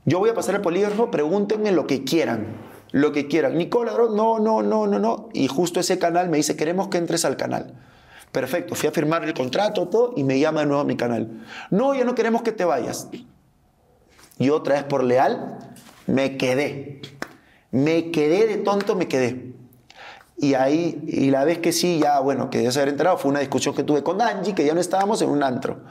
Yo 0.05 0.19
voy 0.19 0.29
a 0.29 0.35
pasar 0.35 0.53
el 0.53 0.61
polígrafo, 0.61 1.09
pregúntenme 1.09 1.71
lo 1.71 1.87
que 1.87 2.03
quieran. 2.03 2.57
Lo 2.91 3.11
que 3.11 3.27
quieran. 3.27 3.57
Nicola, 3.57 3.93
no, 3.93 4.37
no, 4.37 4.61
no, 4.61 4.85
no, 4.85 4.99
no. 4.99 5.29
Y 5.33 5.47
justo 5.47 5.79
ese 5.79 5.97
canal 5.97 6.29
me 6.29 6.37
dice, 6.37 6.55
queremos 6.55 6.89
que 6.89 6.99
entres 6.99 7.25
al 7.25 7.37
canal. 7.37 7.73
Perfecto, 8.31 8.75
fui 8.75 8.89
a 8.89 8.91
firmar 8.91 9.23
el 9.23 9.33
contrato, 9.33 9.87
todo, 9.87 10.13
y 10.15 10.23
me 10.23 10.39
llama 10.39 10.59
de 10.59 10.67
nuevo 10.67 10.81
a 10.83 10.85
mi 10.85 10.95
canal. 10.95 11.43
No, 11.71 11.95
ya 11.95 12.03
no 12.03 12.13
queremos 12.13 12.43
que 12.43 12.51
te 12.51 12.65
vayas. 12.65 13.09
Y 14.37 14.49
otra 14.49 14.75
vez 14.75 14.83
por 14.83 15.03
leal, 15.03 15.57
me 16.07 16.37
quedé. 16.37 17.01
Me 17.71 18.11
quedé 18.11 18.47
de 18.47 18.57
tonto, 18.57 18.95
me 18.95 19.07
quedé. 19.07 19.53
Y 20.37 20.55
ahí, 20.55 21.03
y 21.07 21.29
la 21.31 21.45
vez 21.45 21.59
que 21.59 21.71
sí, 21.71 21.99
ya, 21.99 22.19
bueno, 22.19 22.49
que 22.49 22.63
ya 22.63 22.71
se 22.71 22.79
haber 22.79 22.89
enterado, 22.89 23.17
fue 23.17 23.31
una 23.31 23.39
discusión 23.39 23.75
que 23.75 23.83
tuve 23.83 24.03
con 24.03 24.21
Angie, 24.21 24.53
que 24.55 24.65
ya 24.65 24.73
no 24.73 24.81
estábamos 24.81 25.21
en 25.21 25.29
un 25.29 25.43
antro. 25.43 25.81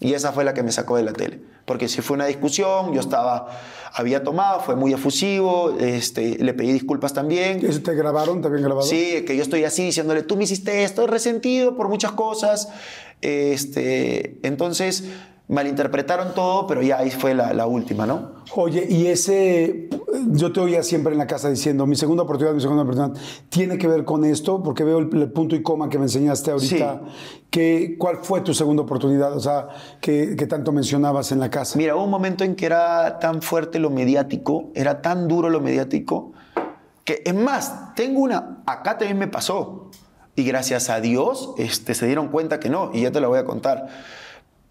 Y 0.00 0.14
esa 0.14 0.32
fue 0.32 0.44
la 0.44 0.52
que 0.52 0.62
me 0.62 0.72
sacó 0.72 0.96
de 0.96 1.04
la 1.04 1.12
tele. 1.12 1.40
Porque 1.64 1.88
si 1.88 2.02
fue 2.02 2.16
una 2.16 2.26
discusión, 2.26 2.92
yo 2.92 3.00
estaba, 3.00 3.46
había 3.92 4.24
tomado, 4.24 4.60
fue 4.60 4.74
muy 4.74 4.92
efusivo, 4.92 5.76
este, 5.78 6.36
le 6.42 6.54
pedí 6.54 6.72
disculpas 6.72 7.14
también. 7.14 7.64
¿Eso 7.64 7.80
te 7.82 7.94
grabaron? 7.94 8.40
¿Te 8.40 8.48
habían 8.48 8.64
grabado? 8.64 8.86
Sí, 8.86 9.24
que 9.24 9.36
yo 9.36 9.42
estoy 9.42 9.62
así 9.62 9.84
diciéndole, 9.84 10.24
tú 10.24 10.36
me 10.36 10.44
hiciste 10.44 10.82
esto, 10.82 11.06
resentido 11.06 11.76
por 11.76 11.88
muchas 11.88 12.12
cosas. 12.12 12.68
Este, 13.20 14.40
entonces, 14.42 15.04
malinterpretaron 15.52 16.34
todo, 16.34 16.66
pero 16.66 16.80
ya 16.80 16.98
ahí 16.98 17.10
fue 17.10 17.34
la, 17.34 17.52
la 17.52 17.66
última, 17.66 18.06
¿no? 18.06 18.32
Oye, 18.56 18.86
y 18.88 19.06
ese, 19.06 19.90
yo 20.30 20.50
te 20.50 20.60
oía 20.60 20.82
siempre 20.82 21.12
en 21.12 21.18
la 21.18 21.26
casa 21.26 21.50
diciendo, 21.50 21.86
mi 21.86 21.94
segunda 21.94 22.22
oportunidad, 22.22 22.54
mi 22.54 22.62
segunda 22.62 22.84
oportunidad, 22.84 23.20
¿tiene 23.50 23.76
que 23.76 23.86
ver 23.86 24.04
con 24.04 24.24
esto? 24.24 24.62
Porque 24.62 24.82
veo 24.82 24.98
el, 24.98 25.14
el 25.14 25.30
punto 25.30 25.54
y 25.54 25.62
coma 25.62 25.90
que 25.90 25.98
me 25.98 26.04
enseñaste 26.04 26.50
ahorita. 26.50 27.02
Que, 27.50 27.96
¿Cuál 27.98 28.16
fue 28.22 28.40
tu 28.40 28.54
segunda 28.54 28.82
oportunidad? 28.82 29.36
O 29.36 29.40
sea, 29.40 29.68
que, 30.00 30.36
que 30.36 30.46
tanto 30.46 30.72
mencionabas 30.72 31.32
en 31.32 31.40
la 31.40 31.50
casa. 31.50 31.76
Mira, 31.76 31.96
hubo 31.96 32.04
un 32.04 32.10
momento 32.10 32.44
en 32.44 32.56
que 32.56 32.64
era 32.64 33.18
tan 33.18 33.42
fuerte 33.42 33.78
lo 33.78 33.90
mediático, 33.90 34.70
era 34.74 35.02
tan 35.02 35.28
duro 35.28 35.50
lo 35.50 35.60
mediático, 35.60 36.32
que 37.04 37.22
es 37.26 37.34
más, 37.34 37.94
tengo 37.94 38.20
una, 38.20 38.62
acá 38.64 38.96
también 38.96 39.18
me 39.18 39.28
pasó. 39.28 39.90
Y 40.34 40.44
gracias 40.44 40.88
a 40.88 41.02
Dios 41.02 41.52
este, 41.58 41.92
se 41.94 42.06
dieron 42.06 42.28
cuenta 42.28 42.58
que 42.58 42.70
no, 42.70 42.90
y 42.94 43.02
ya 43.02 43.12
te 43.12 43.20
la 43.20 43.28
voy 43.28 43.38
a 43.38 43.44
contar. 43.44 43.88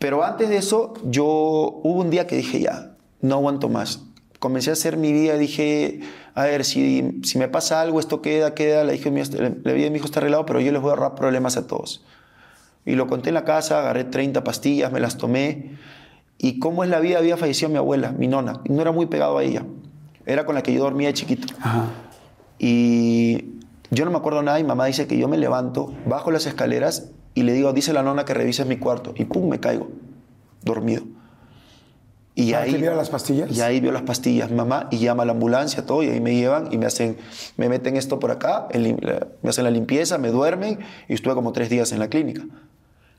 Pero 0.02 0.24
antes 0.24 0.50
de 0.50 0.58
eso, 0.58 0.96
yo 1.04 1.26
hubo 1.26 2.02
un 2.02 2.10
día 2.10 2.26
que 2.26 2.36
dije 2.36 2.60
ya, 2.60 2.96
no 3.22 3.36
aguanto 3.36 3.70
más. 3.70 4.02
Comencé 4.40 4.72
a 4.72 4.74
hacer 4.74 4.98
mi 4.98 5.14
vida, 5.14 5.38
dije, 5.38 6.00
a 6.34 6.46
ver, 6.46 6.66
si, 6.66 7.20
si 7.22 7.38
me 7.38 7.48
pasa 7.48 7.82
algo, 7.82 8.00
esto 8.00 8.20
queda, 8.20 8.56
queda. 8.56 8.84
La, 8.84 8.96
hija 8.96 9.12
mía, 9.12 9.26
la 9.32 9.74
vida 9.74 9.84
de 9.84 9.90
mi 9.92 9.98
hijo 9.98 10.08
está 10.08 10.20
arreglado, 10.20 10.48
pero 10.48 10.60
yo 10.60 10.72
les 10.72 10.82
voy 10.82 10.90
a 10.90 10.94
ahorrar 10.94 11.14
problemas 11.14 11.56
a 11.56 11.68
todos. 11.68 12.04
Y 12.84 12.96
lo 12.96 13.06
conté 13.06 13.30
en 13.30 13.36
la 13.36 13.46
casa, 13.46 13.78
agarré 13.78 14.04
30 14.04 14.44
pastillas, 14.44 14.92
me 14.92 15.00
las 15.00 15.18
tomé. 15.18 15.78
Y 16.40 16.58
cómo 16.58 16.84
es 16.84 16.90
la 16.90 17.00
vida, 17.00 17.20
había 17.20 17.38
fallecido 17.38 17.70
mi 17.70 17.78
abuela, 17.78 18.12
mi 18.12 18.28
nona. 18.28 18.60
No 18.68 18.82
era 18.82 18.92
muy 18.92 19.06
pegado 19.06 19.38
a 19.38 19.44
ella. 19.44 19.66
Era 20.26 20.48
con 20.48 20.56
la 20.56 20.64
que 20.64 20.74
yo 20.74 20.82
dormía 20.82 21.10
de 21.10 21.14
chiquito. 21.14 21.54
Y 22.58 23.60
yo 23.92 24.04
no 24.06 24.10
me 24.10 24.18
acuerdo 24.18 24.42
nada 24.42 24.60
y 24.60 24.64
mamá 24.64 24.88
dice 24.88 25.06
que 25.06 25.20
yo 25.20 25.28
me 25.28 25.38
levanto, 25.38 25.94
bajo 26.08 26.32
las 26.32 26.48
escaleras 26.48 27.12
y 27.34 27.44
le 27.44 27.54
digo, 27.54 27.72
dice 27.74 27.94
la 27.94 28.04
nona 28.04 28.26
que 28.26 28.34
revises 28.34 28.66
mi 28.66 28.78
cuarto. 28.78 29.14
Y 29.16 29.26
pum, 29.26 29.48
me 29.50 29.60
caigo, 29.60 29.90
dormido. 30.64 31.04
Y 32.34 32.52
¿Para 32.54 32.64
ahí, 32.64 32.80
las 32.80 33.10
pastillas? 33.10 33.52
Y 33.52 33.60
ahí 33.62 33.82
vio 33.82 33.92
las 33.92 34.04
pastillas, 34.04 34.50
mamá, 34.52 34.88
y 34.90 35.00
llama 35.00 35.24
a 35.24 35.26
la 35.26 35.34
ambulancia, 35.34 35.86
todo, 35.86 36.02
y 36.02 36.08
ahí 36.10 36.22
me 36.22 36.34
llevan 36.34 36.70
y 36.72 36.78
me 36.78 36.86
hacen, 36.86 37.18
me 37.58 37.68
meten 37.68 37.98
esto 37.98 38.20
por 38.20 38.32
acá, 38.32 38.68
el 38.72 38.98
la- 39.02 39.28
me 39.42 39.50
hacen 39.50 39.66
la 39.66 39.70
limpieza, 39.72 40.18
me 40.18 40.30
duermen, 40.30 40.80
y 41.10 41.14
estuve 41.14 41.34
como 41.34 41.52
tres 41.52 41.70
días 41.70 41.92
en 41.92 42.00
la 42.00 42.08
clínica. 42.08 42.44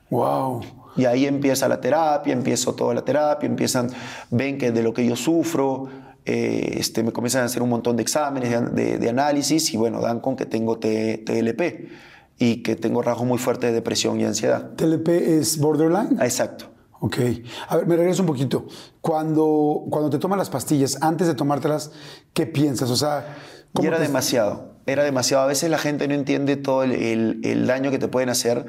Wow. 0.09 0.61
Y 0.95 1.05
ahí 1.05 1.25
empieza 1.27 1.67
la 1.67 1.79
terapia, 1.79 2.33
empiezo 2.33 2.73
toda 2.73 2.93
la 2.95 3.03
terapia, 3.05 3.47
empiezan, 3.47 3.89
ven 4.31 4.57
que 4.57 4.71
de 4.71 4.81
lo 4.83 4.93
que 4.93 5.05
yo 5.05 5.15
sufro, 5.15 5.89
eh, 6.25 6.75
este, 6.79 7.03
me 7.03 7.11
comienzan 7.11 7.43
a 7.43 7.45
hacer 7.45 7.61
un 7.61 7.69
montón 7.69 7.95
de 7.97 8.03
exámenes, 8.03 8.49
de, 8.49 8.61
de- 8.83 8.97
de 8.97 9.09
análisis 9.09 9.73
y 9.73 9.77
bueno, 9.77 10.01
dan 10.01 10.19
con 10.21 10.35
que 10.35 10.45
tengo 10.45 10.77
T- 10.79 11.19
TLP 11.19 11.89
y 12.39 12.63
que 12.63 12.75
tengo 12.75 13.01
rasgos 13.01 13.25
muy 13.27 13.37
fuertes 13.37 13.69
de 13.69 13.73
depresión 13.75 14.19
y 14.19 14.25
ansiedad. 14.25 14.71
¿TLP 14.75 15.07
es 15.09 15.59
borderline? 15.59 16.19
Exacto. 16.21 16.65
Ok. 16.99 17.17
A 17.67 17.77
ver, 17.77 17.85
me 17.87 17.95
regreso 17.97 18.21
un 18.23 18.27
poquito. 18.27 18.65
Cuando, 19.01 19.83
cuando 19.89 20.09
te 20.09 20.19
toman 20.19 20.39
las 20.39 20.49
pastillas, 20.49 20.97
antes 21.01 21.27
de 21.27 21.35
tomártelas, 21.35 21.91
¿qué 22.33 22.45
piensas? 22.45 22.89
O 22.89 22.95
sea, 22.95 23.35
Y 23.71 23.73
¿cómo 23.73 23.87
era 23.89 23.97
te- 23.97 24.03
demasiado, 24.03 24.75
era 24.85 25.03
demasiado. 25.03 25.43
A 25.43 25.47
veces 25.47 25.69
la 25.69 25.77
gente 25.77 26.07
no 26.07 26.13
entiende 26.13 26.55
todo 26.55 26.83
el, 26.83 26.93
el- 26.93 27.41
el 27.43 27.67
daño 27.67 27.91
que 27.91 27.99
te 27.99 28.07
pueden 28.07 28.29
hacer. 28.29 28.65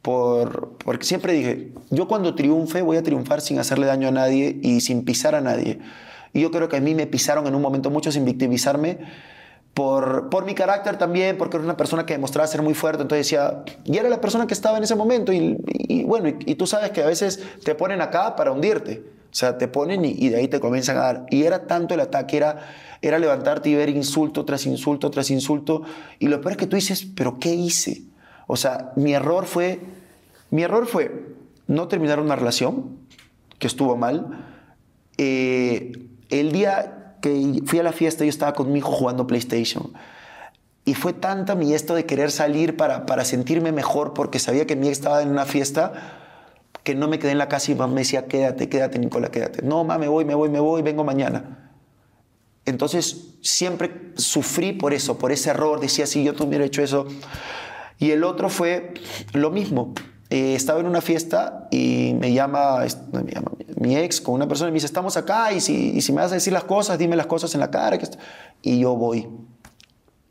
Por, 0.00 0.78
porque 0.84 1.04
siempre 1.04 1.32
dije, 1.32 1.72
yo 1.90 2.08
cuando 2.08 2.34
triunfe 2.34 2.82
voy 2.82 2.96
a 2.96 3.04
triunfar 3.04 3.40
sin 3.40 3.58
hacerle 3.60 3.86
daño 3.86 4.08
a 4.08 4.10
nadie 4.10 4.58
y 4.60 4.80
sin 4.80 5.04
pisar 5.04 5.34
a 5.36 5.40
nadie. 5.40 5.78
Y 6.32 6.40
yo 6.40 6.50
creo 6.50 6.68
que 6.68 6.76
a 6.76 6.80
mí 6.80 6.94
me 6.94 7.06
pisaron 7.06 7.46
en 7.46 7.54
un 7.54 7.62
momento 7.62 7.88
mucho 7.90 8.10
sin 8.10 8.24
victimizarme 8.24 8.98
por, 9.74 10.28
por 10.28 10.44
mi 10.44 10.54
carácter 10.54 10.98
también, 10.98 11.38
porque 11.38 11.56
era 11.56 11.64
una 11.64 11.76
persona 11.76 12.04
que 12.04 12.12
demostraba 12.14 12.46
ser 12.46 12.62
muy 12.62 12.74
fuerte. 12.74 13.02
Entonces 13.02 13.26
decía, 13.26 13.64
y 13.84 13.96
era 13.96 14.08
la 14.08 14.20
persona 14.20 14.46
que 14.46 14.54
estaba 14.54 14.76
en 14.78 14.84
ese 14.84 14.94
momento. 14.94 15.32
Y, 15.32 15.58
y 15.66 16.04
bueno, 16.04 16.28
y, 16.28 16.36
y 16.46 16.54
tú 16.56 16.66
sabes 16.66 16.90
que 16.90 17.02
a 17.02 17.06
veces 17.06 17.42
te 17.64 17.74
ponen 17.74 18.00
acá 18.00 18.36
para 18.36 18.52
hundirte. 18.52 19.02
O 19.30 19.34
sea, 19.34 19.56
te 19.56 19.66
ponen 19.66 20.04
y, 20.04 20.10
y 20.10 20.28
de 20.28 20.36
ahí 20.36 20.48
te 20.48 20.60
comienzan 20.60 20.98
a 20.98 21.00
dar. 21.00 21.26
Y 21.30 21.44
era 21.44 21.66
tanto 21.66 21.94
el 21.94 22.00
ataque, 22.00 22.36
era, 22.36 22.68
era 23.00 23.18
levantarte 23.18 23.70
y 23.70 23.74
ver 23.74 23.88
insulto 23.88 24.44
tras 24.44 24.66
insulto 24.66 25.10
tras 25.10 25.30
insulto. 25.30 25.82
Y 26.18 26.28
lo 26.28 26.40
peor 26.40 26.52
es 26.52 26.58
que 26.58 26.66
tú 26.66 26.76
dices, 26.76 27.06
¿pero 27.16 27.38
qué 27.38 27.54
hice? 27.54 28.02
O 28.46 28.56
sea, 28.56 28.92
mi 28.96 29.14
error 29.14 29.46
fue, 29.46 29.80
mi 30.50 30.62
error 30.62 30.86
fue 30.86 31.34
no 31.66 31.88
terminar 31.88 32.20
una 32.20 32.36
relación, 32.36 32.98
que 33.58 33.68
estuvo 33.68 33.96
mal. 33.96 34.44
Eh, 35.16 35.92
el 36.28 36.52
día 36.52 37.01
que 37.22 37.62
fui 37.64 37.78
a 37.78 37.82
la 37.82 37.92
fiesta, 37.92 38.24
yo 38.24 38.28
estaba 38.28 38.52
con 38.52 38.70
mi 38.70 38.80
hijo 38.80 38.92
jugando 38.92 39.26
PlayStation. 39.26 39.94
Y 40.84 40.94
fue 40.94 41.12
tanta 41.14 41.54
mi 41.54 41.72
esto 41.72 41.94
de 41.94 42.04
querer 42.04 42.30
salir 42.30 42.76
para, 42.76 43.06
para 43.06 43.24
sentirme 43.24 43.72
mejor, 43.72 44.12
porque 44.12 44.38
sabía 44.38 44.66
que 44.66 44.76
mi 44.76 44.88
ex 44.88 44.98
estaba 44.98 45.22
en 45.22 45.30
una 45.30 45.46
fiesta, 45.46 46.18
que 46.82 46.94
no 46.94 47.06
me 47.08 47.18
quedé 47.18 47.30
en 47.30 47.38
la 47.38 47.48
casa 47.48 47.70
y 47.70 47.76
mamá 47.76 47.94
me 47.94 48.00
decía, 48.00 48.26
quédate, 48.26 48.68
quédate, 48.68 48.98
Nicola, 48.98 49.30
quédate. 49.30 49.62
No, 49.62 49.84
mamá, 49.84 49.98
me 49.98 50.08
voy, 50.08 50.24
me 50.24 50.34
voy, 50.34 50.50
me 50.50 50.60
voy, 50.60 50.82
vengo 50.82 51.04
mañana. 51.04 51.70
Entonces 52.64 53.36
siempre 53.40 54.12
sufrí 54.16 54.72
por 54.72 54.92
eso, 54.92 55.18
por 55.18 55.30
ese 55.32 55.50
error. 55.50 55.80
Decía, 55.80 56.06
si 56.06 56.24
yo 56.24 56.34
tuviera 56.34 56.64
hecho 56.64 56.82
eso. 56.82 57.06
Y 57.98 58.10
el 58.10 58.24
otro 58.24 58.48
fue 58.48 58.94
lo 59.32 59.50
mismo. 59.50 59.94
Eh, 60.30 60.54
estaba 60.54 60.80
en 60.80 60.86
una 60.86 61.00
fiesta 61.00 61.68
y 61.70 62.14
me 62.18 62.32
llama, 62.32 62.78
me 63.12 63.32
llama 63.32 63.52
mi 63.82 63.96
ex 63.96 64.20
con 64.20 64.34
una 64.34 64.48
persona 64.48 64.68
y 64.68 64.72
me 64.72 64.76
dice, 64.76 64.86
estamos 64.86 65.16
acá 65.16 65.52
y 65.52 65.60
si, 65.60 65.90
y 65.90 66.00
si 66.00 66.12
me 66.12 66.22
vas 66.22 66.30
a 66.30 66.34
decir 66.34 66.52
las 66.52 66.64
cosas, 66.64 66.98
dime 66.98 67.16
las 67.16 67.26
cosas 67.26 67.52
en 67.54 67.60
la 67.60 67.70
cara. 67.70 67.98
que 67.98 68.04
esto-". 68.04 68.18
Y 68.62 68.80
yo 68.80 68.96
voy. 68.96 69.28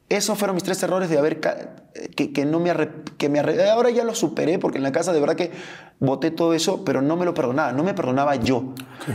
Esos 0.09 0.37
fueron 0.37 0.55
mis 0.55 0.63
tres 0.63 0.81
errores 0.83 1.09
de 1.09 1.17
haber 1.17 1.39
que, 1.39 2.33
que 2.33 2.45
no 2.45 2.59
me 2.59 2.73
que 3.17 3.29
me 3.29 3.39
ahora 3.39 3.89
ya 3.91 4.03
lo 4.03 4.13
superé 4.13 4.59
porque 4.59 4.77
en 4.77 4.83
la 4.83 4.91
casa 4.91 5.13
de 5.13 5.19
verdad 5.19 5.35
que 5.35 5.51
boté 5.99 6.31
todo 6.31 6.53
eso, 6.53 6.83
pero 6.83 7.01
no 7.01 7.15
me 7.15 7.25
lo 7.25 7.33
perdonaba, 7.33 7.71
no 7.71 7.83
me 7.83 7.93
perdonaba 7.93 8.35
yo. 8.35 8.73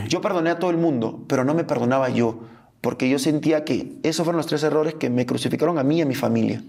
Yo 0.08 0.20
perdoné 0.20 0.50
a 0.50 0.58
todo 0.58 0.70
el 0.70 0.78
mundo, 0.78 1.24
pero 1.28 1.44
no 1.44 1.52
me 1.52 1.64
perdonaba 1.64 2.08
yo, 2.08 2.40
porque 2.80 3.10
yo 3.10 3.18
sentía 3.18 3.64
que 3.64 3.98
esos 4.04 4.24
fueron 4.24 4.38
los 4.38 4.46
tres 4.46 4.62
errores 4.62 4.94
que 4.94 5.10
me 5.10 5.26
crucificaron 5.26 5.78
a 5.78 5.82
mí 5.82 5.98
y 5.98 6.02
a 6.02 6.06
mi 6.06 6.14
familia. 6.14 6.62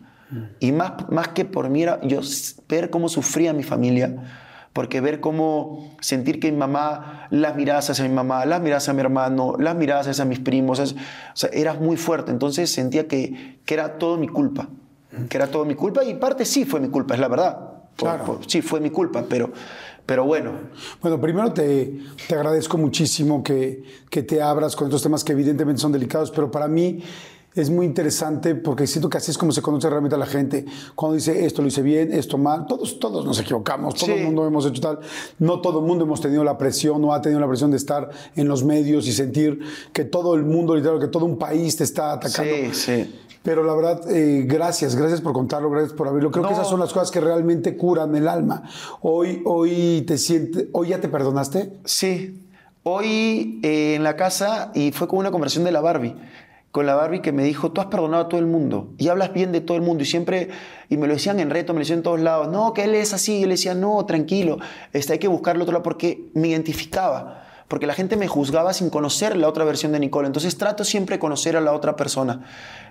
Y 0.60 0.73
más, 0.73 1.10
más 1.10 1.30
que 1.30 1.45
por 1.45 1.69
mí 1.69 1.84
era 1.84 2.02
yo 2.02 2.19
ver 2.68 2.89
cómo 2.89 3.07
sufría 3.07 3.53
mi 3.53 3.64
familia, 3.64 4.47
porque 4.73 5.02
ver 5.02 5.19
cómo 5.19 5.95
sentir 6.02 6.39
que 6.39 6.52
mi 6.52 6.57
mamá, 6.57 7.27
las 7.31 7.56
miradas 7.56 7.89
hacia 7.89 8.03
mi 8.07 8.14
mamá, 8.14 8.45
las 8.45 8.61
miradas 8.61 8.84
hacia 8.84 8.94
mi 8.94 9.02
hermano, 9.02 9.56
las 9.60 9.76
miradas 9.76 10.07
hacia 10.07 10.26
mis 10.26 10.39
primos, 10.39 10.80
es- 10.80 10.94
o 10.94 10.98
sea, 11.35 11.49
era 11.53 11.73
muy 11.73 11.98
fuerte. 11.98 12.31
Entonces 12.31 12.72
sentía 12.72 13.07
que, 13.07 13.60
que 13.65 13.73
era 13.73 13.98
todo 13.98 14.18
mi 14.18 14.27
culpa, 14.27 14.68
que 15.30 15.38
era 15.38 15.48
todo 15.48 15.65
mi 15.65 15.76
culpa 15.76 16.03
y 16.03 16.14
parte 16.15 16.45
sí 16.45 16.65
fue 16.65 16.80
mi 16.80 16.89
culpa, 16.89 17.14
es 17.15 17.19
la 17.19 17.27
verdad. 17.27 17.57
Por- 17.95 18.10
Claro. 18.10 18.23
por- 18.26 18.45
sí, 18.49 18.61
fue 18.61 18.80
mi 18.80 18.91
culpa, 18.91 19.26
pero, 19.27 19.49
pero 20.06 20.23
bueno. 20.26 20.52
Bueno, 21.02 21.19
primero 21.19 21.52
te, 21.52 21.99
te 22.27 22.35
agradezco 22.35 22.77
muchísimo 22.77 23.41
que, 23.44 23.81
que 24.11 24.22
te 24.22 24.39
abras 24.41 24.76
con 24.76 24.88
estos 24.88 25.02
temas 25.02 25.23
que 25.23 25.31
evidentemente 25.31 25.81
son 25.81 25.91
delicados, 25.91 26.30
pero 26.30 26.52
para 26.52 26.68
mí 26.68 27.02
es 27.60 27.70
muy 27.70 27.86
interesante 27.86 28.56
porque 28.56 28.88
siento 28.88 29.10
que 29.10 29.18
así 29.18 29.32
es 29.32 29.38
como 29.38 29.52
se 29.52 29.62
conoce 29.62 29.90
realmente 29.90 30.16
a 30.16 30.20
la 30.20 30.26
gente. 30.26 30.66
Cuando 30.96 31.16
dice 31.16 31.46
esto 31.46 31.62
lo 31.62 31.68
hice 31.68 31.82
bien, 31.82 32.14
esto 32.14 32.38
mal, 32.38 32.66
todos, 32.68 33.00
todos 33.00 33.26
nos 33.26 33.40
equivocamos, 33.40 33.96
todo 33.96 34.08
Sí. 34.08 34.12
el 34.14 34.26
mundo 34.26 34.46
hemos 34.46 34.66
hecho 34.66 34.82
tal. 34.82 35.00
No 35.40 35.60
todo 35.62 35.80
el 35.80 35.86
mundo 35.86 36.06
hemos 36.06 36.22
tenido 36.22 36.44
la 36.44 36.58
presión 36.58 37.04
o 37.04 37.14
ha 37.14 37.22
tenido 37.22 37.40
la 37.40 37.48
presión 37.48 37.72
de 37.72 37.78
estar 37.78 38.10
en 38.36 38.48
los 38.48 38.64
medios 38.64 39.08
y 39.08 39.12
sentir 39.12 39.60
que 39.94 40.06
todo 40.06 40.36
el 40.36 40.44
mundo, 40.44 40.76
literal, 40.76 41.00
que 41.00 41.08
todo 41.08 41.26
un 41.26 41.38
país 41.38 41.76
te 41.78 41.84
está 41.84 42.14
atacando. 42.14 42.54
Sí, 42.74 42.74
sí. 42.74 43.16
Pero 43.44 43.64
la 43.64 43.74
verdad, 43.76 44.02
eh, 44.12 44.44
gracias, 44.46 44.96
gracias 44.96 45.22
por 45.22 45.32
contarlo, 45.32 45.70
gracias 45.70 45.94
por 45.94 46.08
abrirlo. 46.08 46.32
Creo 46.32 46.44
que 46.44 46.50
No. 46.50 46.56
esas 46.56 46.68
son 46.70 46.80
las 46.82 46.92
cosas 46.92 47.12
que 47.12 47.22
realmente 47.22 47.78
curan 47.78 48.14
el 48.16 48.28
alma. 48.28 48.64
Hoy, 49.02 49.42
hoy 49.46 50.04
te 50.06 50.18
sientes, 50.18 50.66
hoy 50.74 50.90
ya 50.90 51.00
te 51.00 51.08
perdonaste. 51.08 51.72
Sí. 51.86 52.44
Hoy 52.84 53.60
eh, 53.64 53.96
en 53.96 54.04
la 54.04 54.16
casa, 54.16 54.72
y 54.76 54.92
fue 54.92 55.08
con 55.08 55.20
una 55.20 55.32
conversación 55.32 55.64
de 55.66 55.72
la 55.72 55.82
Barbie, 55.82 56.16
con 56.72 56.85
la 56.85 56.95
Barbie 56.95 57.22
que 57.22 57.31
me 57.31 57.44
dijo, 57.44 57.72
tú 57.72 57.81
has 57.81 57.88
perdonado 57.88 58.26
a 58.26 58.30
todo 58.30 58.39
el 58.39 58.45
mundo 58.45 58.94
y 58.98 59.07
hablas 59.07 59.34
bien 59.34 59.52
de 59.52 59.61
todo 59.61 59.77
el 59.77 59.84
mundo. 59.84 60.03
Y 60.03 60.06
siempre, 60.06 60.49
y 60.89 60.98
me 60.98 61.07
lo 61.07 61.14
decían 61.14 61.39
en 61.39 61.49
reto, 61.49 61.73
me 61.73 61.80
lo 61.80 61.81
decían 61.81 61.99
en 61.99 62.03
todos 62.03 62.19
lados, 62.19 62.49
no, 62.49 62.73
que 62.73 62.84
él 62.84 62.95
es 62.95 63.14
así. 63.14 63.38
Y 63.38 63.41
yo 63.41 63.48
le 63.48 63.53
decía, 63.53 63.73
no, 63.73 64.06
tranquilo, 64.06 64.57
este, 64.94 65.14
hay 65.14 65.19
que 65.19 65.27
buscarlo 65.27 65.64
otro 65.64 65.73
lado 65.73 65.84
porque 65.84 66.26
me 66.34 66.49
identificaba. 66.49 67.47
Porque 67.68 67.85
la 67.85 67.94
gente 67.94 68.15
me 68.15 68.27
juzgaba 68.27 68.73
sin 68.73 68.89
conocer 68.89 69.35
la 69.35 69.49
otra 69.49 69.65
versión 69.65 69.91
de 69.91 69.99
Nicole. 69.99 70.27
Entonces 70.27 70.57
trato 70.57 70.85
siempre 70.85 71.15
de 71.15 71.19
conocer 71.19 71.57
a 71.57 71.61
la 71.61 71.73
otra 71.73 71.95
persona. 71.98 72.45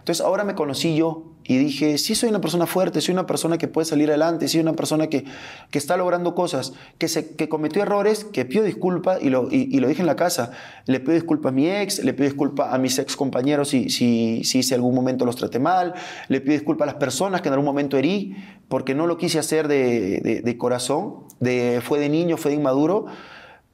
Entonces 0.06 0.24
ahora 0.24 0.44
me 0.44 0.54
conocí 0.54 0.94
yo 0.94 1.32
y 1.42 1.56
dije, 1.56 1.98
sí 1.98 2.14
soy 2.14 2.28
una 2.28 2.40
persona 2.40 2.66
fuerte, 2.66 3.00
soy 3.00 3.12
una 3.12 3.26
persona 3.26 3.58
que 3.58 3.66
puede 3.66 3.86
salir 3.86 4.08
adelante, 4.08 4.46
soy 4.46 4.60
una 4.60 4.74
persona 4.74 5.08
que, 5.08 5.24
que 5.70 5.78
está 5.78 5.96
logrando 5.96 6.34
cosas, 6.34 6.74
que, 6.98 7.08
se, 7.08 7.34
que 7.34 7.48
cometió 7.48 7.82
errores, 7.82 8.24
que 8.24 8.44
pido 8.44 8.62
disculpas 8.62 9.20
y 9.22 9.30
lo, 9.30 9.48
y, 9.50 9.78
lo 9.80 9.88
dije 9.88 10.02
en 10.02 10.06
la 10.06 10.14
casa. 10.14 10.52
Le 10.84 11.00
pido 11.00 11.14
disculpas 11.14 11.50
a 11.50 11.54
mi 11.54 11.68
ex, 11.68 12.04
le 12.04 12.12
pido 12.12 12.28
disculpas 12.28 12.72
a 12.72 12.78
mis 12.78 12.98
ex 12.98 13.16
compañeros 13.16 13.68
si, 13.68 13.90
si, 13.90 14.44
si, 14.44 14.62
si 14.62 14.74
algún 14.74 14.94
momento 14.94 15.24
los 15.24 15.36
traté 15.36 15.58
mal, 15.58 15.94
le 16.28 16.40
pido 16.40 16.52
disculpas 16.52 16.84
a 16.84 16.92
las 16.92 17.00
personas 17.00 17.40
que 17.40 17.48
en 17.48 17.54
algún 17.54 17.66
momento 17.66 17.96
herí, 17.96 18.36
porque 18.68 18.94
no 18.94 19.06
lo 19.06 19.16
quise 19.16 19.38
hacer 19.38 19.68
de, 19.68 20.20
de, 20.20 20.40
de 20.42 20.58
corazón, 20.58 21.24
de, 21.40 21.80
fue 21.82 21.98
de 21.98 22.08
niño, 22.08 22.36
fue 22.36 22.52
de 22.52 22.58
inmaduro, 22.58 23.06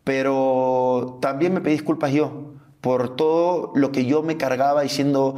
pero 0.04 1.18
también 1.20 1.54
me 1.54 1.60
pedí 1.60 1.74
disculpas 1.74 2.12
yo 2.12 2.52
por 2.80 3.14
todo 3.16 3.72
lo 3.74 3.92
que 3.92 4.04
yo 4.04 4.22
me 4.22 4.36
cargaba 4.36 4.82
diciendo 4.82 5.36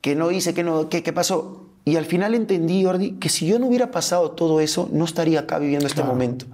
que 0.00 0.14
no 0.14 0.30
hice, 0.30 0.54
que 0.54 0.64
no, 0.64 0.88
que, 0.88 1.02
qué 1.02 1.12
pasó. 1.12 1.66
Y 1.84 1.96
al 1.96 2.06
final 2.06 2.34
entendí, 2.34 2.82
Jordi, 2.84 3.12
que 3.12 3.28
si 3.28 3.46
yo 3.46 3.58
no 3.58 3.66
hubiera 3.66 3.90
pasado 3.90 4.30
todo 4.30 4.60
eso, 4.60 4.88
no 4.90 5.04
estaría 5.04 5.40
acá 5.40 5.58
viviendo 5.58 5.86
este 5.86 6.02
momento. 6.02 6.46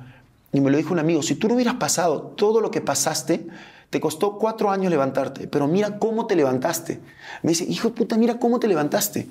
Y 0.52 0.60
me 0.60 0.70
lo 0.70 0.76
dijo 0.76 0.92
un 0.92 0.98
amigo, 0.98 1.22
si 1.22 1.36
tú 1.36 1.46
no 1.46 1.54
hubieras 1.54 1.74
pasado 1.74 2.22
todo 2.22 2.60
lo 2.60 2.72
que 2.72 2.80
pasaste, 2.80 3.46
te 3.90 4.00
costó 4.00 4.38
cuatro 4.38 4.70
años 4.70 4.90
levantarte, 4.90 5.46
pero 5.46 5.68
mira 5.68 5.98
cómo 5.98 6.26
te 6.26 6.34
levantaste. 6.34 7.00
Me 7.42 7.50
dice, 7.50 7.64
hijo 7.68 7.88
de 7.88 7.94
puta, 7.94 8.16
mira 8.16 8.38
cómo 8.40 8.58
te 8.58 8.66
levantaste. 8.66 9.28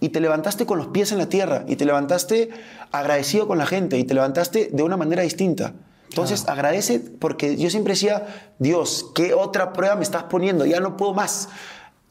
Y 0.00 0.10
te 0.10 0.20
levantaste 0.20 0.66
con 0.66 0.78
los 0.78 0.88
pies 0.88 1.12
en 1.12 1.18
la 1.18 1.28
tierra, 1.28 1.64
y 1.66 1.76
te 1.76 1.86
levantaste 1.86 2.50
agradecido 2.92 3.48
con 3.48 3.58
la 3.58 3.66
gente, 3.66 3.98
y 3.98 4.04
te 4.04 4.14
levantaste 4.14 4.68
de 4.72 4.82
una 4.82 4.98
manera 4.98 5.22
distinta. 5.22 5.72
Entonces 6.08 6.48
agradece 6.48 7.00
porque 7.00 7.56
yo 7.56 7.70
siempre 7.70 7.92
decía, 7.94 8.52
Dios, 8.58 9.10
¿qué 9.14 9.34
otra 9.34 9.72
prueba 9.72 9.94
me 9.96 10.02
estás 10.02 10.24
poniendo? 10.24 10.64
Ya 10.66 10.80
no 10.80 10.96
puedo 10.96 11.14
más. 11.14 11.48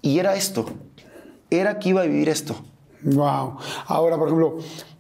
Y 0.02 0.20
era 0.20 0.36
esto, 0.36 0.66
era 1.50 1.80
que 1.80 1.90
iba 1.90 2.02
a 2.02 2.06
vivir 2.06 2.30
esto. 2.30 2.56
Wow. 3.04 3.58
Ahora, 3.88 4.18
por 4.18 4.28
ejemplo, 4.28 4.58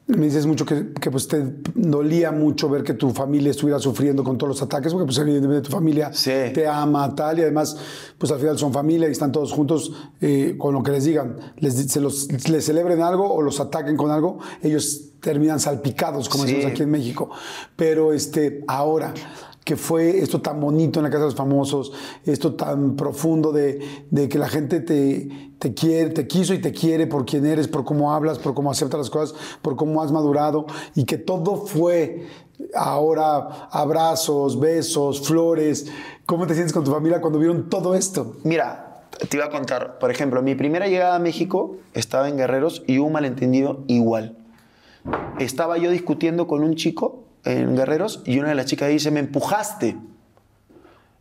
me 0.07 0.25
dices 0.25 0.45
mucho 0.45 0.65
que, 0.65 0.93
que, 0.93 1.11
pues 1.11 1.27
te 1.27 1.43
dolía 1.75 2.31
mucho 2.31 2.69
ver 2.69 2.83
que 2.83 2.93
tu 2.93 3.09
familia 3.11 3.51
estuviera 3.51 3.77
sufriendo 3.79 4.23
con 4.23 4.37
todos 4.37 4.49
los 4.55 4.61
ataques, 4.61 4.93
porque 4.93 5.05
pues 5.05 5.17
evidentemente 5.17 5.67
tu 5.67 5.71
familia 5.71 6.11
Sí. 6.13 6.31
te 6.53 6.65
ama, 6.65 7.13
tal, 7.13 7.39
y 7.39 7.41
además, 7.41 7.75
pues 8.17 8.31
al 8.31 8.39
final 8.39 8.57
son 8.57 8.71
familia 8.71 9.09
y 9.09 9.11
están 9.11 9.31
todos 9.33 9.51
juntos 9.51 9.91
eh, 10.21 10.55
con 10.57 10.73
lo 10.73 10.81
que 10.81 10.91
les 10.91 11.03
digan, 11.03 11.35
les, 11.57 11.73
se 11.91 11.99
los, 11.99 12.29
les 12.49 12.65
celebren 12.65 13.01
algo 13.01 13.29
o 13.33 13.41
los 13.41 13.59
ataquen 13.59 13.97
con 13.97 14.09
algo, 14.11 14.39
ellos 14.63 15.01
terminan 15.19 15.59
salpicados, 15.59 16.29
como 16.29 16.45
Sí. 16.45 16.51
decimos 16.53 16.71
aquí 16.71 16.83
en 16.83 16.91
México. 16.91 17.29
Pero 17.75 18.13
este, 18.13 18.63
ahora 18.67 19.13
que 19.67 19.75
fue 19.75 20.19
esto 20.19 20.39
tan 20.39 20.61
bonito 20.61 21.01
en 21.01 21.03
la 21.03 21.09
Casa 21.09 21.23
de 21.23 21.25
los 21.25 21.35
Famosos, 21.35 21.91
esto 22.23 22.55
tan 22.55 22.95
profundo 22.95 23.51
de, 23.51 24.05
de 24.09 24.29
que 24.29 24.39
la 24.39 24.47
gente 24.47 24.79
te, 24.79 25.27
te 25.59 25.73
quiere, 25.73 26.11
te 26.11 26.25
quiso 26.25 26.53
y 26.53 26.59
te 26.59 26.71
quiere 26.71 27.05
por 27.05 27.25
quien 27.25 27.45
eres, 27.45 27.67
por 27.67 27.83
cómo 27.83 28.13
hablas, 28.13 28.39
por 28.39 28.53
cómo 28.53 28.71
aceptas 28.71 28.97
las 28.97 29.09
cosas, 29.09 29.37
por 29.61 29.75
cómo 29.75 30.01
has 30.01 30.13
madurado 30.13 30.67
y 30.95 31.03
que 31.03 31.17
todo 31.17 31.57
fue 31.57 32.27
ahora 32.73 33.67
abrazos, 33.69 34.57
besos, 34.57 35.27
flores. 35.27 35.87
¿Cómo 36.25 36.47
te 36.47 36.53
sientes 36.53 36.71
con 36.71 36.85
tu 36.85 36.91
familia 36.91 37.19
cuando 37.19 37.37
vieron 37.37 37.69
todo 37.69 37.93
esto? 37.93 38.37
Mira, 38.45 39.01
te 39.27 39.35
iba 39.35 39.47
a 39.47 39.49
contar, 39.49 39.99
por 39.99 40.11
ejemplo, 40.11 40.41
mi 40.41 40.55
primera 40.55 40.87
llegada 40.87 41.17
a 41.17 41.19
México 41.19 41.75
estaba 41.93 42.29
en 42.29 42.37
Guerreros 42.37 42.83
y 42.87 42.99
hubo 42.99 43.07
un 43.07 43.13
malentendido 43.13 43.83
igual. 43.87 44.37
Estaba 45.39 45.77
yo 45.77 45.91
discutiendo 45.91 46.47
con 46.47 46.63
un 46.63 46.75
chico 46.75 47.26
en 47.47 47.75
Guerreros 47.75 48.21
y 48.25 48.39
una 48.39 48.49
de 48.49 48.55
las 48.55 48.65
chicas 48.65 48.89
dice, 48.89 49.11
me 49.11 49.19
empujaste. 49.19 49.97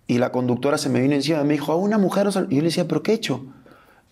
Y 0.06 0.18
la 0.18 0.30
conductora 0.30 0.78
se 0.78 0.88
me 0.88 1.00
vino 1.00 1.14
encima 1.14 1.40
y 1.40 1.44
me 1.44 1.54
dijo, 1.54 1.72
a 1.72 1.76
una 1.76 1.98
mujer... 1.98 2.28
Y 2.48 2.56
yo 2.56 2.62
le 2.62 2.68
decía, 2.68 2.86
¿pero 2.86 3.02
qué 3.02 3.12
he 3.12 3.14
hecho? 3.14 3.44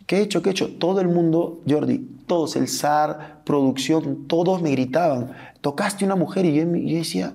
¿Qué 0.06 0.18
he 0.18 0.22
hecho? 0.22 0.42
¿Qué 0.42 0.50
he 0.50 0.52
hecho? 0.52 0.68
Todo 0.76 1.00
el 1.00 1.08
mundo, 1.08 1.60
Jordi, 1.68 1.98
todos, 2.26 2.56
el 2.56 2.68
SAR, 2.68 3.42
producción, 3.44 4.26
todos 4.26 4.60
me 4.60 4.70
gritaban, 4.70 5.32
tocaste 5.60 6.04
una 6.04 6.16
mujer. 6.16 6.44
Y 6.46 6.54
yo, 6.54 6.64
yo 6.64 6.96
decía, 6.98 7.32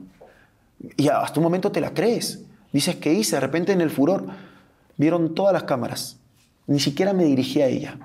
y 0.98 1.08
hasta 1.08 1.40
un 1.40 1.44
momento 1.44 1.72
te 1.72 1.82
la 1.82 1.94
crees. 1.94 2.42
Dices, 2.72 2.96
¿qué 2.98 3.14
hice? 3.14 3.38
De 3.38 3.40
repente 3.40 3.72
en 3.72 3.82
el 3.82 3.90
furor 3.90 4.26
vieron 4.98 5.34
todas 5.34 5.54
las 5.54 5.64
cámaras. 5.64 6.18
Ni 6.68 6.80
siquiera 6.80 7.14
me 7.14 7.24
dirigí 7.24 7.62
a 7.62 7.68
ella. 7.68 7.98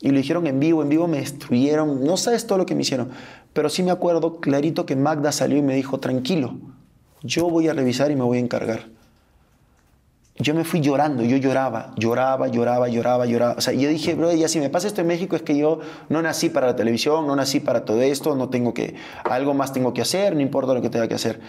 Y 0.00 0.10
lo 0.10 0.16
dijeron 0.16 0.46
en 0.46 0.58
vivo, 0.60 0.82
en 0.82 0.88
vivo 0.88 1.06
me 1.06 1.18
destruyeron. 1.18 2.04
No 2.04 2.16
sabes 2.16 2.46
todo 2.46 2.58
lo 2.58 2.66
que 2.66 2.74
me 2.74 2.82
hicieron. 2.82 3.10
Pero 3.52 3.68
sí 3.68 3.82
me 3.82 3.90
acuerdo 3.90 4.40
clarito 4.40 4.86
que 4.86 4.96
Magda 4.96 5.32
salió 5.32 5.58
y 5.58 5.62
me 5.62 5.74
dijo, 5.74 6.00
tranquilo, 6.00 6.56
yo 7.22 7.50
voy 7.50 7.68
a 7.68 7.74
revisar 7.74 8.10
y 8.10 8.16
me 8.16 8.22
voy 8.22 8.38
a 8.38 8.40
encargar. 8.40 8.86
Yo 10.36 10.54
me 10.54 10.64
fui 10.64 10.80
llorando, 10.80 11.22
yo 11.22 11.36
lloraba, 11.36 11.92
lloraba, 11.98 12.48
lloraba, 12.48 12.88
lloraba, 12.88 13.26
lloraba. 13.26 13.54
O 13.58 13.60
sea, 13.60 13.74
yo 13.74 13.90
dije, 13.90 14.14
bro, 14.14 14.32
ya 14.32 14.48
si 14.48 14.58
me 14.58 14.70
pasa 14.70 14.86
esto 14.86 15.02
en 15.02 15.06
México 15.06 15.36
es 15.36 15.42
que 15.42 15.54
yo 15.54 15.80
no 16.08 16.22
nací 16.22 16.48
para 16.48 16.68
la 16.68 16.76
televisión, 16.76 17.26
no 17.26 17.36
nací 17.36 17.60
para 17.60 17.84
todo 17.84 18.00
esto, 18.00 18.34
no 18.36 18.48
tengo 18.48 18.72
que, 18.72 18.94
algo 19.24 19.52
más 19.52 19.74
tengo 19.74 19.92
que 19.92 20.00
hacer, 20.00 20.34
no 20.34 20.40
importa 20.40 20.72
lo 20.72 20.80
que 20.80 20.88
tenga 20.88 21.08
que 21.08 21.14
hacer. 21.14 21.40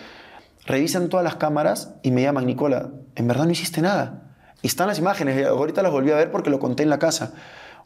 Revisan 0.66 1.08
todas 1.08 1.24
las 1.24 1.36
cámaras 1.36 1.94
y 2.04 2.12
me 2.12 2.22
llaman, 2.22 2.46
Nicola, 2.46 2.90
en 3.16 3.28
verdad 3.30 3.46
no 3.46 3.52
hiciste 3.52 3.82
nada. 3.82 4.34
Y 4.62 4.68
están 4.68 4.88
las 4.88 5.00
imágenes, 5.00 5.48
ahorita 5.48 5.82
las 5.82 5.92
volví 5.94 6.12
a 6.12 6.16
ver 6.16 6.30
porque 6.30 6.50
lo 6.50 6.60
conté 6.60 6.84
en 6.84 6.90
la 6.90 7.00
casa. 7.00 7.34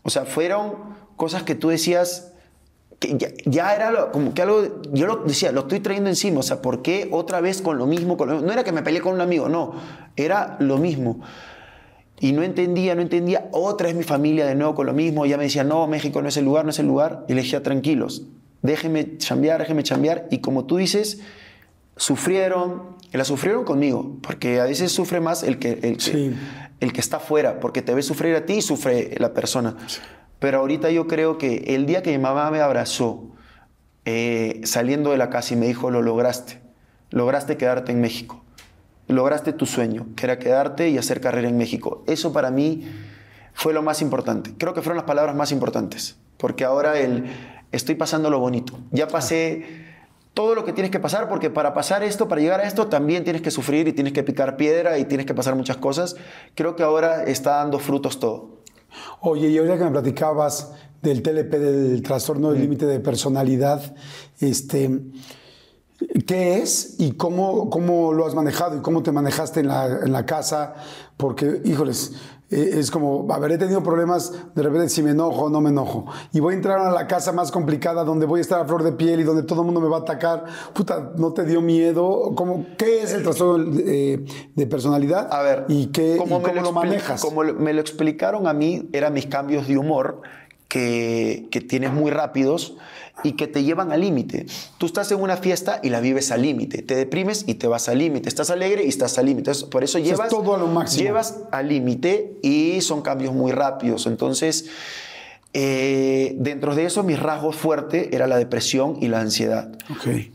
O 0.06 0.11
sea, 0.11 0.23
fueron 0.26 0.76
cosas 1.15 1.41
que 1.41 1.56
tú 1.56 1.69
decías, 1.69 2.32
que 2.99 3.18
ya, 3.45 3.76
era 3.76 4.11
como 4.11 4.36
que 4.36 4.44
algo, 4.44 4.84
yo 4.94 5.07
lo 5.07 5.15
decía, 5.23 5.52
lo 5.52 5.61
estoy 5.61 5.80
trayendo 5.80 6.11
encima, 6.11 6.41
o 6.41 6.44
sea, 6.44 6.61
¿por 6.61 6.84
qué 6.84 7.10
otra 7.11 7.41
vez 7.41 7.64
con 7.64 7.80
lo 7.80 7.88
mismo? 7.88 8.15
No 8.23 8.52
era 8.52 8.64
que 8.64 8.72
me 8.72 8.84
peleé 8.84 9.02
con 9.02 9.15
un 9.15 9.22
amigo, 9.22 9.49
no, 9.49 9.73
era 10.15 10.57
lo 10.60 10.77
mismo. 10.77 11.22
Y 12.19 12.34
no 12.34 12.44
entendía, 12.44 12.94
no 12.94 13.02
entendía, 13.02 13.49
otra 13.52 13.88
vez 13.88 13.95
mi 13.95 14.03
familia 14.03 14.45
de 14.45 14.53
nuevo 14.53 14.76
con 14.76 14.86
lo 14.86 14.94
mismo, 14.94 15.26
ya 15.26 15.38
me 15.38 15.45
decía, 15.45 15.64
no, 15.64 15.88
México 15.88 16.22
no 16.22 16.30
es 16.30 16.38
el 16.38 16.45
lugar, 16.45 16.65
no 16.65 16.69
es 16.69 16.77
el 16.77 16.86
lugar, 16.86 17.26
y 17.27 17.34
le 17.34 17.41
decía, 17.41 17.64
tranquilos, 17.64 18.27
déjenme 18.61 19.18
chambear, 19.18 19.60
déjenme 19.60 19.82
chambear, 19.82 20.27
y 20.30 20.38
como 20.38 20.65
tú 20.65 20.77
dices, 20.77 21.19
sufrieron, 21.98 22.95
la 23.11 23.26
sufrieron 23.26 23.65
conmigo, 23.65 24.18
porque 24.22 24.61
a 24.61 24.65
veces 24.65 24.91
sufre 24.91 25.19
más 25.19 25.41
el 25.41 25.57
que, 25.57 25.80
el, 25.82 25.98
que, 25.98 26.36
el 26.86 26.94
que 26.94 27.02
está 27.02 27.18
afuera, 27.18 27.60
porque 27.60 27.82
te 27.82 27.94
ve 27.94 28.02
sufrir 28.02 28.36
a 28.36 28.45
ti 28.45 28.53
y 28.53 28.62
sufre 28.62 29.16
la 29.18 29.34
persona. 29.34 29.76
Pero 30.40 30.60
ahorita 30.60 30.91
yo 30.91 31.07
creo 31.07 31.38
que 31.38 31.76
el 31.76 31.86
día 31.86 32.03
que 32.03 32.12
mi 32.12 32.18
mamá 32.18 32.49
me 32.52 32.62
abrazó, 32.62 33.24
eh, 34.06 34.62
saliendo 34.64 35.12
de 35.12 35.18
la 35.18 35.30
casa 35.30 35.53
y 35.53 35.57
me 35.57 35.68
dijo, 35.68 35.90
lo 35.90 36.02
lograste, 36.02 36.60
lograste 37.10 37.57
quedarte 37.57 37.91
en 37.91 38.02
México, 38.02 38.44
lograste 39.07 39.53
tu 39.53 39.66
sueño, 39.66 40.07
que 40.16 40.26
era 40.26 40.40
quedarte 40.40 40.90
y 40.90 40.98
hacer 40.98 41.22
carrera 41.22 41.49
en 41.49 41.57
México. 41.57 42.03
Eso 42.07 42.32
para 42.32 42.52
mí 42.52 42.88
fue 43.53 43.74
lo 43.74 43.82
más 43.82 44.02
importante. 44.02 44.53
Creo 44.57 44.74
que 44.74 44.82
fueron 44.82 44.98
las 44.98 45.06
palabras 45.06 45.36
más 45.36 45.52
importantes, 45.52 46.18
porque 46.38 46.66
ahora 46.66 46.99
el, 46.99 47.26
estoy 47.72 47.95
pasando 47.95 48.30
lo 48.30 48.40
bonito. 48.40 48.78
Ya 48.91 49.07
pasé 49.07 49.85
todo 50.36 50.53
lo 50.53 50.66
que 50.66 50.74
tienes 50.74 50.91
que 50.91 50.99
pasar, 50.99 51.30
porque 51.30 51.49
para 51.49 51.74
pasar 51.74 52.03
esto, 52.03 52.28
para 52.28 52.41
llegar 52.41 52.60
a 52.60 52.68
esto, 52.68 52.88
también 52.88 53.24
tienes 53.24 53.41
que 53.41 53.52
sufrir 53.52 53.88
y 53.88 53.94
tienes 53.94 54.12
que 54.12 54.22
picar 54.22 54.57
piedra 54.57 54.99
y 54.99 55.06
tienes 55.06 55.26
que 55.26 55.34
pasar 55.34 55.56
muchas 55.56 55.78
cosas. 55.78 56.18
Creo 56.56 56.76
que 56.76 56.84
ahora 56.84 57.24
está 57.24 57.56
dando 57.56 57.80
frutos 57.80 58.20
todo. 58.20 58.60
Oye, 59.22 59.48
y 59.48 59.57
ahorita 59.57 59.78
que 59.78 59.84
me 59.86 59.91
platicabas 59.91 60.74
del 61.02 61.24
TLP, 61.24 61.52
del 61.53 62.02
trastorno 62.03 62.52
del 62.52 62.62
límite 62.62 62.86
de 62.86 62.99
personalidad, 62.99 63.95
este, 64.41 64.99
¿qué 66.28 66.57
es 66.57 66.95
y 66.99 67.14
cómo, 67.14 67.70
cómo 67.70 68.12
lo 68.12 68.28
has 68.28 68.36
manejado 68.36 68.78
y 68.78 68.82
cómo 68.82 69.03
te 69.03 69.14
manejaste 69.14 69.62
en 69.62 69.68
la, 69.70 69.86
en 70.03 70.12
la 70.12 70.26
casa? 70.26 70.76
Porque, 71.16 71.62
híjoles, 71.64 72.14
eh, 72.56 72.80
es 72.80 72.90
como, 72.90 73.27
haber 73.34 73.57
tenido 73.57 73.84
problemas 73.84 74.32
de 74.56 74.64
repente 74.64 74.88
si 74.88 75.03
me 75.03 75.11
enojo 75.11 75.44
o 75.45 75.49
no 75.49 75.60
me 75.60 75.72
enojo. 75.72 76.06
Y 76.32 76.40
voy 76.40 76.53
a 76.53 76.56
entrar 76.57 76.80
a 76.80 76.90
la 76.90 77.06
casa 77.06 77.34
más 77.34 77.52
complicada 77.52 78.06
donde 78.06 78.26
voy 78.26 78.40
a 78.40 78.41
estar 78.41 78.61
a 78.61 78.65
flor 78.65 78.84
de 78.84 78.94
piel 78.94 79.19
y 79.19 79.23
donde 79.23 79.44
todo 79.44 79.60
el 79.60 79.65
mundo 79.65 79.82
me 79.82 79.90
va 79.90 79.98
a 79.98 79.99
atacar. 80.02 80.45
Puta, 80.73 81.11
¿no 81.18 81.34
te 81.34 81.44
dio 81.44 81.61
miedo? 81.61 82.34
¿Cómo, 82.34 82.65
¿Qué 82.77 83.02
es 83.02 83.14
el 83.14 83.23
trastorno 83.23 83.72
de, 83.72 84.26
de 84.56 84.68
personalidad? 84.68 85.27
A 85.34 85.41
ver, 85.41 85.65
¿y, 85.68 85.88
qué, 85.88 86.15
cómo, 86.18 86.41
cómo 86.41 86.61
lo, 86.61 86.72
manejas? 86.72 87.22
Como 87.22 87.44
me 87.44 87.73
lo 87.73 87.82
explicaron 87.82 88.48
a 88.48 88.53
mí, 88.53 88.90
eran 88.94 89.14
mis 89.14 89.26
cambios 89.26 89.68
de 89.68 89.77
humor 89.77 90.22
que, 90.76 91.47
que 91.52 91.61
tienes 91.61 91.93
muy 91.93 92.11
rápidos 92.11 92.76
y 93.23 93.38
que 93.38 93.47
te 93.47 93.64
llevan 93.64 93.93
al 93.93 94.02
límite. 94.02 94.45
Tú 94.77 94.88
estás 94.88 95.10
en 95.14 95.22
una 95.22 95.38
fiesta 95.38 95.80
y 95.81 95.89
la 95.89 96.02
vives 96.02 96.31
al 96.31 96.41
límite. 96.41 96.81
Te 96.81 96.95
deprimes 96.95 97.45
y 97.47 97.53
te 97.53 97.65
vas 97.68 97.88
al 97.88 97.99
límite. 97.99 98.27
Estás 98.27 98.49
alegre 98.49 98.84
y 98.84 98.89
estás 98.89 99.18
al 99.18 99.27
límite. 99.27 99.53
Por 99.72 99.85
eso 99.85 99.99
llevas, 99.99 100.27
todo 100.27 100.53
a 100.53 100.57
lo 100.57 100.68
máximo. 100.68 101.06
llevas 101.06 101.38
al 101.52 101.69
límite 101.69 102.34
y 102.41 102.81
son 102.81 103.02
cambios 103.02 103.34
muy 103.34 103.53
rápidos. 103.53 104.06
Entonces, 104.06 104.65
eh, 105.53 106.35
dentro 106.39 106.76
de 106.76 106.88
eso, 106.88 107.03
mi 107.03 107.15
rasgo 107.15 107.53
fuerte 107.53 108.14
era 108.14 108.27
la 108.27 108.38
depresión 108.38 108.97
y 108.99 109.07
la 109.07 109.22
ansiedad. 109.22 109.72
Okay. 109.97 110.34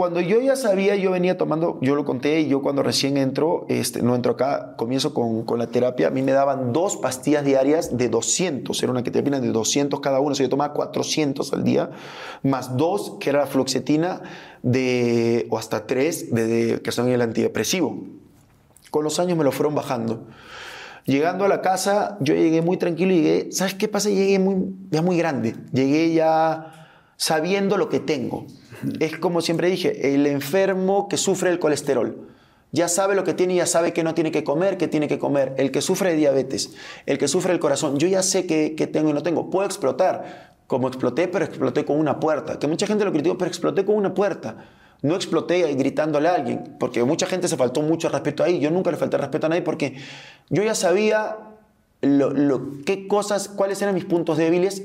Cuando 0.00 0.22
yo 0.22 0.40
ya 0.40 0.56
sabía, 0.56 0.96
yo 0.96 1.10
venía 1.10 1.36
tomando, 1.36 1.76
yo 1.82 1.94
lo 1.94 2.06
conté, 2.06 2.40
y 2.40 2.48
yo 2.48 2.62
cuando 2.62 2.82
recién 2.82 3.18
entro, 3.18 3.66
este, 3.68 4.00
no 4.00 4.14
entro 4.14 4.32
acá, 4.32 4.74
comienzo 4.78 5.12
con, 5.12 5.58
la 5.58 5.66
terapia, 5.66 6.06
a 6.06 6.10
mí 6.10 6.22
me 6.22 6.32
daban 6.32 6.72
dos 6.72 6.96
pastillas 6.96 7.44
diarias 7.44 7.98
de 7.98 8.08
200, 8.08 8.82
era 8.82 8.92
una 8.92 9.02
que 9.02 9.10
te 9.10 9.20
de 9.20 9.48
200 9.52 10.00
cada 10.00 10.20
una, 10.20 10.32
o 10.32 10.34
sea, 10.34 10.46
yo 10.46 10.48
tomaba 10.48 10.72
400 10.72 11.52
al 11.52 11.64
día, 11.64 11.90
más 12.42 12.78
dos, 12.78 13.18
que 13.20 13.28
era 13.28 13.40
la 13.40 13.46
fluoxetina, 13.46 14.22
de, 14.62 15.46
o 15.50 15.58
hasta 15.58 15.86
tres, 15.86 16.28
que 16.32 16.92
son 16.92 17.10
el 17.10 17.20
antidepresivo. 17.20 18.02
Con 18.90 19.04
los 19.04 19.18
años 19.20 19.36
me 19.36 19.44
lo 19.44 19.52
fueron 19.52 19.74
bajando. 19.74 20.28
Llegando 21.04 21.44
a 21.44 21.48
la 21.48 21.60
casa, 21.60 22.16
yo 22.20 22.32
llegué 22.32 22.62
muy 22.62 22.78
tranquilo 22.78 23.12
y 23.12 23.16
llegué, 23.16 23.52
¿sabes 23.52 23.74
qué 23.74 23.86
pasa? 23.86 24.08
Llegué 24.08 24.38
muy, 24.38 24.74
ya 24.90 25.02
muy 25.02 25.18
grande, 25.18 25.56
llegué 25.74 26.14
ya 26.14 26.88
sabiendo 27.18 27.76
lo 27.76 27.90
que 27.90 28.00
tengo. 28.00 28.46
Es 28.98 29.18
como 29.18 29.40
siempre 29.40 29.68
dije, 29.68 30.14
el 30.14 30.26
enfermo 30.26 31.08
que 31.08 31.16
sufre 31.16 31.50
el 31.50 31.58
colesterol. 31.58 32.28
Ya 32.72 32.88
sabe 32.88 33.16
lo 33.16 33.24
que 33.24 33.34
tiene 33.34 33.56
ya 33.56 33.66
sabe 33.66 33.92
que 33.92 34.04
no 34.04 34.14
tiene 34.14 34.30
que 34.30 34.44
comer, 34.44 34.76
que 34.76 34.86
tiene 34.86 35.08
que 35.08 35.18
comer. 35.18 35.54
El 35.58 35.72
que 35.72 35.80
sufre 35.80 36.10
de 36.10 36.16
diabetes, 36.16 36.72
el 37.06 37.18
que 37.18 37.26
sufre 37.26 37.52
el 37.52 37.58
corazón. 37.58 37.98
Yo 37.98 38.06
ya 38.06 38.22
sé 38.22 38.46
que, 38.46 38.70
tengo 38.86 39.10
y 39.10 39.12
no 39.12 39.22
tengo. 39.22 39.50
Puedo 39.50 39.66
explotar, 39.66 40.54
como 40.66 40.86
exploté, 40.86 41.26
pero 41.26 41.44
exploté 41.44 41.84
con 41.84 41.98
una 41.98 42.20
puerta. 42.20 42.58
Que 42.58 42.68
mucha 42.68 42.86
gente 42.86 43.04
lo 43.04 43.12
criticó, 43.12 43.36
pero 43.36 43.48
exploté 43.48 43.84
con 43.84 43.96
una 43.96 44.14
puerta. 44.14 44.68
No 45.02 45.16
exploté 45.16 45.72
gritándole 45.74 46.28
a 46.28 46.34
alguien, 46.34 46.76
porque 46.78 47.02
mucha 47.02 47.26
gente 47.26 47.48
se 47.48 47.56
faltó 47.56 47.82
mucho 47.82 48.08
respeto 48.08 48.44
ahí. 48.44 48.60
Yo 48.60 48.70
nunca 48.70 48.90
le 48.90 48.96
falté 48.96 49.16
respeto 49.18 49.46
a 49.46 49.48
nadie 49.48 49.62
porque 49.62 49.96
yo 50.48 50.62
ya 50.62 50.74
sabía 50.74 51.38
qué 52.00 53.06
cosas, 53.08 53.48
cuáles 53.48 53.82
eran 53.82 53.94
mis 53.94 54.04
puntos 54.04 54.38
débiles 54.38 54.82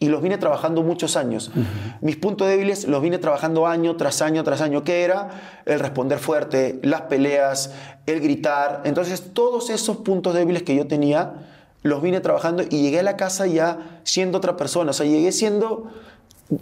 y 0.00 0.08
los 0.08 0.22
vine 0.22 0.38
trabajando 0.38 0.82
muchos 0.82 1.16
años. 1.16 1.50
Uh 1.54 1.60
-huh. 1.60 1.64
Mis 2.00 2.16
puntos 2.16 2.46
débiles 2.46 2.86
los 2.86 3.02
vine 3.02 3.18
trabajando 3.18 3.66
año 3.66 3.96
tras 3.96 4.22
año 4.22 4.44
tras 4.44 4.60
año, 4.60 4.84
que 4.84 5.02
era 5.02 5.62
el 5.66 5.80
responder 5.80 6.18
fuerte, 6.18 6.78
las 6.82 7.02
peleas, 7.02 7.72
el 8.06 8.20
gritar. 8.20 8.82
Entonces, 8.84 9.32
todos 9.32 9.70
esos 9.70 9.98
puntos 9.98 10.34
débiles 10.34 10.62
que 10.62 10.76
yo 10.76 10.86
tenía, 10.86 11.34
los 11.82 12.02
vine 12.02 12.20
trabajando 12.20 12.62
y 12.62 12.82
llegué 12.82 13.00
a 13.00 13.02
la 13.02 13.16
casa 13.16 13.46
ya 13.46 14.00
siendo 14.04 14.38
otra 14.38 14.56
persona. 14.56 14.90
O 14.90 14.94
sea, 14.94 15.06
llegué 15.06 15.32
siendo 15.32 15.88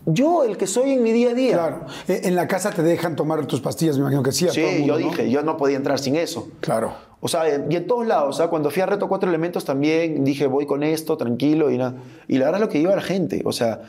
yo 0.05 0.45
el 0.45 0.57
que 0.57 0.67
soy 0.67 0.93
en 0.93 1.03
mi 1.03 1.13
día 1.13 1.31
a 1.31 1.35
día. 1.35 1.53
Claro. 1.53 1.87
En 2.09 2.35
la 2.35 2.49
casa 2.49 2.71
te 2.71 2.83
dejan 2.83 3.17
tomar 3.17 3.47
tus 3.47 3.61
pastillas, 3.61 3.97
me 3.97 4.03
imagino 4.03 4.23
que 4.23 4.33
sí. 4.33 4.49
A 4.49 4.53
sí, 4.53 4.61
todo 4.61 4.71
el 4.71 4.79
mundo, 4.81 4.99
yo 4.99 5.05
¿no? 5.05 5.11
dije, 5.11 5.31
yo 5.31 5.43
no 5.43 5.57
podía 5.57 5.77
entrar 5.77 5.99
sin 5.99 6.17
eso. 6.17 6.49
Claro. 6.61 6.95
O 7.27 7.29
sea, 7.29 7.43
y 7.69 7.75
en 7.75 7.89
todos 7.89 8.07
lados, 8.07 8.37
o 8.37 8.39
sea, 8.39 8.47
cuando 8.47 8.71
fui 8.71 8.83
a 8.83 8.87
Reto 8.87 9.09
Cuatro 9.09 9.29
Elementos 9.29 9.65
también 9.65 10.23
dije, 10.23 10.47
voy 10.47 10.65
con 10.65 10.85
esto, 10.85 11.17
tranquilo, 11.17 11.73
y 11.73 11.77
nada. 11.77 11.97
Y 12.29 12.39
la 12.39 12.45
verdad 12.45 12.61
es 12.61 12.67
lo 12.69 12.73
que 12.73 12.79
iba 12.79 12.93
a 12.93 12.95
la 12.97 13.03
gente, 13.03 13.43
o 13.45 13.51
sea, 13.51 13.81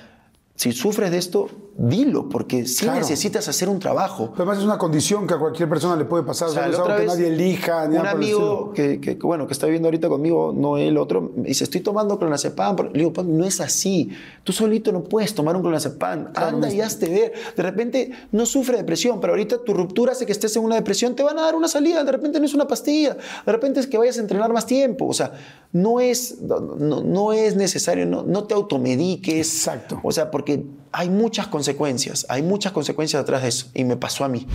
si 0.57 0.71
sufres 0.73 1.11
de 1.11 1.17
esto, 1.19 1.47
dilo, 1.77 2.27
porque 2.29 2.65
sí 2.65 2.85
Claro. 2.85 2.99
necesitas 3.01 3.47
hacer 3.47 3.69
un 3.69 3.77
trabajo. 3.77 4.31
Pero 4.31 4.41
además 4.41 4.57
es 4.57 4.63
una 4.63 4.79
condición 4.79 5.27
que 5.27 5.35
a 5.35 5.37
cualquier 5.37 5.69
persona 5.69 5.95
le 5.95 6.05
puede 6.05 6.23
pasar. 6.23 6.49
O 6.49 6.51
sea, 6.51 6.65
no 6.65 6.73
es 6.73 6.79
algo 6.79 6.95
que 6.97 7.05
nadie 7.05 7.27
elija. 7.27 7.87
ni 7.87 7.97
un 7.97 8.01
nada 8.01 8.11
amigo 8.15 8.73
que, 8.73 9.15
bueno, 9.21 9.45
que 9.45 9.53
está 9.53 9.67
viviendo 9.67 9.87
ahorita 9.87 10.09
conmigo, 10.09 10.51
no 10.57 10.77
el 10.79 10.97
otro, 10.97 11.31
me 11.35 11.49
dice, 11.49 11.63
estoy 11.65 11.81
tomando 11.81 12.17
clonazepam. 12.17 12.75
Le 12.93 12.99
digo, 12.99 13.13
"Pa, 13.13 13.21
no 13.21 13.45
es 13.45 13.61
así. 13.61 14.09
Tú 14.43 14.51
solito 14.51 14.91
no 14.91 15.03
puedes 15.03 15.35
tomar 15.35 15.55
un 15.55 15.61
clonazepam. 15.61 16.29
Anda 16.33 16.73
y 16.73 16.81
hazte 16.81 17.07
ver. 17.07 17.33
De 17.55 17.61
repente 17.61 18.11
no 18.31 18.47
sufre 18.47 18.77
depresión, 18.77 19.19
pero 19.21 19.33
ahorita 19.33 19.59
tu 19.63 19.75
ruptura 19.75 20.13
hace 20.13 20.25
que 20.25 20.31
estés 20.31 20.55
en 20.55 20.63
una 20.63 20.73
depresión, 20.75 21.15
te 21.15 21.21
van 21.21 21.37
a 21.37 21.43
dar 21.43 21.53
una 21.53 21.67
salida. 21.67 22.03
De 22.03 22.11
repente 22.11 22.39
no 22.39 22.45
es 22.47 22.55
una 22.55 22.67
pastilla. 22.67 23.15
De 23.45 23.51
repente 23.51 23.79
es 23.79 23.85
que 23.85 23.99
vayas 23.99 24.17
a 24.17 24.21
entrenar 24.21 24.51
más 24.51 24.65
tiempo. 24.65 25.05
O 25.05 25.13
sea, 25.13 25.33
no 25.73 25.99
es, 25.99 26.41
no- 26.41 27.03
no 27.03 27.33
es 27.33 27.55
necesario, 27.55 28.07
no, 28.07 28.23
no 28.23 28.45
te 28.45 28.55
automediques. 28.55 29.35
Exacto. 29.47 29.99
O 30.03 30.11
sea, 30.11 30.31
porque 30.31 30.46
hay 30.91 31.09
muchas 31.09 31.47
consecuencias, 31.47 32.25
hay 32.29 32.41
muchas 32.43 32.71
consecuencias 32.71 33.21
detrás 33.23 33.41
de 33.43 33.49
eso. 33.49 33.67
Y 33.73 33.83
me 33.83 33.97
pasó 33.97 34.23
a 34.23 34.29
mí. 34.29 34.47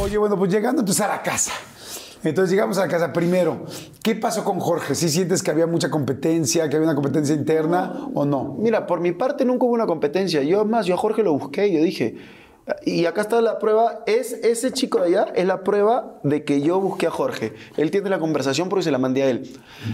Oye, 0.00 0.18
bueno, 0.18 0.36
pues 0.38 0.50
llegando 0.52 0.80
entonces 0.82 1.04
a 1.04 1.08
la 1.08 1.22
casa. 1.22 1.52
Entonces 2.24 2.50
llegamos 2.50 2.76
a 2.78 2.82
la 2.82 2.88
casa. 2.88 3.12
Primero, 3.12 3.64
¿qué 4.02 4.14
pasó 4.16 4.42
con 4.42 4.58
Jorge? 4.58 4.94
¿Sí 4.94 5.08
sientes 5.08 5.42
que 5.42 5.50
había 5.50 5.66
mucha 5.66 5.90
competencia, 5.90 6.68
que 6.68 6.76
había 6.76 6.88
una 6.88 6.94
competencia 6.94 7.34
interna 7.34 8.08
o 8.14 8.24
no? 8.24 8.56
Mira, 8.58 8.86
por 8.86 9.00
mi 9.00 9.12
parte 9.12 9.44
nunca 9.44 9.64
hubo 9.66 9.74
una 9.74 9.86
competencia. 9.86 10.42
Yo 10.42 10.64
más, 10.64 10.86
yo 10.86 10.94
a 10.94 10.98
Jorge 10.98 11.22
lo 11.22 11.32
busqué 11.34 11.68
y 11.68 11.74
yo 11.76 11.82
dije, 11.84 12.16
Y 12.84 13.04
acá 13.04 13.20
está 13.20 13.40
la 13.40 13.60
prueba, 13.60 14.02
es 14.06 14.32
ese 14.32 14.72
chico 14.72 14.98
de 14.98 15.06
allá, 15.06 15.32
es 15.36 15.46
la 15.46 15.62
prueba 15.62 16.18
de 16.24 16.42
que 16.42 16.62
yo 16.62 16.80
busqué 16.80 17.06
a 17.06 17.10
Jorge. 17.12 17.52
Él 17.76 17.92
tiene 17.92 18.10
la 18.10 18.18
conversación 18.18 18.68
porque 18.68 18.82
se 18.82 18.90
la 18.90 18.98
mandé 18.98 19.22
a 19.22 19.30
él. 19.30 19.52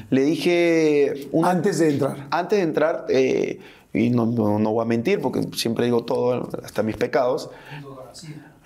Le 0.08 0.22
dije... 0.22 1.28
una- 1.32 1.50
Antes 1.50 1.80
de 1.80 1.90
entrar. 1.90 2.28
antes 2.30 2.58
de 2.58 2.62
entrar, 2.64 3.04
eh, 3.10 3.58
y 3.94 4.10
no, 4.10 4.26
no- 4.26 4.58
no 4.58 4.72
voy 4.72 4.82
a 4.82 4.86
mentir 4.86 5.20
porque 5.20 5.42
siempre 5.54 5.84
digo 5.86 6.04
todo, 6.04 6.48
hasta 6.64 6.82
mis 6.82 6.96
pecados. 6.96 7.50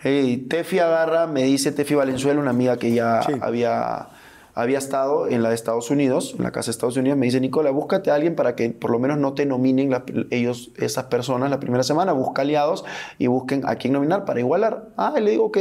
Hey, 0.03 0.47
Tefi 0.49 0.79
agarra, 0.79 1.27
me 1.27 1.43
dice 1.43 1.73
Tefi 1.73 1.95
Valenzuela, 1.95 2.41
una 2.41 2.51
amiga 2.51 2.77
que 2.77 2.93
ya 2.93 3.23
Sí. 3.23 3.33
había, 3.41 4.09
había 4.55 4.79
estado 4.79 5.27
en 5.29 5.43
la 5.43 5.49
de 5.49 5.55
Estados 5.55 5.91
Unidos, 5.91 6.35
en 6.39 6.45
la 6.45 6.53
casa 6.53 6.67
de 6.67 6.73
Estados 6.73 6.97
Unidos, 6.97 7.19
me 7.19 7.27
dice, 7.27 7.41
Nicola, 7.41 7.71
búscate 7.71 8.11
a 8.11 8.15
alguien 8.15 8.37
para 8.37 8.55
que 8.55 8.71
por 8.71 8.91
lo 8.91 8.99
menos 8.99 9.19
no 9.19 9.33
te 9.35 9.47
nominen 9.47 9.91
la- 9.91 10.05
ellos, 10.31 10.71
esas 10.77 11.05
personas 11.05 11.51
la 11.51 11.59
primera 11.61 11.83
semana, 11.83 12.13
busca 12.13 12.43
aliados 12.43 12.85
y 13.19 13.27
busquen 13.27 13.63
a 13.67 13.77
quién 13.77 13.95
nominar 13.95 14.25
para 14.27 14.41
igualar. 14.41 14.89
Ah, 14.97 15.15
y 15.17 15.21
le 15.23 15.31
digo, 15.33 15.47
ok, 15.47 15.59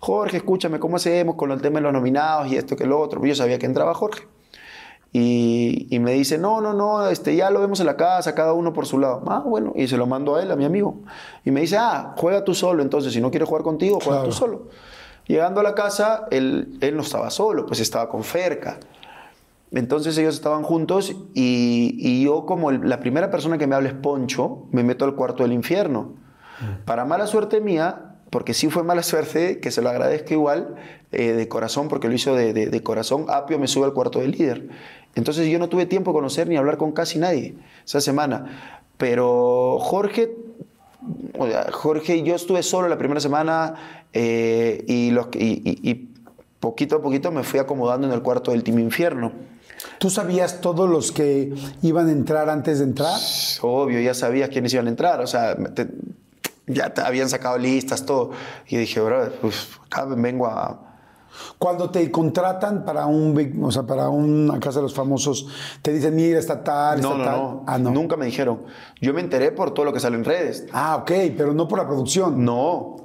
Jorge, 0.00 0.36
escúchame, 0.38 0.78
¿cómo 0.78 0.96
hacemos 0.96 1.36
con 1.36 1.50
el 1.52 1.60
tema 1.62 1.76
de 1.78 1.82
los 1.84 1.92
nominados 1.92 2.48
y 2.52 2.56
esto 2.56 2.76
que 2.76 2.86
lo 2.86 3.00
otro? 3.00 3.24
Yo 3.24 3.34
sabía 3.34 3.58
que 3.58 3.66
entraba 3.66 3.94
Jorge. 3.94 4.26
Y, 5.18 5.86
y 5.88 5.98
me 5.98 6.12
dice, 6.12 6.36
no, 6.36 6.60
no, 6.60 6.74
no, 6.74 7.06
este, 7.08 7.34
ya 7.34 7.48
lo 7.50 7.60
vemos 7.60 7.80
en 7.80 7.86
la 7.86 7.96
casa, 7.96 8.34
cada 8.34 8.52
uno 8.52 8.74
por 8.74 8.84
su 8.84 8.98
lado. 8.98 9.22
Ah, 9.28 9.42
bueno, 9.46 9.72
y 9.74 9.88
se 9.88 9.96
lo 9.96 10.06
mando 10.06 10.34
a 10.36 10.42
él, 10.42 10.50
a 10.50 10.56
mi 10.56 10.64
amigo. 10.66 10.96
Y 11.44 11.50
me 11.52 11.62
dice, 11.62 11.78
ah, 11.78 12.12
juega 12.18 12.44
tú 12.44 12.52
solo, 12.54 12.82
entonces 12.82 13.14
si 13.14 13.20
no 13.22 13.30
quieres 13.30 13.48
jugar 13.48 13.62
contigo, 13.64 13.98
juega 14.02 14.18
Claro. 14.20 14.28
tú 14.28 14.36
solo. 14.36 14.62
Llegando 15.26 15.60
a 15.60 15.62
la 15.62 15.74
casa, 15.74 16.26
él, 16.30 16.76
él 16.82 16.96
no 16.96 17.02
estaba 17.02 17.30
solo, 17.30 17.64
pues 17.64 17.80
estaba 17.80 18.10
con 18.10 18.24
Ferca. 18.24 18.78
Entonces 19.72 20.16
ellos 20.18 20.34
estaban 20.34 20.62
juntos 20.62 21.10
y, 21.34 21.96
y 21.98 22.24
yo 22.24 22.44
como 22.46 22.70
el- 22.70 22.88
la 22.88 23.00
primera 23.00 23.30
persona 23.30 23.56
que 23.58 23.66
me 23.66 23.74
habla 23.74 23.88
es 23.88 23.94
Poncho, 23.94 24.66
me 24.70 24.84
meto 24.84 25.04
al 25.06 25.14
cuarto 25.14 25.42
del 25.42 25.52
infierno. 25.52 26.14
Para 26.84 27.04
mala 27.06 27.26
suerte 27.26 27.60
mía, 27.60 28.16
porque 28.30 28.54
sí 28.54 28.68
fue 28.70 28.82
mala 28.82 29.02
suerte, 29.12 29.60
que 29.60 29.70
se 29.70 29.82
lo 29.82 29.88
agradezco 29.88 30.34
igual, 30.34 30.76
eh, 31.12 31.32
de 31.32 31.48
corazón, 31.48 31.88
porque 31.88 32.06
lo 32.08 32.14
hizo 32.14 32.34
de, 32.34 32.52
de- 32.52 32.66
de 32.68 32.82
corazón, 32.82 33.26
Apio 33.28 33.58
me 33.58 33.66
sube 33.66 33.86
al 33.86 33.92
cuarto 33.94 34.20
del 34.20 34.32
líder. 34.32 34.68
Entonces 35.16 35.48
yo 35.48 35.58
no 35.58 35.68
tuve 35.68 35.86
tiempo 35.86 36.12
de 36.12 36.14
conocer 36.14 36.46
ni 36.48 36.56
hablar 36.56 36.76
con 36.76 36.92
casi 36.92 37.18
nadie 37.18 37.56
esa 37.84 38.00
semana. 38.00 38.84
Pero 38.96 39.78
Jorge 39.80 40.30
o 41.38 41.46
sea, 41.46 41.66
Jorge, 41.72 42.22
yo 42.22 42.34
estuve 42.34 42.62
solo 42.62 42.88
la 42.88 42.98
primera 42.98 43.20
semana 43.20 43.74
eh, 44.12 44.82
y, 44.88 45.10
los, 45.10 45.28
y, 45.34 45.62
y- 45.64 45.90
y 45.90 46.08
poquito 46.58 46.96
a 46.96 47.02
poquito 47.02 47.30
me 47.30 47.42
fui 47.44 47.60
acomodando 47.60 48.06
en 48.06 48.12
el 48.12 48.22
cuarto 48.22 48.50
del 48.50 48.62
Team 48.64 48.78
Infierno. 48.80 49.32
¿Tú 49.98 50.10
sabías 50.10 50.60
todos 50.60 50.88
los 50.88 51.12
que 51.12 51.52
iban 51.82 52.08
a 52.08 52.12
entrar 52.12 52.48
antes 52.48 52.78
de 52.78 52.84
entrar? 52.84 53.18
Obvio, 53.62 54.00
ya 54.00 54.14
sabías 54.14 54.48
quiénes 54.48 54.72
iban 54.72 54.86
a 54.86 54.90
entrar, 54.90 55.20
o 55.20 55.26
sea, 55.26 55.54
te- 55.74 55.86
ya 56.66 56.92
te 56.92 57.02
habían 57.02 57.28
sacado 57.28 57.56
listas, 57.58 58.04
todo. 58.04 58.30
Y 58.68 58.76
dije, 58.78 59.00
bro, 59.00 59.30
pues 59.40 59.68
acá 59.84 60.06
vengo 60.06 60.46
a... 60.48 60.85
Cuando 61.58 61.90
te 61.90 62.10
contratan 62.10 62.84
para 62.84 63.06
un 63.06 63.60
o 63.62 63.70
sea, 63.70 63.82
para 63.84 64.08
una 64.08 64.58
casa 64.60 64.78
de 64.78 64.84
los 64.84 64.94
famosos, 64.94 65.46
te 65.82 65.92
dicen, 65.92 66.14
mira, 66.16 66.38
está 66.38 66.62
tal, 66.62 67.00
No, 67.00 67.12
está 67.12 67.18
no, 67.18 67.24
tal. 67.24 67.36
no, 67.40 67.64
Ah, 67.66 67.78
no. 67.78 67.90
Nunca 67.90 68.16
me 68.16 68.26
dijeron. 68.26 68.62
Yo 69.00 69.12
me 69.14 69.20
enteré 69.20 69.52
por 69.52 69.72
todo 69.72 69.84
lo 69.86 69.92
que 69.92 70.00
sale 70.00 70.16
en 70.16 70.24
redes. 70.24 70.66
Ah, 70.72 70.96
ok, 70.96 71.10
pero 71.36 71.52
no 71.54 71.68
por 71.68 71.78
la 71.78 71.86
producción. 71.86 72.44
No, 72.44 72.96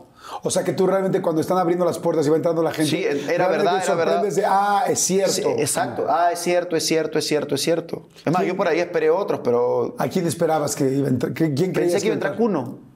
O 0.43 0.49
sea 0.49 0.63
que 0.63 0.71
tú 0.73 0.87
realmente 0.87 1.21
cuando 1.21 1.41
están 1.41 1.57
abriendo 1.57 1.83
las 1.83 1.99
puertas 1.99 2.25
y 2.25 2.29
va 2.29 2.35
entrando 2.37 2.61
la 2.63 2.71
gente. 2.71 2.89
Sí, 2.91 3.03
era 3.03 3.47
verdad, 3.49 3.81
era 3.83 3.95
verdad. 3.95 4.23
de, 4.23 4.43
ah, 4.45 4.83
es 4.87 4.99
cierto. 4.99 5.33
Sí, 5.33 5.43
exacto. 5.57 6.05
Ah, 6.07 6.31
es 6.31 6.39
cierto, 6.39 6.75
es 6.75 6.85
cierto, 6.85 7.17
es 7.19 7.25
cierto, 7.27 7.55
es 7.55 7.61
cierto. 7.61 8.03
Es 8.25 8.31
más, 8.31 8.45
yo 8.45 8.55
por 8.55 8.67
ahí 8.67 8.79
esperé 8.79 9.09
otros, 9.09 9.41
pero 9.43 9.95
¿A 9.97 10.07
quién 10.07 10.25
esperabas 10.27 10.75
que 10.75 10.89
iba 10.89 11.07
a 11.07 11.09
entrar? 11.09 11.33
¿Quién 11.33 11.55
creías 11.55 11.73
pensé 11.75 11.97
que 11.99 12.05
iba 12.05 12.13
a 12.13 12.15
entrar? 12.15 12.35
Cuno. 12.37 12.90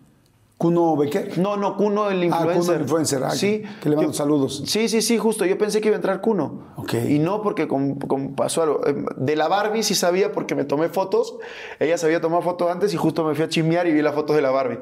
¿Cuno 0.58 0.96
Becker? 0.96 1.38
No, 1.38 1.58
no, 1.58 1.76
Cuno 1.76 2.10
el 2.10 2.32
Ah, 2.32 2.38
Kuno 2.38 2.50
el 2.52 2.58
influencer. 2.58 2.82
influencer, 2.82 3.24
ah, 3.26 3.32
sí. 3.32 3.62
que 3.82 3.90
le 3.90 3.98
mando 3.98 4.12
Yo- 4.12 4.18
saludos. 4.18 4.64
Sí, 4.66 4.88
sí, 4.88 5.02
sí, 5.02 5.18
justo. 5.18 5.44
Yo 5.46 5.58
pensé 5.58 5.82
que 5.82 5.90
iba 5.90 5.96
a 5.96 5.98
entrar 5.98 6.22
Cuno. 6.22 6.68
Ok. 6.78 6.94
Y 7.10 7.20
no 7.20 7.42
porque 7.42 7.68
con- 7.68 7.96
con- 7.96 8.36
pasó 8.36 8.62
algo. 8.64 8.82
Eh, 8.88 8.96
De 9.18 9.36
la 9.36 9.50
Barbie 9.50 9.84
sí 9.84 9.96
sabía 9.96 10.32
porque 10.32 10.56
me 10.56 10.64
tomé 10.64 10.88
fotos. 10.88 11.36
Ella 11.80 11.98
sabía 11.98 12.22
tomar 12.22 12.42
fotos 12.42 12.72
antes 12.72 12.94
y 12.94 12.98
justo 12.98 13.26
me 13.26 13.36
fui 13.36 13.44
a 13.44 13.50
chismear 13.50 13.86
y 13.88 13.92
vi 13.92 14.02
las 14.02 14.16
fotos 14.16 14.36
de 14.36 14.42
la 14.42 14.52
Barbie. 14.52 14.80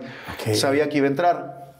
Sabía 0.53 0.89
que 0.89 0.99
iba 0.99 1.07
a 1.07 1.09
entrar. 1.09 1.73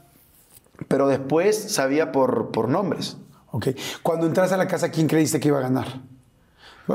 Pero 0.88 1.08
después 1.08 1.56
sabía 1.56 2.12
por, 2.12 2.50
por 2.50 2.70
nombres. 2.70 3.18
Ok. 3.52 3.68
Cuando 4.02 4.26
entras 4.26 4.52
a 4.52 4.58
la 4.58 4.68
casa, 4.68 4.90
¿quién 4.90 5.06
creíste 5.08 5.40
que 5.40 5.50
iba 5.50 5.60
a 5.60 5.62
ganar? 5.62 6.02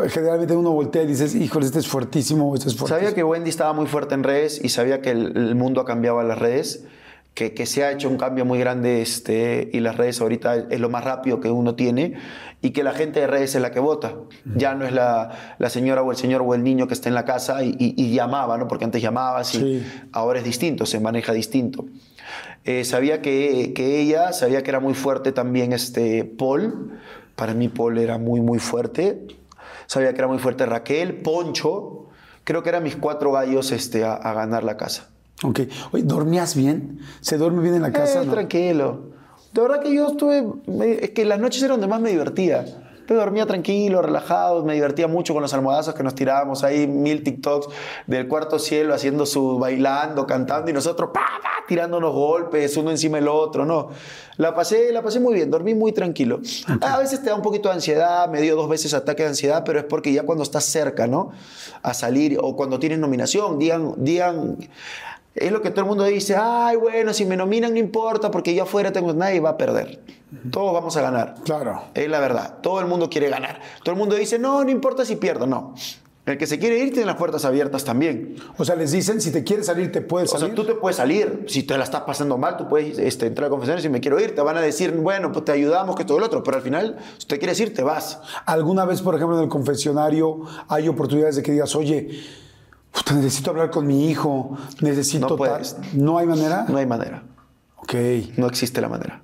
Generalmente 0.08 0.54
uno 0.54 0.70
voltea 0.72 1.02
y 1.02 1.06
dices, 1.06 1.34
híjole, 1.34 1.64
este 1.66 1.78
es 1.78 1.88
fuertísimo, 1.88 2.54
este 2.54 2.68
es 2.68 2.76
fuertísimo. 2.76 2.98
Sabía 3.00 3.14
que 3.14 3.24
Wendy 3.24 3.48
estaba 3.48 3.72
muy 3.72 3.86
fuerte 3.86 4.14
en 4.14 4.22
redes 4.22 4.60
y 4.62 4.68
sabía 4.68 5.00
que 5.00 5.10
el, 5.10 5.34
el 5.36 5.54
mundo 5.54 5.80
ha 5.80 5.86
cambiado 5.86 6.18
a 6.20 6.24
las 6.24 6.38
redes, 6.38 6.84
que, 7.32 7.54
que 7.54 7.64
se 7.64 7.84
ha 7.84 7.92
hecho 7.92 8.08
un 8.10 8.18
cambio 8.18 8.44
muy 8.44 8.58
grande 8.58 9.00
este, 9.00 9.70
y 9.72 9.80
las 9.80 9.96
redes 9.96 10.20
ahorita 10.20 10.56
es 10.70 10.80
lo 10.80 10.90
más 10.90 11.04
rápido 11.04 11.40
que 11.40 11.50
uno 11.50 11.74
tiene 11.74 12.14
y 12.60 12.70
que 12.70 12.82
la 12.82 12.92
gente 12.92 13.20
de 13.20 13.28
redes 13.28 13.54
es 13.54 13.62
la 13.62 13.70
que 13.70 13.80
vota. 13.80 14.14
Ya 14.56 14.74
no 14.74 14.84
es 14.84 14.92
la, 14.92 15.54
la 15.58 15.70
señora 15.70 16.02
o 16.02 16.10
el 16.10 16.16
señor 16.18 16.42
o 16.44 16.54
el 16.54 16.62
niño 16.64 16.86
que 16.86 16.92
está 16.94 17.08
en 17.08 17.14
la 17.14 17.24
casa 17.24 17.62
y, 17.62 17.70
y- 17.78 17.94
y 17.96 18.12
llamaba, 18.12 18.58
¿no? 18.58 18.68
porque 18.68 18.84
antes 18.84 19.00
llamabas 19.00 19.54
y 19.54 19.58
Sí. 19.58 19.86
ahora 20.12 20.40
es 20.40 20.44
distinto, 20.44 20.84
se 20.84 21.00
maneja 21.00 21.32
distinto. 21.32 21.86
Eh, 22.64 22.84
sabía 22.84 23.22
que, 23.22 23.72
que 23.74 24.00
ella, 24.00 24.32
sabía 24.34 24.62
que 24.62 24.68
era 24.70 24.80
muy 24.80 24.92
fuerte 24.94 25.32
también 25.32 25.72
este 25.72 26.24
Paul. 26.24 26.98
Para 27.36 27.54
mí 27.54 27.68
Paul 27.68 27.96
era 27.98 28.18
muy, 28.18 28.40
muy 28.42 28.58
fuerte. 28.58 29.26
Sabía 29.88 30.12
que 30.12 30.18
era 30.18 30.28
muy 30.28 30.38
fuerte 30.38 30.64
Raquel, 30.66 31.14
Poncho. 31.22 32.06
Creo 32.44 32.62
que 32.62 32.68
eran 32.68 32.82
mis 32.84 32.94
cuatro 32.94 33.32
gallos 33.32 33.72
este, 33.72 34.04
a, 34.04 34.12
a 34.14 34.32
ganar 34.34 34.62
la 34.62 34.76
casa. 34.76 35.08
Ok. 35.42 35.60
Oye, 35.92 36.02
¿dormías 36.04 36.54
bien? 36.54 37.00
¿Se 37.20 37.36
duerme 37.38 37.62
bien 37.62 37.74
en 37.74 37.82
la 37.82 37.90
casa? 37.92 38.22
Eh, 38.22 38.26
no? 38.26 38.32
Tranquilo. 38.32 39.10
De 39.52 39.60
verdad 39.62 39.80
que 39.82 39.92
yo 39.94 40.08
estuve... 40.08 40.46
me- 40.66 40.92
es 41.04 41.10
que 41.10 41.24
las 41.24 41.40
noches 41.40 41.62
eran 41.62 41.80
donde 41.80 41.88
más 41.88 42.00
me 42.00 42.10
divertía. 42.10 42.64
Yo 43.08 43.16
dormía 43.16 43.46
tranquilo, 43.46 44.02
relajado, 44.02 44.62
me 44.64 44.74
divertía 44.74 45.08
mucho 45.08 45.32
con 45.32 45.42
los 45.42 45.54
almohadazos 45.54 45.94
que 45.94 46.02
nos 46.02 46.14
tirábamos 46.14 46.62
ahí, 46.62 46.86
mil 46.86 47.22
TikToks 47.22 47.68
del 48.06 48.28
cuarto 48.28 48.58
cielo 48.58 48.92
haciendo 48.92 49.24
su 49.24 49.58
bailando, 49.58 50.26
cantando 50.26 50.70
y 50.70 50.74
nosotros 50.74 51.08
pa, 51.14 51.26
pa, 51.42 51.64
tirándonos 51.66 52.12
golpes 52.12 52.76
uno 52.76 52.90
encima 52.90 53.16
del 53.16 53.28
otro, 53.28 53.64
no. 53.64 53.88
La 54.36 54.54
pasé, 54.54 54.92
la 54.92 55.02
pasé 55.02 55.20
muy 55.20 55.34
bien, 55.34 55.50
dormí 55.50 55.74
muy 55.74 55.92
tranquilo. 55.92 56.40
A 56.82 56.98
veces 56.98 57.22
te 57.22 57.30
da 57.30 57.34
un 57.34 57.42
poquito 57.42 57.70
de 57.70 57.76
ansiedad, 57.76 58.28
me 58.28 58.42
dio 58.42 58.56
dos 58.56 58.68
veces 58.68 58.92
ataque 58.92 59.22
de 59.22 59.30
ansiedad, 59.30 59.62
pero 59.64 59.78
es 59.78 59.84
porque 59.86 60.12
ya 60.12 60.24
cuando 60.24 60.44
estás 60.44 60.64
cerca, 60.64 61.06
¿no? 61.06 61.30
A 61.82 61.94
salir 61.94 62.38
o 62.40 62.56
cuando 62.56 62.78
tienes 62.78 62.98
nominación, 62.98 63.58
digan, 63.58 63.94
digan, 63.96 64.58
es 65.40 65.52
lo 65.52 65.62
que 65.62 65.70
todo 65.70 65.82
el 65.82 65.88
mundo 65.88 66.04
dice, 66.04 66.36
ay, 66.36 66.76
bueno, 66.76 67.12
si 67.12 67.24
me 67.24 67.36
nominan 67.36 67.72
no 67.72 67.78
importa 67.78 68.30
porque 68.30 68.54
yo 68.54 68.64
afuera 68.64 68.92
tengo, 68.92 69.12
nadie 69.12 69.40
va 69.40 69.50
a 69.50 69.56
perder. 69.56 70.00
Todos 70.50 70.74
vamos 70.74 70.96
a 70.96 71.00
ganar. 71.02 71.36
Claro. 71.44 71.84
Es 71.94 72.08
la 72.08 72.20
verdad. 72.20 72.58
Todo 72.62 72.80
el 72.80 72.86
mundo 72.86 73.08
quiere 73.08 73.30
ganar. 73.30 73.60
Todo 73.82 73.92
el 73.94 73.98
mundo 73.98 74.14
dice, 74.14 74.38
no, 74.38 74.62
no 74.62 74.70
importa 74.70 75.04
si 75.04 75.16
pierdo. 75.16 75.46
No. 75.46 75.74
El 76.26 76.36
que 76.36 76.46
se 76.46 76.58
quiere 76.58 76.78
ir 76.78 76.90
tiene 76.92 77.06
las 77.06 77.16
puertas 77.16 77.46
abiertas 77.46 77.84
también. 77.84 78.36
O 78.58 78.64
sea, 78.66 78.76
les 78.76 78.92
dicen, 78.92 79.18
si 79.22 79.30
te 79.32 79.42
quieres 79.42 79.64
salir, 79.64 79.90
te 79.90 80.02
puedes 80.02 80.28
O 80.28 80.32
sea, 80.32 80.40
salir. 80.40 80.54
tú 80.54 80.66
te 80.66 80.74
puedes 80.74 80.96
salir. 80.98 81.46
Si 81.48 81.62
te 81.62 81.78
la 81.78 81.84
estás 81.84 82.02
pasando 82.02 82.36
mal, 82.36 82.58
tú 82.58 82.68
puedes 82.68 82.98
este, 82.98 83.26
entrar 83.28 83.46
a 83.46 83.50
confesiones 83.50 83.82
y 83.86 83.88
me 83.88 84.00
quiero 84.00 84.20
ir. 84.20 84.34
Te 84.34 84.42
van 84.42 84.58
a 84.58 84.60
decir, 84.60 84.92
bueno, 84.92 85.32
pues 85.32 85.46
te 85.46 85.52
ayudamos, 85.52 85.96
que 85.96 86.04
todo 86.04 86.18
lo 86.18 86.26
otro. 86.26 86.42
Pero 86.42 86.58
al 86.58 86.62
final, 86.62 86.98
si 87.16 87.26
te 87.26 87.38
quieres 87.38 87.58
ir, 87.60 87.72
te 87.72 87.82
vas. 87.82 88.20
¿Alguna 88.44 88.84
vez, 88.84 89.00
por 89.00 89.14
ejemplo, 89.14 89.38
en 89.38 89.44
el 89.44 89.48
confesionario 89.48 90.40
hay 90.68 90.86
oportunidades 90.88 91.36
de 91.36 91.42
que 91.42 91.52
digas, 91.52 91.74
oye, 91.74 92.10
puta, 92.92 93.14
necesito 93.14 93.50
hablar 93.50 93.70
con 93.70 93.86
mi 93.86 94.08
hijo, 94.10 94.56
necesito 94.80 95.20
No 95.20 95.36
tal"? 95.36 95.36
puedes. 95.36 95.76
¿No 95.94 96.18
hay 96.18 96.26
manera? 96.26 96.64
No 96.68 96.76
hay 96.78 96.86
manera. 96.86 97.22
Ok. 97.76 97.94
No 98.36 98.46
existe 98.46 98.80
la 98.80 98.88
manera. 98.88 99.22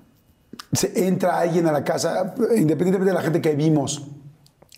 Se 0.73 1.07
entra 1.07 1.39
alguien 1.39 1.67
a 1.67 1.73
la 1.73 1.85
casa, 1.85 2.35
independientemente 2.57 3.07
de 3.07 3.13
la 3.15 3.23
gente 3.23 3.41
que 3.41 3.55
vimos, 3.55 4.07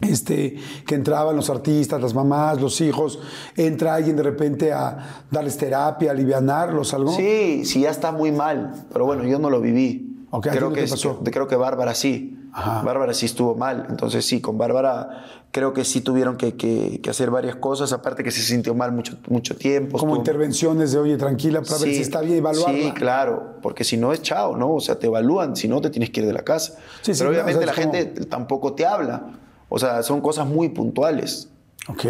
este, 0.00 0.56
que 0.86 0.94
entraban 0.94 1.34
los 1.36 1.48
artistas, 1.48 2.00
las 2.02 2.12
mamás, 2.12 2.60
los 2.60 2.80
hijos, 2.82 3.18
entra 3.56 3.94
alguien 3.94 4.14
de 4.16 4.22
repente 4.22 4.72
a 4.72 5.24
darles 5.30 5.56
terapia, 5.56 6.10
alivianarlos, 6.10 6.92
algo. 6.92 7.12
Sí, 7.12 7.64
sí, 7.64 7.80
ya 7.80 7.90
está 7.90 8.12
muy 8.12 8.30
mal. 8.30 8.86
Pero 8.92 9.06
bueno, 9.06 9.24
yo 9.24 9.38
no 9.38 9.48
lo 9.48 9.60
viví. 9.60 10.26
Ok, 10.30 10.48
¿a 10.48 10.50
ti 10.50 10.56
creo, 10.58 10.72
que 10.72 10.82
es- 10.82 10.90
pasó? 10.90 11.20
creo 11.24 11.46
que 11.48 11.56
Bárbara 11.56 11.94
sí. 11.94 12.32
Ajá. 12.52 12.82
Bárbara 12.82 13.14
sí 13.14 13.26
estuvo 13.26 13.54
mal. 13.54 13.86
Entonces 13.88 14.26
sí, 14.26 14.40
con 14.40 14.58
Bárbara 14.58 15.24
creo 15.56 15.72
que 15.72 15.86
sí 15.86 16.02
tuvieron 16.02 16.36
que, 16.36 16.54
que- 16.54 17.00
que 17.02 17.08
hacer 17.08 17.30
varias 17.30 17.56
cosas. 17.56 17.90
Aparte 17.94 18.22
que 18.22 18.30
se 18.30 18.42
sintió 18.42 18.74
mal 18.74 18.92
mucho, 18.92 19.16
mucho 19.30 19.56
tiempo. 19.56 19.96
Como 19.96 20.12
estuvo- 20.12 20.18
intervenciones 20.18 20.92
de, 20.92 20.98
oye, 20.98 21.16
tranquila, 21.16 21.62
para 21.62 21.78
ver 21.78 21.88
Sí, 21.88 21.94
si 21.94 22.02
está 22.02 22.20
bien, 22.20 22.36
evaluarla. 22.40 22.78
Sí, 22.78 22.92
claro, 22.92 23.54
porque 23.62 23.82
si 23.82 23.96
no 23.96 24.12
es 24.12 24.20
chao, 24.20 24.54
¿no? 24.54 24.74
O 24.74 24.80
sea, 24.80 24.98
te 24.98 25.06
evalúan, 25.06 25.56
si 25.56 25.66
no 25.66 25.80
te 25.80 25.88
tienes 25.88 26.10
que 26.10 26.20
ir 26.20 26.26
de 26.26 26.34
la 26.34 26.42
casa. 26.42 26.74
Sí, 27.00 27.14
sí, 27.14 27.18
Pero 27.18 27.30
claro, 27.30 27.44
obviamente 27.46 27.64
la 27.64 27.72
es 27.72 27.78
gente 27.78 28.04
tampoco 28.26 28.74
te 28.74 28.84
habla. 28.84 29.38
O 29.70 29.78
sea, 29.78 30.02
son 30.02 30.20
cosas 30.20 30.46
muy 30.46 30.68
puntuales. 30.68 31.48
Ok. 31.88 32.02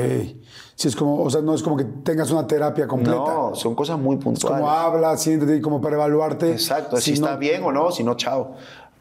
Sí, 0.74 0.88
es 0.88 0.96
como, 0.96 1.22
o 1.22 1.30
sea, 1.30 1.40
no 1.40 1.54
es 1.54 1.62
como 1.62 1.76
que 1.76 1.84
tengas 1.84 2.32
una 2.32 2.48
terapia 2.48 2.88
completa. 2.88 3.16
No, 3.16 3.54
son 3.54 3.76
cosas 3.76 3.96
muy 3.96 4.16
Es 4.16 4.24
puntuales. 4.24 4.58
como 4.60 4.70
habla, 4.72 5.16
siéntete 5.16 5.60
como 5.62 5.80
para 5.80 5.94
evaluarte. 5.94 6.50
Exacto, 6.50 6.96
si, 6.96 7.12
no- 7.12 7.14
está 7.26 7.36
bien 7.36 7.62
o 7.62 7.70
no, 7.70 7.92
si 7.92 8.02
no, 8.02 8.16
chao. 8.16 8.54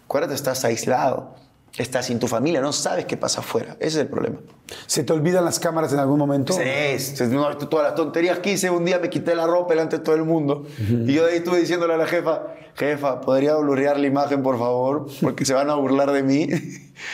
Acuérdate, 0.06 0.36
estás 0.36 0.64
aislado. 0.66 1.34
Estás 1.78 2.06
sin 2.06 2.20
tu 2.20 2.28
familia, 2.28 2.62
no 2.62 2.72
sabes 2.72 3.06
qué 3.06 3.18
pasa 3.18 3.42
afuera. 3.42 3.76
Ese 3.80 3.88
es 3.88 3.96
el 4.04 4.08
problema. 4.08 4.38
¿Se 4.88 5.04
te 5.04 5.14
olvidan 5.14 5.46
las 5.46 5.60
cámaras 5.60 5.92
en 5.94 6.00
algún 6.00 6.18
momento? 6.18 6.54
Sí, 6.54 7.26
no, 7.30 7.58
todas 7.58 7.88
las 7.88 7.96
tonterías 7.96 8.40
que 8.40 8.54
hice. 8.54 8.70
Un 8.70 8.86
día 8.86 9.00
me 9.00 9.10
quité 9.10 9.36
la 9.36 9.46
ropa 9.46 9.74
delante 9.74 9.98
de 9.98 10.04
todo 10.04 10.16
el 10.16 10.24
mundo. 10.24 10.66
Y 10.80 11.14
yo 11.14 11.26
de 11.26 11.34
ahí 11.34 11.38
estuve 11.38 11.60
diciéndole 11.60 11.94
a 11.94 11.98
la 11.98 12.08
jefa, 12.08 12.44
jefa, 12.76 13.22
¿podría 13.22 13.56
blurrear 13.56 14.00
la 14.00 14.08
imagen, 14.08 14.42
por 14.42 14.58
favor? 14.58 15.08
Porque 15.22 15.46
se 15.46 15.54
van 15.54 15.70
a 15.70 15.76
burlar 15.76 16.12
de 16.12 16.24
mí. 16.24 16.48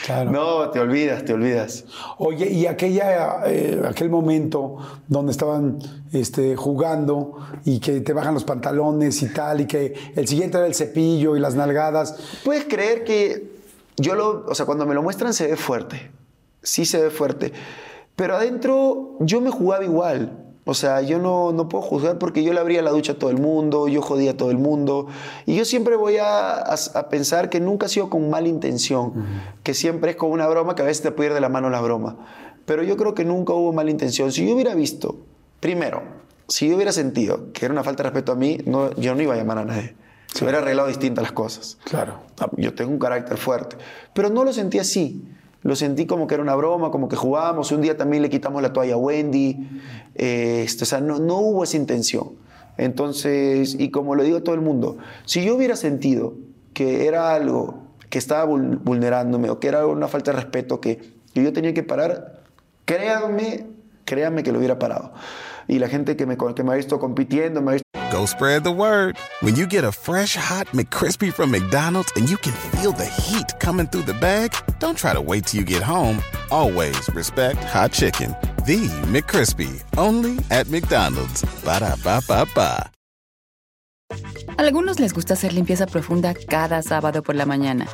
Claro. 0.06 0.30
No, 0.30 0.70
te 0.70 0.80
olvidas, 0.80 1.26
te 1.26 1.34
olvidas. 1.34 1.86
Oye, 2.20 2.48
y 2.48 2.68
aquella, 2.68 3.42
eh, 3.48 3.82
aquel 3.84 4.12
momento 4.12 4.78
donde 5.08 5.32
estaban 5.32 5.80
este, 6.14 6.56
jugando 6.56 7.40
y 7.66 7.80
que 7.80 8.02
te 8.02 8.14
bajan 8.14 8.36
los 8.36 8.44
pantalones 8.44 9.24
y 9.24 9.34
tal, 9.34 9.62
y 9.62 9.66
que 9.66 9.96
el 10.16 10.28
siguiente 10.28 10.60
era 10.60 10.68
el 10.68 10.76
cepillo 10.76 11.36
y 11.36 11.40
las 11.40 11.56
nalgadas. 11.56 12.16
¿Puedes 12.46 12.66
creer 12.66 13.04
que 13.04 13.51
yo 13.98 14.16
lo, 14.16 14.46
o 14.48 14.56
sea, 14.56 14.66
cuando 14.66 14.86
me 14.86 14.94
lo 14.96 15.04
muestran 15.04 15.34
se 15.34 15.48
ve 15.48 15.56
fuerte? 15.56 16.12
Sí 16.64 16.86
se 16.86 17.02
ve 17.02 17.10
fuerte. 17.10 17.52
Pero 18.16 18.36
adentro 18.36 19.16
yo 19.20 19.42
me 19.42 19.50
jugaba 19.52 19.84
igual. 19.84 20.38
O 20.64 20.76
sea, 20.76 21.02
yo 21.02 21.18
no, 21.18 21.52
no 21.54 21.68
puedo 21.68 21.82
juzgar 21.84 22.20
porque 22.20 22.44
yo 22.44 22.54
le 22.54 22.60
abría 22.60 22.84
la 22.84 22.92
ducha 22.92 23.14
a 23.14 23.16
todo 23.16 23.32
el 23.32 23.40
mundo, 23.40 23.88
yo 23.88 24.02
jodía 24.04 24.32
a 24.32 24.38
todo 24.38 24.52
el 24.52 24.60
mundo. 24.60 25.08
Y 25.48 25.56
yo 25.56 25.66
siempre 25.66 25.96
voy 25.96 26.18
a, 26.18 26.52
a- 26.54 26.76
a 26.94 27.10
pensar 27.10 27.50
que 27.50 27.60
nunca 27.60 27.88
ha 27.88 27.90
sido 27.90 28.12
con 28.12 28.30
mala 28.30 28.48
intención, 28.48 29.14
que 29.64 29.74
siempre 29.74 30.12
es 30.12 30.18
con 30.18 30.32
una 30.32 30.48
broma 30.48 30.76
que 30.76 30.84
a 30.84 30.86
veces 30.86 31.02
te 31.02 31.12
puede 31.12 31.30
ir 31.30 31.34
de 31.34 31.42
la 31.42 31.50
mano 31.50 31.72
la 31.72 31.82
broma. 31.82 32.18
Pero 32.66 32.84
yo 32.84 32.96
creo 32.96 33.16
que 33.16 33.26
nunca 33.26 33.54
hubo 33.54 33.74
mala 33.74 33.90
intención. 33.90 34.32
Si 34.32 34.48
yo 34.48 34.54
hubiera 34.54 34.76
visto, 34.76 35.16
primero, 35.60 36.04
si 36.48 36.70
yo 36.70 36.76
hubiera 36.76 36.92
sentido 36.92 37.52
que 37.54 37.66
era 37.66 37.74
una 37.74 37.84
falta 37.84 38.04
de 38.04 38.10
respeto 38.12 38.32
a 38.32 38.36
mí, 38.36 38.60
no, 38.66 38.92
yo 38.98 39.16
no 39.16 39.22
iba 39.24 39.34
a 39.34 39.38
llamar 39.38 39.58
a 39.58 39.66
nadie. 39.66 39.96
Se 40.34 40.44
hubiera 40.46 40.60
arreglado 40.60 40.88
distintas 40.88 41.24
las 41.24 41.32
cosas. 41.32 41.78
Claro. 41.84 42.22
Yo 42.58 42.74
tengo 42.74 42.92
un 42.92 43.00
carácter 43.00 43.38
fuerte, 43.38 43.76
pero 44.14 44.30
no 44.30 44.44
lo 44.44 44.54
sentí 44.54 44.80
así. 44.80 45.24
Lo 45.64 45.76
sentí 45.76 46.08
como 46.08 46.26
que 46.26 46.34
era 46.34 46.42
una 46.42 46.56
broma, 46.56 46.90
como 46.90 47.08
que 47.08 47.16
jugábamos. 47.16 47.72
Un 47.72 47.82
día 47.82 47.96
también 47.96 48.24
le 48.24 48.30
quitamos 48.30 48.62
la 48.64 48.74
toalla 48.74 48.96
a 48.96 48.98
Wendy. 48.98 49.70
Eh, 50.16 50.64
este, 50.66 50.86
o 50.86 50.88
sea, 50.88 51.02
no, 51.02 51.20
no 51.20 51.38
hubo 51.38 51.64
esa 51.64 51.78
intención. 51.78 52.32
Entonces, 52.78 53.76
y 53.78 53.92
como 53.92 54.16
lo 54.16 54.24
digo 54.24 54.38
a 54.38 54.42
todo 54.44 54.56
el 54.56 54.62
mundo, 54.62 54.98
si 55.26 55.44
yo 55.46 55.56
hubiera 55.56 55.76
sentido 55.76 56.34
que 56.74 57.06
era 57.06 57.34
algo 57.36 57.84
que 58.10 58.18
estaba 58.18 58.50
vul- 58.50 58.80
vulnerándome 58.84 59.50
o 59.52 59.60
que 59.60 59.68
era 59.68 59.86
una 59.86 60.08
falta 60.08 60.32
de 60.32 60.38
respeto 60.38 60.82
que, 60.82 60.98
que 61.34 61.44
yo 61.44 61.54
tenía 61.54 61.74
que 61.76 61.84
parar, 61.84 62.42
créanme, 62.86 63.68
créanme 64.06 64.42
que 64.44 64.52
lo 64.52 64.58
hubiera 64.58 64.80
parado. 64.80 65.14
Y 65.68 65.78
la 65.80 65.90
gente 65.90 66.16
que 66.16 66.26
me, 66.26 66.38
que 66.56 66.64
me 66.64 66.72
ha 66.72 66.76
visto 66.76 66.98
compitiendo, 67.00 67.62
me 67.62 67.72
ha 67.72 67.74
visto 67.74 67.88
Go 68.12 68.26
spread 68.26 68.66
the 68.66 68.72
word. 68.74 69.18
When 69.40 69.56
you 69.56 69.66
get 69.66 69.86
a 69.86 69.92
fresh 69.92 70.36
hot 70.36 70.68
McCrispy 70.74 71.32
from 71.32 71.50
McDonald's 71.50 72.12
and 72.18 72.30
you 72.30 72.36
can 72.36 72.52
feel 72.76 72.92
the 72.92 73.06
heat 73.06 73.58
coming 73.60 73.88
through 73.88 74.04
the 74.04 74.14
bag, 74.14 74.54
don't 74.80 74.98
try 74.98 75.14
to 75.14 75.22
wait 75.22 75.46
till 75.46 75.62
you 75.62 75.66
get 75.66 75.82
home. 75.82 76.22
Always 76.52 77.08
respect 77.16 77.64
hot 77.64 77.94
chicken. 77.94 78.36
The 78.66 78.90
McCrispy, 79.08 79.82
only 79.98 80.38
at 80.52 80.68
McDonald's. 80.68 81.46
Ba 81.64 81.80
da 81.80 81.96
ba 82.04 82.22
ba 82.28 82.46
ba. 82.54 82.92
Algunos 84.58 85.00
les 85.00 85.14
gusta 85.14 85.36
hacer 85.36 85.54
limpieza 85.54 85.88
profunda 85.88 86.34
cada 86.34 86.82
sábado 86.82 87.24
por 87.24 87.36
la 87.36 87.46
mañana. 87.46 87.88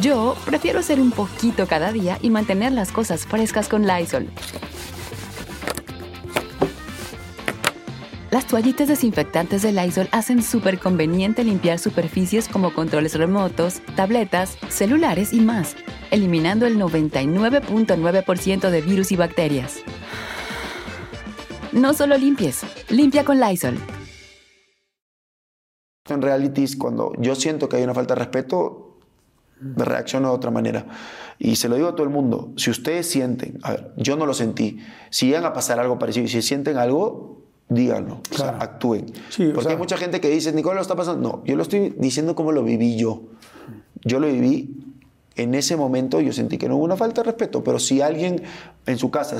Yo 0.00 0.36
prefiero 0.46 0.80
hacer 0.80 0.98
un 0.98 1.10
poquito 1.10 1.66
cada 1.66 1.92
día 1.92 2.18
y 2.22 2.30
mantener 2.30 2.72
las 2.72 2.90
cosas 2.90 3.26
frescas 3.26 3.68
con 3.68 3.86
Lysol. 3.86 4.30
Las 8.32 8.46
toallitas 8.46 8.88
desinfectantes 8.88 9.60
de 9.60 9.72
Lysol 9.72 10.08
hacen 10.10 10.42
súper 10.42 10.78
conveniente 10.78 11.44
limpiar 11.44 11.78
superficies 11.78 12.48
como 12.48 12.72
controles 12.72 13.14
remotos, 13.14 13.82
tabletas, 13.94 14.56
celulares 14.70 15.34
y 15.34 15.40
más, 15.40 15.76
eliminando 16.10 16.64
el 16.64 16.78
99.9% 16.78 18.70
de 18.70 18.80
virus 18.80 19.12
y 19.12 19.16
bacterias. 19.16 19.80
No 21.72 21.92
solo 21.92 22.16
limpies, 22.16 22.62
limpia 22.88 23.22
con 23.22 23.38
Lysol. 23.38 23.76
en 26.08 26.22
realities, 26.22 26.74
cuando 26.76 27.12
yo 27.18 27.34
siento 27.34 27.68
que 27.68 27.76
hay 27.76 27.82
una 27.82 27.92
falta 27.92 28.14
de 28.14 28.20
respeto, 28.20 28.98
reacciono 29.60 30.28
de 30.30 30.34
otra 30.34 30.50
manera. 30.50 30.86
Y 31.38 31.56
se 31.56 31.68
lo 31.68 31.76
digo 31.76 31.88
a 31.88 31.94
todo 31.94 32.04
el 32.04 32.12
mundo, 32.12 32.54
si 32.56 32.70
ustedes 32.70 33.10
sienten, 33.10 33.60
yo 33.98 34.16
no 34.16 34.24
lo 34.24 34.32
sentí, 34.32 34.78
si 35.10 35.26
llegan 35.26 35.44
a 35.44 35.52
pasar 35.52 35.78
algo 35.78 35.98
parecido 35.98 36.24
y 36.24 36.28
si 36.28 36.40
sienten 36.40 36.78
algo, 36.78 37.42
díganlo, 37.68 38.14
o 38.30 38.34
sea, 38.34 38.48
Claro. 38.48 38.62
actúen. 38.62 39.06
Sí, 39.30 39.46
o 39.46 39.52
Porque 39.52 39.62
sea- 39.64 39.72
hay 39.72 39.78
mucha 39.78 39.96
gente 39.96 40.20
que 40.20 40.28
dice, 40.28 40.52
Nicolás, 40.52 40.76
lo 40.76 40.82
está 40.82 40.96
pasando. 40.96 41.28
No, 41.28 41.44
yo 41.44 41.56
lo 41.56 41.62
estoy 41.62 41.94
diciendo 41.98 42.34
como 42.34 42.52
lo 42.52 42.62
viví 42.62 42.96
yo. 42.96 43.22
Yo 44.04 44.18
lo 44.20 44.26
viví 44.26 44.76
en 45.36 45.54
ese 45.54 45.76
momento, 45.76 46.20
yo 46.20 46.32
sentí 46.32 46.58
que 46.58 46.68
no 46.68 46.76
hubo 46.76 46.84
una 46.84 46.96
falta 46.96 47.22
de 47.22 47.26
respeto, 47.26 47.62
pero 47.64 47.78
si 47.78 48.00
alguien 48.02 48.42
en 48.86 48.98
su 48.98 49.10
casa 49.10 49.38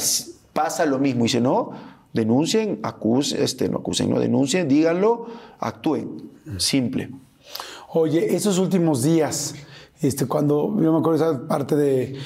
pasa 0.53 0.86
lo 0.86 0.99
mismo 0.99 1.20
y 1.20 1.24
dice 1.24 1.40
no, 1.40 1.70
denuncien, 2.12 2.78
acusen, 2.82 3.43
este, 3.43 3.69
no 3.69 3.78
acusen, 3.78 4.09
no 4.11 4.19
denuncien, 4.20 4.69
díganlo, 4.69 5.27
actúen. 5.59 6.31
Simple. 6.59 7.11
Oye, 7.94 8.35
esos 8.35 8.59
últimos 8.59 9.03
días, 9.03 9.55
este, 10.01 10.27
cuando 10.27 10.74
yo 10.81 10.93
me 10.93 10.99
acuerdo 10.99 11.15
esa 11.16 11.47
parte 11.47 11.77
de, 11.77 12.16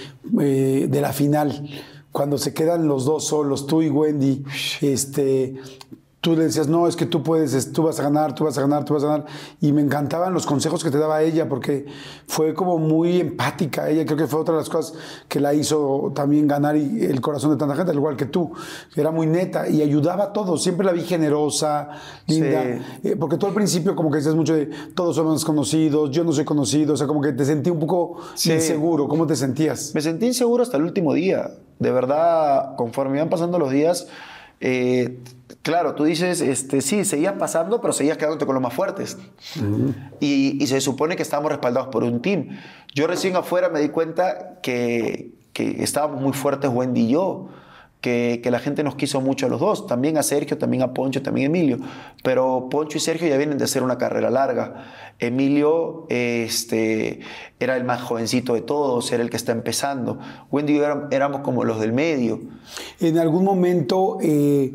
eh, 0.41 0.87
de 0.89 1.01
la 1.01 1.13
final, 1.13 1.69
cuando 2.17 2.39
se 2.39 2.55
quedan 2.55 2.89
los 2.89 3.05
dos 3.05 3.27
solos, 3.27 3.67
tú 3.67 3.83
y 3.83 3.91
Wendy, 3.91 4.43
este, 4.81 5.57
tú 6.27 6.35
le 6.35 6.43
decías, 6.43 6.67
no, 6.67 6.89
es 6.89 6.97
que 6.97 7.07
tú 7.07 7.23
puedes, 7.23 7.55
es- 7.55 7.73
tú 7.73 7.85
vas 7.85 8.01
a 8.01 8.03
ganar, 8.03 8.35
tú 8.35 8.43
vas 8.43 8.59
a 8.59 8.61
ganar, 8.61 8.85
tú 8.85 8.95
vas 8.95 9.05
a 9.05 9.07
ganar. 9.07 9.27
Y 9.61 9.73
me 9.73 9.81
encantaban 9.81 10.35
los 10.35 10.45
consejos 10.45 10.83
que 10.83 10.91
te 10.91 10.99
daba 10.99 11.23
ella, 11.23 11.49
porque 11.49 11.87
fue 12.27 12.53
como 12.53 12.79
muy 12.79 13.21
empática. 13.21 13.89
Ella 13.89 14.05
creo 14.05 14.17
que 14.19 14.27
fue 14.27 14.41
otra 14.41 14.55
de 14.55 14.61
las 14.63 14.69
cosas 14.69 14.99
que 15.29 15.39
la 15.39 15.55
hizo 15.55 16.11
también 16.17 16.49
ganar 16.49 16.77
y- 16.77 17.05
el 17.05 17.21
corazón 17.21 17.53
de 17.53 17.57
tanta 17.57 17.77
gente, 17.77 17.93
al 17.93 17.97
igual 17.99 18.17
que 18.17 18.25
tú. 18.27 18.51
Era 18.97 19.13
muy 19.13 19.29
neta 19.29 19.69
y 19.69 19.83
ayudaba 19.83 20.25
a 20.25 20.33
todos. 20.33 20.65
Siempre 20.65 20.85
la 20.85 20.91
vi 20.91 21.03
generosa, 21.03 21.91
linda. 22.27 22.63
Sí. 23.03 23.09
Eh, 23.11 23.17
porque 23.17 23.37
tú 23.37 23.47
al 23.47 23.55
principio 23.55 23.95
como 23.95 24.11
que 24.11 24.17
decías 24.17 24.35
mucho 24.35 24.53
de 24.57 24.67
todos 24.97 25.15
somos 25.15 25.45
conocidos, 25.45 26.11
yo 26.11 26.25
no 26.25 26.33
soy 26.33 26.45
conocido, 26.45 26.95
o 26.95 26.97
sea, 26.97 27.07
como 27.07 27.21
que 27.21 27.35
te 27.35 27.45
sentí 27.45 27.71
un 27.71 27.79
poco 27.79 28.17
Sí. 28.35 28.53
inseguro. 28.53 29.07
¿Cómo 29.07 29.29
te 29.29 29.37
sentías? 29.37 29.93
Me 29.95 30.01
sentí 30.01 30.27
inseguro 30.27 30.65
hasta 30.65 30.77
el 30.77 30.83
último 30.83 31.15
día. 31.15 31.53
De 31.79 31.93
verdad, 31.93 32.75
conforme 32.75 33.19
iban 33.19 33.29
pasando 33.29 33.61
los 33.61 33.71
días, 33.71 34.09
eh, 34.61 35.19
claro, 35.63 35.95
tú 35.95 36.05
dices, 36.05 36.41
este, 36.41 36.81
sí, 36.81 37.05
seguías 37.05 37.35
pasando, 37.35 37.81
pero 37.81 37.93
seguías 37.93 38.17
quedándote 38.17 38.47
con 38.47 38.55
los 38.55 38.63
más 38.63 38.75
fuertes. 38.75 39.19
y, 40.21 40.63
y 40.63 40.67
se 40.67 40.81
supone 40.81 41.17
que 41.17 41.23
estábamos 41.23 41.53
respaldados 41.53 41.89
por 41.89 42.05
un 42.05 42.23
team. 42.23 42.59
Yo 42.95 43.07
recién 43.07 43.37
afuera 43.37 43.69
me 43.69 43.81
di 43.81 43.89
cuenta 43.89 44.61
que, 44.63 45.31
que 45.53 45.83
estábamos 45.83 46.21
muy 46.21 46.33
fuertes 46.33 46.71
Wendy 46.73 47.03
y 47.03 47.09
yo. 47.09 47.49
Que, 48.01 48.41
la 48.51 48.61
gente 48.61 48.85
nos 48.85 48.95
quiso 48.95 49.21
mucho 49.21 49.47
a 49.47 49.49
los 49.49 49.59
dos, 49.59 49.87
también 49.89 50.17
a 50.17 50.23
Sergio, 50.23 50.59
también 50.59 50.83
a 50.85 50.95
Poncho, 50.95 51.23
también 51.23 51.47
a 51.47 51.49
Emilio. 51.49 51.79
Pero 52.23 52.69
Poncho 52.71 52.99
y 52.99 53.01
Sergio 53.01 53.27
ya 53.27 53.37
vienen 53.37 53.59
de 53.59 53.65
hacer 53.65 53.83
una 53.83 53.99
carrera 53.99 54.31
larga. 54.31 54.85
Emilio 55.19 56.07
este, 56.09 57.21
era 57.59 57.77
el 57.77 57.83
más 57.85 58.03
jovencito 58.03 58.55
de 58.55 58.61
todos, 58.61 59.11
era 59.11 59.23
el 59.25 59.31
que 59.31 59.37
está 59.37 59.51
empezando. 59.53 60.19
Wendy 60.53 60.75
y 60.75 60.77
yo 60.77 60.85
éram- 60.85 61.09
éramos 61.11 61.41
como 61.41 61.65
los 61.65 61.81
del 61.81 61.93
medio. 61.93 62.41
En 63.01 63.19
algún 63.19 63.43
momento, 63.45 64.19
eh, 64.21 64.75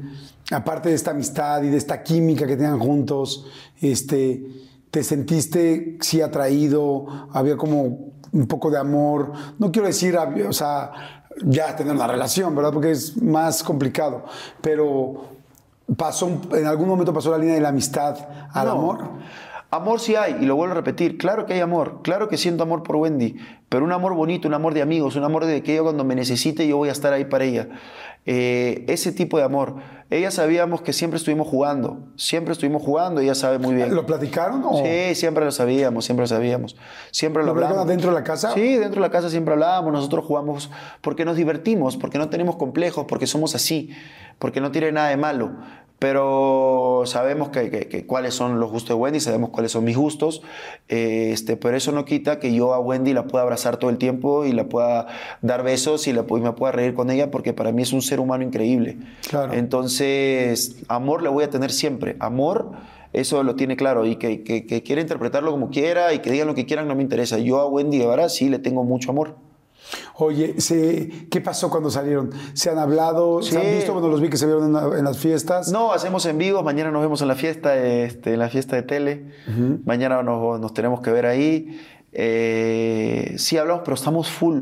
aparte 0.52 0.90
de 0.90 0.96
esta 0.96 1.12
amistad 1.12 1.64
y 1.64 1.70
de 1.70 1.78
esta 1.78 2.04
química 2.04 2.46
que 2.46 2.58
tenían 2.58 2.80
juntos, 2.80 3.46
este, 3.80 4.44
¿te 4.90 5.04
sentiste 5.04 5.98
sí 6.02 6.22
atraído? 6.22 7.30
Había 7.32 7.56
como 7.56 8.12
un 8.34 8.48
poco 8.48 8.70
de 8.72 8.78
amor. 8.78 9.32
No 9.58 9.72
quiero 9.72 9.88
decir, 9.88 10.18
o 10.18 10.54
sea, 10.54 11.21
ya 11.44 11.76
tener 11.76 11.94
una 11.96 12.08
relación, 12.08 12.56
¿verdad? 12.56 12.74
Porque 12.74 12.92
es 12.92 13.22
más 13.22 13.64
complicado. 13.64 14.26
Pero 14.62 15.26
pasó, 15.98 16.30
en 16.54 16.66
algún 16.66 16.88
momento 16.88 17.14
pasó 17.14 17.32
la 17.32 17.38
línea 17.38 17.56
de 17.56 17.62
la 17.62 17.70
amistad 17.70 18.18
al 18.54 18.66
No. 18.68 18.72
amor. 18.72 19.10
Amor 19.74 20.02
sí 20.02 20.16
hay, 20.16 20.38
y 20.42 20.46
lo 20.46 20.58
vuelvo 20.58 20.74
a 20.74 20.76
repetir, 20.76 21.18
claro 21.18 21.46
que 21.46 21.54
hay 21.54 21.62
amor, 21.62 22.02
claro 22.04 22.28
que 22.28 22.38
siento 22.38 22.64
amor 22.64 22.84
por 22.84 22.98
Wendy, 22.98 23.38
pero 23.72 23.86
un 23.86 23.94
amor 23.94 24.14
bonito, 24.16 24.50
un 24.50 24.54
amor 24.54 24.74
de 24.74 24.82
amigos, 24.82 25.16
un 25.16 25.24
amor 25.24 25.46
de 25.46 25.64
que 25.64 25.72
ella 25.74 25.84
cuando 25.84 26.04
me 26.04 26.14
necesite 26.14 26.68
yo 26.68 26.76
voy 26.76 26.90
a 26.90 26.92
estar 26.92 27.14
ahí 27.14 27.24
para 27.24 27.46
ella. 27.46 27.70
Eh, 28.26 28.84
ese 28.88 29.14
tipo 29.14 29.38
de 29.38 29.44
amor. 29.46 29.78
Ella 30.10 30.30
sabíamos 30.30 30.82
que 30.82 30.92
siempre 30.92 31.16
estuvimos 31.18 31.48
jugando, 31.48 32.00
siempre 32.18 32.52
estuvimos 32.52 32.84
jugando, 32.84 33.22
ella 33.22 33.34
sabe 33.34 33.60
muy 33.60 33.74
bien. 33.76 33.96
¿Lo 33.96 34.06
platicaron? 34.06 34.62
O? 34.66 34.84
Sí, 34.84 35.16
siempre 35.16 35.46
lo 35.46 35.52
sabíamos, 35.52 36.04
siempre 36.04 36.24
lo 36.24 36.28
sabíamos. 36.28 36.76
Siempre 37.12 37.44
lo, 37.44 37.48
¿Lo 37.48 37.54
platicaron 37.54 37.80
hablamos. 37.80 37.88
adentro 37.90 38.10
de 38.12 38.16
la 38.20 38.24
casa? 38.26 38.52
Sí, 38.54 38.76
dentro 38.76 39.02
de 39.02 39.08
la 39.08 39.10
casa 39.10 39.30
siempre 39.30 39.54
hablábamos. 39.54 39.94
Nosotros 39.94 40.26
jugamos 40.26 40.70
porque 41.00 41.24
nos 41.24 41.38
divertimos, 41.38 41.96
porque 41.96 42.18
no 42.18 42.28
tenemos 42.30 42.58
complejos, 42.58 43.06
porque 43.08 43.26
somos 43.26 43.56
así, 43.56 43.90
porque 44.38 44.60
no 44.60 44.70
tiene 44.72 44.92
nada 44.92 45.08
de 45.10 45.18
malo. 45.18 45.52
Pero 45.98 47.04
sabemos 47.06 47.50
que, 47.50 47.70
que- 47.70 47.88
que 47.88 48.08
cuáles 48.08 48.34
son 48.34 48.60
los 48.60 48.72
gustos 48.72 48.90
de 48.90 48.96
Wendy, 48.96 49.20
sabemos 49.20 49.52
cuáles 49.52 49.72
son 49.72 49.84
mis 49.84 49.96
gustos. 49.96 50.42
eh, 50.90 51.30
este, 51.32 51.58
pero 51.58 51.78
eso 51.78 51.92
no 51.92 52.06
quita 52.06 52.40
que 52.40 52.52
yo 52.54 52.74
a 52.74 52.80
Wendy 52.80 53.14
la 53.14 53.28
pueda 53.28 53.44
abrazar 53.44 53.61
todo 53.78 53.90
el 53.90 53.98
tiempo 53.98 54.46
y 54.46 54.52
la 54.54 54.66
pueda 54.66 55.08
dar 55.42 55.64
besos 55.64 56.08
y, 56.08 56.14
la, 56.14 56.26
y 56.30 56.34
me 56.42 56.52
pueda 56.54 56.72
reír 56.72 56.94
con 56.94 57.10
ella, 57.10 57.32
porque 57.32 57.54
para 57.54 57.72
mí 57.72 57.82
es 57.84 57.94
un 57.94 58.02
ser 58.02 58.20
humano 58.20 58.44
increíble. 58.44 58.98
Claro. 59.30 59.54
Entonces, 59.54 60.78
amor 60.88 61.22
le 61.24 61.30
voy 61.30 61.44
a 61.44 61.50
tener 61.50 61.72
siempre. 61.72 62.16
Amor 62.20 62.72
eso 63.14 63.44
lo 63.44 63.56
tiene 63.56 63.76
claro 63.76 64.06
y 64.06 64.16
que, 64.16 64.42
que, 64.44 64.66
que 64.66 64.84
quiera 64.84 65.02
interpretarlo 65.02 65.52
como 65.52 65.70
quiera 65.70 66.14
y 66.14 66.20
que 66.20 66.32
digan 66.32 66.48
lo 66.48 66.56
que 66.56 66.66
quieran 66.66 66.88
no 66.88 66.96
me 66.96 67.04
interesa. 67.04 67.38
Yo 67.40 67.60
a 67.60 67.68
Wendy 67.68 67.98
Guevara 68.00 68.30
sí 68.30 68.48
le 68.50 68.58
tengo 68.58 68.84
mucho 68.86 69.12
amor. 69.12 69.36
Oye, 70.16 70.62
se- 70.62 71.10
¿qué 71.30 71.42
pasó 71.42 71.70
cuando 71.70 71.90
salieron? 71.92 72.32
¿Se 72.54 72.70
han 72.70 72.78
hablado? 72.78 73.42
¿Se 73.42 73.58
han 73.58 73.64
Sí. 73.66 73.72
visto 73.76 73.92
cuando 73.92 74.08
los 74.08 74.22
vi 74.22 74.30
que 74.30 74.38
se 74.38 74.46
vieron 74.46 74.68
en, 74.68 74.74
la- 74.74 74.98
en 74.98 75.04
las 75.04 75.18
fiestas? 75.18 75.70
No, 75.74 75.92
hacemos 75.92 76.26
en 76.26 76.38
vivo. 76.38 76.64
Mañana 76.64 76.92
nos 76.92 77.02
vemos 77.02 77.22
en 77.22 77.28
la 77.28 77.36
fiesta, 77.36 77.76
este, 77.76 78.34
en 78.34 78.40
la 78.40 78.48
fiesta 78.48 78.78
de 78.78 78.84
tele. 78.84 79.26
Mañana 79.84 80.24
nos, 80.24 80.62
nos 80.62 80.74
tenemos 80.74 81.02
que 81.02 81.12
ver 81.12 81.26
ahí. 81.26 81.82
Eh, 82.14 83.36
sí 83.38 83.58
hablamos, 83.58 83.82
pero 83.84 83.96
estamos 83.96 84.30
full. 84.30 84.60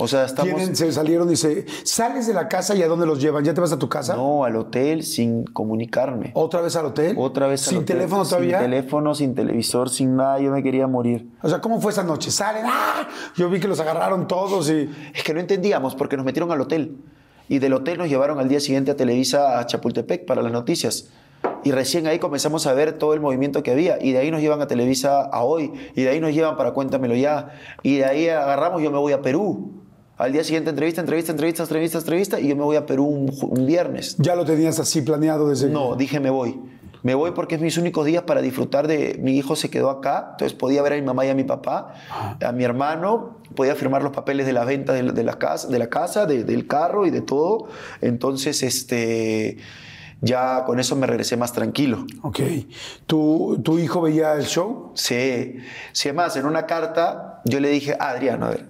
O 0.00 0.08
sea, 0.08 0.24
estamos 0.24 0.54
Tienen- 0.54 0.74
se 0.76 0.90
salieron 0.92 1.30
y 1.30 1.36
se... 1.36 1.66
¿Sales 1.84 2.26
de 2.26 2.32
la 2.32 2.48
casa 2.48 2.74
y 2.74 2.82
a 2.82 2.88
dónde 2.88 3.04
los 3.04 3.20
llevan? 3.20 3.44
¿Ya 3.44 3.52
te 3.52 3.60
vas 3.60 3.70
a 3.70 3.78
tu 3.78 3.86
casa? 3.90 4.16
no 4.16 4.44
al 4.44 4.56
hotel 4.56 5.02
sin 5.02 5.44
comunicarme. 5.44 6.30
¿Otra 6.34 6.62
vez 6.62 6.74
al 6.76 6.86
hotel? 6.86 7.14
Otra 7.18 7.48
vez 7.48 7.62
al 7.64 7.68
¿Sin 7.68 7.78
hotel, 7.80 7.96
teléfono 7.98 8.24
todavía? 8.24 8.60
Sin 8.60 8.70
teléfono, 8.70 9.14
sin 9.14 9.34
televisor, 9.34 9.90
sin 9.90 10.16
nada. 10.16 10.40
Yo 10.40 10.50
me 10.52 10.62
quería 10.62 10.86
morir. 10.86 11.28
O 11.42 11.50
sea, 11.50 11.60
¿cómo 11.60 11.82
fue 11.82 11.92
esa 11.92 12.02
noche? 12.02 12.30
¿Salen? 12.30 12.64
¡Ah! 12.66 13.06
Yo 13.36 13.50
vi 13.50 13.60
que 13.60 13.68
los 13.68 13.78
agarraron 13.78 14.26
todos 14.26 14.70
y... 14.70 14.88
Es 15.14 15.22
que 15.22 15.34
no 15.34 15.40
entendíamos 15.40 15.94
porque 15.94 16.16
nos 16.16 16.24
metieron 16.24 16.50
al 16.50 16.62
hotel. 16.62 16.96
Y 17.50 17.58
del 17.58 17.74
hotel 17.74 17.98
nos 17.98 18.08
llevaron 18.08 18.38
al 18.38 18.48
día 18.48 18.60
siguiente 18.60 18.90
a 18.92 18.96
Televisa 18.96 19.58
a 19.58 19.66
Chapultepec 19.66 20.24
para 20.24 20.40
las 20.40 20.50
noticias. 20.52 21.10
Y 21.64 21.72
recién 21.72 22.06
ahí 22.06 22.18
comenzamos 22.18 22.66
a 22.66 22.74
ver 22.74 22.92
todo 22.98 23.14
el 23.14 23.20
movimiento 23.20 23.62
que 23.62 23.70
había. 23.72 23.98
Y 24.00 24.12
de 24.12 24.18
ahí 24.18 24.30
nos 24.30 24.40
llevan 24.40 24.60
a 24.60 24.66
Televisa 24.66 25.22
a 25.22 25.42
hoy. 25.42 25.72
Y 25.96 26.02
de 26.02 26.10
ahí 26.10 26.20
nos 26.20 26.32
llevan 26.32 26.56
para 26.56 26.72
Cuéntamelo 26.72 27.14
ya. 27.14 27.50
Y 27.82 27.96
de 27.96 28.04
ahí 28.04 28.28
agarramos, 28.28 28.82
yo 28.82 28.90
me 28.90 28.98
voy 28.98 29.12
a 29.12 29.22
Perú. 29.22 29.72
Al 30.16 30.32
día 30.32 30.44
siguiente 30.44 30.70
entrevista, 30.70 31.00
entrevista, 31.00 31.32
entrevista, 31.32 31.62
entrevista, 31.64 31.98
entrevista. 31.98 32.40
Y 32.40 32.48
yo 32.48 32.56
me 32.56 32.62
voy 32.62 32.76
a 32.76 32.86
Perú 32.86 33.04
un, 33.06 33.32
un 33.42 33.66
viernes. 33.66 34.16
Ya 34.18 34.36
lo 34.36 34.44
tenías 34.44 34.78
así 34.78 35.02
planeado 35.02 35.48
desde... 35.48 35.68
No, 35.70 35.96
dije 35.96 36.20
me 36.20 36.30
voy. 36.30 36.60
Me 37.02 37.14
voy 37.14 37.32
porque 37.32 37.56
es 37.56 37.60
mis 37.60 37.76
únicos 37.76 38.06
días 38.06 38.22
para 38.22 38.40
disfrutar 38.40 38.86
de... 38.86 39.18
Mi 39.20 39.36
hijo 39.36 39.56
se 39.56 39.68
quedó 39.68 39.90
acá, 39.90 40.28
entonces 40.32 40.56
podía 40.56 40.80
ver 40.82 40.94
a 40.94 40.96
mi 40.96 41.02
mamá 41.02 41.26
y 41.26 41.28
a 41.28 41.34
mi 41.34 41.44
papá, 41.44 41.92
a 42.42 42.52
mi 42.52 42.64
hermano, 42.64 43.36
podía 43.54 43.74
firmar 43.74 44.02
los 44.02 44.12
papeles 44.12 44.46
de 44.46 44.54
la 44.54 44.64
venta 44.64 44.94
de, 44.94 45.02
de 45.12 45.22
la 45.22 45.38
casa, 45.38 45.68
de 45.68 45.78
la 45.78 45.88
casa 45.90 46.24
de- 46.24 46.44
del 46.44 46.66
carro 46.66 47.04
y 47.04 47.10
de 47.10 47.20
todo. 47.20 47.66
Entonces, 48.00 48.62
este, 48.62 49.58
ya 50.24 50.64
con 50.64 50.80
eso 50.80 50.96
me 50.96 51.06
regresé 51.06 51.36
más 51.36 51.52
tranquilo. 51.52 52.06
Ok. 52.22 52.40
¿Tu, 53.06 53.60
¿Tu 53.62 53.78
hijo 53.78 54.00
veía 54.00 54.32
el 54.34 54.46
show? 54.46 54.92
Sí, 54.94 55.56
sí, 55.92 56.08
además, 56.08 56.36
en 56.36 56.46
una 56.46 56.66
carta 56.66 57.40
yo 57.44 57.60
le 57.60 57.68
dije, 57.68 57.96
"Ah, 58.00 58.10
Adriano, 58.10 58.46
a 58.46 58.50
ver, 58.50 58.66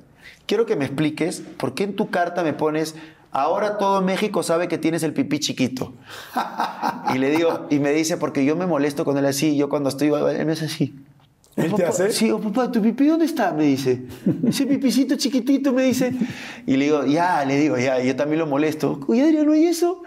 quiero 0.47 0.67
que 0.67 0.77
me 0.77 0.85
expliques 0.85 1.41
por 1.59 1.75
qué 1.75 1.85
en 1.85 1.97
tu 1.97 2.11
carta 2.11 2.43
me 2.43 2.53
pones, 2.53 2.95
ahora 3.31 3.79
todo 3.79 4.03
México 4.03 4.43
sabe 4.43 4.69
que 4.69 4.79
tienes 4.79 5.03
el 5.03 5.13
pipí 5.13 5.39
chiquito. 5.39 5.93
y 7.15 7.19
le 7.19 7.31
digo, 7.31 7.67
y 7.71 7.79
me 7.79 7.93
dice, 7.93 8.17
porque 8.17 8.45
yo 8.45 8.57
me 8.57 8.67
molesto 8.67 9.05
con 9.05 9.17
él 9.19 9.27
así, 9.27 9.57
yo 9.57 9.69
cuando 9.69 9.89
estoy, 9.89 10.09
él 10.09 10.47
me 10.47 10.53
hace 10.53 10.67
así. 10.67 10.95
¿Él 11.57 11.71
"Oh, 11.73 11.77
te 11.77 11.83
papá", 11.85 11.95
hace? 11.95 12.11
Sí, 12.13 12.31
"Oh, 12.33 12.41
papá, 12.41 12.71
¿tu 12.73 12.83
pipí 12.83 13.07
dónde 13.07 13.27
está? 13.27 13.53
Me 13.53 13.63
dice. 13.65 14.03
Ese 14.45 14.67
pipicito 14.67 15.15
chiquitito, 15.15 15.73
me 15.73 15.85
dice. 15.85 16.13
Y 16.67 16.77
le 16.77 16.87
digo, 16.87 17.05
ya, 17.07 17.45
le 17.45 17.57
digo, 17.59 17.79
ya, 17.79 18.01
yo 18.03 18.17
también 18.17 18.41
lo 18.41 18.47
molesto. 18.47 18.99
Oye, 19.07 19.23
Adriano, 19.23 19.55
¿y 19.55 19.67
eso? 19.67 20.03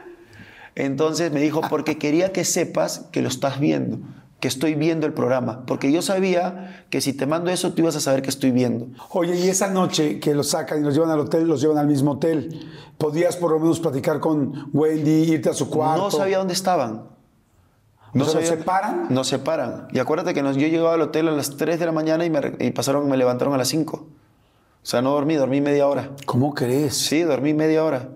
Entonces 0.80 1.32
me 1.32 1.41
dijo, 1.41 1.62
porque 1.70 1.98
quería 1.98 2.32
que 2.32 2.45
sepas 2.45 3.06
que 3.12 3.22
lo 3.24 3.28
estás 3.30 3.60
viendo, 3.60 3.98
que 4.40 4.48
estoy 4.48 4.76
viendo 4.76 5.08
el 5.08 5.14
programa, 5.14 5.66
porque 5.66 5.91
yo 5.91 6.04
sabía 6.04 6.86
que 6.91 7.02
si 7.02 7.14
te 7.14 7.26
mando 7.26 7.49
eso, 7.49 7.74
tú 7.74 7.82
ibas 7.82 7.95
a 7.95 7.99
saber 7.99 8.22
que 8.22 8.30
estoy 8.30 8.52
viendo. 8.52 8.88
Oye, 9.10 9.36
y 9.40 9.49
esa 9.49 9.70
noche 9.70 10.20
que 10.20 10.36
los 10.36 10.49
sacan 10.49 10.80
y 10.80 10.84
los 10.84 10.94
llevan 10.94 11.10
al 11.10 11.20
hotel, 11.22 11.48
los 11.48 11.62
llevan 11.62 11.80
al 11.80 11.88
mismo 11.88 12.12
hotel. 12.12 12.70
¿Podías 12.99 13.38
por 13.38 13.52
lo 13.52 13.60
menos 13.60 13.80
platicar 13.80 14.20
con 14.20 14.70
Wendy, 14.72 15.32
irte 15.34 15.49
a 15.49 15.54
su 15.54 15.68
cuarto? 15.70 16.04
No 16.04 16.12
sabía 16.12 16.38
dónde 16.38 16.54
estaban. 16.54 17.06
¿O 18.14 18.24
sea, 18.26 18.40
¿los 18.40 18.48
separan? 18.48 19.08
Nos 19.10 19.28
separan. 19.28 19.88
Y 19.91 19.99
acuérdate 19.99 20.34
que 20.34 20.41
nos- 20.44 20.58
yo 20.58 20.68
llegaba 20.68 20.94
al 20.94 21.02
hotel 21.02 21.28
a 21.28 21.32
las 21.32 21.58
3 21.58 21.80
de 21.80 21.86
la 21.88 21.91
mañana 21.91 22.24
y 22.26 22.30
me, 22.30 22.40
y 22.60 22.72
pasaron, 22.72 23.10
me 23.10 23.18
levantaron 23.18 23.54
a 23.54 23.58
las 23.58 23.68
5. 23.68 23.98
O 24.08 24.10
sea, 24.90 25.02
no 25.02 25.12
dormí, 25.12 25.36
dormí 25.36 25.60
media 25.60 25.88
hora. 25.88 26.12
¿Cómo 26.26 26.54
crees? 26.54 26.95
Sí, 26.95 27.22
dormí 27.24 27.54
media 27.54 27.84
hora. 27.84 28.10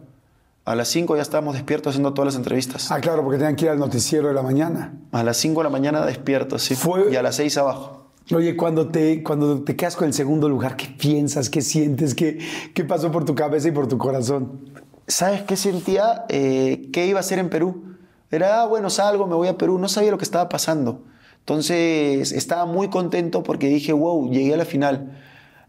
A 0.63 0.75
las 0.75 0.89
5 0.89 1.15
ya 1.15 1.21
estábamos 1.23 1.55
despiertos 1.55 1.91
haciendo 1.91 2.13
todas 2.13 2.33
las 2.33 2.35
entrevistas. 2.35 2.91
Ah, 2.91 2.99
claro, 3.01 3.23
porque 3.23 3.37
tenían 3.39 3.55
que 3.55 3.65
ir 3.65 3.71
al 3.71 3.79
noticiero 3.79 4.27
de 4.27 4.33
la 4.35 4.43
mañana. 4.43 4.93
A 5.11 5.23
las 5.23 5.37
5 5.37 5.61
de 5.61 5.63
la 5.63 5.69
mañana 5.71 6.05
despiertos, 6.05 6.61
sí. 6.61 6.75
Fue- 6.75 7.11
Y 7.11 7.15
a 7.15 7.23
las 7.23 7.35
6 7.35 7.57
abajo. 7.57 8.09
Oye, 8.33 8.55
cuando 8.55 8.87
te, 8.89 9.23
cuando 9.23 9.63
te 9.63 9.75
quedas 9.75 9.95
con 9.95 10.07
el 10.07 10.13
segundo 10.13 10.47
lugar, 10.47 10.77
¿qué 10.77 10.87
piensas? 10.87 11.49
¿Qué 11.49 11.61
sientes? 11.61 12.13
¿Qué, 12.13 12.37
qué 12.73 12.83
pasó 12.85 13.11
por 13.11 13.25
tu 13.25 13.33
cabeza 13.33 13.67
y 13.67 13.71
por 13.71 13.87
tu 13.87 13.97
corazón? 13.97 14.69
¿Sabes 15.07 15.41
qué 15.41 15.57
sentía? 15.57 16.25
Eh, 16.29 16.89
¿Qué 16.93 17.07
iba 17.07 17.17
a 17.17 17.21
hacer 17.21 17.39
en 17.39 17.49
Perú? 17.49 17.95
Era, 18.29 18.61
ah, 18.61 18.67
bueno, 18.67 18.89
salgo, 18.89 19.25
me 19.27 19.35
voy 19.35 19.47
a 19.47 19.57
Perú. 19.57 19.79
No 19.79 19.89
sabía 19.89 20.11
lo 20.11 20.17
que 20.19 20.23
estaba 20.23 20.47
pasando. 20.47 21.01
Entonces, 21.39 22.31
estaba 22.31 22.65
muy 22.67 22.89
contento 22.89 23.41
porque 23.43 23.67
dije, 23.67 23.91
wow, 23.93 24.29
llegué 24.31 24.53
a 24.53 24.57
la 24.57 24.65
final. 24.65 25.19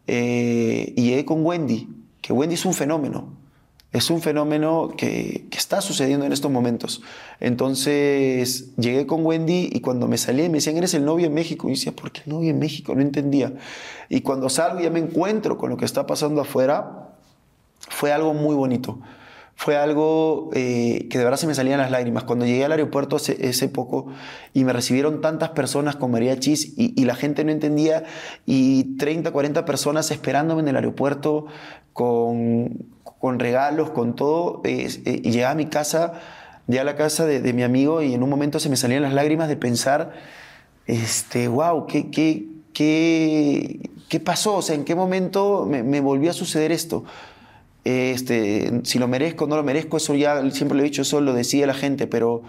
Eh, 0.07 0.93
y 0.97 1.03
llegué 1.09 1.25
con 1.25 1.45
Wendy, 1.45 1.89
que 2.21 2.33
Wendy 2.33 2.55
es 2.55 2.65
un 2.67 2.75
fenómeno. 2.75 3.41
Es 3.93 4.09
un 4.09 4.23
fenómeno 4.23 4.91
que, 4.97 5.47
está 5.51 5.83
sucediendo 5.83 6.25
en 6.25 6.33
estos 6.33 6.51
momentos. 6.51 7.03
Entonces, 7.41 8.75
llegué 8.77 9.07
con 9.07 9.25
Wendy 9.25 9.69
y 9.71 9.81
cuando 9.81 10.09
me 10.09 10.17
salí 10.17 10.49
me 10.49 10.59
decían, 10.59 10.79
eres 10.79 10.95
el 10.95 11.05
novio 11.05 11.27
en 11.27 11.35
México. 11.35 11.69
Y 11.69 11.73
decía, 11.73 11.93
¿por 11.93 12.11
qué 12.11 12.23
el 12.25 12.33
novio 12.33 12.51
en 12.51 12.59
México? 12.59 12.95
No 12.95 13.03
entendía. 13.03 13.53
Y 14.09 14.23
cuando 14.23 14.49
salgo 14.49 14.81
ya 14.81 14.91
me 14.91 14.99
encuentro 14.99 15.59
con 15.59 15.69
lo 15.69 15.77
que 15.77 15.85
está 15.85 16.07
pasando 16.07 16.41
afuera, 16.41 17.15
fue 17.89 18.13
algo 18.13 18.33
muy 18.33 18.55
bonito. 18.55 18.99
Fue 19.55 19.77
algo 19.77 20.51
eh, 20.55 21.07
que 21.11 21.19
de 21.19 21.25
verdad 21.25 21.39
se 21.39 21.47
me 21.47 21.55
salían 21.55 21.79
las 21.79 21.91
lágrimas. 21.91 22.25
Cuando 22.25 22.47
llegué 22.47 22.65
al 22.65 22.73
aeropuerto 22.73 23.17
ese 23.17 23.69
poco 23.69 24.07
y 24.55 24.65
me 24.65 24.73
recibieron 24.73 25.21
tantas 25.21 25.51
personas 25.51 25.97
con 25.97 26.11
mariachis 26.11 26.73
y, 26.79 26.95
y 26.97 27.05
la 27.05 27.15
gente 27.15 27.45
no 27.45 27.53
entendía 27.53 28.05
y 28.47 28.97
30, 28.97 29.31
40 29.31 29.67
personas 29.67 30.11
esperándome 30.11 30.63
en 30.63 30.69
el 30.69 30.77
aeropuerto 30.77 31.47
con, 31.93 32.87
con 33.23 33.39
regalos, 33.39 33.91
con 33.91 34.17
todo. 34.17 34.63
eh, 34.65 35.45
a 35.47 35.55
mi 35.55 35.67
casa, 35.67 36.15
llegué 36.67 36.81
a 36.81 36.85
la 36.85 36.97
casa 36.97 37.25
de, 37.25 37.53
mi 37.53 37.63
amigo 37.63 38.03
y 38.03 38.15
en 38.15 38.23
un 38.25 38.29
momento 38.29 38.59
se 38.59 38.69
me 38.69 38.77
salían 38.77 39.01
las 39.01 39.15
lágrimas 39.15 39.49
de 39.49 39.57
pensar, 39.57 40.11
este, 40.89 41.47
wow, 41.47 41.87
¿qué, 41.87 42.11
qué, 42.11 42.47
qué, 42.75 43.91
qué 44.09 44.19
pasó? 44.19 44.57
O 44.57 44.63
sea, 44.63 44.75
¿en 44.75 44.85
qué 44.85 44.97
momento 44.97 45.65
me, 45.71 45.85
me 45.85 46.01
volvió 46.01 46.31
a 46.31 46.33
suceder 46.33 46.73
esto? 46.73 47.05
Este, 47.85 48.81
si 48.83 48.99
lo 48.99 49.07
merezco 49.07 49.47
no 49.47 49.55
lo 49.55 49.63
merezco, 49.63 49.99
eso 49.99 50.17
ya 50.17 50.51
siempre 50.51 50.77
lo 50.77 50.83
he 50.83 50.87
dicho, 50.87 51.03
eso 51.03 51.21
lo 51.21 51.33
decide 51.33 51.65
la 51.69 51.75
gente, 51.75 52.09
pero 52.09 52.43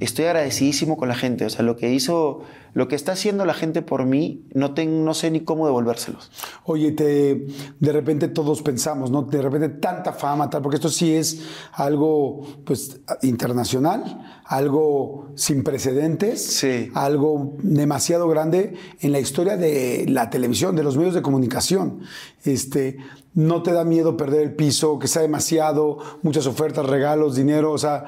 estoy 0.00 0.26
agradecidísimo 0.26 0.96
con 0.96 1.08
la 1.08 1.14
gente. 1.14 1.44
O 1.44 1.50
sea, 1.50 1.64
lo 1.64 1.76
que 1.76 1.92
hizo, 1.92 2.40
lo 2.74 2.86
que 2.88 2.94
está 2.96 3.12
haciendo 3.12 3.44
la 3.44 3.54
gente 3.54 3.82
por 3.82 4.04
mí, 4.06 4.44
no, 4.54 4.74
ten- 4.74 5.04
no 5.04 5.14
sé 5.14 5.30
ni 5.30 5.40
cómo 5.40 5.66
devolvérselos. 5.66 6.30
Oye, 6.64 6.92
te, 6.92 7.46
de 7.80 7.92
repente 7.92 8.28
todos 8.28 8.62
pensamos, 8.62 9.10
¿no? 9.10 9.22
De 9.22 9.42
repente 9.42 9.68
tanta 9.68 10.12
fama, 10.12 10.48
tal, 10.50 10.62
porque 10.62 10.76
esto 10.76 10.88
sí 10.88 11.12
es 11.14 11.40
algo 11.72 12.42
pues 12.64 13.00
internacional, 13.22 14.40
algo 14.44 15.28
sin 15.34 15.62
precedentes, 15.64 16.42
Sí. 16.44 16.90
algo 16.94 17.56
demasiado 17.62 18.28
grande 18.28 18.74
en 19.00 19.12
la 19.12 19.20
historia 19.20 19.56
de 19.56 20.06
la 20.08 20.30
televisión, 20.30 20.76
de 20.76 20.82
los 20.82 20.96
medios 20.96 21.14
de 21.14 21.22
comunicación. 21.22 22.00
Este, 22.44 22.98
no 23.34 23.62
te 23.62 23.72
da 23.72 23.84
miedo 23.84 24.16
perder 24.16 24.42
el 24.42 24.54
piso, 24.54 24.98
que 24.98 25.06
sea 25.08 25.22
demasiado, 25.22 25.98
muchas 26.22 26.46
ofertas, 26.46 26.86
regalos, 26.86 27.36
dinero, 27.36 27.72
o 27.72 27.78
sea, 27.78 28.04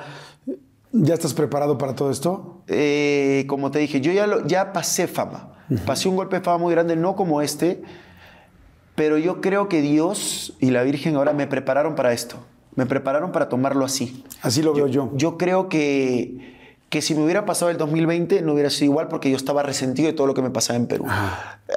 ¿ya 0.93 1.15
estás 1.15 1.35
preparado 1.35 1.79
para 1.79 1.95
todo 1.95 2.11
esto? 2.11 2.63
Eh, 2.67 3.45
como 3.49 3.71
te 3.71 3.79
dije, 3.79 4.01
yo 4.01 4.13
ya, 4.13 4.27
lo- 4.27 4.47
ya 4.47 4.73
pasé 4.73 5.07
fama. 5.07 5.55
Pasé 5.87 6.09
un 6.09 6.17
golpe 6.17 6.37
de 6.37 6.43
fama 6.43 6.59
muy 6.59 6.73
grande, 6.75 6.97
no 6.97 7.15
como 7.15 7.43
este, 7.43 7.83
pero 8.97 9.19
yo 9.19 9.41
creo 9.41 9.69
que 9.69 9.81
Dios 9.81 10.55
y 10.61 10.71
la 10.71 10.83
Virgen 10.83 11.17
ahora 11.17 11.33
me 11.33 11.47
prepararon 11.47 11.95
para 11.95 12.13
esto. 12.13 12.37
Me 12.75 12.87
prepararon 12.87 13.33
para 13.33 13.49
tomarlo 13.49 13.85
así. 13.85 14.25
Así 14.43 14.63
lo 14.63 14.75
veo 14.75 14.87
yo. 14.87 15.11
Yo 15.15 15.39
creo 15.39 15.69
que, 15.69 16.77
que 16.89 17.03
si 17.03 17.15
me 17.15 17.23
hubiera 17.25 17.45
pasado 17.47 17.71
el 17.71 17.79
2020 17.79 18.43
no 18.43 18.53
hubiera 18.55 18.69
sido 18.71 18.91
igual 18.93 19.09
porque 19.09 19.31
yo 19.31 19.37
estaba 19.37 19.63
resentido 19.63 20.07
de 20.09 20.13
todo 20.13 20.27
lo 20.27 20.35
que 20.35 20.43
me 20.43 20.51
pasaba 20.51 20.77
en 20.77 20.87
Perú. 20.87 21.07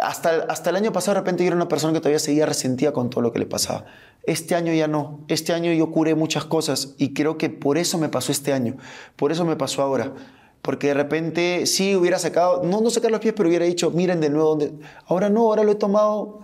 Hasta, 0.02 0.46
hasta 0.50 0.70
el 0.72 0.76
año 0.76 0.92
pasado 0.92 1.16
de 1.16 1.22
repente 1.22 1.44
yo 1.44 1.48
era 1.48 1.56
una 1.56 1.68
persona 1.68 1.94
que 1.94 2.00
todavía 2.00 2.20
seguía 2.20 2.46
resentida 2.46 2.92
con 2.94 3.10
todo 3.10 3.22
lo 3.22 3.32
que 3.32 3.40
le 3.40 3.46
pasaba. 3.46 3.86
Este 4.24 4.56
año 4.56 4.74
ya 4.74 4.88
no. 4.88 5.20
Este 5.28 5.54
año 5.54 5.72
yo 5.74 5.92
curé 5.92 6.16
muchas 6.16 6.46
cosas 6.46 6.96
y 6.98 7.14
creo 7.14 7.38
que 7.38 7.50
por 7.50 7.78
eso 7.78 7.98
me 7.98 8.10
pasó 8.10 8.32
este 8.32 8.54
año. 8.54 8.78
Por 9.16 9.32
eso 9.32 9.46
me 9.46 9.56
pasó 9.56 9.82
ahora. 9.82 10.14
Porque 10.62 10.88
de 10.88 10.94
repente 10.94 11.66
sí 11.66 11.94
hubiera 11.96 12.18
sacado, 12.20 12.64
no, 12.64 12.80
no 12.80 12.90
sacar 12.90 13.12
los 13.12 13.20
pies, 13.20 13.34
pero 13.36 13.50
hubiera 13.50 13.66
dicho, 13.66 13.92
miren 13.92 14.22
de 14.22 14.30
nuevo 14.30 14.50
dónde. 14.50 14.74
Ahora 15.08 15.30
no, 15.30 15.42
ahora 15.42 15.64
lo 15.64 15.74
he 15.74 15.76
tomado 15.76 16.40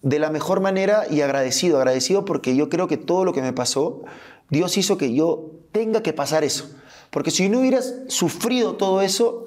de 0.00 0.18
la 0.20 0.30
mejor 0.30 0.60
manera 0.60 1.06
y 1.10 1.22
agradecido, 1.22 1.78
agradecido 1.78 2.24
porque 2.24 2.54
yo 2.54 2.68
creo 2.68 2.86
que 2.86 2.98
todo 2.98 3.24
lo 3.24 3.32
que 3.32 3.42
me 3.42 3.52
pasó, 3.52 4.02
Dios 4.50 4.76
hizo 4.76 4.96
que 4.96 5.12
yo 5.12 5.50
tenga 5.72 6.02
que 6.02 6.12
pasar 6.12 6.44
eso. 6.44 6.70
Porque 7.10 7.32
si 7.32 7.48
no 7.48 7.60
hubieras 7.60 7.94
sufrido 8.06 8.76
todo 8.76 9.00
eso, 9.02 9.46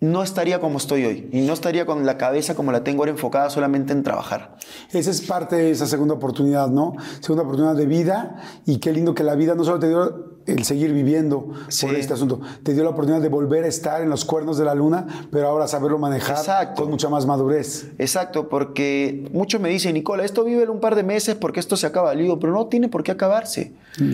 no 0.00 0.22
estaría 0.22 0.60
como 0.60 0.76
estoy 0.78 1.04
hoy. 1.06 1.28
Y 1.32 1.40
no 1.42 1.52
estaría 1.54 1.86
con 1.86 2.04
la 2.04 2.18
cabeza 2.18 2.54
como 2.54 2.72
la 2.72 2.84
tengo 2.84 3.02
ahora 3.02 3.12
enfocada 3.12 3.48
solamente 3.48 3.92
en 3.92 4.02
trabajar. 4.02 4.56
Esa 4.92 5.10
es 5.10 5.22
parte 5.22 5.56
de 5.56 5.70
esa 5.70 5.86
segunda 5.86 6.14
oportunidad, 6.14 6.68
¿no? 6.68 6.94
Segunda 7.20 7.42
oportunidad 7.44 7.74
de 7.74 7.86
vida 7.86 8.36
y 8.66 8.78
qué 8.78 8.92
lindo 8.92 9.14
que 9.14 9.24
la 9.24 9.34
vida 9.34 9.54
no 9.54 9.64
solo 9.64 9.78
te 9.78 9.88
dio 9.88 10.34
el 10.46 10.62
seguir 10.64 10.92
viviendo 10.92 11.52
Sí. 11.68 11.86
por 11.86 11.94
este 11.94 12.12
asunto, 12.12 12.38
te 12.62 12.74
dio 12.74 12.84
la 12.84 12.90
oportunidad 12.90 13.22
de 13.22 13.30
volver 13.30 13.64
a 13.64 13.66
estar 13.68 14.02
en 14.02 14.10
los 14.10 14.26
cuernos 14.26 14.58
de 14.58 14.66
la 14.66 14.74
luna, 14.74 15.06
pero 15.30 15.48
ahora 15.48 15.66
saberlo 15.66 15.98
manejar 15.98 16.36
Exacto. 16.36 16.82
con 16.82 16.90
mucha 16.90 17.08
más 17.08 17.24
madurez. 17.24 17.86
Exacto, 17.96 18.50
porque 18.50 19.26
muchos 19.32 19.58
me 19.58 19.70
dicen, 19.70 19.94
Nicola, 19.94 20.22
esto 20.22 20.44
vive 20.44 20.68
un 20.68 20.80
par 20.80 20.96
de 20.96 21.02
meses 21.02 21.34
porque 21.34 21.60
esto 21.60 21.78
se 21.78 21.86
acaba. 21.86 22.14
Le 22.14 22.24
digo, 22.24 22.38
pero 22.38 22.52
no 22.52 22.66
tiene 22.66 22.90
por 22.90 23.02
qué 23.02 23.12
acabarse. 23.12 23.72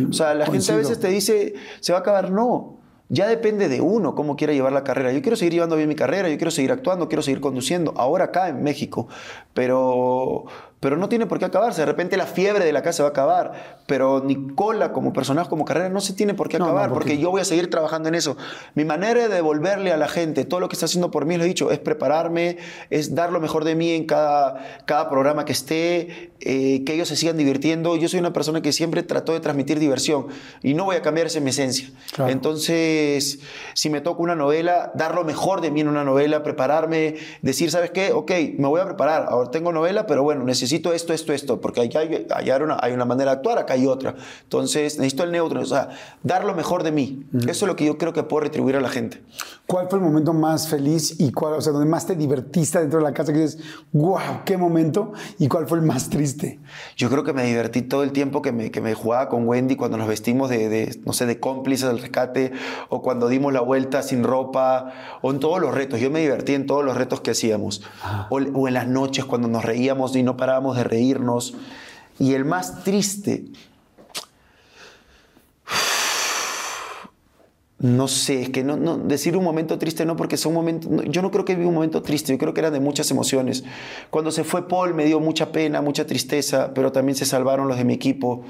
o 0.08 0.12
sea, 0.12 0.34
la 0.34 0.46
gente 0.46 0.70
a 0.70 0.76
veces 0.76 1.00
te 1.00 1.08
dice, 1.08 1.54
se 1.80 1.90
va 1.92 1.98
a 1.98 2.02
acabar. 2.02 2.30
No, 2.30 2.76
ya 3.10 3.26
depende 3.26 3.68
de 3.68 3.80
uno 3.80 4.14
cómo 4.14 4.36
quiera 4.36 4.52
llevar 4.52 4.72
la 4.72 4.84
carrera. 4.84 5.12
Yo 5.12 5.20
quiero 5.20 5.36
seguir 5.36 5.52
llevando 5.52 5.76
bien 5.76 5.88
mi 5.88 5.96
carrera, 5.96 6.28
yo 6.28 6.36
quiero 6.36 6.52
seguir 6.52 6.70
actuando, 6.72 7.08
quiero 7.08 7.22
seguir 7.22 7.40
conduciendo, 7.40 7.92
ahora 7.96 8.26
acá 8.26 8.48
en 8.48 8.62
México. 8.62 9.08
Pero, 9.52 10.44
pero 10.80 10.96
no 10.96 11.08
tiene 11.08 11.26
por 11.26 11.38
qué 11.38 11.44
acabarse. 11.44 11.82
De 11.82 11.86
repente 11.86 12.16
la 12.16 12.26
fiebre 12.26 12.64
de 12.64 12.72
la 12.72 12.82
casa 12.82 12.96
se 12.98 13.02
va 13.02 13.08
a 13.08 13.10
acabar, 13.10 13.76
pero 13.86 14.22
Nicola 14.24 14.92
como 14.92 15.12
personaje, 15.12 15.48
como 15.50 15.64
carrera, 15.64 15.88
no 15.90 16.00
se 16.00 16.14
tiene 16.14 16.34
por 16.34 16.48
qué 16.48 16.58
No, 16.58 16.64
no, 16.64 16.70
acabar, 16.72 16.88
porque- 16.90 17.10
porque 17.10 17.18
yo 17.22 17.30
voy 17.30 17.40
a 17.42 17.44
seguir 17.44 17.68
trabajando 17.70 18.08
en 18.08 18.14
eso. 18.14 18.36
Mi 18.74 18.84
manera 18.84 19.20
de 19.20 19.28
devolverle 19.28 19.92
a 19.92 19.96
la 19.96 20.08
gente 20.08 20.44
todo 20.44 20.58
lo 20.60 20.68
que 20.68 20.74
está 20.76 20.86
haciendo 20.86 21.10
por 21.10 21.26
mí, 21.26 21.36
lo 21.36 21.44
he 21.44 21.46
dicho, 21.46 21.70
es 21.70 21.78
prepararme, 21.78 22.56
es 22.88 23.14
dar 23.14 23.30
lo 23.30 23.40
mejor 23.40 23.64
de 23.64 23.74
mí 23.74 23.92
en 23.92 24.06
cada, 24.06 24.80
cada 24.86 25.08
programa 25.10 25.44
que 25.44 25.52
esté, 25.52 26.32
eh, 26.40 26.82
que 26.84 26.94
ellos 26.94 27.08
se 27.08 27.16
sigan 27.16 27.36
divirtiendo. 27.36 27.94
Yo 27.96 28.08
soy 28.08 28.18
una 28.20 28.32
persona 28.32 28.62
que 28.62 28.72
siempre 28.72 29.02
trató 29.02 29.32
de 29.34 29.40
transmitir 29.40 29.78
diversión 29.78 30.28
y 30.62 30.72
no 30.74 30.84
voy 30.84 30.96
a 30.96 31.02
cambiar 31.02 31.26
esa 31.26 31.38
es 31.38 31.44
mi 31.44 31.50
esencia. 31.50 31.90
Claro. 32.14 32.30
Entonces, 32.32 33.40
si 33.74 33.90
me 33.90 34.00
toca 34.00 34.22
una 34.22 34.34
novela, 34.34 34.92
dar 34.94 35.14
lo 35.14 35.24
mejor 35.24 35.60
de 35.60 35.70
mí 35.70 35.82
en 35.82 35.88
una 35.88 36.04
novela, 36.04 36.42
prepararme, 36.42 37.16
decir, 37.42 37.70
¿sabes 37.70 37.90
qué? 37.90 38.12
Ok, 38.12 38.30
me 38.56 38.66
voy 38.68 38.80
a 38.80 38.86
preparar. 38.86 39.26
Ahora 39.28 39.50
tengo 39.50 39.72
novela, 39.72 40.06
pero 40.06 40.22
bueno, 40.22 40.44
necesito 40.44 40.69
esto, 40.76 40.92
esto, 41.12 41.32
esto, 41.32 41.60
porque 41.60 41.80
allá 41.80 42.00
hay, 42.00 42.26
allá 42.34 42.56
hay 42.56 42.62
una, 42.62 42.78
hay 42.80 42.92
una 42.92 43.04
manera 43.04 43.32
de 43.32 43.36
actuar, 43.38 43.58
acá 43.58 43.74
hay 43.74 43.86
otra. 43.86 44.14
Entonces, 44.42 44.98
necesito 44.98 45.24
el 45.24 45.32
neutro, 45.32 45.60
o 45.60 45.66
sea, 45.66 45.90
dar 46.22 46.44
lo 46.44 46.54
mejor 46.54 46.82
de 46.82 46.92
mí. 46.92 47.24
Eso 47.48 47.64
es 47.64 47.68
lo 47.68 47.76
que 47.76 47.84
yo 47.84 47.98
creo 47.98 48.12
que 48.12 48.22
puedo 48.22 48.44
retribuir 48.44 48.76
a 48.76 48.80
la 48.80 48.88
gente. 48.88 49.22
¿Cuál 49.66 49.88
fue 49.88 49.98
el 50.00 50.04
momento 50.04 50.32
más 50.32 50.68
feliz 50.68 51.20
y 51.20 51.30
cuál, 51.30 51.54
o 51.54 51.60
sea, 51.60 51.72
donde 51.72 51.88
más 51.88 52.06
te 52.06 52.16
divertiste 52.16 52.80
dentro 52.80 52.98
de 52.98 53.04
la 53.04 53.12
casa 53.12 53.32
que 53.32 53.38
dices, 53.38 53.60
wow, 53.92 54.42
qué 54.44 54.56
momento? 54.56 55.12
¿Y 55.38 55.46
cuál 55.46 55.68
fue 55.68 55.78
el 55.78 55.84
más 55.84 56.10
triste? 56.10 56.58
Yo 56.96 57.08
creo 57.08 57.22
que 57.22 57.32
me 57.32 57.44
divertí 57.44 57.82
todo 57.82 58.02
el 58.02 58.10
tiempo 58.12 58.42
que 58.42 58.50
me, 58.50 58.70
que 58.70 58.80
me 58.80 58.94
jugaba 58.94 59.28
con 59.28 59.46
Wendy 59.46 59.76
cuando 59.76 59.96
nos 59.96 60.08
vestimos 60.08 60.50
de, 60.50 60.68
de, 60.68 61.00
no 61.04 61.12
sé, 61.12 61.26
de 61.26 61.38
cómplices 61.38 61.88
del 61.88 62.00
rescate 62.00 62.52
o 62.88 63.00
cuando 63.00 63.28
dimos 63.28 63.52
la 63.52 63.60
vuelta 63.60 64.02
sin 64.02 64.24
ropa 64.24 64.92
o 65.22 65.30
en 65.30 65.38
todos 65.38 65.60
los 65.60 65.72
retos. 65.72 66.00
Yo 66.00 66.10
me 66.10 66.20
divertí 66.20 66.54
en 66.54 66.66
todos 66.66 66.84
los 66.84 66.96
retos 66.96 67.20
que 67.20 67.30
hacíamos. 67.30 67.82
O, 68.28 68.36
o 68.36 68.68
en 68.68 68.74
las 68.74 68.88
noches 68.88 69.24
cuando 69.24 69.46
nos 69.46 69.64
reíamos 69.64 70.16
y 70.16 70.22
no 70.22 70.36
parábamos 70.36 70.59
de 70.76 70.84
reírnos. 70.84 71.54
Y 72.18 72.34
el 72.34 72.44
más 72.44 72.84
triste, 72.84 73.44
No 77.80 78.08
sé, 78.08 78.42
es 78.42 78.50
que 78.50 78.62
no, 78.62 78.76
no, 78.76 78.98
decir 78.98 79.38
un 79.38 79.42
momento 79.42 79.78
triste 79.78 80.04
no, 80.04 80.14
porque 80.14 80.36
son 80.36 80.52
momentos. 80.52 80.90
no, 80.90 81.02
yo 81.02 81.22
no 81.22 81.30
creo 81.30 81.46
que 81.46 81.54
viví 81.54 81.66
un 81.66 81.72
momento 81.72 82.02
triste, 82.02 82.30
yo 82.30 82.36
creo 82.36 82.52
que 82.52 82.60
eran 82.60 82.74
de 82.74 82.80
muchas 82.80 83.10
emociones. 83.10 83.64
Cuando 84.10 84.30
se 84.30 84.44
fue 84.44 84.68
Paul 84.68 84.92
me 84.92 85.06
dio 85.06 85.18
mucha 85.18 85.50
pena, 85.50 85.80
mucha 85.80 86.06
tristeza, 86.06 86.72
pero 86.74 86.92
también 86.92 87.16
se 87.16 87.24
salvaron 87.24 87.68
los 87.68 87.78
de 87.78 87.84
mi 87.84 87.94
equipo. 87.94 88.42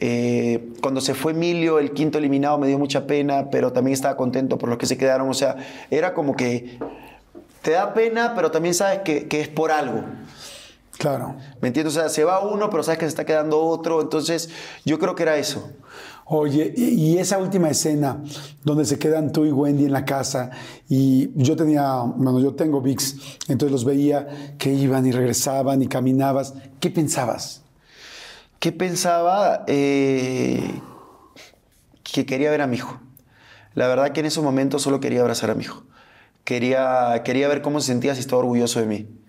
Eh, 0.00 0.70
cuando 0.80 1.02
se 1.02 1.12
fue 1.12 1.32
Emilio, 1.32 1.78
el 1.78 1.90
quinto 1.90 2.16
eliminado, 2.16 2.56
me 2.56 2.68
dio 2.68 2.78
mucha 2.78 3.06
pena, 3.06 3.50
pero 3.50 3.70
también 3.70 3.92
estaba 3.92 4.16
contento 4.16 4.56
por 4.56 4.70
los 4.70 4.78
que 4.78 4.86
se 4.86 4.96
quedaron. 4.96 5.28
O 5.28 5.34
sea, 5.34 5.56
era 5.90 6.14
como 6.14 6.34
que 6.34 6.78
te 7.60 7.72
da 7.72 7.92
pena, 7.92 8.32
pero 8.34 8.50
también 8.50 8.74
sabes 8.74 9.00
que, 9.00 9.28
que 9.28 9.42
es 9.42 9.48
por 9.48 9.72
algo. 9.72 10.04
Claro. 11.00 11.34
¿Me 11.62 11.68
entiendes? 11.68 11.96
O 11.96 11.98
sea, 11.98 12.10
se 12.10 12.24
va 12.24 12.46
uno, 12.46 12.68
pero 12.68 12.82
sabes 12.82 12.98
que 12.98 13.06
se 13.06 13.08
está 13.08 13.24
quedando 13.24 13.58
otro. 13.58 14.02
Entonces, 14.02 14.50
yo 14.84 14.98
creo 14.98 15.14
que 15.14 15.22
era 15.22 15.38
eso. 15.38 15.70
Oye, 16.26 16.74
y 16.76 17.16
esa 17.16 17.38
última 17.38 17.70
escena 17.70 18.22
donde 18.64 18.84
se 18.84 18.98
quedan 18.98 19.32
tú 19.32 19.46
y 19.46 19.50
Wendy 19.50 19.86
en 19.86 19.92
la 19.92 20.04
casa 20.04 20.50
y 20.90 21.30
yo 21.42 21.56
tenía, 21.56 22.02
bueno, 22.02 22.38
yo 22.38 22.54
tengo 22.54 22.82
VIX, 22.82 23.16
entonces 23.48 23.72
los 23.72 23.86
veía 23.86 24.54
que 24.58 24.74
iban 24.74 25.06
y 25.06 25.12
regresaban 25.12 25.80
y 25.80 25.88
caminabas. 25.88 26.52
¿Qué 26.80 26.90
pensabas? 26.90 27.62
¿Qué 28.58 28.70
pensaba? 28.70 29.64
Eh, 29.68 30.82
que 32.02 32.26
quería 32.26 32.50
ver 32.50 32.60
a 32.60 32.66
mi 32.66 32.76
hijo. 32.76 33.00
La 33.74 33.88
verdad 33.88 34.12
que 34.12 34.20
en 34.20 34.26
esos 34.26 34.44
momentos 34.44 34.82
solo 34.82 35.00
quería 35.00 35.22
abrazar 35.22 35.48
a 35.48 35.54
mi 35.54 35.62
hijo. 35.64 35.82
Quería, 36.44 37.22
quería 37.24 37.48
ver 37.48 37.62
cómo 37.62 37.80
se 37.80 37.86
sentía, 37.86 38.14
si 38.14 38.20
estaba 38.20 38.40
orgulloso 38.40 38.80
de 38.80 38.86
mí. 38.86 39.20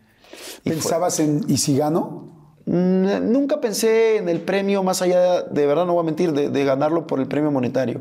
¿Pensabas 0.63 1.19
en 1.19 1.45
y 1.47 1.57
si 1.57 1.77
gano? 1.77 2.30
Nunca 2.71 3.59
pensé 3.59 4.15
en 4.15 4.29
el 4.29 4.39
premio 4.39 4.81
más 4.81 5.01
allá, 5.01 5.41
de 5.41 5.67
verdad 5.67 5.85
no 5.85 5.91
voy 5.91 6.03
a 6.03 6.05
mentir, 6.05 6.31
de, 6.31 6.63
ganarlo 6.63 7.05
por 7.05 7.19
el 7.19 7.27
premio 7.27 7.51
monetario, 7.51 7.99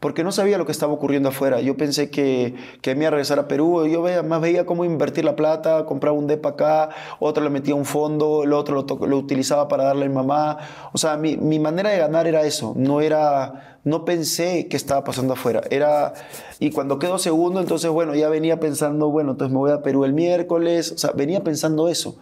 porque 0.00 0.24
no 0.24 0.32
sabía 0.32 0.58
lo 0.58 0.66
que 0.66 0.72
estaba 0.72 0.92
ocurriendo 0.92 1.28
afuera. 1.28 1.60
Yo 1.60 1.76
pensé 1.76 2.10
que, 2.10 2.56
que 2.82 2.96
me 2.96 3.02
iba 3.02 3.08
a 3.08 3.10
regresar 3.12 3.38
a 3.38 3.46
Perú, 3.46 3.86
yo 3.86 4.02
veía, 4.02 4.24
más 4.24 4.40
veía 4.40 4.66
cómo 4.66 4.84
invertir 4.84 5.24
la 5.24 5.36
plata, 5.36 5.84
compraba 5.84 6.18
un 6.18 6.26
depa 6.26 6.48
acá, 6.48 6.88
otro 7.20 7.44
le 7.44 7.50
metía 7.50 7.76
un 7.76 7.84
fondo, 7.84 8.42
el 8.42 8.54
otro 8.54 8.84
lo, 8.84 9.06
lo 9.06 9.16
utilizaba 9.18 9.68
para 9.68 9.84
darle 9.84 10.06
a 10.06 10.08
mi 10.08 10.14
mamá. 10.16 10.58
O 10.92 10.98
sea, 10.98 11.16
mi, 11.16 11.36
mi 11.36 11.60
manera 11.60 11.90
de 11.90 11.98
ganar 11.98 12.26
era 12.26 12.42
eso, 12.42 12.72
no 12.76 13.00
era, 13.00 13.78
no 13.84 14.04
pensé 14.04 14.66
qué 14.66 14.76
estaba 14.76 15.04
pasando 15.04 15.34
afuera. 15.34 15.60
Era, 15.70 16.14
y 16.58 16.72
cuando 16.72 16.98
quedó 16.98 17.18
segundo, 17.18 17.60
entonces 17.60 17.88
bueno, 17.88 18.16
ya 18.16 18.28
venía 18.28 18.58
pensando, 18.58 19.10
bueno, 19.10 19.30
entonces 19.30 19.52
me 19.52 19.58
voy 19.58 19.70
a 19.70 19.80
Perú 19.80 20.04
el 20.04 20.12
miércoles, 20.12 20.90
o 20.90 20.98
sea, 20.98 21.12
venía 21.12 21.44
pensando 21.44 21.88
eso. 21.88 22.16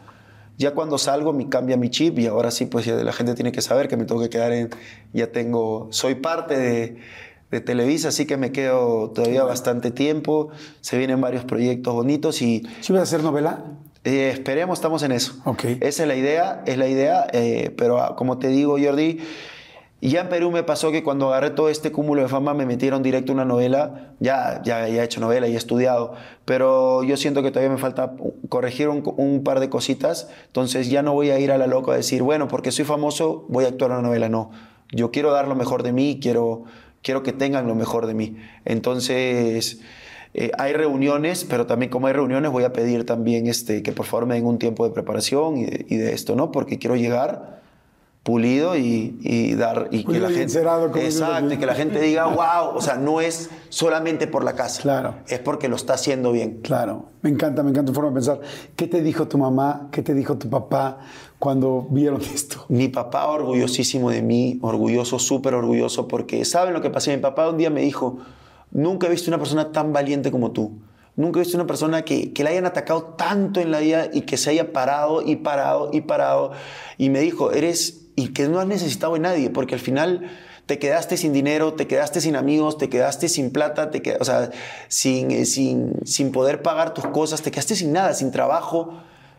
Ya 0.59 0.73
cuando 0.73 0.97
salgo 0.99 1.33
me 1.33 1.49
cambia 1.49 1.77
mi 1.77 1.91
chip 1.91 2.19
y 2.19 2.27
ahora 2.27 2.51
sí, 2.51 2.67
pues 2.67 2.87
la 2.87 3.13
gente 3.13 3.35
tiene 3.35 3.53
que 3.53 3.61
saber 3.61 3.89
que 3.89 3.97
me 3.97 4.05
tengo 4.05 4.21
que 4.21 4.31
quedar 4.31 4.53
en, 4.53 4.71
ya 5.13 5.31
tengo, 5.33 5.89
soy 5.91 6.15
parte 6.15 6.57
de, 6.59 6.97
de 7.51 7.61
Televisa, 7.61 8.09
así 8.09 8.27
que 8.27 8.37
me 8.37 8.53
quedo 8.53 9.11
todavía 9.11 9.45
bastante 9.45 9.91
tiempo, 9.91 10.49
se 10.81 10.97
vienen 10.99 11.21
varios 11.21 11.45
proyectos 11.45 11.93
bonitos 11.95 12.41
y 12.43 12.63
¿Sí 12.81 12.93
ibas 12.93 13.01
a 13.01 13.03
hacer 13.03 13.23
novela? 13.23 13.65
eh, 14.05 14.31
esperemos, 14.33 14.79
estamos 14.79 15.03
en 15.03 15.13
eso. 15.13 15.35
Ok. 15.45 15.65
Esa 15.81 16.03
es 16.05 16.09
la 16.09 16.15
idea, 16.17 16.63
es 16.65 16.79
la 16.79 16.89
idea, 16.89 17.27
eh, 17.33 17.75
pero 17.77 18.01
ah, 18.01 18.15
como 18.17 18.39
te 18.39 18.49
digo, 18.49 18.79
Jordi, 18.83 19.19
y 19.99 20.11
ya 20.11 20.21
en 20.21 20.29
Perú 20.29 20.51
me 20.51 20.63
pasó 20.63 20.93
que 20.93 21.03
cuando 21.03 21.29
agarré 21.29 21.51
todo 21.51 21.71
este 21.71 21.91
cúmulo 21.91 22.21
de 22.21 22.29
fama 22.29 22.53
me 22.53 22.67
metieron 22.67 23.03
directo 23.03 23.33
una 23.33 23.47
novela. 23.47 24.13
Ya, 24.21 24.61
ya, 24.63 24.87
ya 24.89 25.03
he 25.03 25.05
hecho 25.05 25.21
novela 25.21 25.49
y 25.49 25.55
he 25.55 25.57
estudiado, 25.57 26.15
pero 26.45 27.03
yo 27.03 27.17
siento 27.17 27.43
que 27.43 27.51
todavía 27.51 27.71
me 27.71 27.79
falta 27.79 28.13
corregir 28.51 28.89
un, 28.89 29.43
par 29.43 29.59
de 29.59 29.71
cositas. 29.71 30.29
Entonces 30.47 30.91
ya 30.91 31.03
no 31.03 31.15
voy 31.15 31.31
a 31.31 31.39
ir 31.39 31.51
a 31.51 31.57
la 31.57 31.67
loca 31.67 31.93
a 31.93 31.97
decir, 31.97 32.23
bueno, 32.23 32.47
porque 32.47 32.73
soy 32.73 32.85
famoso, 32.85 33.47
voy 33.49 33.65
a 33.65 33.69
actuar 33.69 33.91
una 33.91 34.03
novela. 34.03 34.29
No, 34.29 34.51
yo 34.93 35.11
quiero 35.11 35.33
dar 35.33 35.49
lo 35.49 35.55
mejor 35.55 35.83
de 35.83 35.93
mí, 35.93 36.19
quiero, 36.21 36.65
quiero 37.03 37.23
que 37.23 37.33
tengan 37.33 37.67
lo 37.67 37.75
mejor 37.75 38.07
de 38.07 38.15
mí. 38.15 38.37
Entonces. 38.65 39.81
Eh, 40.39 40.51
hay 40.59 40.75
reuniones, 40.75 41.47
pero 41.49 41.65
también 41.65 41.91
como 41.91 42.09
hay 42.09 42.13
reuniones 42.13 42.53
voy 42.53 42.65
a 42.65 42.73
pedir 42.75 43.07
también 43.07 43.47
este, 43.47 43.83
que 43.83 43.93
por 43.93 44.05
favor 44.05 44.27
me 44.27 44.35
den 44.35 44.45
un 44.45 44.59
tiempo 44.59 44.87
de 44.87 44.93
preparación 44.93 45.57
y 45.57 45.97
de 45.97 46.13
esto, 46.13 46.37
¿no? 46.37 46.53
Porque 46.53 46.79
quiero 46.79 46.95
llegar 46.95 47.63
pulido 48.27 48.77
y, 48.77 49.17
y 49.23 49.55
dar 49.55 49.87
y 49.93 49.99
que 50.01 50.05
Pulido 50.07 50.25
la 50.29 50.33
y 50.33 50.35
gente 50.35 50.59
exacto 51.01 51.55
y 51.55 51.59
que 51.59 51.65
la 51.65 51.77
gente 51.77 52.01
diga 52.01 52.27
wow 52.27 52.75
o 52.77 52.81
sea 52.81 52.97
no 52.97 53.21
es 53.21 53.51
solamente 53.69 54.27
por 54.27 54.43
la 54.43 54.55
casa 54.55 54.83
Claro. 54.83 55.15
es 55.29 55.39
porque 55.39 55.69
lo 55.69 55.77
está 55.77 55.95
haciendo 55.95 56.33
bien 56.33 56.59
Claro, 56.61 57.05
me 57.23 57.31
encanta, 57.31 57.63
me 57.63 57.71
encanta 57.71 57.93
tu 57.93 57.95
forma 57.95 58.11
de 58.11 58.15
pensar. 58.15 58.41
¿Qué 58.75 58.89
te 58.89 59.01
dijo 59.01 59.29
tu 59.29 59.39
mamá? 59.39 59.89
¿Qué 59.93 60.03
te 60.03 60.13
dijo 60.13 60.37
tu 60.37 60.51
papá 60.51 60.99
cuando 61.39 61.87
vieron 61.89 62.21
esto? 62.35 62.65
Mi 62.69 62.89
papá 62.89 63.27
orgullosísimo 63.29 64.11
de 64.11 64.23
mí, 64.23 64.59
orgulloso, 64.61 65.21
súper 65.21 65.55
orgulloso, 65.55 66.09
porque 66.09 66.45
¿saben 66.45 66.75
lo 66.75 66.81
que 66.83 66.91
pasó? 66.91 67.13
Mi 67.13 67.19
papá 67.19 67.49
un 67.49 67.59
día 67.59 67.71
me 67.71 67.83
dijo, 67.83 68.19
nunca 68.73 69.07
he 69.07 69.11
visto 69.11 69.31
una 69.31 69.39
persona 69.39 69.71
tan 69.71 69.93
valiente 69.93 70.33
como 70.33 70.51
tú. 70.51 70.73
Nunca 71.15 71.39
he 71.39 71.43
visto 71.43 71.57
una 71.57 71.67
persona 71.67 72.03
que, 72.03 72.33
que 72.33 72.43
la 72.45 72.51
hayan 72.51 72.67
atacado 72.67 73.15
tanto 73.17 73.61
en 73.61 73.71
la 73.71 73.79
vida 73.79 74.09
y 74.13 74.23
que 74.23 74.37
se 74.37 74.51
haya 74.51 74.73
parado 74.73 75.23
y 75.23 75.37
parado 75.37 75.91
y 75.93 76.01
parado. 76.03 76.53
Y 76.99 77.09
me 77.11 77.21
dijo, 77.21 77.53
eres, 77.53 78.06
y 78.17 78.29
que 78.29 78.49
no 78.49 78.59
has 78.59 78.67
necesitado 78.67 79.13
de 79.15 79.21
nadie, 79.21 79.51
porque 79.51 79.75
al 79.75 79.81
final 79.81 80.29
te 80.67 80.79
quedaste 80.81 81.17
sin 81.17 81.33
dinero, 81.33 81.75
te 81.75 81.87
quedaste 81.87 82.21
sin 82.21 82.35
amigos, 82.35 82.77
te 82.79 82.89
quedaste 82.89 83.29
sin 83.29 83.51
plata, 83.53 83.91
te 83.93 84.03
qued- 84.03 84.17
o 84.21 84.25
sea, 84.25 84.51
sin, 84.89 85.31
eh, 85.31 85.45
sin, 85.45 85.93
sin 86.05 86.33
poder 86.33 86.63
pagar 86.63 86.93
tus 86.95 87.07
cosas, 87.07 87.43
te 87.43 87.51
quedaste 87.53 87.77
sin 87.77 87.93
nada, 87.93 88.15
sin 88.15 88.33
trabajo. 88.33 88.95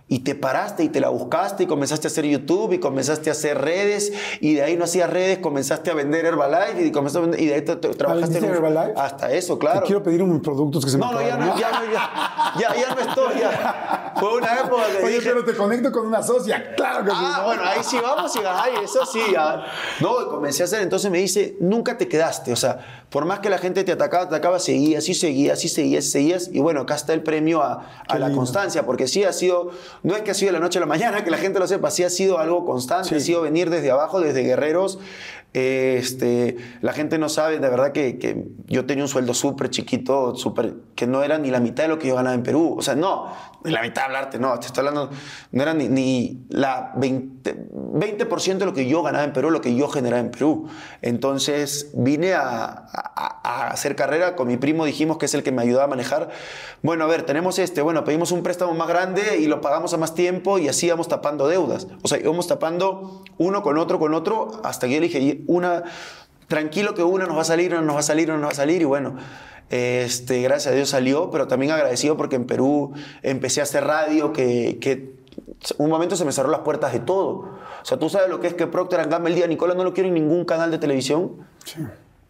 Y 0.10 0.20
te 0.20 0.36
paraste 0.36 0.86
y 0.86 0.88
te 0.88 1.02
la 1.02 1.10
buscaste 1.10 1.64
y 1.64 1.68
comenzaste 1.68 2.08
a 2.08 2.10
hacer 2.10 2.24
YouTube 2.24 2.72
y 2.72 2.80
comenzaste 2.80 3.30
a 3.30 3.34
hacer 3.34 3.58
redes 3.60 4.14
y 4.40 4.54
de 4.54 4.62
ahí 4.64 4.78
no 4.78 4.86
hacías 4.86 5.10
redes, 5.10 5.40
comenzaste 5.40 5.91
a 5.91 5.95
vender 5.95 6.24
Herbalife 6.24 6.82
y 6.86 6.91
comenzaste 6.94 7.18
a 7.18 7.22
vender, 7.24 7.41
y 7.41 7.48
de 7.48 7.56
ahí 7.56 7.62
te, 7.64 7.76
te- 7.76 7.90
trabajaste 7.90 8.40
vendiste 8.40 8.45
en 8.45 8.52
un- 8.64 8.68
Herbalife? 8.74 8.98
Hasta 8.98 9.34
eso, 9.34 9.56
Te 9.56 9.60
claro. 9.60 9.82
quiero 9.86 10.02
pedir 10.04 10.24
unos 10.24 10.40
productos 10.40 10.86
que 10.86 10.91
se 10.91 10.98
me 10.98 11.04
No, 11.06 11.12
no, 11.12 11.22
ya 11.22 11.36
no, 11.36 11.60
ya 11.60 11.72
no, 11.72 11.91
ya, 11.91 12.54
ya, 12.58 12.76
ya 12.82 12.95
no 12.95 13.02
estoy, 13.02 13.34
ya, 13.41 13.77
Fue 14.15 14.35
una 14.38 14.59
época 14.59 14.84
que 14.97 15.05
Oye, 15.05 15.15
dije, 15.15 15.30
pero 15.30 15.45
te 15.45 15.53
conecto 15.55 15.91
con 15.91 16.07
una 16.07 16.23
socia. 16.23 16.73
Claro 16.76 17.05
que 17.05 17.11
sí. 17.11 17.18
Ah, 17.19 17.43
bueno, 17.45 17.61
ahí 17.64 17.80
sí 17.84 17.97
vamos 18.01 18.35
y 18.35 18.39
ay, 18.45 18.72
eso 18.84 19.05
sí. 19.05 19.22
No, 19.99 20.22
y 20.22 20.26
comencé 20.26 20.64
a 20.64 20.65
hacer, 20.65 20.81
entonces 20.81 21.11
me 21.11 21.19
dice, 21.19 21.55
nunca 21.59 21.97
te 21.97 22.07
quedaste. 22.07 22.51
O 22.51 22.55
sea, 22.55 23.05
por 23.09 23.26
más 23.26 23.39
que 23.39 23.49
la 23.49 23.57
gente 23.57 23.84
te 23.84 23.91
atacaba, 23.91 24.27
te 24.27 24.35
atacaba, 24.35 24.59
seguías 24.59 25.07
y 25.07 25.14
seguías 25.14 25.64
y 25.64 25.69
seguías 25.69 26.05
y 26.05 26.09
seguías. 26.09 26.49
Y 26.51 26.59
bueno, 26.59 26.81
acá 26.81 26.95
está 26.95 27.14
el 27.14 27.22
premio 27.23 27.61
a, 27.61 27.85
la 28.09 28.18
lindo. 28.19 28.35
constancia, 28.35 28.85
porque 28.85 29.07
sí 29.07 29.23
ha 29.23 29.34
sido, 29.34 29.72
no 30.03 30.15
es 30.15 30.22
que 30.23 30.31
ha 30.31 30.34
sido 30.34 30.51
de 30.51 30.59
la 30.59 30.64
noche 30.64 30.80
a 30.80 30.81
la 30.81 30.88
mañana, 30.88 31.23
que 31.23 31.31
la 31.31 31.38
gente 31.38 31.59
lo 31.59 31.68
sepa, 31.68 31.91
sí 31.91 32.03
ha 32.03 32.09
sido 32.09 32.39
algo 32.39 32.65
constante, 32.65 33.09
Sí. 33.09 33.15
ha 33.15 33.19
sido 33.19 33.41
venir 33.41 33.69
desde 33.69 33.91
abajo, 33.91 34.19
desde 34.19 34.41
guerreros. 34.43 34.99
Este, 35.53 36.57
la 36.82 36.94
gente 36.94 37.18
no 37.18 37.30
sabe, 37.30 37.57
de 37.60 37.69
verdad 37.69 37.91
que, 37.91 38.19
que 38.19 38.45
yo 38.68 38.86
tenía 38.86 39.03
un 39.03 39.07
sueldo 39.07 39.34
súper 39.34 39.69
chiquito, 39.69 40.36
súper, 40.36 40.76
que 40.95 41.07
no 41.07 41.24
era 41.24 41.38
ni 41.40 41.49
la 41.49 41.60
mitad 41.60 41.84
de 41.84 41.90
lo 41.90 41.98
que 41.99 42.07
yo 42.07 42.15
ganaba 42.15 42.36
en 42.36 42.44
Perú. 42.44 42.76
O 42.78 42.82
sea, 42.82 42.95
no, 42.95 43.32
ni 43.64 43.72
la 43.72 43.82
mitad 43.82 44.02
de 44.03 44.06
hablarte, 44.06 44.40
no, 44.40 44.60
te 44.60 44.68
estoy 44.68 44.86
hablando, 44.86 45.10
no 45.52 45.61
era 45.64 45.74
ni, 45.74 45.88
ni 45.88 46.45
la 46.49 46.94
20%, 46.95 47.32
20 47.74 48.26
de 48.60 48.65
lo 48.65 48.74
que 48.74 48.88
yo 48.88 49.02
ganaba 49.02 49.24
en 49.24 49.34
Perú, 49.34 49.49
lo 49.49 49.61
que 49.61 49.76
yo 49.76 49.88
generaba 49.88 50.19
en 50.22 50.30
Perú. 50.32 50.68
Entonces 51.02 51.90
vine 51.94 52.34
a, 52.34 52.65
a- 52.65 53.41
a 53.44 53.68
hacer 53.69 53.95
carrera 53.95 54.36
con 54.36 54.48
mi 54.48 54.57
primo, 54.57 54.86
dijimos 54.86 55.18
que 55.18 55.26
es 55.26 55.34
el 55.34 55.41
que 55.41 55.52
me 55.52 55.61
ayudaba 55.61 55.86
a 55.86 55.88
manejar. 55.88 56.30
Bueno, 56.84 57.06
a 57.06 57.07
ver, 57.07 57.24
tenemos 57.24 57.57
este, 57.60 57.82
bueno, 57.82 58.03
pedimos 58.03 58.32
un 58.32 58.44
préstamo 58.44 58.74
más 58.74 58.88
grande 58.88 59.38
y 59.40 59.48
lo 59.48 59.61
pagamos 59.61 59.94
a 59.94 59.98
más 59.98 60.14
tiempo 60.14 60.60
y 60.60 60.68
así 60.68 60.86
íbamos 60.86 61.07
tapando 61.07 61.48
deudas. 61.48 61.88
O 62.03 62.07
sea, 62.07 62.19
íbamos 62.19 62.48
tapando 62.48 63.24
uno 63.38 63.64
con 63.64 63.78
otro, 63.78 63.98
con 63.99 64.14
otro, 64.14 64.52
hasta 64.64 64.88
que 64.88 64.94
yo 64.95 64.99
le 64.99 65.07
dije, 65.07 65.36
una, 65.47 65.84
tranquilo 66.47 66.93
que 66.93 67.03
una 67.03 67.26
nos 67.26 67.38
va 67.38 67.41
a 67.41 67.45
salir, 67.45 67.73
una 67.73 67.81
nos 67.81 67.95
va 67.95 67.99
a 67.99 68.03
salir, 68.03 68.30
una 68.30 68.39
nos 68.39 68.47
va 68.47 68.51
a 68.51 68.55
salir 68.55 68.81
y 68.81 68.85
bueno. 68.85 69.18
Este, 69.69 70.41
gracias 70.41 70.72
a 70.72 70.76
Dios 70.76 70.89
salió, 70.89 71.30
pero 71.30 71.47
también 71.47 71.73
agradecido 71.73 72.15
porque 72.15 72.38
en 72.38 72.45
Perú 72.45 72.93
empecé 73.22 73.59
a 73.59 73.64
hacer 73.64 73.84
radio, 73.84 74.31
que, 74.31 75.15
un 75.77 75.89
momento 75.89 76.15
se 76.15 76.23
me 76.23 76.31
cerró 76.31 76.49
las 76.49 76.61
puertas 76.61 76.93
de 76.93 76.99
todo. 76.99 77.57
O 77.81 77.85
sea, 77.85 77.99
tú 77.99 78.09
sabes 78.09 78.30
lo 78.30 78.39
que 78.39 78.47
es 78.47 78.53
que 78.53 78.68
Procter 78.68 79.07
Gamble 79.07 79.30
el 79.31 79.35
día 79.35 79.47
Nicola 79.47 79.73
no 79.73 79.84
lo 79.84 79.93
quiero 79.93 80.07
en 80.07 80.14
ningún 80.14 80.45
canal 80.45 80.72
de 80.72 80.77
televisión. 80.77 81.45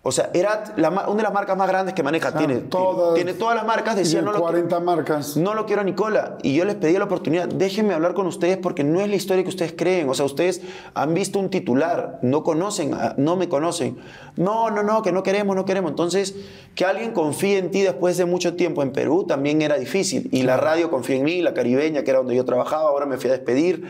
O 0.08 0.12
sea, 0.14 0.30
era 0.34 0.64
la 0.78 0.90
una 0.90 1.18
de 1.18 1.24
las 1.24 1.34
marcas 1.34 1.58
más 1.58 1.68
grandes 1.68 1.94
que 1.94 2.02
maneja. 2.02 2.32
Tiene, 2.34 2.56
todas- 2.60 3.16
tiene 3.16 3.34
todas 3.34 3.58
las 3.58 3.66
marcas. 3.66 3.98
Decía, 3.98 4.20
Tiene 4.22 4.28
no 4.28 4.32
lo, 4.32 4.40
40 4.40 4.80
marcas. 4.80 5.36
no 5.36 5.54
lo 5.54 5.66
quiero 5.66 5.82
a 5.82 5.84
Nicola. 5.84 6.38
Y 6.44 6.56
yo 6.56 6.64
les 6.64 6.76
pedí 6.76 6.98
la 6.98 7.04
oportunidad, 7.04 7.48
déjenme 7.50 7.94
hablar 7.94 8.14
con 8.14 8.26
ustedes 8.26 8.56
porque 8.58 8.86
no 8.86 9.02
es 9.02 9.10
la 9.10 9.16
historia 9.18 9.44
que 9.44 9.50
ustedes 9.50 9.74
creen. 9.76 10.08
O 10.10 10.14
sea, 10.14 10.24
ustedes 10.26 10.62
han 10.94 11.14
visto 11.14 11.40
un 11.40 11.50
titular, 11.50 12.20
no 12.22 12.42
conocen, 12.44 12.96
no 13.18 13.36
me 13.36 13.50
conocen. 13.50 13.98
No, 14.38 14.70
no, 14.72 14.82
no, 14.82 15.02
que 15.02 15.12
no 15.12 15.24
queremos, 15.24 15.56
no 15.58 15.66
queremos. 15.66 15.90
Entonces, 15.92 16.36
que 16.74 16.86
alguien 16.86 17.12
confíe 17.12 17.58
en 17.58 17.70
ti 17.72 17.82
después 17.82 18.16
de 18.16 18.24
mucho 18.24 18.56
tiempo 18.56 18.84
en 18.84 18.94
Perú 18.94 19.26
también 19.28 19.62
era 19.62 19.76
difícil. 19.78 20.30
Y 20.32 20.44
la 20.44 20.56
radio 20.56 20.90
confía 20.90 21.18
en 21.18 21.24
mí, 21.26 21.42
la 21.42 21.54
caribeña, 21.54 22.04
que 22.04 22.12
era 22.12 22.20
donde 22.20 22.34
yo 22.36 22.46
trabajaba, 22.46 22.84
ahora 22.90 23.06
me 23.06 23.18
fui 23.18 23.30
a 23.30 23.34
despedir. 23.34 23.84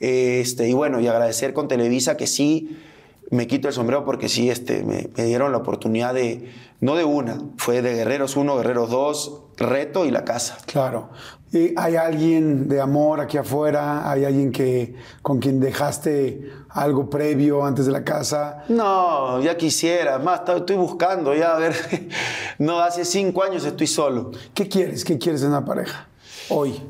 Este, 0.00 0.68
y 0.68 0.74
bueno, 0.74 1.00
y 1.00 1.06
agradecer 1.08 1.54
con 1.54 1.68
Televisa 1.68 2.16
que 2.16 2.26
sí 2.26 2.76
me 3.30 3.46
quito 3.46 3.68
el 3.68 3.74
sombrero 3.74 4.04
porque 4.04 4.28
sí 4.28 4.50
este, 4.50 4.82
me, 4.82 5.08
me 5.16 5.24
dieron 5.24 5.50
la 5.52 5.58
oportunidad 5.58 6.14
de, 6.14 6.52
no 6.80 6.94
de 6.94 7.04
una, 7.04 7.38
fue 7.56 7.82
de 7.82 7.94
Guerreros 7.94 8.36
1, 8.36 8.56
Guerreros 8.58 8.90
2, 8.90 9.40
Reto 9.56 10.04
y 10.04 10.10
La 10.10 10.24
Casa. 10.24 10.58
Claro. 10.66 11.10
¿Y 11.52 11.72
¿Hay 11.76 11.94
alguien 11.94 12.68
de 12.68 12.80
amor 12.80 13.20
aquí 13.20 13.38
afuera? 13.38 14.10
¿Hay 14.10 14.24
alguien 14.24 14.50
que, 14.50 14.96
con 15.22 15.38
quien 15.38 15.60
dejaste 15.60 16.50
algo 16.70 17.08
previo 17.08 17.64
antes 17.64 17.86
de 17.86 17.92
la 17.92 18.02
casa? 18.02 18.64
No, 18.68 19.40
ya 19.40 19.56
quisiera, 19.56 20.18
más, 20.18 20.40
estoy- 20.48 20.76
buscando 20.76 21.32
ya, 21.32 21.54
a 21.54 21.58
ver, 21.58 21.74
no, 22.58 22.80
hace 22.80 23.04
cinco 23.04 23.44
años 23.44 23.64
estoy 23.64 23.86
solo. 23.86 24.32
¿Qué 24.52 24.68
quieres? 24.68 25.04
¿Qué 25.04 25.16
quieres 25.16 25.42
en 25.42 25.50
una 25.50 25.64
pareja? 25.64 26.08
Hoy. 26.48 26.82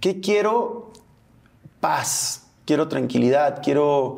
¿Qué 0.00 0.20
quiero? 0.20 0.90
Paz, 1.80 2.44
quiero 2.64 2.88
tranquilidad, 2.88 3.60
quiero 3.62 4.16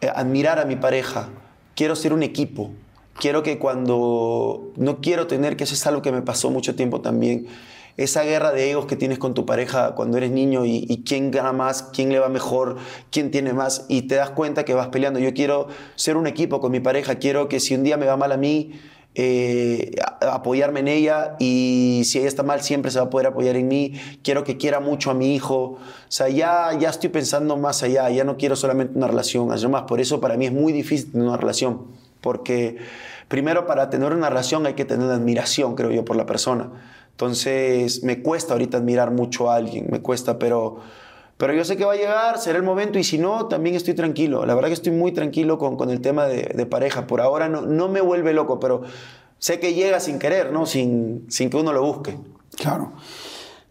admirar 0.00 0.58
a 0.58 0.64
mi 0.64 0.76
pareja, 0.76 1.28
quiero 1.74 1.96
ser 1.96 2.12
un 2.12 2.22
equipo, 2.22 2.70
quiero 3.18 3.42
que 3.42 3.58
cuando 3.58 4.72
no 4.76 5.00
quiero 5.00 5.26
tener, 5.26 5.56
que 5.56 5.64
eso 5.64 5.74
es 5.74 5.86
algo 5.86 6.02
que 6.02 6.12
me 6.12 6.22
pasó 6.22 6.50
mucho 6.50 6.74
tiempo 6.74 7.00
también, 7.00 7.46
esa 7.96 8.22
guerra 8.24 8.52
de 8.52 8.70
egos 8.70 8.86
que 8.86 8.96
tienes 8.96 9.18
con 9.18 9.32
tu 9.32 9.46
pareja 9.46 9.94
cuando 9.94 10.18
eres 10.18 10.30
niño 10.30 10.66
y, 10.66 10.84
y 10.86 11.02
quién 11.02 11.30
gana 11.30 11.52
más, 11.52 11.82
quién 11.82 12.10
le 12.10 12.18
va 12.18 12.28
mejor, 12.28 12.76
quién 13.10 13.30
tiene 13.30 13.54
más 13.54 13.86
y 13.88 14.02
te 14.02 14.16
das 14.16 14.30
cuenta 14.30 14.66
que 14.66 14.74
vas 14.74 14.88
peleando. 14.88 15.18
Yo 15.18 15.32
quiero 15.32 15.68
ser 15.94 16.18
un 16.18 16.26
equipo 16.26 16.60
con 16.60 16.72
mi 16.72 16.80
pareja, 16.80 17.14
quiero 17.14 17.48
que 17.48 17.58
si 17.58 17.74
un 17.74 17.84
día 17.84 17.96
me 17.96 18.04
va 18.04 18.18
mal 18.18 18.32
a 18.32 18.36
mí, 18.36 18.72
eh, 19.18 19.92
apoyarme 20.20 20.80
en 20.80 20.88
ella 20.88 21.36
y 21.38 22.02
si 22.04 22.18
ella 22.18 22.28
está 22.28 22.42
mal 22.42 22.60
siempre 22.60 22.90
se 22.90 22.98
va 22.98 23.06
a 23.06 23.10
poder 23.10 23.28
apoyar 23.28 23.56
en 23.56 23.66
mí. 23.66 23.98
Quiero 24.22 24.44
que 24.44 24.58
quiera 24.58 24.78
mucho 24.78 25.10
a 25.10 25.14
mi 25.14 25.34
hijo. 25.34 25.56
O 25.56 25.78
sea, 26.08 26.28
ya, 26.28 26.78
ya 26.78 26.90
estoy 26.90 27.08
pensando 27.08 27.56
más 27.56 27.82
allá, 27.82 28.10
ya 28.10 28.24
no 28.24 28.36
quiero 28.36 28.56
solamente 28.56 28.96
una 28.96 29.08
relación. 29.08 29.50
Además, 29.50 29.84
por 29.88 30.00
eso 30.00 30.20
para 30.20 30.36
mí 30.36 30.44
es 30.44 30.52
muy 30.52 30.70
difícil 30.74 31.12
tener 31.12 31.26
una 31.26 31.38
relación, 31.38 31.86
porque 32.20 32.76
primero 33.28 33.66
para 33.66 33.88
tener 33.88 34.12
una 34.12 34.28
relación 34.28 34.66
hay 34.66 34.74
que 34.74 34.84
tener 34.84 35.10
admiración, 35.10 35.76
creo 35.76 35.90
yo, 35.90 36.04
por 36.04 36.16
la 36.16 36.26
persona. 36.26 36.70
Entonces, 37.12 38.04
me 38.04 38.20
cuesta 38.20 38.52
ahorita 38.52 38.76
admirar 38.76 39.12
mucho 39.12 39.50
a 39.50 39.56
alguien, 39.56 39.86
me 39.90 40.02
cuesta, 40.02 40.38
pero... 40.38 40.80
Pero 41.36 41.52
yo 41.52 41.64
sé 41.64 41.76
que 41.76 41.84
va 41.84 41.92
a 41.92 41.96
llegar, 41.96 42.38
será 42.38 42.56
el 42.56 42.64
momento 42.64 42.98
y 42.98 43.04
si 43.04 43.18
no, 43.18 43.46
también 43.46 43.76
estoy 43.76 43.94
tranquilo. 43.94 44.46
La 44.46 44.54
verdad 44.54 44.68
que 44.68 44.74
estoy 44.74 44.92
muy 44.92 45.12
tranquilo 45.12 45.58
con, 45.58 45.76
con 45.76 45.90
el 45.90 46.00
tema 46.00 46.26
de, 46.26 46.50
de 46.54 46.66
pareja. 46.66 47.06
Por 47.06 47.20
ahora 47.20 47.48
no, 47.48 47.62
no 47.62 47.88
me 47.88 48.00
vuelve 48.00 48.32
loco, 48.32 48.58
pero 48.58 48.82
sé 49.38 49.60
que 49.60 49.74
llega 49.74 50.00
sin 50.00 50.18
querer, 50.18 50.52
¿no? 50.52 50.64
Sin, 50.66 51.26
sin 51.28 51.50
que 51.50 51.56
uno 51.56 51.72
lo 51.72 51.82
busque. 51.82 52.16
Claro. 52.56 52.92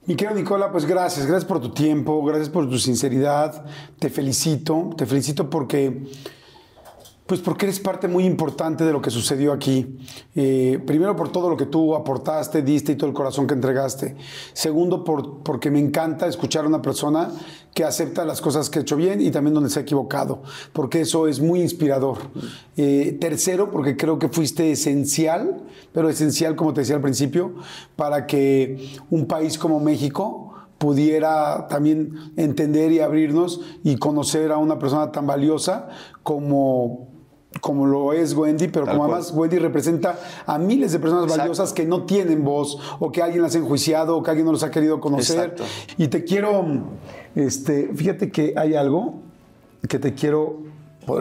Mi 0.06 0.16
querido 0.16 0.36
Nicola, 0.38 0.72
pues 0.72 0.86
gracias, 0.86 1.26
gracias 1.26 1.46
por 1.46 1.60
tu 1.60 1.72
tiempo, 1.72 2.24
gracias 2.24 2.50
por 2.50 2.70
tu 2.70 2.78
sinceridad, 2.78 3.66
te 3.98 4.12
felicito, 4.12 4.92
te 4.96 5.08
felicito 5.08 5.50
porque, 5.50 6.04
pues 7.28 7.42
porque 7.42 7.66
eres 7.66 7.80
parte 7.80 8.08
muy 8.08 8.24
importante 8.24 8.84
de 8.84 8.92
lo 8.92 9.02
que 9.02 9.10
sucedió 9.10 9.52
aquí. 9.52 9.98
Eh, 10.36 10.80
primero 10.86 11.16
por 11.16 11.32
todo 11.32 11.50
lo 11.50 11.58
que 11.58 11.66
tú 11.66 11.96
aportaste, 11.96 12.62
diste 12.62 12.92
y 12.92 12.96
todo 12.96 13.10
el 13.10 13.16
corazón 13.16 13.48
que 13.48 13.56
entregaste. 13.56 14.16
Segundo, 14.54 15.04
por, 15.04 15.40
porque 15.40 15.72
me 15.72 15.80
encanta 15.80 16.28
escuchar 16.28 16.66
a 16.66 16.68
una 16.68 16.84
persona 16.84 17.32
que 17.74 17.84
acepta 17.84 18.26
las 18.26 18.42
cosas 18.42 18.70
que 18.70 18.80
ha 18.80 18.82
hecho 18.84 18.96
bien 18.96 19.22
y 19.22 19.32
también 19.32 19.56
donde 19.56 19.70
se 19.72 19.80
ha 19.80 19.82
equivocado, 19.82 20.44
porque 20.72 21.02
eso 21.02 21.28
es 21.28 21.40
muy 21.42 21.62
inspirador. 21.62 22.20
Eh, 22.78 23.18
tercero, 23.20 23.72
porque 23.72 23.98
creo 23.98 24.20
que 24.20 24.30
fuiste 24.30 24.72
esencial, 24.72 25.64
pero 25.94 26.10
esencial, 26.10 26.56
como 26.56 26.74
te 26.74 26.82
decía 26.82 26.96
al 26.96 27.02
principio, 27.02 27.56
para 27.96 28.28
que 28.28 28.94
un 29.10 29.26
país 29.26 29.58
como 29.58 29.80
México 29.80 30.54
pudiera 30.78 31.68
también 31.68 32.34
entender 32.38 32.92
y 32.92 33.00
abrirnos 33.00 33.62
y 33.84 33.98
conocer 33.98 34.52
a 34.52 34.58
una 34.58 34.78
persona 34.78 35.12
tan 35.12 35.26
valiosa 35.26 35.90
como, 36.24 37.15
como 37.62 37.86
lo 37.88 38.14
es 38.14 38.34
Wendy, 38.34 38.68
pero 38.68 38.86
Tal 38.86 38.96
como 38.96 39.08
cual. 39.08 39.20
además 39.22 39.34
Wendy 39.36 39.58
representa 39.60 40.20
a 40.46 40.58
miles 40.58 40.92
de 40.92 41.00
personas 41.00 41.24
Exacto. 41.24 41.42
valiosas 41.42 41.74
que 41.74 41.86
no 41.86 42.04
tienen 42.04 42.44
voz 42.44 42.78
o 43.00 43.12
que 43.12 43.22
alguien 43.24 43.42
las 43.42 43.56
ha 43.56 43.58
enjuiciado 43.60 44.18
o 44.18 44.24
que 44.24 44.30
alguien 44.30 44.46
no 44.46 44.52
los 44.52 44.64
ha 44.64 44.72
querido 44.72 45.00
conocer. 45.00 45.38
Exacto. 45.40 45.64
Y 45.98 46.08
te 46.10 46.24
quiero, 46.24 46.64
este, 47.36 47.90
fíjate 47.96 48.30
que 48.32 48.54
hay 48.58 48.76
algo 48.76 49.22
que 49.88 50.00
te 50.00 50.14
quiero... 50.14 50.58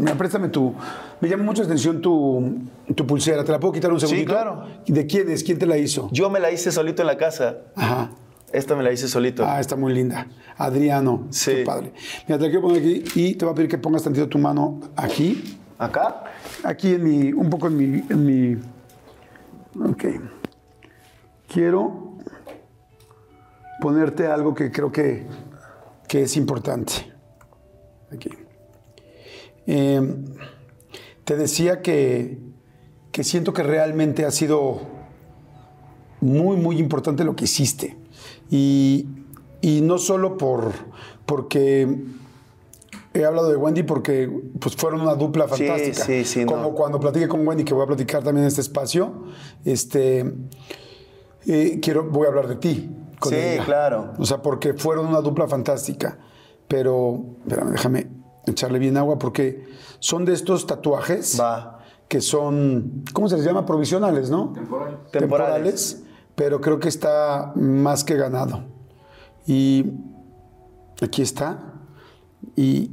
Mira, 0.01 0.17
préstame 0.17 0.49
tu... 0.49 0.73
Me 1.21 1.29
llama 1.29 1.45
mucho 1.45 1.61
la 1.63 1.67
atención 1.67 2.01
tu, 2.01 2.59
tu 2.95 3.07
pulsera. 3.07 3.45
¿Te 3.45 3.53
la 3.53 3.61
puedo 3.61 3.73
quitar 3.73 3.93
un 3.93 4.01
Sí, 4.01 4.07
segundito? 4.07 4.33
claro. 4.33 4.65
¿De 4.87 5.07
quién 5.07 5.31
es? 5.31 5.45
¿Quién 5.45 5.59
te 5.59 5.67
la 5.67 5.77
hizo? 5.77 6.09
Yo 6.11 6.31
me 6.31 6.41
la 6.41 6.51
hice 6.51 6.73
solito 6.73 7.03
en 7.03 7.07
la 7.07 7.17
casa. 7.19 7.59
Ajá. 7.77 8.11
Esta 8.53 8.75
me 8.77 8.83
la 8.83 8.93
hice 8.93 9.09
solito. 9.09 9.45
Ah, 9.47 9.61
está 9.61 9.77
muy 9.77 9.93
linda. 9.93 10.27
Adriano. 10.57 11.25
Sí. 11.31 11.51
Qué 11.57 11.63
padre. 11.65 11.93
Mira, 12.27 12.39
te 12.39 12.45
la 12.45 12.51
quiero 12.51 12.63
poner 12.63 12.79
aquí 12.81 13.05
y 13.15 13.35
te 13.35 13.45
voy 13.45 13.53
a 13.53 13.55
pedir 13.55 13.69
que 13.69 13.77
pongas 13.79 14.03
tantito 14.03 14.27
tu 14.29 14.39
mano 14.39 14.81
aquí. 14.97 15.59
¿Acá? 15.79 16.25
Aquí 16.63 16.95
en 16.95 17.05
mi, 17.05 17.33
un 17.33 17.51
poco 17.51 17.67
en 17.67 17.77
mi, 17.77 18.05
en 18.09 18.25
mi. 18.25 18.63
Ok. 19.83 20.05
Quiero 21.49 22.15
ponerte 23.81 24.27
algo 24.27 24.55
que 24.55 24.71
creo 24.71 24.91
que, 24.93 25.27
que 26.09 26.23
es 26.23 26.37
importante. 26.37 27.13
Aquí. 28.13 28.31
Eh, 29.67 30.01
te 31.25 31.37
decía 31.37 31.83
que, 31.83 32.39
que 33.11 33.25
siento 33.25 33.53
que 33.53 33.63
realmente 33.63 34.25
ha 34.25 34.31
sido 34.31 34.81
muy, 36.21 36.57
muy 36.57 36.79
importante 36.79 37.25
lo 37.25 37.35
que 37.35 37.45
hiciste. 37.45 37.97
Y, 38.51 39.09
y 39.61 39.81
no 39.81 39.99
solo 39.99 40.39
por, 40.39 40.73
porque 41.27 41.89
he 43.15 43.25
hablado 43.25 43.49
de 43.49 43.57
Wendy 43.57 43.85
porque 43.85 44.29
pues, 44.61 44.75
fueron 44.77 45.01
una 45.01 45.15
dupla 45.15 45.45
Sí, 45.49 45.67
fantástica. 45.67 46.05
sí, 46.05 46.25
sí, 46.25 46.45
Como 46.45 46.63
no. 46.63 46.71
cuando 46.75 46.99
platiqué 47.01 47.29
con 47.29 47.47
Wendy, 47.47 47.65
que 47.65 47.73
voy 47.73 47.85
a 47.85 47.87
platicar 47.87 48.23
también 48.25 48.43
en 48.43 48.49
este 48.49 48.61
espacio, 48.61 49.25
este, 49.65 50.35
eh, 51.47 51.79
quiero, 51.81 52.05
voy 52.11 52.27
a 52.27 52.29
hablar 52.31 52.49
de 52.49 52.57
ti. 52.57 52.91
con 53.21 53.31
Sí, 53.33 53.37
ella. 53.39 53.65
claro. 53.65 54.13
O 54.19 54.25
sea, 54.27 54.43
porque 54.43 54.75
fueron 54.75 55.07
una 55.07 55.21
dupla 55.21 55.47
fantástica. 55.47 56.19
Pero, 56.69 57.25
espérame, 57.47 57.71
déjame 57.73 58.07
echarle 58.47 58.79
bien 58.79 58.97
agua 58.97 59.19
porque 59.19 59.65
son 60.01 60.25
de 60.25 60.33
estos 60.35 60.67
tatuajes 60.67 61.39
Va. 61.41 61.79
que 62.09 62.21
son, 62.21 63.05
¿cómo 63.13 63.29
se 63.29 63.37
les 63.37 63.45
llama? 63.45 63.65
Provisionales, 63.65 64.29
¿no? 64.31 64.53
Temporales. 64.53 64.99
Temporales. 65.13 66.03
Pero 66.35 66.61
creo 66.61 66.81
que 66.81 66.89
está 66.89 67.53
más 67.55 68.03
que 68.03 68.17
ganado. 68.17 68.65
Y 69.47 69.93
aquí 71.01 71.23
está. 71.23 71.75
Y 72.57 72.91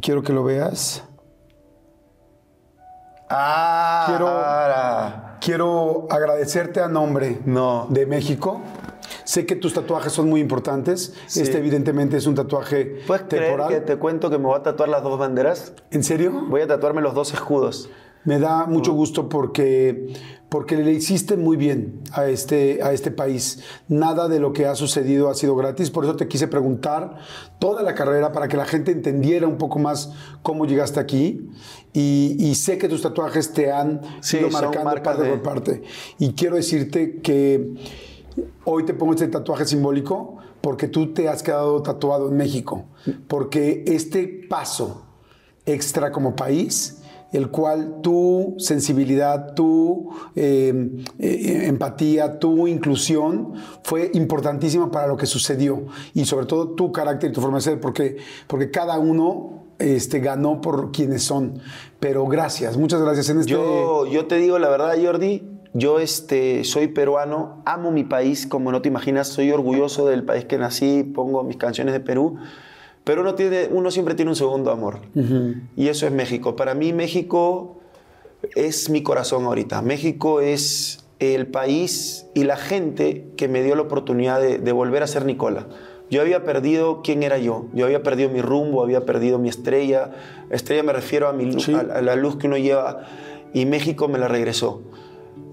quiero 0.00 0.22
que 0.22 0.32
lo 0.32 0.44
veas. 0.44 1.04
Ah, 3.28 4.04
Quiero-. 4.08 5.30
Quiero 5.40 6.06
agradecerte 6.10 6.80
a 6.80 6.88
nombre 6.88 7.40
No. 7.44 7.86
de 7.90 8.04
México. 8.06 8.60
Sé 9.24 9.46
que 9.46 9.54
tus 9.56 9.72
tatuajes 9.72 10.12
son 10.12 10.28
muy 10.28 10.40
importantes. 10.40 11.14
Este 11.28 11.58
evidentemente 11.58 12.16
es 12.16 12.26
un 12.26 12.34
tatuaje 12.34 12.98
¿Puedes 13.06 13.24
creer 13.28 13.44
temporal. 13.44 13.68
que 13.68 13.80
te 13.80 13.96
cuento 13.96 14.28
que 14.30 14.38
me 14.38 14.46
voy 14.46 14.58
a 14.58 14.62
tatuar 14.62 14.88
las 14.88 15.02
dos 15.02 15.18
banderas? 15.18 15.72
¿En 15.90 16.02
serio? 16.02 16.32
Voy 16.48 16.62
a 16.62 16.66
tatuarme 16.66 17.00
los 17.00 17.14
dos 17.14 17.32
escudos. 17.32 17.88
Me 18.24 18.38
da 18.38 18.66
mucho 18.66 18.92
gusto 18.92 19.28
porque, 19.28 20.12
porque 20.50 20.76
le 20.76 20.92
hiciste 20.92 21.36
muy 21.36 21.56
bien 21.56 22.00
a 22.12 22.26
este, 22.26 22.82
a 22.82 22.92
este 22.92 23.10
país. 23.10 23.60
Nada 23.88 24.28
de 24.28 24.40
lo 24.40 24.52
que 24.52 24.66
ha 24.66 24.74
sucedido 24.74 25.30
ha 25.30 25.34
sido 25.34 25.54
gratis. 25.56 25.90
Por 25.90 26.04
eso 26.04 26.16
te 26.16 26.26
quise 26.28 26.48
preguntar 26.48 27.18
toda 27.60 27.82
la 27.82 27.94
carrera 27.94 28.32
para 28.32 28.48
que 28.48 28.56
la 28.56 28.64
gente 28.66 28.90
entendiera 28.90 29.46
un 29.46 29.56
poco 29.58 29.78
más 29.78 30.12
cómo 30.42 30.66
llegaste 30.66 30.98
aquí. 31.00 31.48
Y, 31.92 32.36
y 32.38 32.54
sé 32.56 32.78
que 32.78 32.88
tus 32.88 33.00
tatuajes 33.02 33.52
te 33.52 33.70
han 33.72 34.00
Sí, 34.20 34.38
ido 34.38 34.50
marcando 34.50 35.02
parte 35.02 35.22
de- 35.22 35.30
por 35.30 35.42
parte. 35.42 35.82
Y 36.18 36.32
quiero 36.32 36.56
decirte 36.56 37.20
que 37.20 37.72
hoy 38.64 38.84
te 38.84 38.92
pongo 38.94 39.12
este 39.14 39.28
tatuaje 39.28 39.64
simbólico 39.64 40.36
porque 40.60 40.88
tú 40.88 41.12
te 41.14 41.28
has 41.28 41.42
quedado 41.42 41.80
tatuado 41.82 42.28
en 42.28 42.36
México. 42.36 42.84
Porque 43.28 43.84
este 43.86 44.26
paso 44.48 45.06
extra 45.64 46.10
como 46.10 46.34
país, 46.36 46.99
el 47.32 47.50
cual 47.50 48.00
tu 48.02 48.54
sensibilidad, 48.58 49.54
tu 49.54 50.10
eh, 50.34 50.90
eh, 51.18 51.62
empatía, 51.66 52.38
tu 52.38 52.66
inclusión 52.66 53.54
fue 53.82 54.10
importantísima 54.14 54.90
para 54.90 55.06
lo 55.06 55.16
que 55.16 55.26
sucedió 55.26 55.86
y 56.14 56.24
sobre 56.24 56.46
todo 56.46 56.70
tu 56.70 56.92
carácter 56.92 57.30
y 57.30 57.32
tu 57.32 57.40
forma 57.40 57.58
de 57.58 57.62
ser, 57.62 57.80
porque, 57.80 58.16
porque 58.46 58.70
cada 58.70 58.98
uno 58.98 59.64
este, 59.78 60.20
ganó 60.20 60.60
por 60.60 60.92
quienes 60.92 61.22
son. 61.22 61.60
Pero 61.98 62.26
gracias, 62.26 62.76
muchas 62.76 63.00
gracias 63.00 63.28
en 63.30 63.40
este... 63.40 63.52
Yo, 63.52 64.06
yo 64.06 64.26
te 64.26 64.36
digo 64.36 64.58
la 64.58 64.68
verdad, 64.68 64.94
Jordi, 65.02 65.42
yo 65.72 66.00
este, 66.00 66.64
soy 66.64 66.88
peruano, 66.88 67.62
amo 67.64 67.92
mi 67.92 68.04
país, 68.04 68.46
como 68.46 68.72
no 68.72 68.82
te 68.82 68.88
imaginas, 68.88 69.28
soy 69.28 69.52
orgulloso 69.52 70.06
del 70.06 70.24
país 70.24 70.44
que 70.44 70.58
nací, 70.58 71.04
pongo 71.04 71.44
mis 71.44 71.56
canciones 71.56 71.94
de 71.94 72.00
Perú, 72.00 72.38
pero 73.04 73.22
uno, 73.22 73.34
tiene, 73.34 73.68
uno 73.70 73.90
siempre 73.90 74.14
tiene 74.14 74.30
un 74.30 74.36
segundo 74.36 74.70
amor, 74.70 74.98
y 75.76 75.88
eso 75.88 76.06
es 76.06 76.12
México. 76.12 76.54
Para 76.56 76.74
mí 76.74 76.92
México 76.92 77.78
es 78.54 78.90
mi 78.90 79.02
corazón 79.02 79.44
ahorita. 79.44 79.82
México 79.82 80.40
es 80.40 81.04
el 81.18 81.46
país 81.46 82.26
y 82.34 82.44
la 82.44 82.56
gente 82.56 83.26
que 83.36 83.48
me 83.48 83.62
dio 83.62 83.74
la 83.74 83.82
oportunidad 83.82 84.40
de, 84.40 84.58
de 84.58 84.72
volver 84.72 85.02
a 85.02 85.06
ser 85.06 85.24
Nicola. 85.24 85.66
Yo 86.10 86.20
había 86.22 86.44
perdido 86.44 87.02
quién 87.04 87.22
era 87.22 87.38
yo, 87.38 87.66
yo 87.72 87.84
había 87.84 88.02
perdido 88.02 88.30
mi 88.30 88.40
rumbo, 88.42 88.82
había 88.82 89.04
perdido 89.06 89.38
mi 89.38 89.48
estrella. 89.48 90.10
Estrella 90.50 90.82
me 90.82 90.92
refiero 90.92 91.28
a, 91.28 91.32
mi, 91.32 91.44
lu- 91.52 91.60
Sí. 91.60 91.72
a, 91.74 91.80
a 91.80 92.02
la 92.02 92.16
luz 92.16 92.36
que 92.36 92.46
uno 92.48 92.56
lleva 92.58 93.04
y 93.54 93.64
México 93.66 94.08
me 94.08 94.18
la 94.18 94.26
regresó. 94.26 94.82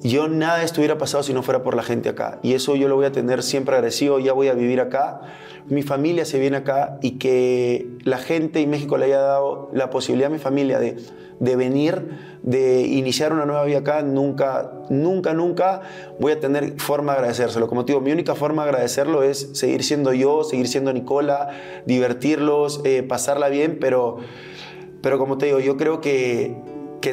Yo 0.03 0.27
nada 0.27 0.63
estuviera 0.63 0.97
pasado 0.97 1.23
si 1.23 1.33
no 1.33 1.41
fuera 1.43 1.63
por 1.63 1.75
la 1.75 1.83
gente 1.83 2.09
acá. 2.09 2.39
Y 2.43 2.53
eso 2.53 2.75
yo 2.75 2.87
lo 2.87 2.95
voy 2.95 3.05
a 3.05 3.11
tener 3.11 3.41
siempre 3.41 3.75
agradecido. 3.75 4.19
Ya 4.19 4.33
voy 4.33 4.47
a 4.47 4.53
vivir 4.53 4.79
acá. 4.79 5.21
Mi 5.67 5.81
familia 5.81 6.23
se 6.25 6.39
viene 6.39 6.57
acá 6.57 6.97
y 7.01 7.17
que 7.17 7.87
la 8.03 8.17
gente 8.17 8.61
y 8.61 8.67
México 8.67 8.97
le 8.97 9.05
haya 9.05 9.19
dado 9.19 9.69
la 9.73 9.89
posibilidad 9.89 10.29
a 10.29 10.33
mi 10.33 10.39
familia 10.39 10.79
de, 10.79 10.97
de 11.39 11.55
venir, 11.55 12.09
de 12.43 12.81
iniciar 12.81 13.33
una 13.33 13.45
nueva 13.45 13.63
vida 13.65 13.79
acá, 13.79 14.01
nunca, 14.01 14.71
nunca, 14.89 15.33
nunca 15.33 15.81
voy 16.19 16.31
a 16.31 16.39
tener 16.39 16.79
forma 16.79 17.13
de 17.13 17.17
agradecérselo. 17.19 17.67
Como 17.67 17.83
te 17.83 17.91
digo, 17.91 18.01
mi 18.01 18.11
única 18.11 18.35
forma 18.35 18.63
de 18.63 18.69
agradecerlo 18.69 19.23
es 19.23 19.49
seguir 19.53 19.83
siendo 19.83 20.13
yo, 20.13 20.43
seguir 20.43 20.67
siendo 20.67 20.93
Nicola, 20.93 21.49
divertirlos, 21.85 22.81
eh, 22.85 23.03
pasarla 23.03 23.49
bien, 23.49 23.77
pero, 23.79 24.17
pero 25.01 25.17
como 25.17 25.37
te 25.37 25.47
digo, 25.47 25.59
yo 25.59 25.75
creo 25.75 26.01
que, 26.01 26.55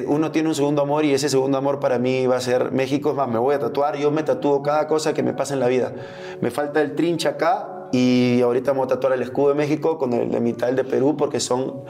que 0.01 0.07
uno 0.07 0.33
tiene 0.33 0.49
un 0.49 0.55
segundo 0.55 0.83
amor 0.83 1.05
y 1.05 1.13
ese 1.13 1.29
segundo 1.29 1.59
amor 1.59 1.79
para 1.79 1.99
mí 1.99 2.27
va 2.27 2.37
a 2.37 2.41
ser 2.41 2.73
México. 2.73 3.11
Es 3.11 3.17
más, 3.17 3.29
me 3.29 3.39
voy 3.39 3.55
a 3.55 3.59
tatuar, 3.59 3.97
yo 3.97 4.11
me 4.11 4.23
tatúo 4.23 4.63
cada 4.63 4.89
cosa 4.89 5.15
que 5.15 5.23
me 5.23 5.33
pasa 5.33 5.55
en 5.55 5.61
la 5.61 5.69
vida. 5.69 5.93
Me 6.41 6.51
falta 6.51 6.81
el 6.81 6.95
trincha 6.95 7.31
acá 7.31 7.89
y 7.93 8.41
ahorita 8.43 8.73
me 8.73 8.79
voy 8.79 8.87
a 8.87 8.89
tatuar 8.89 9.13
el 9.13 9.23
escudo 9.23 9.51
de 9.51 9.55
México 9.55 9.99
con 9.99 10.13
el 10.13 10.31
de 10.31 10.41
mitad 10.41 10.69
el 10.69 10.77
de 10.77 10.85
Perú 10.85 11.17
porque 11.17 11.39
son 11.39 11.83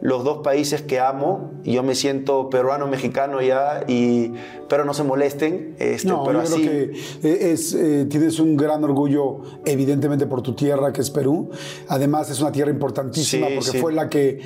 los 0.00 0.22
dos 0.22 0.38
países 0.38 0.82
que 0.82 1.00
amo. 1.00 1.50
Yo 1.64 1.82
me 1.82 1.96
siento 1.96 2.48
peruano, 2.48 2.86
mexicano 2.86 3.42
ya, 3.42 3.82
y, 3.88 4.32
pero 4.68 4.84
no 4.84 4.94
se 4.94 5.02
molesten. 5.02 5.74
Este, 5.80 6.06
No, 6.06 6.22
pero 6.24 6.44
yo 6.44 6.54
así, 6.54 6.62
creo 6.62 6.92
que 7.20 7.52
es, 7.52 7.74
eh, 7.74 8.06
tienes 8.08 8.38
un 8.38 8.56
gran 8.56 8.84
orgullo, 8.84 9.40
evidentemente, 9.64 10.26
por 10.26 10.42
tu 10.42 10.54
tierra, 10.54 10.92
que 10.92 11.00
es 11.00 11.10
Perú. 11.10 11.50
Además, 11.88 12.30
es 12.30 12.40
una 12.40 12.52
tierra 12.52 12.70
importantísima 12.70 13.48
Sí, 13.48 13.54
porque 13.56 13.70
sí. 13.70 13.78
fue 13.78 13.92
la 13.92 14.08
que. 14.08 14.40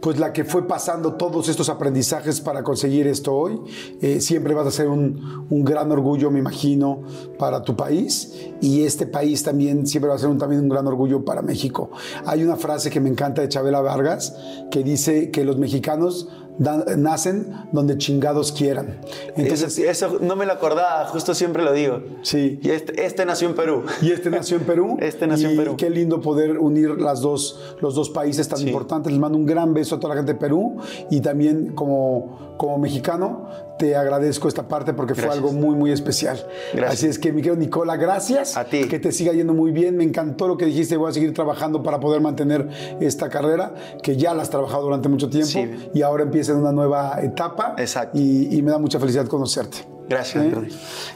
Pues 0.00 0.18
la 0.18 0.32
que 0.32 0.44
fue 0.44 0.66
pasando 0.68 1.14
todos 1.14 1.48
estos 1.48 1.68
aprendizajes 1.68 2.40
para 2.40 2.62
conseguir 2.62 3.06
esto 3.06 3.34
hoy. 3.34 3.60
Eh, 4.00 4.20
siempre 4.20 4.54
vas 4.54 4.66
a 4.66 4.70
ser 4.70 4.88
un, 4.88 5.46
un 5.48 5.64
gran 5.64 5.90
orgullo, 5.90 6.30
me 6.30 6.38
imagino, 6.38 7.02
para 7.38 7.62
tu 7.62 7.76
país. 7.76 8.34
Y 8.60 8.82
este 8.82 9.06
país 9.06 9.42
también 9.42 9.86
siempre 9.86 10.08
va 10.08 10.16
a 10.16 10.18
ser 10.18 10.28
un, 10.28 10.38
también 10.38 10.62
un 10.62 10.68
gran 10.68 10.86
orgullo 10.86 11.24
para 11.24 11.42
México. 11.42 11.90
Hay 12.24 12.42
una 12.44 12.56
frase 12.56 12.90
que 12.90 13.00
me 13.00 13.08
encanta 13.08 13.42
de 13.42 13.48
Chabela 13.48 13.80
Vargas 13.80 14.36
que 14.70 14.82
dice 14.82 15.30
que 15.30 15.44
los 15.44 15.56
mexicanos 15.56 16.28
dan- 16.58 16.84
nacen 17.02 17.46
donde 17.72 17.98
chingados 17.98 18.52
quieran. 18.52 18.98
Entonces, 19.36 19.78
eso, 19.78 20.18
no 20.20 20.36
me 20.36 20.46
lo 20.46 20.52
acordaba, 20.52 21.06
justo 21.06 21.34
siempre 21.34 21.62
lo 21.62 21.72
digo. 21.72 22.02
Sí. 22.22 22.58
Y 22.62 22.70
este, 22.70 23.04
este 23.04 23.24
nació 23.26 23.48
en 23.48 23.54
Perú. 23.54 23.82
Y 24.02 24.12
este 24.12 24.30
nació 24.30 24.56
en 24.58 24.64
Perú. 24.64 24.96
Este 25.00 25.26
nació 25.26 25.48
y 25.48 25.52
en 25.52 25.58
Perú. 25.58 25.76
Qué 25.76 25.90
lindo 25.90 26.20
poder 26.20 26.58
unir 26.58 26.90
las 27.00 27.20
dos, 27.20 27.60
los 27.80 27.94
dos 27.94 28.10
países 28.10 28.48
tan 28.48 28.58
Sí. 28.58 28.66
importantes. 28.66 29.12
Les 29.12 29.20
mando 29.20 29.38
un 29.38 29.46
gran 29.46 29.72
beso 29.74 29.96
a 29.96 30.00
toda 30.00 30.14
la 30.14 30.20
gente 30.20 30.32
de 30.34 30.38
Perú 30.38 30.76
y 31.10 31.20
también 31.20 31.72
como, 31.74 32.45
como 32.56 32.78
mexicano 32.78 33.48
te 33.78 33.94
agradezco 33.94 34.48
esta 34.48 34.66
parte 34.68 34.94
porque 34.94 35.14
fue 35.14 35.28
algo 35.28 35.52
muy, 35.52 35.74
muy 35.74 35.92
especial. 35.92 36.38
Gracias. 36.72 36.92
Así 36.98 37.06
es 37.08 37.18
que, 37.18 37.30
mi 37.32 37.42
querido 37.42 37.56
Nicola, 37.56 37.96
gracias. 37.96 38.56
A 38.56 38.64
ti. 38.64 38.84
Que 38.88 38.98
te 38.98 39.12
siga 39.12 39.32
yendo 39.32 39.52
muy 39.52 39.70
bien. 39.70 39.96
Me 39.96 40.04
encantó 40.04 40.48
lo 40.48 40.56
que 40.56 40.64
dijiste. 40.64 40.96
Voy 40.96 41.10
a 41.10 41.12
seguir 41.12 41.34
trabajando 41.34 41.82
para 41.82 42.00
poder 42.00 42.20
mantener 42.22 42.68
esta 43.00 43.28
carrera 43.28 43.74
que 44.02 44.16
ya 44.16 44.32
la 44.32 44.42
has 44.42 44.50
trabajado 44.50 44.84
durante 44.84 45.08
mucho 45.08 45.28
tiempo 45.28 45.50
Sí. 45.50 45.90
y 45.92 46.02
ahora 46.02 46.22
empieza 46.22 46.52
en 46.52 46.58
una 46.58 46.72
nueva 46.72 47.18
etapa. 47.22 47.74
Exacto. 47.76 48.18
Y, 48.18 48.56
y 48.56 48.62
me 48.62 48.70
da 48.70 48.78
mucha 48.78 48.98
felicidad 48.98 49.26
conocerte. 49.26 49.78
Gracias, 50.08 50.44
¿Eh? 50.44 50.68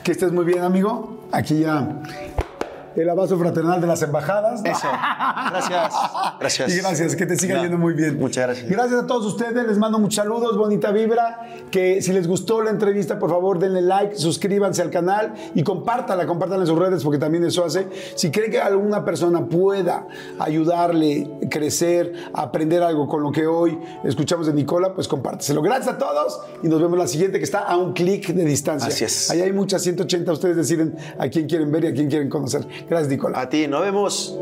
Que 0.03 0.12
estés 0.12 0.33
muy 0.33 0.45
bien, 0.45 0.61
amigo. 0.61 1.21
Aquí 1.33 1.61
ya 1.61 2.03
el 2.97 3.09
abrazo 3.09 3.39
fraternal 3.39 3.81
de 3.81 3.87
las 3.87 4.03
embajadas. 4.03 4.61
Eso. 4.65 4.89
Gracias. 5.51 5.95
Gracias. 6.39 6.75
Y 6.75 6.79
gracias, 6.79 7.17
que 7.17 7.27
te 7.27 7.37
siga 7.37 7.57
No, 7.57 7.62
yendo 7.62 7.79
muy 7.79 7.95
bien. 7.95 8.19
Muchas 8.19 8.47
gracias. 8.47 8.69
Gracias 8.69 9.03
a 9.03 9.07
todos 9.07 9.27
ustedes, 9.27 9.67
les 9.67 9.79
mando 9.79 9.99
muchos 9.99 10.17
saludos, 10.17 10.57
bonita 10.57 10.91
vibra. 10.91 11.41
Que 11.71 12.03
si 12.03 12.12
les 12.12 12.27
gustó 12.27 12.62
la 12.62 12.71
entrevista, 12.71 13.19
por 13.19 13.31
favor 13.31 13.59
denle 13.59 13.83
like, 13.83 14.17
suscríbanse 14.17 14.83
al 14.83 14.91
canal 14.91 15.35
y 15.55 15.62
compártala, 15.62 16.27
compártanla 16.27 16.65
en 16.65 16.69
sus 16.69 16.79
redes 16.79 17.03
porque 17.03 17.19
también 17.19 17.45
eso 17.45 17.65
hace. 17.65 17.89
Si 18.15 18.31
creen 18.31 18.51
que 18.51 18.61
alguna 18.61 19.05
persona 19.05 19.47
pueda 19.47 20.07
ayudarle, 20.39 21.31
crecer, 21.51 22.12
aprender 22.33 22.83
algo 22.83 23.09
con 23.09 23.23
lo 23.23 23.31
que 23.31 23.47
hoy 23.47 23.79
escuchamos 24.05 24.47
de 24.47 24.53
Nicola, 24.53 24.95
pues 24.95 25.09
compárteselo. 25.09 25.62
Gracias 25.62 25.95
a 25.95 25.99
todos 25.99 26.41
y 26.62 26.69
nos 26.69 26.81
vemos 26.81 26.99
la 26.99 27.07
siguiente 27.07 27.39
que 27.39 27.45
está 27.45 27.61
a 27.61 27.77
un 27.77 27.93
clic 27.93 28.29
de 28.29 28.45
distancia. 28.45 28.89
Así 28.89 29.05
es. 29.05 29.31
Ahí 29.31 29.41
hay 29.41 29.53
muchas 29.53 29.83
180, 29.83 30.33
ustedes 30.33 30.57
deciden 30.57 30.97
a 31.19 31.29
quién 31.29 31.47
quieren 31.47 31.71
ver 31.71 31.85
y 31.85 31.87
a 31.89 31.93
quién 31.93 32.09
quieren 32.09 32.29
conocer. 32.29 32.67
Gracias, 32.91 33.09
Nicola. 33.09 33.41
A 33.41 33.49
ti, 33.49 33.69
nos 33.69 33.83
vemos. 33.83 34.37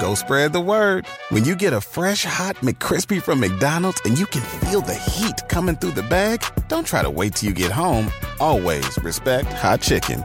Go 0.00 0.14
spread 0.14 0.52
the 0.52 0.60
word. 0.64 1.04
When 1.30 1.44
you 1.44 1.56
get 1.56 1.72
a 1.72 1.80
fresh 1.80 2.24
hot 2.24 2.54
McCrispy 2.58 3.20
from 3.20 3.40
McDonald's 3.40 4.00
and 4.04 4.16
you 4.16 4.26
can 4.26 4.42
feel 4.42 4.82
the 4.82 4.94
heat 4.94 5.34
coming 5.48 5.74
through 5.74 5.90
the 5.92 6.04
bag, 6.04 6.44
don't 6.68 6.86
try 6.86 7.02
to 7.02 7.10
wait 7.10 7.34
till 7.34 7.48
you 7.48 7.54
get 7.56 7.72
home. 7.72 8.08
Always 8.38 8.96
respect 9.02 9.52
hot 9.52 9.80
chicken. 9.80 10.24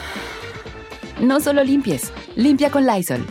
No 1.19 1.39
solo 1.39 1.63
limpies, 1.63 2.11
limpia 2.35 2.71
con 2.71 2.85
Lysol. 2.85 3.25